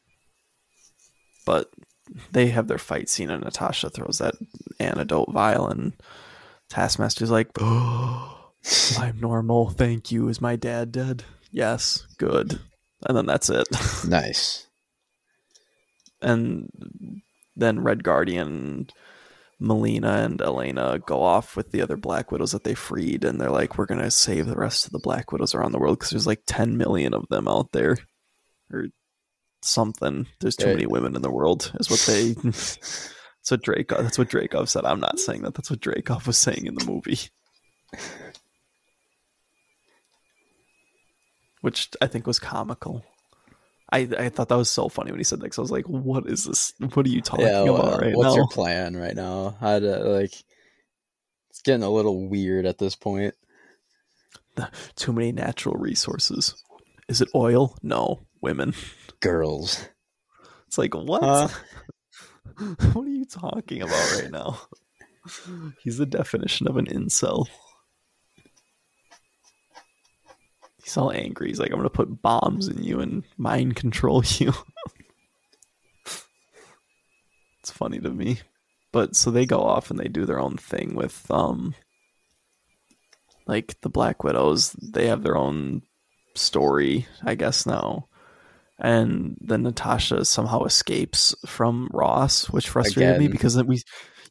But 1.46 1.72
they 2.32 2.48
have 2.50 2.68
their 2.68 2.78
fight 2.78 3.10
scene 3.10 3.30
and 3.30 3.44
Natasha 3.44 3.90
throws 3.90 4.20
that 4.20 4.36
antidote 4.80 5.32
vial 5.32 5.68
and 5.68 5.94
Taskmaster's 6.70 7.32
like, 7.32 7.50
oh, 7.60 8.52
I'm 9.00 9.20
normal. 9.20 9.70
Thank 9.70 10.12
you. 10.12 10.28
Is 10.28 10.42
my 10.42 10.56
dad 10.56 10.92
dead? 10.92 11.24
Yes. 11.52 12.06
Good. 12.18 12.60
And 13.08 13.18
then 13.18 13.26
that's 13.26 13.50
it. 13.50 13.68
Nice. 14.08 14.68
and 16.22 17.22
then 17.56 17.80
Red 17.84 18.04
Guardian, 18.04 18.88
Melina 19.60 20.24
and 20.24 20.40
Yelena 20.40 21.04
go 21.06 21.22
off 21.22 21.56
with 21.56 21.72
the 21.72 21.82
other 21.82 21.98
Black 21.98 22.32
Widows 22.32 22.52
that 22.52 22.64
they 22.64 22.74
freed, 22.76 23.24
and 23.26 23.40
they're 23.40 23.50
like, 23.52 23.78
"We're 23.78 23.86
gonna 23.86 24.10
save 24.12 24.48
the 24.48 24.56
rest 24.56 24.86
of 24.86 24.92
the 24.92 25.00
Black 25.00 25.32
Widows 25.32 25.54
around 25.54 25.72
the 25.72 25.80
world 25.80 26.00
because 26.00 26.12
there's 26.12 26.28
like 26.28 26.44
10 26.48 26.78
million 26.78 27.14
of 27.14 27.26
them 27.30 27.48
out 27.48 27.72
there, 27.72 27.98
or 28.72 28.88
something. 29.62 30.28
There's 30.40 30.56
too 30.56 30.68
Yeah. 30.68 30.74
many 30.76 30.86
women 30.88 31.16
in 31.16 31.22
the 31.22 31.32
world." 31.32 31.72
Is 31.80 31.90
what 31.90 32.00
they. 32.08 32.34
that's 32.44 33.50
what 33.50 33.62
Drake. 33.62 33.90
That's 33.90 34.18
what 34.18 34.30
Dreykov 34.30 34.70
said. 34.70 34.86
I'm 34.86 35.00
not 35.00 35.20
saying 35.20 35.42
that. 35.44 35.54
That's 35.54 35.70
what 35.70 35.80
Dreykov 35.82 36.26
was 36.28 36.38
saying 36.38 36.66
in 36.66 36.76
the 36.76 36.86
movie. 36.86 37.20
Which 41.62 41.90
I 42.02 42.08
think 42.08 42.28
was 42.28 42.40
comical. 42.40 43.04
I, 43.92 44.08
I 44.18 44.30
thought 44.30 44.50
that 44.50 44.58
was 44.58 44.72
so 44.72 44.88
funny 44.90 45.12
when 45.12 45.20
he 45.20 45.24
said 45.24 45.42
that. 45.42 45.50
'cause 45.50 45.60
I 45.60 45.62
was 45.62 45.72
like, 45.72 45.86
"What 45.88 46.28
is 46.28 46.46
this? 46.46 46.74
What 46.94 47.06
are 47.06 47.10
you 47.10 47.22
talking 47.22 47.46
yeah. 47.46 47.64
about 47.64 48.02
right 48.02 48.16
what's 48.16 48.24
now?" 48.24 48.30
What's 48.30 48.36
your 48.36 48.48
plan 48.48 48.96
right 48.96 49.16
now? 49.16 49.58
How 49.60 49.80
to 49.80 50.00
like? 50.00 50.34
It's 51.50 51.62
getting 51.62 51.84
a 51.84 51.90
little 51.90 52.28
weird 52.30 52.66
at 52.66 52.78
this 52.78 52.96
point. 52.96 53.34
Too 54.96 55.14
many 55.14 55.32
natural 55.32 55.76
resources. 55.76 56.64
Is 57.10 57.22
it 57.22 57.30
oil? 57.36 57.76
No, 57.84 58.26
women. 58.42 58.74
Girls. 59.20 59.88
It's 60.68 60.78
like 60.78 60.96
what? 60.96 61.22
Huh? 61.22 61.48
what 62.94 63.06
are 63.06 63.10
you 63.10 63.26
talking 63.26 63.82
about 63.82 64.14
right 64.22 64.32
now? 64.32 64.62
He's 65.84 65.98
the 65.98 66.06
definition 66.06 66.68
of 66.68 66.78
an 66.78 66.86
incel. 66.88 67.48
He's 70.92 70.98
all 70.98 71.14
angry. 71.14 71.48
He's 71.48 71.60
like, 71.60 71.72
I'm 71.72 71.78
gonna 71.78 71.90
put 71.90 72.22
bombs 72.22 72.68
in 72.68 72.84
you 72.84 73.00
and 73.00 73.24
mind 73.38 73.78
control 73.78 74.24
you. 74.40 74.52
it's 77.62 77.72
funny 77.72 78.00
to 78.02 78.10
me. 78.10 78.42
But 78.92 79.16
so 79.16 79.32
they 79.32 79.46
go 79.46 79.62
off 79.62 79.90
and 79.90 79.98
they 79.98 80.10
do 80.10 80.26
their 80.26 80.40
own 80.40 80.58
thing 80.58 80.96
with 80.96 81.32
um 81.32 81.76
like 83.48 83.80
the 83.80 83.90
Black 83.90 84.26
Widows. 84.26 84.74
They 84.74 85.08
have 85.08 85.24
their 85.24 85.38
own 85.38 85.84
story, 86.36 87.08
I 87.24 87.36
guess 87.36 87.66
now. 87.66 88.10
And 88.78 89.38
then 89.40 89.64
Natasha 89.64 90.26
somehow 90.26 90.66
escapes 90.66 91.34
from 91.46 91.88
Ross, 91.94 92.50
which 92.50 92.68
frustrated 92.68 93.18
me 93.18 93.30
because 93.30 93.54
then 93.54 93.68
we 93.68 93.82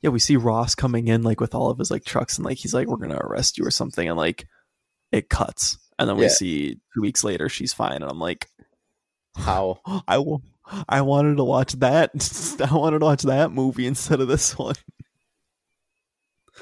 yeah, 0.02 0.10
we 0.10 0.18
see 0.18 0.36
Ross 0.36 0.74
coming 0.74 1.08
in 1.08 1.22
like 1.22 1.40
with 1.40 1.54
all 1.54 1.70
of 1.70 1.78
his 1.78 1.90
like 1.90 2.04
trucks 2.04 2.36
and 2.36 2.44
like 2.44 2.58
he's 2.58 2.74
like, 2.74 2.86
We're 2.86 2.98
gonna 2.98 3.16
arrest 3.16 3.56
you 3.56 3.64
or 3.64 3.70
something 3.70 4.06
and 4.06 4.18
like 4.18 4.44
it 5.10 5.30
cuts. 5.30 5.78
And 6.00 6.08
then 6.08 6.16
we 6.16 6.24
Yeah. 6.24 6.28
see 6.30 6.80
two 6.94 7.02
weeks 7.02 7.22
later 7.22 7.48
she's 7.48 7.72
fine 7.72 8.02
and 8.02 8.10
I'm 8.10 8.18
like, 8.18 8.48
How? 9.36 9.80
I 10.08 10.18
will. 10.18 10.42
I 10.88 11.02
wanted 11.02 11.36
to 11.36 11.44
watch 11.44 11.74
that. 11.74 12.10
I 12.70 12.74
wanted 12.74 13.00
to 13.00 13.04
watch 13.04 13.22
that 13.22 13.52
movie 13.52 13.86
instead 13.86 14.20
of 14.20 14.28
this 14.28 14.58
one. 14.58 14.74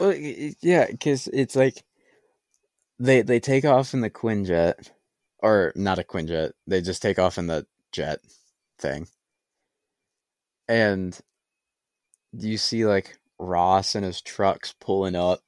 Well, 0.01 0.15
yeah, 0.15 0.86
because 0.90 1.28
it's 1.28 1.56
like 1.56 1.82
they 2.98 3.23
they 3.23 3.40
take 3.40 3.65
off 3.65 3.94
in 3.94 4.01
the 4.01 4.10
Quinjet, 4.10 4.90
or 5.40 5.73
not 5.77 5.98
a 5.98 6.05
Quinjet. 6.05 6.52
They 6.66 6.81
just 6.81 7.02
take 7.02 7.19
off 7.19 7.39
in 7.39 7.47
the 7.48 7.66
jet 7.93 8.20
thing, 8.78 9.09
and 10.69 11.19
you 12.32 12.59
see 12.59 12.86
like 12.86 13.19
Ross 13.39 13.94
and 13.94 14.05
his 14.05 14.20
trucks 14.20 14.74
pulling 14.81 15.16
up. 15.16 15.40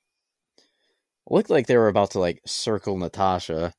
Looked 1.29 1.51
like 1.51 1.67
they 1.69 1.77
were 1.77 1.89
about 1.89 2.11
to 2.13 2.19
like 2.19 2.41
circle 2.45 2.99
Natasha, 2.99 3.73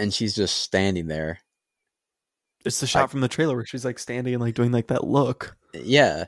and 0.00 0.12
she's 0.14 0.34
just 0.34 0.58
standing 0.58 1.06
there. 1.08 1.40
It's 2.64 2.80
the 2.80 2.86
shot 2.86 3.02
Like- 3.02 3.10
from 3.10 3.20
the 3.20 3.28
trailer 3.28 3.56
where 3.56 3.66
she's 3.66 3.84
like 3.84 3.98
standing 3.98 4.34
and 4.34 4.42
like 4.42 4.54
doing 4.54 4.72
like 4.72 4.88
that 4.88 5.04
look. 5.04 5.56
Yeah. 5.74 6.24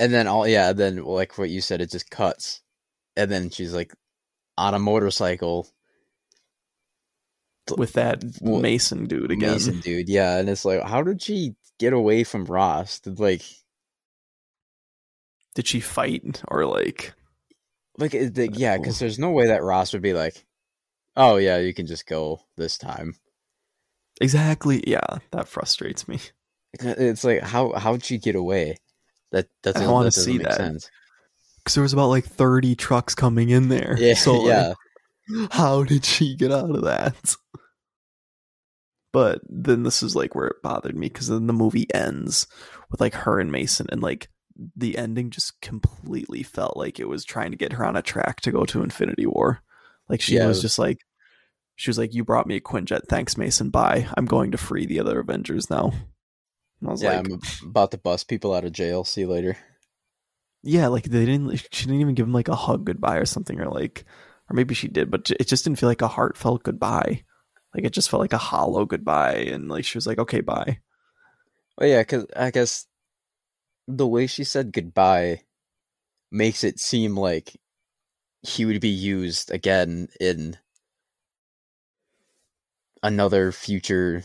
And 0.00 0.12
then 0.12 0.26
all 0.26 0.46
yeah, 0.48 0.72
then 0.72 1.04
like 1.04 1.38
what 1.38 1.50
you 1.50 1.60
said, 1.60 1.80
it 1.80 1.90
just 1.90 2.10
cuts. 2.10 2.60
And 3.16 3.30
then 3.30 3.50
she's 3.50 3.72
like 3.74 3.94
on 4.58 4.74
a 4.74 4.78
motorcycle. 4.78 5.68
with 7.76 7.92
that 7.94 8.22
Well, 8.40 8.60
Mason 8.60 9.06
dude 9.06 9.30
again. 9.30 9.52
Mason 9.52 9.80
dude, 9.80 10.08
yeah. 10.08 10.38
And 10.38 10.48
it's 10.48 10.64
like, 10.64 10.82
how 10.82 11.02
did 11.02 11.22
she 11.22 11.54
get 11.78 11.92
away 11.92 12.24
from 12.24 12.44
Ross? 12.44 13.00
Did 13.00 13.20
like 13.20 13.42
Did 15.54 15.66
she 15.66 15.80
fight 15.80 16.42
or 16.48 16.66
like? 16.66 17.14
like 17.98 18.12
yeah, 18.14 18.76
because 18.78 18.98
there's 18.98 19.18
no 19.18 19.30
way 19.30 19.46
that 19.46 19.62
Ross 19.62 19.92
would 19.92 20.02
be 20.02 20.14
like, 20.14 20.44
Oh 21.16 21.36
yeah, 21.36 21.58
you 21.58 21.74
can 21.74 21.86
just 21.86 22.06
go 22.06 22.40
this 22.56 22.78
time. 22.78 23.14
Exactly. 24.20 24.82
Yeah, 24.86 25.18
that 25.32 25.48
frustrates 25.48 26.08
me. 26.08 26.20
It's 26.80 27.24
like 27.24 27.42
how 27.42 27.72
how'd 27.72 28.04
she 28.04 28.18
get 28.18 28.34
away? 28.34 28.76
That 29.30 29.48
doesn't, 29.62 29.82
I 29.82 29.90
wanna 29.90 30.10
see 30.10 30.38
make 30.38 30.46
that. 30.46 30.56
sense. 30.56 30.90
Because 31.58 31.74
there 31.74 31.82
was 31.82 31.92
about 31.92 32.08
like 32.08 32.24
thirty 32.24 32.74
trucks 32.74 33.14
coming 33.14 33.50
in 33.50 33.68
there. 33.68 33.96
Yeah, 33.98 34.14
So 34.14 34.38
like, 34.40 34.48
yeah. 34.48 34.74
how 35.50 35.84
did 35.84 36.04
she 36.04 36.34
get 36.34 36.50
out 36.50 36.70
of 36.70 36.82
that? 36.82 37.36
But 39.12 39.40
then 39.46 39.82
this 39.82 40.02
is 40.02 40.16
like 40.16 40.34
where 40.34 40.46
it 40.46 40.62
bothered 40.62 40.96
me 40.96 41.08
because 41.08 41.28
then 41.28 41.46
the 41.46 41.52
movie 41.52 41.86
ends 41.92 42.46
with 42.90 43.00
like 43.00 43.14
her 43.14 43.38
and 43.38 43.52
Mason, 43.52 43.86
and 43.92 44.02
like 44.02 44.28
the 44.74 44.96
ending 44.96 45.30
just 45.30 45.60
completely 45.60 46.42
felt 46.42 46.76
like 46.76 46.98
it 46.98 47.08
was 47.08 47.24
trying 47.24 47.50
to 47.50 47.56
get 47.58 47.74
her 47.74 47.84
on 47.84 47.96
a 47.96 48.02
track 48.02 48.40
to 48.42 48.50
go 48.52 48.64
to 48.64 48.82
Infinity 48.82 49.26
War. 49.26 49.60
Like 50.12 50.22
she 50.22 50.36
Yeah, 50.36 50.46
was 50.46 50.62
just 50.62 50.78
like, 50.78 51.00
she 51.76 51.90
was 51.90 51.98
like, 51.98 52.14
"You 52.14 52.24
brought 52.24 52.46
me 52.48 52.56
a 52.56 52.62
Quinjet, 52.62 53.08
thanks, 53.08 53.38
Mason. 53.38 53.70
Bye. 53.70 54.08
I'm 54.16 54.26
going 54.26 54.52
to 54.52 54.58
free 54.58 54.86
the 54.86 55.00
other 55.00 55.20
Avengers 55.20 55.70
now." 55.70 55.92
And 56.80 56.88
I 56.88 56.92
was 56.92 57.02
Yeah, 57.02 57.04
like, 57.04 57.18
I'm 57.18 57.40
about 57.62 57.90
to 57.90 57.98
bust 57.98 58.28
people 58.28 58.54
out 58.54 58.64
of 58.64 58.72
jail. 58.72 59.04
See 59.04 59.22
you 59.22 59.28
later. 59.28 59.56
yeah, 60.62 60.88
like 60.88 61.04
they 61.04 61.24
didn't. 61.24 61.56
She 61.72 61.86
didn't 61.86 62.00
even 62.00 62.14
give 62.14 62.26
him 62.26 62.32
like 62.32 62.48
a 62.48 62.56
hug 62.56 62.84
goodbye 62.84 63.16
or 63.16 63.24
something, 63.26 63.60
or 63.60 63.68
like, 63.68 64.04
or 64.50 64.54
maybe 64.54 64.74
she 64.74 64.88
did, 64.88 65.10
but 65.10 65.30
it 65.30 65.48
just 65.48 65.64
didn't 65.64 65.78
feel 65.78 65.88
like 65.88 66.02
a 66.02 66.08
heartfelt 66.08 66.62
goodbye. 66.62 67.24
Like 67.74 67.84
it 67.84 67.92
just 67.92 68.10
felt 68.10 68.20
like 68.20 68.32
a 68.32 68.38
hollow 68.38 68.84
goodbye, 68.84 69.36
and 69.36 69.68
like 69.68 69.84
she 69.84 69.96
was 69.98 70.06
like, 70.06 70.18
"Okay, 70.18 70.40
bye." 70.40 70.78
Well, 71.78 71.88
yeah, 71.88 72.02
because 72.02 72.26
I 72.36 72.50
guess 72.50 72.86
the 73.88 74.06
way 74.06 74.26
she 74.26 74.44
said 74.44 74.72
goodbye 74.72 75.42
makes 76.32 76.64
it 76.64 76.80
seem 76.80 77.16
like 77.16 77.60
he 78.42 78.64
would 78.64 78.80
be 78.80 78.88
used 78.88 79.50
again 79.50 80.08
in 80.20 80.56
another 83.02 83.52
future 83.52 84.22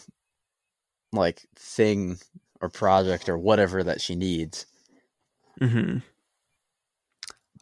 like 1.11 1.41
thing 1.55 2.17
or 2.61 2.69
project 2.69 3.29
or 3.29 3.37
whatever 3.37 3.83
that 3.83 4.01
she 4.01 4.15
needs. 4.15 4.65
hmm 5.59 5.97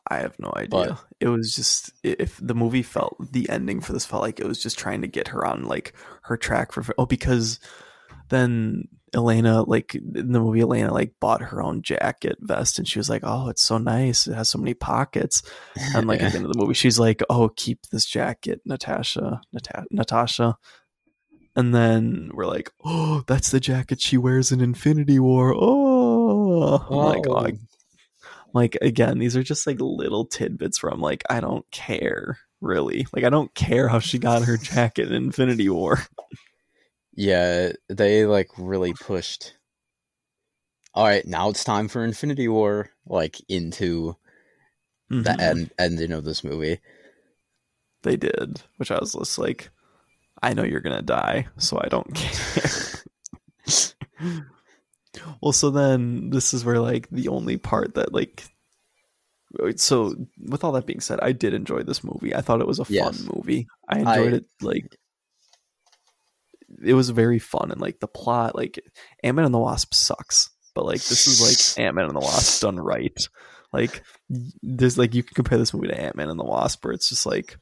I 0.07 0.17
have 0.17 0.37
no 0.37 0.53
idea. 0.55 0.69
But- 0.69 1.03
it 1.19 1.27
was 1.29 1.55
just 1.55 1.91
if 2.03 2.39
the 2.41 2.53
movie 2.53 2.83
felt 2.83 3.15
the 3.31 3.49
ending 3.49 3.81
for 3.81 3.93
this 3.93 4.05
felt 4.05 4.21
like 4.21 4.39
it 4.39 4.47
was 4.47 4.61
just 4.61 4.77
trying 4.77 5.01
to 5.01 5.07
get 5.07 5.29
her 5.29 5.45
on 5.45 5.63
like 5.63 5.93
her 6.23 6.37
track 6.37 6.71
for 6.71 6.83
oh 6.97 7.05
because 7.05 7.59
then 8.29 8.87
Yelena 9.15 9.67
like 9.67 9.95
in 9.95 10.31
the 10.31 10.39
movie 10.39 10.59
Yelena 10.59 10.91
like 10.91 11.13
bought 11.19 11.41
her 11.41 11.61
own 11.61 11.81
jacket 11.81 12.37
vest 12.41 12.77
and 12.77 12.87
she 12.87 12.99
was 12.99 13.09
like 13.09 13.21
oh 13.23 13.49
it's 13.49 13.61
so 13.61 13.77
nice. 13.77 14.27
It 14.27 14.33
has 14.33 14.49
so 14.49 14.59
many 14.59 14.73
pockets. 14.73 15.41
And 15.95 16.07
like 16.07 16.21
at 16.21 16.31
the 16.31 16.37
end 16.39 16.45
of 16.45 16.53
the 16.53 16.59
movie 16.59 16.73
she's 16.73 16.99
like 16.99 17.21
oh 17.29 17.49
keep 17.55 17.81
this 17.91 18.05
jacket 18.05 18.61
Natasha 18.65 19.41
Nata- 19.53 19.85
Natasha. 19.91 20.57
And 21.55 21.73
then 21.73 22.31
we're 22.33 22.47
like 22.47 22.71
oh 22.83 23.23
that's 23.27 23.51
the 23.51 23.59
jacket 23.59 24.01
she 24.01 24.17
wears 24.17 24.51
in 24.51 24.61
Infinity 24.61 25.19
War. 25.19 25.53
Oh 25.55 26.77
I'm 26.89 26.97
like 26.97 27.27
oh 27.27 27.37
I 27.37 27.53
like 28.53 28.77
again 28.81 29.19
these 29.19 29.35
are 29.35 29.43
just 29.43 29.67
like 29.67 29.77
little 29.81 30.25
tidbits 30.25 30.81
where 30.81 30.91
i'm 30.91 31.01
like 31.01 31.23
i 31.29 31.41
don't 31.41 31.69
care 31.71 32.39
really. 32.61 33.05
Like 33.13 33.25
i 33.25 33.29
don't 33.29 33.53
care 33.53 33.89
how 33.89 33.99
she 33.99 34.17
got 34.17 34.43
her 34.43 34.57
jacket 34.71 35.09
in 35.09 35.25
infinity 35.25 35.69
war 35.69 35.99
yeah, 37.15 37.71
they 37.89 38.25
like 38.25 38.49
really 38.57 38.93
pushed. 38.93 39.53
All 40.93 41.05
right, 41.05 41.25
now 41.25 41.49
it's 41.49 41.63
time 41.63 41.87
for 41.87 42.03
Infinity 42.05 42.47
War, 42.47 42.89
like 43.05 43.41
into 43.49 44.15
the 45.09 45.29
Mhm. 45.31 45.39
end 45.41 45.71
ending 45.79 46.11
of 46.11 46.23
this 46.23 46.43
movie. 46.43 46.79
they 48.03 48.15
did 48.17 48.61
which 48.77 48.91
i 48.91 48.99
was 48.99 49.13
just 49.13 49.39
like 49.39 49.69
i 50.43 50.53
know 50.53 50.61
you're 50.63 50.79
gonna 50.79 51.01
die 51.01 51.47
so 51.57 51.79
i 51.83 51.87
don't 51.87 52.13
care 52.13 52.61
well 55.41 55.51
so 55.51 55.69
then 55.71 56.29
this 56.29 56.53
is 56.53 56.63
where 56.65 56.79
like 56.79 57.09
the 57.09 57.27
only 57.29 57.57
part 57.57 57.95
that 57.95 58.13
like 58.13 58.43
so 59.77 60.13
with 60.49 60.63
all 60.65 60.73
that 60.73 60.85
being 60.85 60.99
said, 60.99 61.19
I 61.21 61.31
did 61.31 61.53
enjoy 61.53 61.81
this 61.83 62.03
movie. 62.03 62.35
I 62.35 62.41
thought 62.41 62.59
it 62.59 62.67
was 62.67 62.79
a 62.79 62.83
fun 62.85 62.93
Yes. 62.95 63.23
movie. 63.33 63.67
I 63.87 63.99
enjoyed 63.99 64.33
I- 64.33 64.37
it 64.37 64.45
like 64.61 64.97
it 66.83 66.93
was 66.93 67.09
very 67.09 67.39
fun 67.39 67.71
and 67.71 67.81
like 67.81 67.99
the 67.99 68.07
plot, 68.07 68.55
like 68.55 68.79
Ant 69.23 69.35
Man 69.35 69.45
and 69.45 69.53
the 69.53 69.59
Wasp 69.59 69.93
sucks, 69.93 70.49
but 70.73 70.85
like 70.85 71.03
this 71.03 71.27
is 71.27 71.41
like 71.77 71.79
Ant 71.85 71.95
Man 71.95 72.05
and 72.05 72.15
the 72.15 72.19
Wasp 72.19 72.61
done 72.61 72.79
right. 72.79 73.27
Like 73.73 74.03
there's 74.61 74.97
like 74.97 75.13
you 75.13 75.23
can 75.23 75.35
compare 75.35 75.57
this 75.57 75.73
movie 75.73 75.87
to 75.87 75.99
Ant 75.99 76.15
Man 76.15 76.29
and 76.29 76.39
the 76.39 76.45
Wasp, 76.45 76.83
where 76.83 76.93
it's 76.93 77.09
just 77.09 77.25
like 77.25 77.57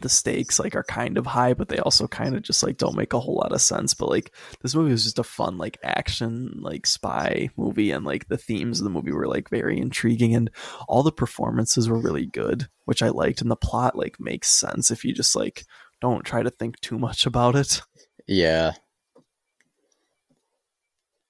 the 0.00 0.08
stakes 0.08 0.58
like 0.58 0.74
are 0.74 0.84
kind 0.84 1.18
of 1.18 1.26
high, 1.26 1.54
but 1.54 1.68
they 1.68 1.78
also 1.78 2.06
kind 2.06 2.34
of 2.34 2.42
just 2.42 2.62
like 2.62 2.76
don't 2.76 2.96
make 2.96 3.12
a 3.12 3.20
whole 3.20 3.36
lot 3.36 3.52
of 3.52 3.60
sense. 3.60 3.94
But 3.94 4.10
like 4.10 4.32
this 4.62 4.74
movie 4.74 4.90
was 4.90 5.04
just 5.04 5.18
a 5.18 5.24
fun 5.24 5.58
like 5.58 5.78
action 5.82 6.52
like 6.60 6.86
spy 6.86 7.50
movie, 7.56 7.90
and 7.90 8.04
like 8.04 8.28
the 8.28 8.38
themes 8.38 8.80
of 8.80 8.84
the 8.84 8.90
movie 8.90 9.12
were 9.12 9.26
like 9.26 9.50
very 9.50 9.78
intriguing, 9.78 10.34
and 10.34 10.50
all 10.88 11.02
the 11.02 11.12
performances 11.12 11.88
were 11.88 11.98
really 11.98 12.26
good, 12.26 12.68
which 12.84 13.02
I 13.02 13.08
liked, 13.08 13.40
and 13.40 13.50
the 13.50 13.56
plot 13.56 13.96
like 13.96 14.20
makes 14.20 14.50
sense 14.50 14.90
if 14.90 15.04
you 15.04 15.12
just 15.12 15.34
like 15.34 15.64
don't 16.00 16.24
try 16.24 16.42
to 16.42 16.50
think 16.50 16.78
too 16.80 16.98
much 16.98 17.26
about 17.26 17.56
it. 17.56 17.80
Yeah. 18.26 18.72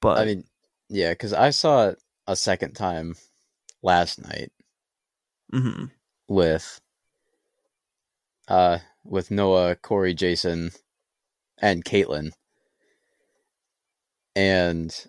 But 0.01 0.19
I 0.19 0.25
mean, 0.27 0.45
yeah, 0.89 1.11
because 1.13 1.33
I 1.33 1.51
saw 1.51 1.89
it 1.89 1.99
a 2.27 2.37
second 2.37 2.75
time 2.75 3.17
last 3.83 4.23
night 4.23 4.53
mhm. 5.53 5.91
with 6.29 6.81
uh 8.49 8.79
with 9.05 9.31
Noah, 9.31 9.77
Corey, 9.77 10.15
Jason, 10.15 10.71
and 11.59 11.85
Caitlin. 11.85 12.33
And 14.37 15.07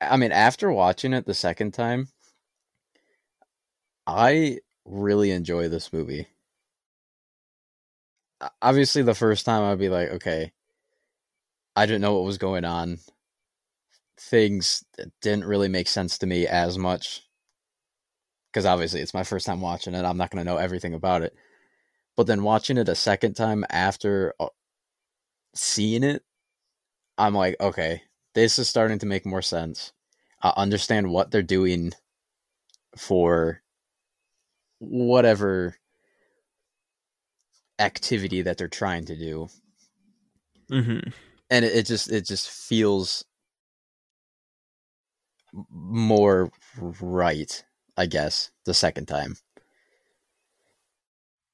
I 0.00 0.16
mean, 0.16 0.32
after 0.32 0.70
watching 0.70 1.12
it 1.12 1.26
the 1.26 1.34
second 1.34 1.72
time, 1.74 2.08
I 4.06 4.60
really 4.84 5.30
enjoy 5.32 5.68
this 5.68 5.92
movie. 5.92 6.28
Obviously, 8.62 9.02
the 9.02 9.14
first 9.14 9.44
time 9.44 9.62
I'd 9.62 9.78
be 9.78 9.88
like, 9.88 10.10
okay, 10.10 10.52
I 11.74 11.86
didn't 11.86 12.02
know 12.02 12.14
what 12.14 12.24
was 12.24 12.38
going 12.38 12.64
on. 12.64 12.98
Things 14.20 14.84
didn't 15.20 15.44
really 15.44 15.68
make 15.68 15.88
sense 15.88 16.18
to 16.18 16.26
me 16.26 16.46
as 16.46 16.78
much. 16.78 17.22
Because 18.52 18.64
obviously, 18.64 19.00
it's 19.00 19.14
my 19.14 19.24
first 19.24 19.46
time 19.46 19.60
watching 19.60 19.94
it. 19.94 20.04
I'm 20.04 20.16
not 20.16 20.30
going 20.30 20.44
to 20.44 20.50
know 20.50 20.56
everything 20.58 20.94
about 20.94 21.22
it. 21.22 21.34
But 22.16 22.26
then 22.26 22.42
watching 22.42 22.78
it 22.78 22.88
a 22.88 22.94
second 22.94 23.34
time 23.34 23.64
after 23.70 24.34
uh, 24.40 24.48
seeing 25.54 26.02
it, 26.02 26.24
I'm 27.16 27.34
like, 27.34 27.56
okay, 27.60 28.02
this 28.34 28.58
is 28.58 28.68
starting 28.68 28.98
to 29.00 29.06
make 29.06 29.26
more 29.26 29.42
sense. 29.42 29.92
I 30.42 30.52
understand 30.56 31.10
what 31.10 31.30
they're 31.30 31.42
doing 31.42 31.92
for 32.96 33.62
whatever 34.78 35.76
activity 37.78 38.42
that 38.42 38.58
they're 38.58 38.68
trying 38.68 39.04
to 39.06 39.16
do. 39.16 39.48
Mhm. 40.70 41.12
And 41.50 41.64
it, 41.64 41.74
it 41.74 41.86
just 41.86 42.10
it 42.10 42.26
just 42.26 42.50
feels 42.50 43.24
more 45.70 46.50
right, 46.80 47.64
I 47.96 48.06
guess, 48.06 48.50
the 48.64 48.74
second 48.74 49.06
time. 49.06 49.36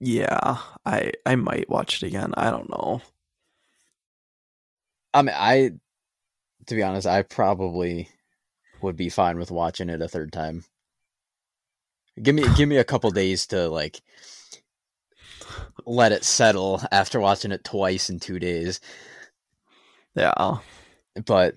Yeah, 0.00 0.58
I 0.84 1.12
I 1.26 1.34
might 1.36 1.68
watch 1.68 2.02
it 2.02 2.06
again. 2.06 2.34
I 2.36 2.50
don't 2.50 2.70
know. 2.70 3.00
I 5.12 5.22
mean, 5.22 5.34
I 5.36 5.72
to 6.66 6.74
be 6.74 6.82
honest, 6.82 7.06
I 7.06 7.22
probably 7.22 8.08
would 8.82 8.96
be 8.96 9.08
fine 9.10 9.38
with 9.38 9.50
watching 9.50 9.90
it 9.90 10.02
a 10.02 10.08
third 10.08 10.32
time. 10.32 10.64
Give 12.22 12.34
me 12.34 12.44
give 12.56 12.68
me 12.68 12.76
a 12.76 12.84
couple 12.84 13.10
days 13.10 13.46
to 13.48 13.68
like 13.68 14.00
let 15.86 16.12
it 16.12 16.24
settle 16.24 16.80
after 16.92 17.20
watching 17.20 17.52
it 17.52 17.64
twice 17.64 18.10
in 18.10 18.20
2 18.20 18.38
days. 18.38 18.80
Yeah. 20.14 20.58
But 21.26 21.54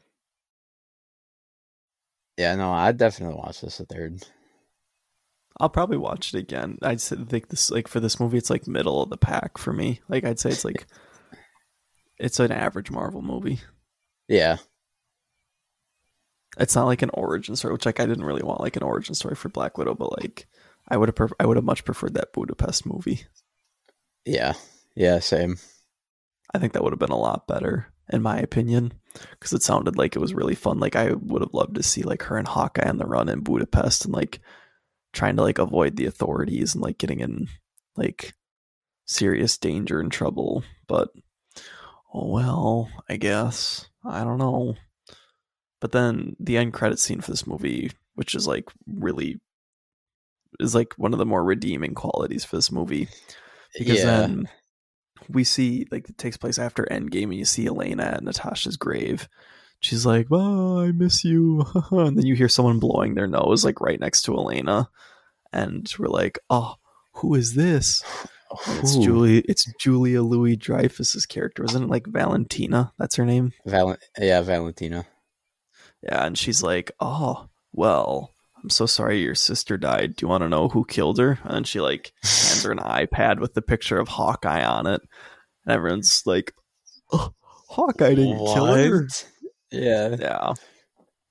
yeah, 2.37 2.55
no, 2.55 2.71
I'd 2.71 2.97
definitely 2.97 3.35
watch 3.35 3.61
this 3.61 3.79
a 3.79 3.85
third. 3.85 4.23
I'll 5.59 5.69
probably 5.69 5.97
watch 5.97 6.33
it 6.33 6.37
again. 6.37 6.77
I'd 6.83 7.01
say, 7.01 7.15
think 7.15 7.49
this 7.49 7.71
like 7.71 7.87
for 7.87 7.99
this 7.99 8.19
movie, 8.19 8.37
it's 8.37 8.51
like 8.51 8.67
middle 8.67 9.01
of 9.01 9.09
the 9.09 9.17
pack 9.17 9.57
for 9.57 9.73
me. 9.73 10.01
Like 10.07 10.23
I'd 10.23 10.39
say 10.39 10.51
it's 10.51 10.63
like 10.65 10.85
it's 12.19 12.39
an 12.39 12.51
average 12.51 12.91
Marvel 12.91 13.23
movie. 13.23 13.59
Yeah. 14.27 14.57
It's 16.59 16.75
not 16.75 16.85
like 16.85 17.01
an 17.01 17.11
origin 17.13 17.55
story, 17.55 17.73
which 17.73 17.85
like 17.85 17.99
I 17.99 18.05
didn't 18.05 18.25
really 18.25 18.43
want 18.43 18.61
like 18.61 18.75
an 18.75 18.83
origin 18.83 19.15
story 19.15 19.35
for 19.35 19.49
Black 19.49 19.77
Widow, 19.77 19.95
but 19.95 20.11
like 20.23 20.47
I 20.87 20.97
would 20.97 21.09
have 21.09 21.15
pref- 21.15 21.33
I 21.39 21.45
would 21.45 21.57
have 21.57 21.65
much 21.65 21.85
preferred 21.85 22.13
that 22.15 22.33
Budapest 22.33 22.85
movie. 22.85 23.25
Yeah. 24.27 24.53
Yeah, 24.95 25.19
same. 25.19 25.57
I 26.53 26.59
think 26.59 26.73
that 26.73 26.83
would 26.83 26.93
have 26.93 26.99
been 26.99 27.09
a 27.09 27.17
lot 27.17 27.47
better 27.47 27.87
in 28.09 28.21
my 28.21 28.37
opinion 28.37 28.93
because 29.31 29.53
it 29.53 29.63
sounded 29.63 29.97
like 29.97 30.15
it 30.15 30.19
was 30.19 30.33
really 30.33 30.55
fun. 30.55 30.79
Like 30.79 30.95
I 30.95 31.11
would 31.13 31.41
have 31.41 31.53
loved 31.53 31.75
to 31.75 31.83
see 31.83 32.03
like 32.03 32.23
her 32.23 32.37
and 32.37 32.47
Hawkeye 32.47 32.87
on 32.87 32.97
the 32.97 33.05
run 33.05 33.29
in 33.29 33.41
Budapest 33.41 34.05
and 34.05 34.13
like 34.13 34.39
trying 35.13 35.35
to 35.37 35.43
like 35.43 35.59
avoid 35.59 35.95
the 35.95 36.05
authorities 36.05 36.73
and 36.73 36.83
like 36.83 36.97
getting 36.97 37.19
in 37.19 37.47
like 37.95 38.33
serious 39.05 39.57
danger 39.57 39.99
and 39.99 40.11
trouble. 40.11 40.63
But 40.87 41.09
oh 42.13 42.27
well, 42.27 42.89
I 43.09 43.17
guess 43.17 43.87
I 44.05 44.23
don't 44.23 44.37
know. 44.39 44.75
But 45.79 45.91
then 45.91 46.35
the 46.39 46.57
end 46.57 46.73
credit 46.73 46.99
scene 46.99 47.21
for 47.21 47.31
this 47.31 47.47
movie, 47.47 47.91
which 48.15 48.35
is 48.35 48.47
like 48.47 48.65
really 48.87 49.39
is 50.59 50.73
like 50.73 50.93
one 50.97 51.13
of 51.13 51.19
the 51.19 51.25
more 51.25 51.43
redeeming 51.43 51.93
qualities 51.93 52.43
for 52.43 52.55
this 52.55 52.71
movie 52.71 53.09
because 53.77 53.99
yeah. 53.99 54.05
then 54.05 54.49
we 55.29 55.43
see 55.43 55.87
like 55.91 56.09
it 56.09 56.17
takes 56.17 56.37
place 56.37 56.59
after 56.59 56.87
Endgame, 56.89 57.23
and 57.23 57.35
you 57.35 57.45
see 57.45 57.65
Yelena 57.65 58.13
at 58.13 58.23
Natasha's 58.23 58.77
grave. 58.77 59.27
She's 59.79 60.05
like, 60.05 60.27
"Oh, 60.31 60.81
I 60.81 60.91
miss 60.91 61.23
you," 61.23 61.65
and 61.91 62.17
then 62.17 62.25
you 62.25 62.35
hear 62.35 62.49
someone 62.49 62.79
blowing 62.79 63.15
their 63.15 63.27
nose 63.27 63.63
like 63.65 63.81
right 63.81 63.99
next 63.99 64.23
to 64.23 64.31
Yelena, 64.31 64.87
and 65.51 65.91
we're 65.97 66.07
like, 66.07 66.39
"Oh, 66.49 66.75
who 67.13 67.35
is 67.35 67.55
this?" 67.55 68.03
And 68.65 68.79
it's 68.79 68.95
Julie. 68.95 69.39
It's 69.39 69.71
Julia 69.79 70.21
Louis 70.21 70.55
Dreyfus's 70.55 71.25
character, 71.25 71.65
isn't 71.65 71.83
it? 71.83 71.89
Like 71.89 72.07
Valentina, 72.07 72.93
that's 72.97 73.15
her 73.17 73.25
name. 73.25 73.53
Val- 73.65 73.97
yeah, 74.17 74.41
Valentina. 74.41 75.05
Yeah, 76.01 76.25
and 76.25 76.37
she's 76.37 76.63
like, 76.63 76.91
"Oh, 76.99 77.49
well, 77.73 78.31
I'm 78.67 78.71
so 78.71 78.85
sorry 78.85 79.21
your 79.21 79.33
sister 79.33 79.77
died. 79.77 80.17
Do 80.17 80.25
you 80.25 80.27
want 80.27 80.41
to 80.41 80.49
know 80.49 80.67
who 80.67 80.83
killed 80.83 81.19
her?" 81.19 81.39
And 81.45 81.65
she 81.65 81.79
like 81.79 82.11
hands 82.21 82.63
her 82.63 82.71
an 82.73 82.79
iPad 82.79 83.39
with 83.39 83.53
the 83.53 83.61
picture 83.61 83.97
of 83.97 84.09
Hawkeye 84.09 84.61
on 84.61 84.87
it, 84.87 84.99
and 85.65 85.73
everyone's 85.73 86.23
like, 86.25 86.53
oh, 87.13 87.31
"Hawkeye 87.69 88.15
didn't 88.15 88.39
kill 88.39 88.65
her." 88.65 89.07
Yeah. 89.71 90.17
Yeah. 90.19 90.53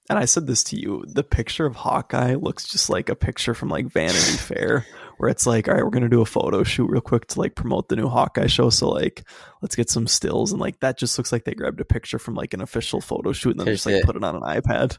And 0.08 0.18
I 0.18 0.24
said 0.24 0.46
this 0.46 0.64
to 0.64 0.80
you. 0.80 1.04
The 1.06 1.22
picture 1.22 1.66
of 1.66 1.76
Hawkeye 1.76 2.36
looks 2.36 2.66
just 2.66 2.88
like 2.88 3.10
a 3.10 3.14
picture 3.14 3.52
from 3.52 3.68
like 3.68 3.84
Vanity 3.84 4.18
Fair, 4.38 4.86
where 5.18 5.28
it's 5.28 5.46
like, 5.46 5.68
all 5.68 5.74
right, 5.74 5.84
we're 5.84 5.90
gonna 5.90 6.08
do 6.08 6.22
a 6.22 6.26
photo 6.26 6.62
shoot 6.62 6.88
real 6.88 7.02
quick 7.02 7.26
to 7.26 7.38
like 7.38 7.54
promote 7.54 7.90
the 7.90 7.96
new 7.96 8.08
Hawkeye 8.08 8.46
show. 8.46 8.70
So 8.70 8.88
like, 8.88 9.28
let's 9.60 9.76
get 9.76 9.90
some 9.90 10.06
stills, 10.06 10.52
and 10.52 10.60
like 10.60 10.80
that 10.80 10.96
just 10.96 11.18
looks 11.18 11.32
like 11.32 11.44
they 11.44 11.52
grabbed 11.52 11.82
a 11.82 11.84
picture 11.84 12.18
from 12.18 12.34
like 12.34 12.54
an 12.54 12.62
official 12.62 13.02
photo 13.02 13.32
shoot 13.32 13.50
and 13.50 13.60
then 13.60 13.66
just 13.66 13.84
like 13.84 13.96
it. 13.96 14.04
put 14.06 14.16
it 14.16 14.24
on 14.24 14.36
an 14.36 14.40
iPad. 14.40 14.96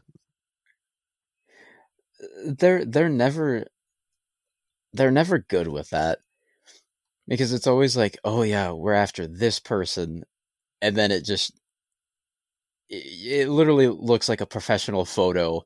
They're 2.44 2.84
they're 2.84 3.08
never 3.08 3.66
they're 4.92 5.10
never 5.10 5.38
good 5.38 5.68
with 5.68 5.90
that 5.90 6.18
because 7.26 7.52
it's 7.52 7.66
always 7.66 7.96
like 7.96 8.18
oh 8.24 8.42
yeah 8.42 8.72
we're 8.72 8.94
after 8.94 9.26
this 9.26 9.60
person 9.60 10.24
and 10.80 10.96
then 10.96 11.10
it 11.10 11.24
just 11.24 11.52
it, 12.88 13.46
it 13.46 13.48
literally 13.48 13.88
looks 13.88 14.28
like 14.28 14.40
a 14.40 14.46
professional 14.46 15.04
photo 15.04 15.64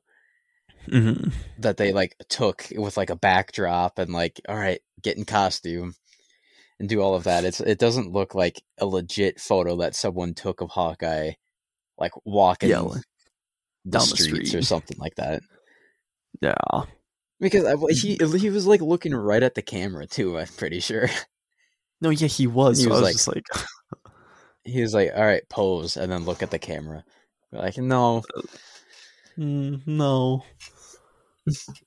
Mm-hmm. 0.89 1.29
that 1.59 1.77
they 1.77 1.93
like 1.93 2.13
took 2.27 2.67
with 2.75 2.97
like 2.97 3.09
a 3.09 3.15
backdrop 3.15 3.99
and 3.99 4.11
like 4.11 4.41
all 4.49 4.57
right 4.57 4.81
get 5.01 5.17
in 5.17 5.23
costume 5.23 5.95
and 6.77 6.89
do 6.89 6.99
all 7.01 7.15
of 7.15 7.23
that. 7.23 7.45
It's 7.45 7.61
it 7.61 7.79
doesn't 7.79 8.11
look 8.11 8.35
like 8.35 8.61
a 8.79 8.85
legit 8.85 9.39
photo 9.39 9.77
that 9.77 9.95
someone 9.95 10.33
took 10.33 10.59
of 10.59 10.69
hawkeye 10.71 11.31
like 11.97 12.11
walking 12.25 12.69
the 12.89 13.03
down 13.89 14.09
the 14.09 14.17
streets 14.17 14.53
or 14.53 14.61
something 14.61 14.97
like 14.99 15.15
that 15.15 15.41
Yeah. 16.41 16.83
because 17.39 17.65
I, 17.65 17.75
he 17.93 18.17
he 18.37 18.49
was 18.49 18.65
like 18.67 18.81
looking 18.81 19.13
right 19.15 19.43
at 19.43 19.55
the 19.55 19.61
camera 19.61 20.05
too 20.07 20.37
i'm 20.37 20.47
pretty 20.57 20.79
sure 20.79 21.09
No, 22.01 22.09
yeah, 22.09 22.27
he 22.27 22.47
was. 22.47 22.79
He 22.79 22.83
so 22.83 22.89
was 22.89 23.01
like- 23.01 23.13
just 23.13 23.27
like, 23.29 23.45
he 24.65 24.81
was 24.81 24.93
like, 24.93 25.11
"All 25.15 25.23
right, 25.23 25.47
pose," 25.47 25.95
and 25.95 26.11
then 26.11 26.25
look 26.25 26.43
at 26.43 26.51
the 26.51 26.59
camera. 26.59 27.05
Like, 27.53 27.77
no, 27.77 28.23
mm, 29.37 29.87
no. 29.87 30.43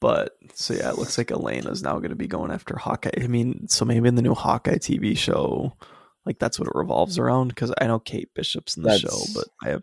But 0.00 0.32
so 0.54 0.72
yeah, 0.74 0.90
it 0.90 0.96
looks 0.98 1.18
like 1.18 1.28
Yelena's 1.28 1.82
now 1.82 1.98
going 1.98 2.10
to 2.10 2.16
be 2.16 2.28
going 2.28 2.50
after 2.50 2.76
Hawkeye. 2.78 3.10
I 3.22 3.26
mean, 3.26 3.68
so 3.68 3.84
maybe 3.84 4.08
in 4.08 4.14
the 4.14 4.22
new 4.22 4.34
Hawkeye 4.34 4.76
TV 4.76 5.16
show, 5.18 5.76
like 6.24 6.38
that's 6.38 6.58
what 6.58 6.68
it 6.68 6.74
revolves 6.74 7.18
around. 7.18 7.48
Because 7.48 7.72
I 7.78 7.86
know 7.86 7.98
Kate 7.98 8.32
Bishop's 8.34 8.76
in 8.78 8.84
the 8.84 8.98
show, 8.98 9.18
but 9.34 9.48
I 9.62 9.70
have 9.70 9.82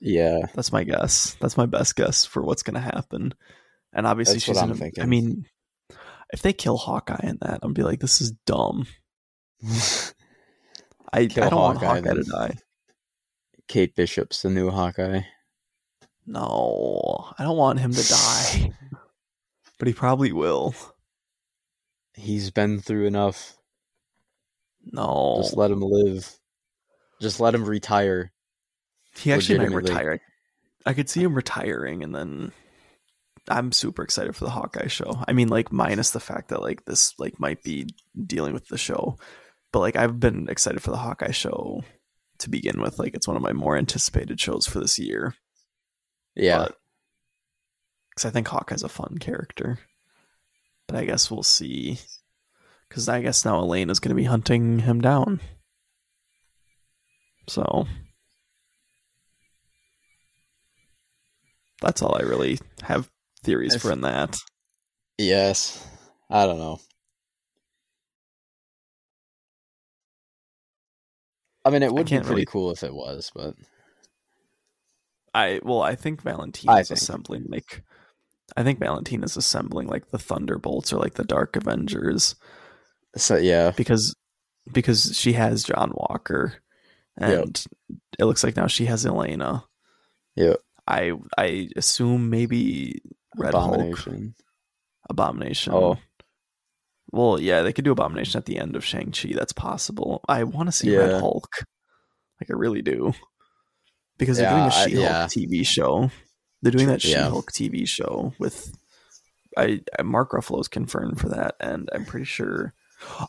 yeah, 0.00 0.40
that's 0.54 0.72
my 0.72 0.84
guess. 0.84 1.36
That's 1.40 1.56
my 1.56 1.66
best 1.66 1.96
guess 1.96 2.26
for 2.26 2.42
what's 2.42 2.62
going 2.62 2.74
to 2.74 2.80
happen. 2.80 3.32
And 3.92 4.06
obviously, 4.06 4.34
That's 4.34 4.44
she's 4.44 4.56
what 4.56 4.64
in 4.64 4.70
I'm 4.70 4.76
a- 4.76 4.78
thinking. 4.78 5.02
I 5.02 5.06
mean, 5.06 5.46
If 6.32 6.42
they 6.42 6.52
kill 6.52 6.76
Hawkeye 6.76 7.20
in 7.24 7.38
that, 7.42 7.60
I'm 7.62 7.72
be 7.72 7.82
like, 7.82 8.00
this 8.00 8.20
is 8.20 8.30
dumb. 8.46 8.86
I, 11.12 11.20
I 11.22 11.26
don't 11.26 11.54
want 11.54 11.78
Hawkeye, 11.78 11.96
Hawkeye 12.00 12.14
to 12.14 12.22
die. 12.22 12.54
Kate 13.66 13.94
Bishop's 13.96 14.42
the 14.42 14.50
new 14.50 14.70
Hawkeye. 14.70 15.22
No, 16.26 17.32
I 17.38 17.42
don't 17.42 17.56
want 17.56 17.80
him 17.80 17.92
to 17.92 18.08
die. 18.08 18.72
but 19.78 19.88
he 19.88 19.94
probably 19.94 20.32
will. 20.32 20.74
He's 22.14 22.50
been 22.50 22.80
through 22.80 23.06
enough. 23.06 23.56
No, 24.84 25.38
Just 25.42 25.56
let 25.56 25.70
him 25.70 25.80
live. 25.80 26.32
Just 27.20 27.40
let 27.40 27.54
him 27.54 27.64
retire. 27.64 28.32
he 29.16 29.32
actually 29.32 29.58
might 29.58 29.72
retire. 29.72 30.20
I 30.86 30.94
could 30.94 31.08
see 31.10 31.22
him 31.22 31.34
retiring, 31.34 32.02
and 32.02 32.14
then 32.14 32.52
I'm 33.48 33.72
super 33.72 34.02
excited 34.02 34.36
for 34.36 34.44
the 34.44 34.50
Hawkeye 34.50 34.88
show. 34.88 35.22
I 35.26 35.32
mean, 35.32 35.48
like 35.48 35.72
minus 35.72 36.10
the 36.10 36.20
fact 36.20 36.48
that 36.48 36.62
like 36.62 36.84
this 36.84 37.14
like 37.18 37.40
might 37.40 37.62
be 37.62 37.86
dealing 38.26 38.52
with 38.52 38.68
the 38.68 38.78
show, 38.78 39.16
but 39.72 39.80
like 39.80 39.96
I've 39.96 40.20
been 40.20 40.48
excited 40.48 40.82
for 40.82 40.90
the 40.90 40.98
Hawkeye 40.98 41.32
show 41.32 41.82
to 42.38 42.50
begin 42.50 42.80
with. 42.80 42.98
Like 42.98 43.14
it's 43.14 43.26
one 43.26 43.36
of 43.36 43.42
my 43.42 43.52
more 43.52 43.76
anticipated 43.76 44.40
shows 44.40 44.66
for 44.66 44.80
this 44.80 44.98
year. 44.98 45.34
Yeah. 46.36 46.68
because 48.10 48.24
I 48.24 48.30
think 48.30 48.48
Hawkeye's 48.48 48.82
a 48.82 48.88
fun 48.88 49.18
character. 49.18 49.78
But 50.86 50.96
I 50.96 51.04
guess 51.04 51.30
we'll 51.30 51.42
see. 51.42 51.98
Because 52.88 53.08
I 53.08 53.20
guess 53.22 53.44
now 53.44 53.60
Elaine 53.60 53.90
is 53.90 54.00
going 54.00 54.10
to 54.10 54.14
be 54.20 54.24
hunting 54.24 54.80
him 54.80 55.00
down. 55.00 55.40
So 57.48 57.86
that's 61.80 62.02
all 62.02 62.16
I 62.16 62.22
really 62.22 62.58
have 62.82 63.08
theories 63.42 63.74
If- 63.74 63.82
for 63.82 63.92
in 63.92 64.00
that. 64.02 64.36
yes. 65.18 65.86
I 66.30 66.46
don't 66.46 66.58
know. 66.58 66.78
I 71.64 71.70
mean, 71.70 71.82
it 71.82 71.92
would 71.92 72.06
be 72.06 72.16
pretty 72.16 72.28
really- 72.30 72.46
cool 72.46 72.70
if 72.70 72.82
it 72.82 72.94
was, 72.94 73.30
but 73.34 73.54
I 75.34 75.60
well, 75.62 75.82
I 75.82 75.94
think 75.94 76.22
Valentine 76.22 76.78
is 76.80 76.90
assembling 76.90 77.46
like. 77.48 77.82
I 78.56 78.64
think 78.64 78.80
Valentine 78.80 79.22
is 79.22 79.36
assembling 79.36 79.86
like 79.86 80.10
the 80.10 80.18
Thunderbolts 80.18 80.92
or 80.92 80.98
like 80.98 81.14
the 81.14 81.22
Dark 81.24 81.54
Avengers 81.54 82.34
so 83.16 83.36
yeah, 83.36 83.70
because 83.76 84.14
because 84.72 85.16
she 85.16 85.34
has 85.34 85.62
John 85.64 85.92
Walker, 85.94 86.54
Yep. 87.20 87.44
and 87.44 87.64
it 88.18 88.24
looks 88.24 88.42
like 88.42 88.56
now 88.56 88.66
she 88.66 88.86
has 88.86 89.04
Yelena. 89.04 89.64
yeah, 90.34 90.54
I 90.88 91.12
I 91.38 91.68
assume 91.76 92.30
maybe 92.30 93.00
Red 93.36 93.54
Hulk, 93.54 93.74
abomination. 93.74 94.34
Abomination. 95.08 95.72
Oh. 95.74 95.96
well, 97.12 97.40
yeah, 97.40 97.62
they 97.62 97.72
could 97.72 97.84
do 97.84 97.92
Abomination 97.92 98.38
at 98.38 98.46
the 98.46 98.58
end 98.58 98.76
of 98.76 98.84
Shang 98.84 99.12
Chi. 99.12 99.32
That's 99.34 99.52
possible. 99.52 100.20
I 100.28 100.44
want 100.44 100.68
to 100.68 100.72
see 100.72 100.96
Red 100.96 101.20
Hulk, 101.20 101.48
like 102.40 102.50
I 102.50 102.54
really 102.54 102.82
do, 102.82 103.12
because 104.18 104.36
they're 104.38 104.50
Yeah, 104.50 104.56
doing 104.56 104.68
a 104.68 104.70
She 104.88 104.94
Hulk 104.96 105.08
yeah. 105.08 105.26
TV 105.26 105.66
show. 105.66 106.10
They're 106.62 106.72
doing 106.72 106.88
that 106.88 107.00
She-Hulk 107.00 107.52
TV 107.52 107.88
show 107.88 108.34
with. 108.38 108.76
I 109.56 109.80
I- 109.98 110.02
Mark 110.02 110.32
Ruffalo's 110.32 110.68
confirmed 110.68 111.18
for 111.18 111.30
that, 111.30 111.54
and 111.58 111.88
I'm 111.94 112.04
pretty 112.04 112.26
sure. 112.26 112.74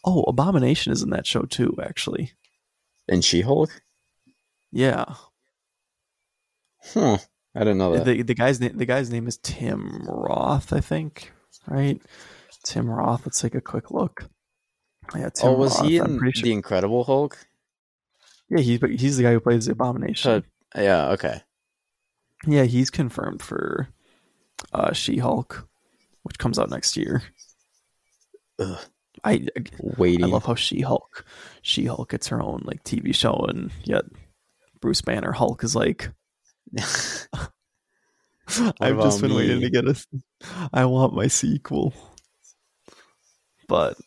Oh, 0.03 0.23
Abomination 0.23 0.91
is 0.91 1.01
in 1.01 1.11
that 1.11 1.25
show 1.25 1.43
too. 1.43 1.77
Actually, 1.81 2.33
And 3.07 3.23
She 3.23 3.39
Hulk? 3.41 3.69
yeah. 4.71 5.05
Huh. 6.93 7.19
I 7.55 7.59
didn't 7.59 7.79
know 7.79 7.95
that. 7.95 8.05
the 8.05 8.21
the 8.21 8.33
guy's 8.33 8.59
name 8.59 8.77
the 8.77 8.85
guy's 8.85 9.11
name 9.11 9.27
is 9.27 9.37
Tim 9.37 10.03
Roth, 10.07 10.71
I 10.71 10.79
think. 10.79 11.31
Right, 11.67 12.01
Tim 12.63 12.89
Roth. 12.89 13.25
Let's 13.25 13.41
take 13.41 13.55
a 13.55 13.61
quick 13.61 13.91
look. 13.91 14.25
Yeah, 15.15 15.29
Tim 15.29 15.49
oh, 15.49 15.53
was 15.53 15.77
Roth. 15.79 15.87
he 15.87 15.97
in 15.97 16.19
sure. 16.19 16.43
The 16.43 16.51
Incredible 16.53 17.03
Hulk? 17.03 17.37
Yeah, 18.49 18.61
he's 18.61 18.79
he's 18.99 19.17
the 19.17 19.23
guy 19.23 19.33
who 19.33 19.39
plays 19.39 19.65
the 19.65 19.73
Abomination. 19.73 20.43
So- 20.43 20.81
yeah, 20.81 21.09
okay. 21.09 21.41
yeah, 22.47 22.63
he's 22.63 22.89
confirmed 22.89 23.41
for 23.41 23.89
uh, 24.73 24.93
She 24.93 25.17
Hulk, 25.17 25.67
which 26.23 26.37
comes 26.37 26.57
out 26.57 26.69
next 26.69 26.95
year. 26.95 27.23
Ugh. 28.57 28.79
I 29.23 29.47
Waiting. 29.97 30.23
I 30.23 30.27
love 30.27 30.45
how 30.45 30.55
She 30.55 30.81
Hulk 30.81 31.25
She 31.61 31.85
Hulk 31.85 32.09
gets 32.09 32.27
her 32.27 32.41
own 32.41 32.61
like 32.63 32.83
TV 32.83 33.13
show, 33.13 33.45
and 33.49 33.71
yet 33.83 34.05
Bruce 34.79 35.01
Banner 35.01 35.33
Hulk 35.33 35.63
is 35.63 35.75
like 35.75 36.11
I've 38.79 39.01
just 39.01 39.21
been 39.21 39.33
waiting 39.33 39.61
to 39.61 39.69
get 39.69 39.87
a. 39.87 39.95
I 40.73 40.85
want 40.85 41.13
my 41.13 41.27
sequel. 41.27 41.93
But 43.67 43.97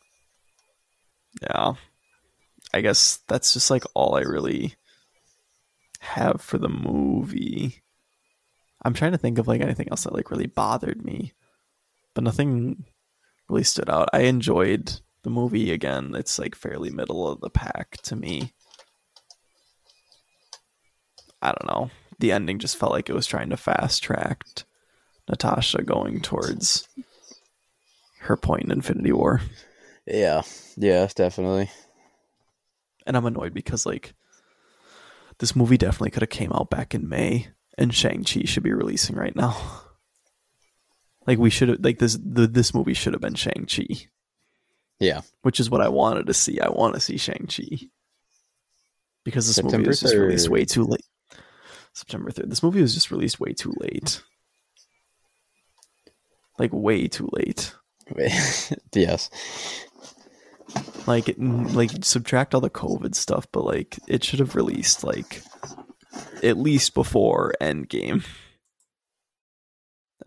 yeah, 1.42 1.74
I 2.72 2.80
guess 2.80 3.20
that's 3.28 3.52
just 3.52 3.70
like 3.70 3.84
all 3.94 4.16
I 4.16 4.20
really 4.20 4.74
have 6.00 6.40
for 6.40 6.58
the 6.58 6.68
movie. 6.68 7.82
I'm 8.84 8.94
trying 8.94 9.12
to 9.12 9.18
think 9.18 9.38
of 9.38 9.48
like 9.48 9.62
anything 9.62 9.88
else 9.90 10.04
that 10.04 10.12
like 10.12 10.30
really 10.30 10.46
bothered 10.46 11.02
me, 11.04 11.32
but 12.14 12.24
nothing 12.24 12.84
really 13.48 13.64
stood 13.64 13.88
out. 13.88 14.10
I 14.12 14.20
enjoyed 14.22 15.00
the 15.22 15.30
movie 15.30 15.72
again. 15.72 16.14
It's 16.14 16.38
like 16.38 16.54
fairly 16.54 16.90
middle 16.90 17.26
of 17.26 17.40
the 17.40 17.50
pack 17.50 17.96
to 18.02 18.16
me. 18.16 18.52
I 21.40 21.48
don't 21.48 21.66
know. 21.66 21.90
The 22.18 22.32
ending 22.32 22.58
just 22.58 22.76
felt 22.76 22.92
like 22.92 23.08
it 23.08 23.14
was 23.14 23.26
trying 23.26 23.50
to 23.50 23.56
fast 23.56 24.02
track 24.02 24.44
Natasha 25.28 25.82
going 25.82 26.20
towards 26.20 26.88
her 28.20 28.36
point 28.36 28.64
in 28.64 28.70
Infinity 28.72 29.12
War. 29.12 29.40
yeah, 30.06 30.42
yeah, 30.76 31.08
definitely. 31.14 31.70
And 33.06 33.16
I'm 33.16 33.26
annoyed 33.26 33.52
because 33.52 33.84
like 33.84 34.14
this 35.38 35.54
movie 35.56 35.76
definitely 35.76 36.10
could 36.10 36.22
have 36.22 36.30
came 36.30 36.52
out 36.52 36.70
back 36.70 36.94
in 36.94 37.08
May 37.08 37.48
and 37.76 37.92
Shang-Chi 37.94 38.42
should 38.44 38.62
be 38.62 38.72
releasing 38.72 39.16
right 39.16 39.34
now. 39.34 39.56
Like 41.26 41.38
we 41.38 41.50
should 41.50 41.68
have 41.70 41.80
like 41.84 41.98
this 41.98 42.18
the, 42.22 42.46
this 42.46 42.72
movie 42.74 42.94
should 42.94 43.14
have 43.14 43.22
been 43.22 43.34
Shang-Chi, 43.34 43.86
Yeah. 45.00 45.22
which 45.42 45.58
is 45.58 45.70
what 45.70 45.80
I 45.80 45.88
wanted 45.88 46.26
to 46.26 46.34
see. 46.34 46.60
I 46.60 46.68
want 46.68 46.94
to 46.94 47.00
see 47.00 47.16
Shang-Chi. 47.16 47.88
Because 49.24 49.46
this 49.46 49.56
movie 49.56 49.70
September 49.70 49.88
was 49.88 50.00
just 50.00 50.14
released 50.14 50.48
way 50.50 50.64
too 50.66 50.84
late. 50.84 51.00
September 51.94 52.30
3rd. 52.30 52.50
This 52.50 52.62
movie 52.62 52.82
was 52.82 52.92
just 52.94 53.10
released 53.10 53.40
way 53.40 53.52
too 53.54 53.72
late. 53.78 54.20
Like 56.58 56.70
way 56.72 57.08
too 57.08 57.28
late. 57.32 57.74
yes. 58.94 59.30
like 61.06 61.28
it, 61.28 61.40
like 61.40 61.90
subtract 62.04 62.54
all 62.54 62.60
the 62.60 62.68
covid 62.68 63.14
stuff 63.14 63.46
but 63.52 63.64
like 63.64 63.98
it 64.08 64.22
should 64.22 64.40
have 64.40 64.54
released 64.54 65.02
like 65.04 65.42
at 66.42 66.58
least 66.58 66.92
before 66.94 67.54
endgame 67.62 68.26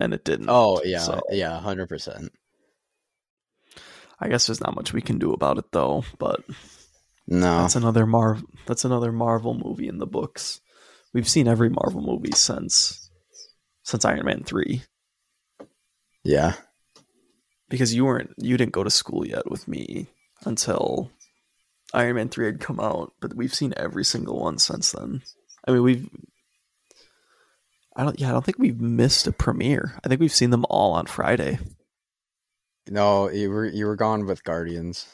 and 0.00 0.12
it 0.12 0.24
didn't 0.24 0.48
Oh, 0.48 0.80
yeah, 0.84 0.98
So- 1.00 1.20
yeah, 1.30 1.60
100%. 1.64 2.28
i 4.20 4.28
guess 4.28 4.46
there's 4.48 4.60
not 4.60 4.74
much 4.74 4.92
we 4.92 5.00
can 5.02 5.18
do 5.18 5.32
about 5.32 5.58
it 5.58 5.66
though 5.70 6.02
but 6.18 6.40
No. 7.28 7.60
that's 7.60 7.76
another 7.76 8.06
Marvel. 8.06 8.48
that's 8.66 8.84
another 8.84 9.12
marvel 9.12 9.54
movie 9.54 9.86
in 9.88 9.98
the 9.98 10.06
books 10.06 10.60
we've 11.18 11.28
seen 11.28 11.48
every 11.48 11.68
marvel 11.68 12.00
movie 12.00 12.30
since 12.32 13.10
since 13.82 14.04
iron 14.04 14.24
man 14.24 14.44
3 14.44 14.82
Yeah. 16.22 16.52
because 17.68 17.92
you 17.92 18.04
weren't 18.04 18.34
you 18.38 18.56
didn't 18.56 18.72
go 18.72 18.84
to 18.84 18.90
school 18.90 19.26
yet 19.26 19.50
with 19.50 19.66
me 19.66 20.06
until 20.44 21.10
Iron 21.94 22.16
Man 22.16 22.28
3 22.28 22.46
had 22.46 22.60
come 22.60 22.78
out, 22.80 23.14
but 23.18 23.34
we've 23.34 23.54
seen 23.54 23.72
every 23.76 24.04
single 24.04 24.38
one 24.38 24.58
since 24.58 24.92
then. 24.92 25.22
I 25.66 25.72
mean, 25.72 25.82
we've 25.82 26.08
I 27.96 28.04
don't 28.04 28.20
yeah, 28.20 28.28
I 28.28 28.32
don't 28.32 28.44
think 28.44 28.58
we've 28.58 28.80
missed 28.80 29.26
a 29.26 29.32
premiere. 29.32 29.98
I 30.04 30.08
think 30.08 30.20
we've 30.20 30.32
seen 30.32 30.50
them 30.50 30.66
all 30.68 30.92
on 30.92 31.06
Friday. 31.06 31.58
No, 32.88 33.30
you 33.30 33.50
were 33.50 33.66
you 33.66 33.86
were 33.86 33.96
gone 33.96 34.26
with 34.26 34.44
Guardians. 34.44 35.08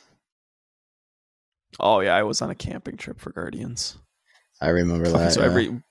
Oh 1.81 2.01
yeah, 2.01 2.14
I 2.14 2.24
was 2.24 2.43
on 2.43 2.51
a 2.51 2.55
camping 2.55 2.97
trip 2.97 3.20
for 3.20 3.31
Guardians. 3.31 3.97
I 4.60 4.68
remember 4.70 5.09
that. 5.10 5.32
so 5.32 5.40
yeah. 5.40 5.47
every 5.47 5.82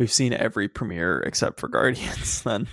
we've 0.00 0.10
seen 0.10 0.32
every 0.32 0.66
premiere 0.66 1.20
except 1.20 1.60
for 1.60 1.68
Guardians 1.68 2.42
then. 2.44 2.66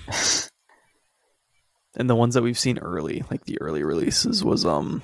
and 1.97 2.09
the 2.09 2.15
ones 2.15 2.33
that 2.33 2.41
we've 2.41 2.57
seen 2.57 2.79
early, 2.79 3.23
like 3.29 3.43
the 3.45 3.61
early 3.61 3.83
releases 3.83 4.43
was 4.43 4.65
um 4.65 5.03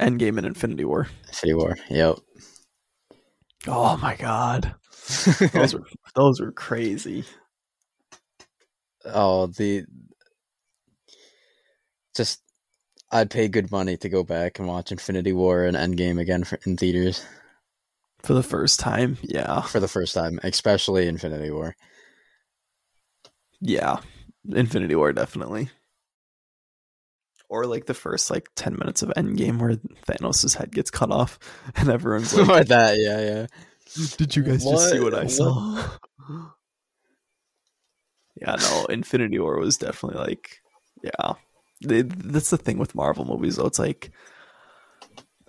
Endgame 0.00 0.38
and 0.38 0.46
Infinity 0.46 0.86
War. 0.86 1.08
Infinity 1.28 1.54
War. 1.54 1.76
Yep. 1.90 2.18
Oh 3.68 3.98
my 3.98 4.16
god. 4.16 4.74
Those 5.52 5.74
were 5.74 5.86
those 6.14 6.40
were 6.40 6.52
crazy. 6.52 7.24
oh, 9.04 9.46
the 9.48 9.84
just 12.16 12.40
I'd 13.10 13.30
pay 13.30 13.48
good 13.48 13.70
money 13.70 13.96
to 13.98 14.08
go 14.08 14.22
back 14.22 14.58
and 14.58 14.68
watch 14.68 14.92
Infinity 14.92 15.32
War 15.32 15.64
and 15.64 15.76
Endgame 15.76 16.20
again 16.20 16.44
for, 16.44 16.58
in 16.64 16.76
theaters 16.76 17.24
For 18.22 18.34
the 18.34 18.42
first 18.42 18.80
time. 18.80 19.16
Yeah. 19.22 19.62
for 19.62 19.80
the 19.80 19.88
first 19.88 20.14
time, 20.14 20.38
especially 20.42 21.06
Infinity 21.08 21.50
War. 21.50 21.74
Yeah. 23.60 23.98
Infinity 24.48 24.94
War 24.94 25.12
definitely. 25.12 25.70
Or 27.48 27.66
like 27.66 27.86
the 27.86 27.94
first 27.94 28.30
like 28.30 28.48
ten 28.54 28.76
minutes 28.78 29.02
of 29.02 29.08
Endgame 29.16 29.58
where 29.58 29.76
Thanos' 30.06 30.56
head 30.56 30.70
gets 30.72 30.90
cut 30.90 31.10
off 31.10 31.38
and 31.76 31.88
everyone's 31.90 32.34
like, 32.36 32.48
Or 32.48 32.64
that, 32.64 32.98
yeah, 32.98 33.20
yeah. 33.20 33.46
Did 34.16 34.36
you 34.36 34.42
guys 34.44 34.64
just 34.64 34.90
see 34.90 35.00
What- 35.00 35.12
what 35.12 35.20
I 35.20 35.24
what- 35.24 35.30
saw? 35.32 35.88
yeah, 38.40 38.56
no, 38.56 38.86
Infinity 38.86 39.38
War 39.38 39.58
was 39.58 39.76
definitely 39.78 40.20
like, 40.20 40.60
yeah. 41.02 41.32
They- 41.84 42.02
that's 42.02 42.50
the 42.50 42.56
thing 42.58 42.78
with 42.78 42.94
Marvel 42.94 43.24
movies, 43.24 43.56
though. 43.56 43.66
It's 43.66 43.78
like, 43.78 44.10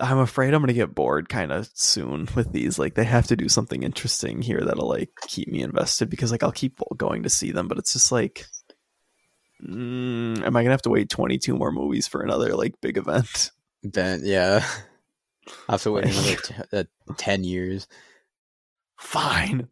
I'm 0.02 0.18
afraid 0.18 0.54
I'm 0.54 0.62
gonna 0.62 0.74
get 0.74 0.96
bored 0.96 1.30
kind 1.30 1.52
of 1.52 1.70
soon 1.74 2.28
with 2.36 2.52
these. 2.52 2.80
Like, 2.80 2.96
they 2.96 3.04
have 3.04 3.28
to 3.28 3.36
do 3.36 3.48
something 3.48 3.84
interesting 3.84 4.42
here 4.42 4.62
that'll 4.62 4.90
like 4.90 5.10
keep 5.28 5.48
me 5.48 5.62
invested 5.62 6.10
because 6.10 6.32
like 6.32 6.44
I'll 6.44 6.52
keep 6.52 6.80
going 6.98 7.24
to 7.24 7.30
see 7.30 7.52
them, 7.52 7.68
but 7.68 7.78
it's 7.78 7.94
just 7.94 8.12
like, 8.12 8.46
mm, 9.64 10.42
am 10.44 10.56
I 10.56 10.62
gonna 10.64 10.72
have 10.74 10.82
to 10.84 10.90
wait 10.90 11.10
22 11.10 11.56
more 11.56 11.72
movies 11.72 12.08
for 12.08 12.22
another 12.22 12.56
like 12.56 12.82
big 12.82 12.98
event? 12.98 13.52
Then, 13.84 14.22
yeah. 14.24 14.66
I 15.70 15.74
have 15.74 15.84
to 15.84 15.92
wait 15.92 16.06
Like- 16.06 16.14
another 16.14 16.36
t- 16.38 16.78
uh, 16.78 17.14
10 17.18 17.44
years. 17.44 17.88
Fine. 19.00 19.68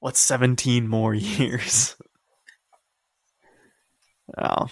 What's 0.00 0.20
17 0.20 0.88
more 0.88 1.14
years? 1.14 1.96
Oh, 4.38 4.68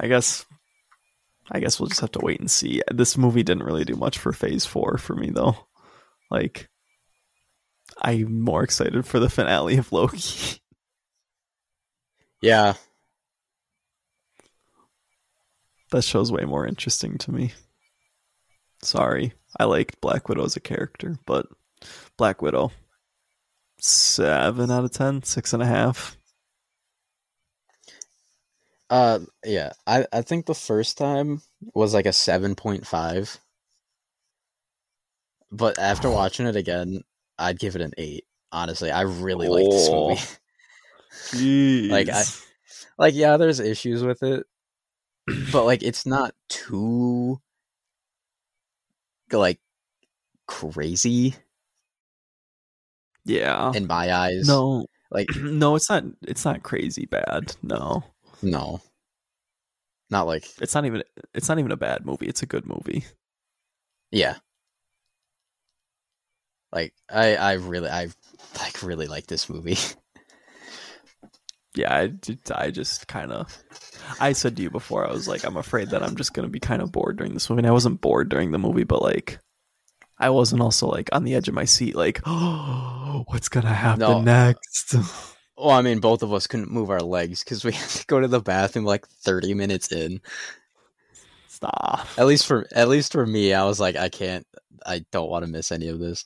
I 0.00 0.06
guess. 0.08 0.46
I 1.50 1.60
guess 1.60 1.78
we'll 1.78 1.88
just 1.88 2.00
have 2.00 2.12
to 2.12 2.20
wait 2.24 2.40
and 2.40 2.50
see. 2.50 2.82
This 2.92 3.16
movie 3.16 3.42
didn't 3.42 3.64
really 3.64 3.84
do 3.84 3.94
much 3.94 4.18
for 4.18 4.32
Phase 4.32 4.66
Four 4.66 4.98
for 4.98 5.14
me, 5.14 5.30
though. 5.30 5.56
Like, 6.30 6.68
I'm 8.02 8.40
more 8.40 8.62
excited 8.64 9.06
for 9.06 9.20
the 9.20 9.30
finale 9.30 9.76
of 9.78 9.92
Loki. 9.92 10.60
Yeah. 12.42 12.74
that 15.90 16.04
show's 16.04 16.30
way 16.30 16.44
more 16.44 16.66
interesting 16.66 17.16
to 17.18 17.32
me. 17.32 17.54
Sorry, 18.82 19.32
I 19.58 19.64
liked 19.64 20.00
Black 20.02 20.28
Widow 20.28 20.44
as 20.44 20.54
a 20.54 20.60
character, 20.60 21.18
but 21.26 21.46
Black 22.18 22.42
Widow, 22.42 22.72
seven 23.80 24.70
out 24.70 24.84
of 24.84 24.92
ten, 24.92 25.22
six 25.22 25.54
and 25.54 25.62
a 25.62 25.66
half. 25.66 26.16
Uh, 28.88 29.20
yeah. 29.44 29.72
I, 29.86 30.06
I 30.12 30.22
think 30.22 30.46
the 30.46 30.54
first 30.54 30.98
time 30.98 31.42
was 31.74 31.94
like 31.94 32.06
a 32.06 32.10
7.5. 32.10 33.38
But 35.50 35.78
after 35.78 36.10
watching 36.10 36.46
it 36.46 36.56
again, 36.56 37.02
I'd 37.38 37.58
give 37.58 37.76
it 37.76 37.82
an 37.82 37.92
8. 37.96 38.24
Honestly, 38.52 38.90
I 38.90 39.02
really 39.02 39.48
like 39.48 39.70
this 39.70 39.90
movie. 39.90 40.20
Like, 41.90 42.08
I- 42.10 42.24
like 42.98 43.14
yeah 43.14 43.36
there's 43.36 43.58
issues 43.58 44.02
with 44.02 44.22
it 44.22 44.44
but 45.50 45.64
like 45.64 45.82
it's 45.82 46.06
not 46.06 46.34
too 46.48 47.40
like 49.32 49.58
crazy 50.46 51.34
yeah. 53.26 53.72
in 53.74 53.86
my 53.86 54.12
eyes 54.12 54.46
No, 54.46 54.86
like 55.10 55.28
no, 55.36 55.74
it's 55.74 55.90
not. 55.90 56.04
It's 56.22 56.44
not 56.44 56.62
crazy 56.62 57.06
bad. 57.06 57.56
No, 57.62 58.04
no 58.42 58.80
not 60.10 60.26
like 60.26 60.46
it's 60.60 60.74
not 60.74 60.86
even. 60.86 61.02
It's 61.34 61.48
not 61.48 61.58
even 61.58 61.72
a 61.72 61.76
bad 61.76 62.06
movie. 62.06 62.26
It's 62.28 62.42
a 62.42 62.46
good 62.46 62.64
movie. 62.64 63.04
yeah 64.12 64.36
like 66.72 66.92
i 67.10 67.34
i 67.36 67.52
really 67.54 67.88
i 67.88 68.08
like 68.60 68.82
really 68.82 69.06
like 69.08 69.26
this 69.26 69.48
movie 69.48 69.76
Yeah, 71.74 71.94
I, 71.94 72.12
I 72.54 72.70
just 72.70 73.06
kind 73.06 73.30
of. 73.30 73.54
I 74.18 74.32
said 74.32 74.56
to 74.56 74.62
you 74.62 74.70
before, 74.70 75.06
I 75.06 75.12
was 75.12 75.28
like, 75.28 75.44
I'm 75.44 75.58
afraid 75.58 75.90
that 75.90 76.02
I'm 76.02 76.16
just 76.16 76.32
gonna 76.32 76.48
be 76.48 76.58
kind 76.58 76.80
of 76.80 76.90
bored 76.90 77.18
during 77.18 77.34
this 77.34 77.50
movie. 77.50 77.60
And 77.60 77.66
I 77.66 77.70
wasn't 77.72 78.00
bored 78.00 78.30
during 78.30 78.50
the 78.50 78.58
movie, 78.58 78.84
but 78.84 79.02
like, 79.02 79.40
I 80.18 80.30
wasn't 80.30 80.62
also 80.62 80.86
like 80.86 81.10
on 81.12 81.24
the 81.24 81.34
edge 81.34 81.48
of 81.48 81.54
my 81.54 81.66
seat, 81.66 81.94
like, 81.94 82.22
oh, 82.24 83.24
what's 83.28 83.50
gonna 83.50 83.74
happen 83.74 84.00
No. 84.00 84.20
next? 84.22 84.94
well 85.56 85.70
i 85.70 85.82
mean 85.82 85.98
both 86.00 86.22
of 86.22 86.32
us 86.32 86.46
couldn't 86.46 86.70
move 86.70 86.90
our 86.90 87.00
legs 87.00 87.42
because 87.44 87.64
we 87.64 87.72
had 87.74 87.88
to 87.88 88.06
go 88.06 88.20
to 88.20 88.28
the 88.28 88.40
bathroom 88.40 88.84
like 88.84 89.06
30 89.06 89.54
minutes 89.54 89.90
in 89.92 90.20
Stop. 91.48 92.06
at 92.18 92.26
least 92.26 92.46
for 92.46 92.66
at 92.74 92.88
least 92.88 93.12
for 93.12 93.24
me 93.26 93.54
i 93.54 93.64
was 93.64 93.80
like 93.80 93.96
i 93.96 94.08
can't 94.08 94.46
i 94.84 95.04
don't 95.10 95.30
want 95.30 95.44
to 95.44 95.50
miss 95.50 95.72
any 95.72 95.88
of 95.88 95.98
this 95.98 96.24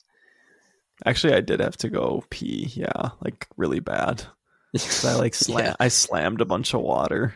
Actually, 1.03 1.33
I 1.33 1.41
did 1.41 1.61
have 1.61 1.77
to 1.77 1.89
go 1.89 2.23
pee. 2.29 2.69
Yeah, 2.75 3.09
like 3.21 3.47
really 3.57 3.79
bad. 3.79 4.23
I 5.03 5.15
like 5.15 5.33
slam. 5.33 5.65
Yeah. 5.65 5.75
I 5.79 5.87
slammed 5.87 6.41
a 6.41 6.45
bunch 6.45 6.75
of 6.75 6.81
water. 6.81 7.33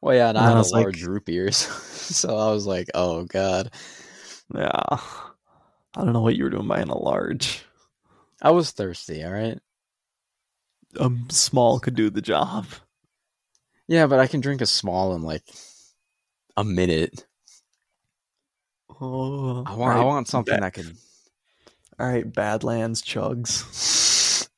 Well, 0.00 0.14
yeah, 0.14 0.28
and 0.28 0.38
And 0.38 0.46
I 0.46 0.52
I 0.52 0.56
had 0.56 0.66
a 0.66 0.68
like- 0.68 0.84
large 0.84 1.02
root 1.02 1.24
beer, 1.24 1.50
so, 1.50 1.68
so 1.90 2.36
I 2.38 2.52
was 2.52 2.64
like, 2.64 2.86
"Oh 2.94 3.24
God!" 3.24 3.72
Yeah. 4.54 4.70
I 4.88 5.00
don't 5.96 6.12
know 6.12 6.20
what 6.20 6.36
you 6.36 6.44
were 6.44 6.50
doing 6.50 6.68
buying 6.68 6.88
a 6.88 6.96
large. 6.96 7.64
I 8.40 8.52
was 8.52 8.70
thirsty. 8.70 9.24
All 9.24 9.32
right. 9.32 9.58
Um, 10.98 11.26
small 11.30 11.78
could 11.80 11.94
do 11.94 12.10
the 12.10 12.22
job. 12.22 12.66
Yeah, 13.88 14.06
but 14.06 14.18
I 14.18 14.26
can 14.26 14.40
drink 14.40 14.60
a 14.60 14.66
small 14.66 15.14
in 15.14 15.22
like 15.22 15.44
a 16.56 16.64
minute. 16.64 17.26
Oh, 19.00 19.62
I 19.64 19.74
want. 19.74 19.98
I 19.98 20.04
want 20.04 20.28
something 20.28 20.60
that 20.60 20.74
can. 20.74 20.96
All 21.98 22.06
right, 22.06 22.30
Badlands 22.30 23.02
chugs. 23.02 24.48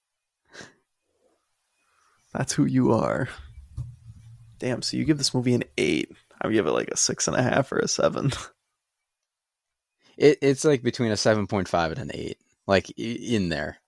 That's 2.32 2.52
who 2.52 2.66
you 2.66 2.93
are. 2.93 3.28
Damn. 4.59 4.82
So 4.82 4.97
you 4.97 5.05
give 5.05 5.19
this 5.19 5.35
movie 5.35 5.55
an 5.55 5.65
eight. 5.77 6.10
I 6.40 6.47
would 6.47 6.52
give 6.52 6.66
it 6.66 6.73
like 6.73 6.89
a 6.89 6.97
six 6.97 7.27
and 7.27 7.36
a 7.36 7.43
half 7.43 7.73
or 7.73 7.78
a 7.78 7.89
seven. 7.89 8.32
It, 10.16 10.39
it's 10.43 10.65
like 10.65 10.82
between 10.82 11.12
a 11.12 11.16
seven 11.16 11.47
point 11.47 11.69
five 11.69 11.93
and 11.93 12.01
an 12.01 12.10
eight, 12.12 12.39
like 12.66 12.90
in 12.98 13.48
there. 13.48 13.78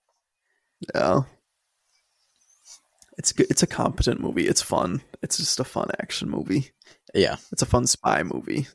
Yeah. 0.95 1.21
It's 3.21 3.33
good. 3.33 3.51
It's 3.51 3.61
a 3.61 3.67
competent 3.67 4.19
movie. 4.19 4.47
It's 4.47 4.63
fun. 4.63 5.03
It's 5.21 5.37
just 5.37 5.59
a 5.59 5.63
fun 5.63 5.89
action 6.01 6.27
movie. 6.27 6.71
Yeah. 7.13 7.35
It's 7.51 7.61
a 7.61 7.67
fun 7.67 7.85
spy 7.85 8.23
movie. 8.23 8.65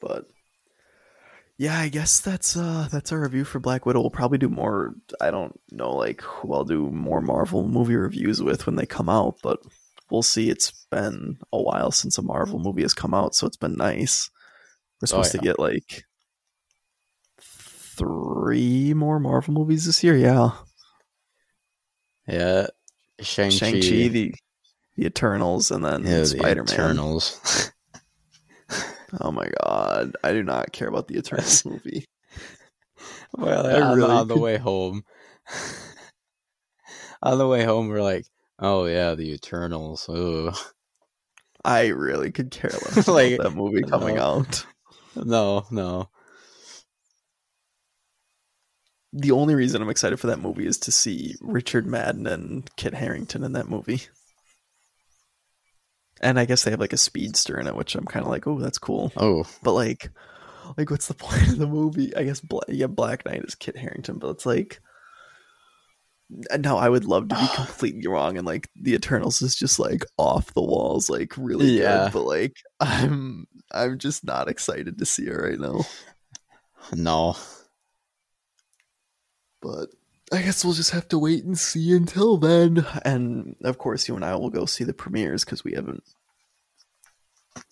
But 0.00 0.24
yeah, 1.56 1.78
I 1.78 1.88
guess 1.88 2.18
that's 2.18 2.56
uh 2.56 2.88
that's 2.90 3.12
our 3.12 3.20
review 3.20 3.44
for 3.44 3.60
Black 3.60 3.86
Widow. 3.86 4.00
We'll 4.00 4.10
probably 4.10 4.38
do 4.38 4.48
more 4.48 4.96
I 5.20 5.30
don't 5.30 5.56
know 5.70 5.94
like 5.94 6.20
who 6.22 6.52
I'll 6.52 6.64
do 6.64 6.90
more 6.90 7.20
Marvel 7.20 7.68
movie 7.68 7.94
reviews 7.94 8.42
with 8.42 8.66
when 8.66 8.74
they 8.74 8.86
come 8.86 9.08
out, 9.08 9.36
but 9.40 9.60
we'll 10.10 10.22
see. 10.22 10.50
It's 10.50 10.72
been 10.90 11.38
a 11.52 11.62
while 11.62 11.92
since 11.92 12.18
a 12.18 12.22
Marvel 12.22 12.58
movie 12.58 12.82
has 12.82 12.92
come 12.92 13.14
out, 13.14 13.36
so 13.36 13.46
it's 13.46 13.56
been 13.56 13.76
nice. 13.76 14.28
We're 15.00 15.06
supposed 15.06 15.30
to 15.30 15.38
yeah. 15.38 15.44
get 15.44 15.60
like 15.60 16.02
three 17.40 18.94
more 18.94 19.20
Marvel 19.20 19.54
movies 19.54 19.84
this 19.86 20.02
year, 20.02 20.16
yeah. 20.16 20.50
Yeah. 22.26 22.66
Shang 23.20 23.50
Chi. 23.50 23.56
Shang-Chi, 23.56 24.08
the 24.08 24.34
the 24.96 25.06
Eternals, 25.06 25.70
and 25.70 25.84
then 25.84 26.04
yeah, 26.04 26.18
the 26.20 26.26
Spider-Man. 26.26 26.72
Eternals. 26.74 27.70
Oh 29.20 29.30
my 29.30 29.48
god, 29.62 30.16
I 30.24 30.32
do 30.32 30.42
not 30.42 30.72
care 30.72 30.88
about 30.88 31.06
the 31.06 31.16
Eternals 31.18 31.64
movie. 31.64 32.04
well, 33.36 33.64
I 33.66 33.80
on, 33.80 33.96
really 33.96 34.10
on 34.10 34.26
the 34.28 34.36
way 34.36 34.56
home. 34.58 35.04
on 37.22 37.38
the 37.38 37.46
way 37.46 37.62
home, 37.64 37.88
we're 37.88 38.02
like, 38.02 38.26
"Oh 38.58 38.86
yeah, 38.86 39.14
the 39.14 39.32
Eternals." 39.32 40.08
Ugh. 40.08 40.56
I 41.64 41.88
really 41.88 42.32
could 42.32 42.50
care 42.50 42.70
less 42.70 43.06
Like, 43.08 43.34
about 43.34 43.50
that 43.50 43.56
movie 43.56 43.82
coming 43.82 44.16
no. 44.16 44.22
out. 44.22 44.66
No, 45.14 45.64
no. 45.70 46.08
The 49.16 49.30
only 49.30 49.54
reason 49.54 49.80
I'm 49.80 49.90
excited 49.90 50.18
for 50.18 50.26
that 50.26 50.40
movie 50.40 50.66
is 50.66 50.76
to 50.78 50.92
see 50.92 51.36
Richard 51.40 51.86
Madden 51.86 52.26
and 52.26 52.68
Kit 52.76 52.94
Harington 52.94 53.44
in 53.44 53.52
that 53.52 53.68
movie. 53.68 54.02
And 56.20 56.38
I 56.38 56.44
guess 56.46 56.64
they 56.64 56.70
have 56.70 56.80
like 56.80 56.92
a 56.92 56.96
speedster 56.98 57.58
in 57.58 57.66
it, 57.66 57.76
which 57.76 57.94
I'm 57.94 58.06
kind 58.06 58.24
of 58.24 58.30
like, 58.30 58.46
oh, 58.46 58.58
that's 58.58 58.78
cool. 58.78 59.12
Oh, 59.16 59.44
But 59.62 59.72
like, 59.74 60.10
like 60.76 60.90
what's 60.90 61.06
the 61.08 61.14
point 61.18 61.48
of 61.48 61.58
the 61.58 61.66
movie? 61.66 62.14
I 62.16 62.24
guess 62.24 62.40
Bla- 62.40 62.62
yeah, 62.68 62.86
Black 62.88 63.24
Knight 63.24 63.44
is 63.44 63.54
Kit 63.54 63.76
Harington, 63.76 64.18
but 64.18 64.30
it's 64.30 64.46
like, 64.46 64.80
uh, 66.50 66.56
no, 66.56 66.76
I 66.76 66.88
would 66.88 67.04
love 67.04 67.28
to 67.28 67.36
be 67.36 67.46
completely 67.54 68.06
wrong, 68.08 68.36
and 68.38 68.46
like 68.46 68.68
the 68.74 68.94
Eternals 68.94 69.42
is 69.42 69.54
just 69.54 69.78
like 69.78 70.04
off 70.18 70.54
the 70.54 70.62
walls, 70.62 71.08
like 71.10 71.34
really 71.36 71.78
Yeah. 71.78 72.04
good. 72.06 72.12
But 72.14 72.24
like, 72.24 72.56
I'm 72.80 73.46
I'm 73.72 73.98
just 73.98 74.24
not 74.24 74.48
excited 74.48 74.98
to 74.98 75.06
see 75.06 75.26
it 75.26 75.30
right 75.36 75.58
now. 75.60 75.82
no. 76.92 77.36
But 79.64 79.88
I 80.30 80.42
guess 80.42 80.64
we'll 80.64 80.74
just 80.74 80.90
have 80.90 81.08
to 81.08 81.18
wait 81.18 81.44
and 81.44 81.58
see 81.58 81.96
until 81.96 82.36
then. 82.36 82.86
And 83.04 83.56
of 83.64 83.78
course, 83.78 84.06
you 84.06 84.14
and 84.14 84.24
I 84.24 84.36
will 84.36 84.50
go 84.50 84.66
see 84.66 84.84
the 84.84 84.92
premieres 84.92 85.44
because 85.44 85.64
we 85.64 85.72
haven't. 85.72 86.04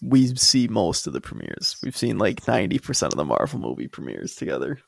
We 0.03 0.35
see 0.37 0.69
most 0.69 1.07
of 1.07 1.13
the 1.13 1.21
premieres. 1.21 1.77
We've 1.83 1.97
seen 1.97 2.17
like 2.19 2.49
ninety 2.49 2.79
percent 2.79 3.13
of 3.13 3.19
the 3.19 3.25
Marvel 3.27 3.61
movie 3.61 3.89
premieres 3.89 4.35
together. 4.35 4.81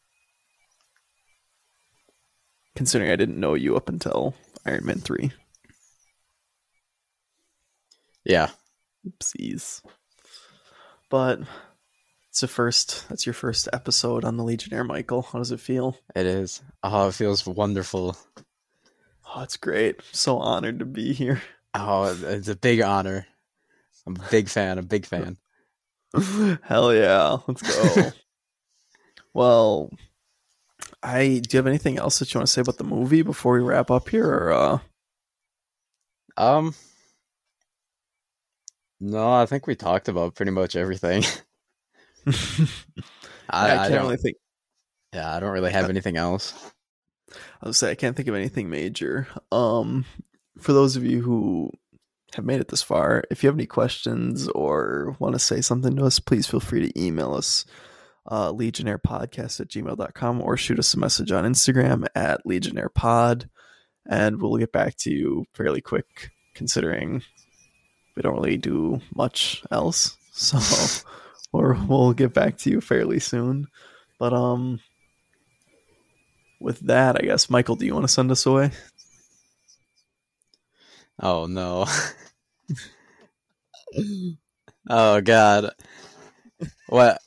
Considering 2.75 3.11
I 3.11 3.17
didn't 3.17 3.39
know 3.41 3.55
you 3.55 3.77
up 3.77 3.89
until 3.91 4.35
Iron 4.67 4.87
Man 4.87 5.01
three. 5.01 5.33
Yeah. 8.25 8.49
Oopsies. 9.07 9.83
but 11.11 11.41
it's 12.35 12.41
the 12.41 12.49
first. 12.49 13.09
That's 13.09 13.27
your 13.27 13.33
first 13.33 13.69
episode 13.73 14.25
on 14.25 14.37
the 14.37 14.43
Legionnaire, 14.43 14.83
Michael. 14.83 15.23
How 15.23 15.39
does 15.39 15.53
it 15.53 15.61
feel? 15.61 15.97
It 16.17 16.27
is. 16.27 16.63
Oh, 16.83 17.07
it 17.07 17.15
feels 17.15 17.47
wonderful. 17.47 18.17
Oh, 19.33 19.43
it's 19.43 19.57
great. 19.57 20.01
so 20.11 20.39
honored 20.39 20.81
to 20.81 20.85
be 20.85 21.13
here. 21.13 21.41
Oh, 21.75 22.13
it's 22.25 22.49
a 22.49 22.57
big 22.57 22.81
honor. 22.81 23.29
I'm 24.05 24.17
a 24.17 24.31
big 24.33 24.49
fan. 24.49 24.79
A 24.79 24.83
big 24.83 25.07
fan. 25.07 25.37
Hell 26.65 26.93
yeah. 26.93 27.37
Let's 27.47 27.63
go. 27.63 28.11
well, 29.33 29.91
I 31.05 31.41
do 31.41 31.57
you 31.57 31.59
have 31.59 31.69
anything 31.69 31.99
else 31.99 32.19
that 32.19 32.35
you 32.35 32.39
want 32.39 32.49
to 32.49 32.53
say 32.53 32.63
about 32.63 32.79
the 32.79 32.83
movie 32.85 33.23
before 33.23 33.53
we 33.53 33.61
wrap 33.61 33.93
up 33.93 34.09
here 34.09 34.29
or 34.29 34.53
uh 34.53 34.79
Um 36.37 36.75
No, 38.99 39.33
I 39.33 39.47
think 39.47 39.69
we 39.69 39.77
talked 39.77 40.09
about 40.09 40.35
pretty 40.35 40.51
much 40.51 40.75
everything. 40.75 41.23
I, 42.27 43.71
I, 43.71 43.85
I 43.85 43.89
can't 43.89 44.03
really 44.03 44.17
think 44.17 44.37
yeah, 45.13 45.35
I 45.35 45.41
don't 45.41 45.53
really 45.53 45.71
have 45.73 45.91
anything 45.91 46.17
else. 46.17 46.73
I 47.63 47.69
was 47.69 47.79
say 47.79 47.91
I 47.91 47.95
can't 47.95 48.17
think 48.17 48.29
of 48.29 48.35
anything 48.35 48.71
major. 48.71 49.29
Um 49.53 50.05
for 50.59 50.73
those 50.73 50.97
of 50.97 51.05
you 51.05 51.23
who 51.23 51.71
have 52.35 52.45
made 52.45 52.61
it 52.61 52.69
this 52.69 52.83
far, 52.83 53.25
if 53.31 53.43
you 53.43 53.49
have 53.49 53.57
any 53.57 53.67
questions 53.67 54.49
or 54.49 55.17
want 55.19 55.35
to 55.35 55.39
say 55.39 55.61
something 55.61 55.97
to 55.97 56.05
us, 56.05 56.19
please 56.19 56.47
feel 56.47 56.61
free 56.61 56.89
to 56.89 57.01
email 57.01 57.35
us 57.35 57.65
uh, 58.27 58.51
legionnairepodcast 58.53 59.61
at 59.61 59.69
gmail.com 59.69 60.41
or 60.41 60.57
shoot 60.57 60.79
us 60.79 60.95
a 60.95 60.99
message 60.99 61.31
on 61.31 61.45
Instagram 61.45 62.07
at 62.15 62.45
legionnairepod 62.47 63.49
and 64.09 64.41
we'll 64.41 64.57
get 64.57 64.73
back 64.73 64.97
to 64.97 65.11
you 65.11 65.45
fairly 65.55 65.81
quick 65.81 66.31
considering 66.55 67.23
we 68.17 68.23
don't 68.23 68.37
really 68.37 68.57
do 68.57 69.01
much 69.15 69.63
else. 69.71 70.17
So 70.37 70.59
or 71.55 71.79
we'll 71.89 72.13
get 72.13 72.35
back 72.35 72.59
to 72.59 72.71
you 72.71 72.81
fairly 72.81 73.21
soon. 73.21 73.69
But 74.19 74.33
um 74.33 74.81
with 76.61 76.81
that, 76.81 77.17
I 77.17 77.25
guess 77.25 77.49
Michael, 77.49 77.77
do 77.77 77.87
you 77.87 77.95
want 77.95 78.05
to 78.05 78.13
send 78.13 78.31
us 78.31 78.45
away? 78.47 78.73
Oh 81.21 81.47
no. 81.47 81.87
oh 84.91 85.21
god. 85.21 85.71
What? 86.89 87.19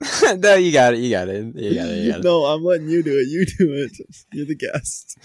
no, 0.38 0.54
you 0.54 0.72
got 0.72 0.94
it. 0.94 1.00
You 1.00 1.10
got 1.10 1.28
it. 1.28 1.54
You 1.54 1.74
got 1.74 1.88
it. 1.88 1.98
You 1.98 2.10
got 2.12 2.20
it. 2.20 2.24
no, 2.24 2.44
I'm 2.44 2.64
letting 2.64 2.88
you 2.88 3.02
do 3.02 3.18
it. 3.18 3.28
You 3.28 3.44
do 3.44 3.74
it. 3.74 3.92
You're 4.32 4.46
the 4.46 4.54
guest. 4.54 5.18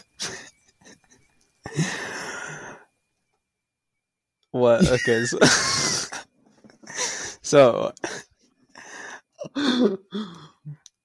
What? 4.51 4.89
Okay. 4.89 5.25
So, 5.25 5.37
so 7.45 7.93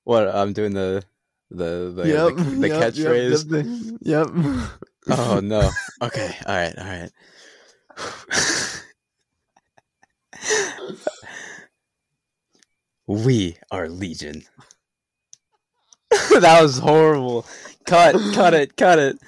what? 0.04 0.34
I'm 0.34 0.54
doing 0.54 0.72
the 0.72 1.04
the 1.50 1.92
the, 1.94 2.08
Yep, 2.08 2.36
the, 2.36 2.42
the 2.42 2.68
yep, 2.68 2.94
catchphrase. 2.94 3.98
Yep. 4.00 4.28
yep. 4.32 4.70
Oh 5.10 5.40
no. 5.40 5.70
Okay. 6.02 6.34
All 6.46 6.54
right. 6.54 6.78
All 6.78 6.84
right. 6.86 7.10
we 13.06 13.58
are 13.70 13.90
Legion. 13.90 14.44
that 16.10 16.62
was 16.62 16.78
horrible. 16.78 17.44
Cut. 17.84 18.14
Cut 18.32 18.54
it. 18.54 18.78
Cut 18.78 18.98
it. 18.98 19.18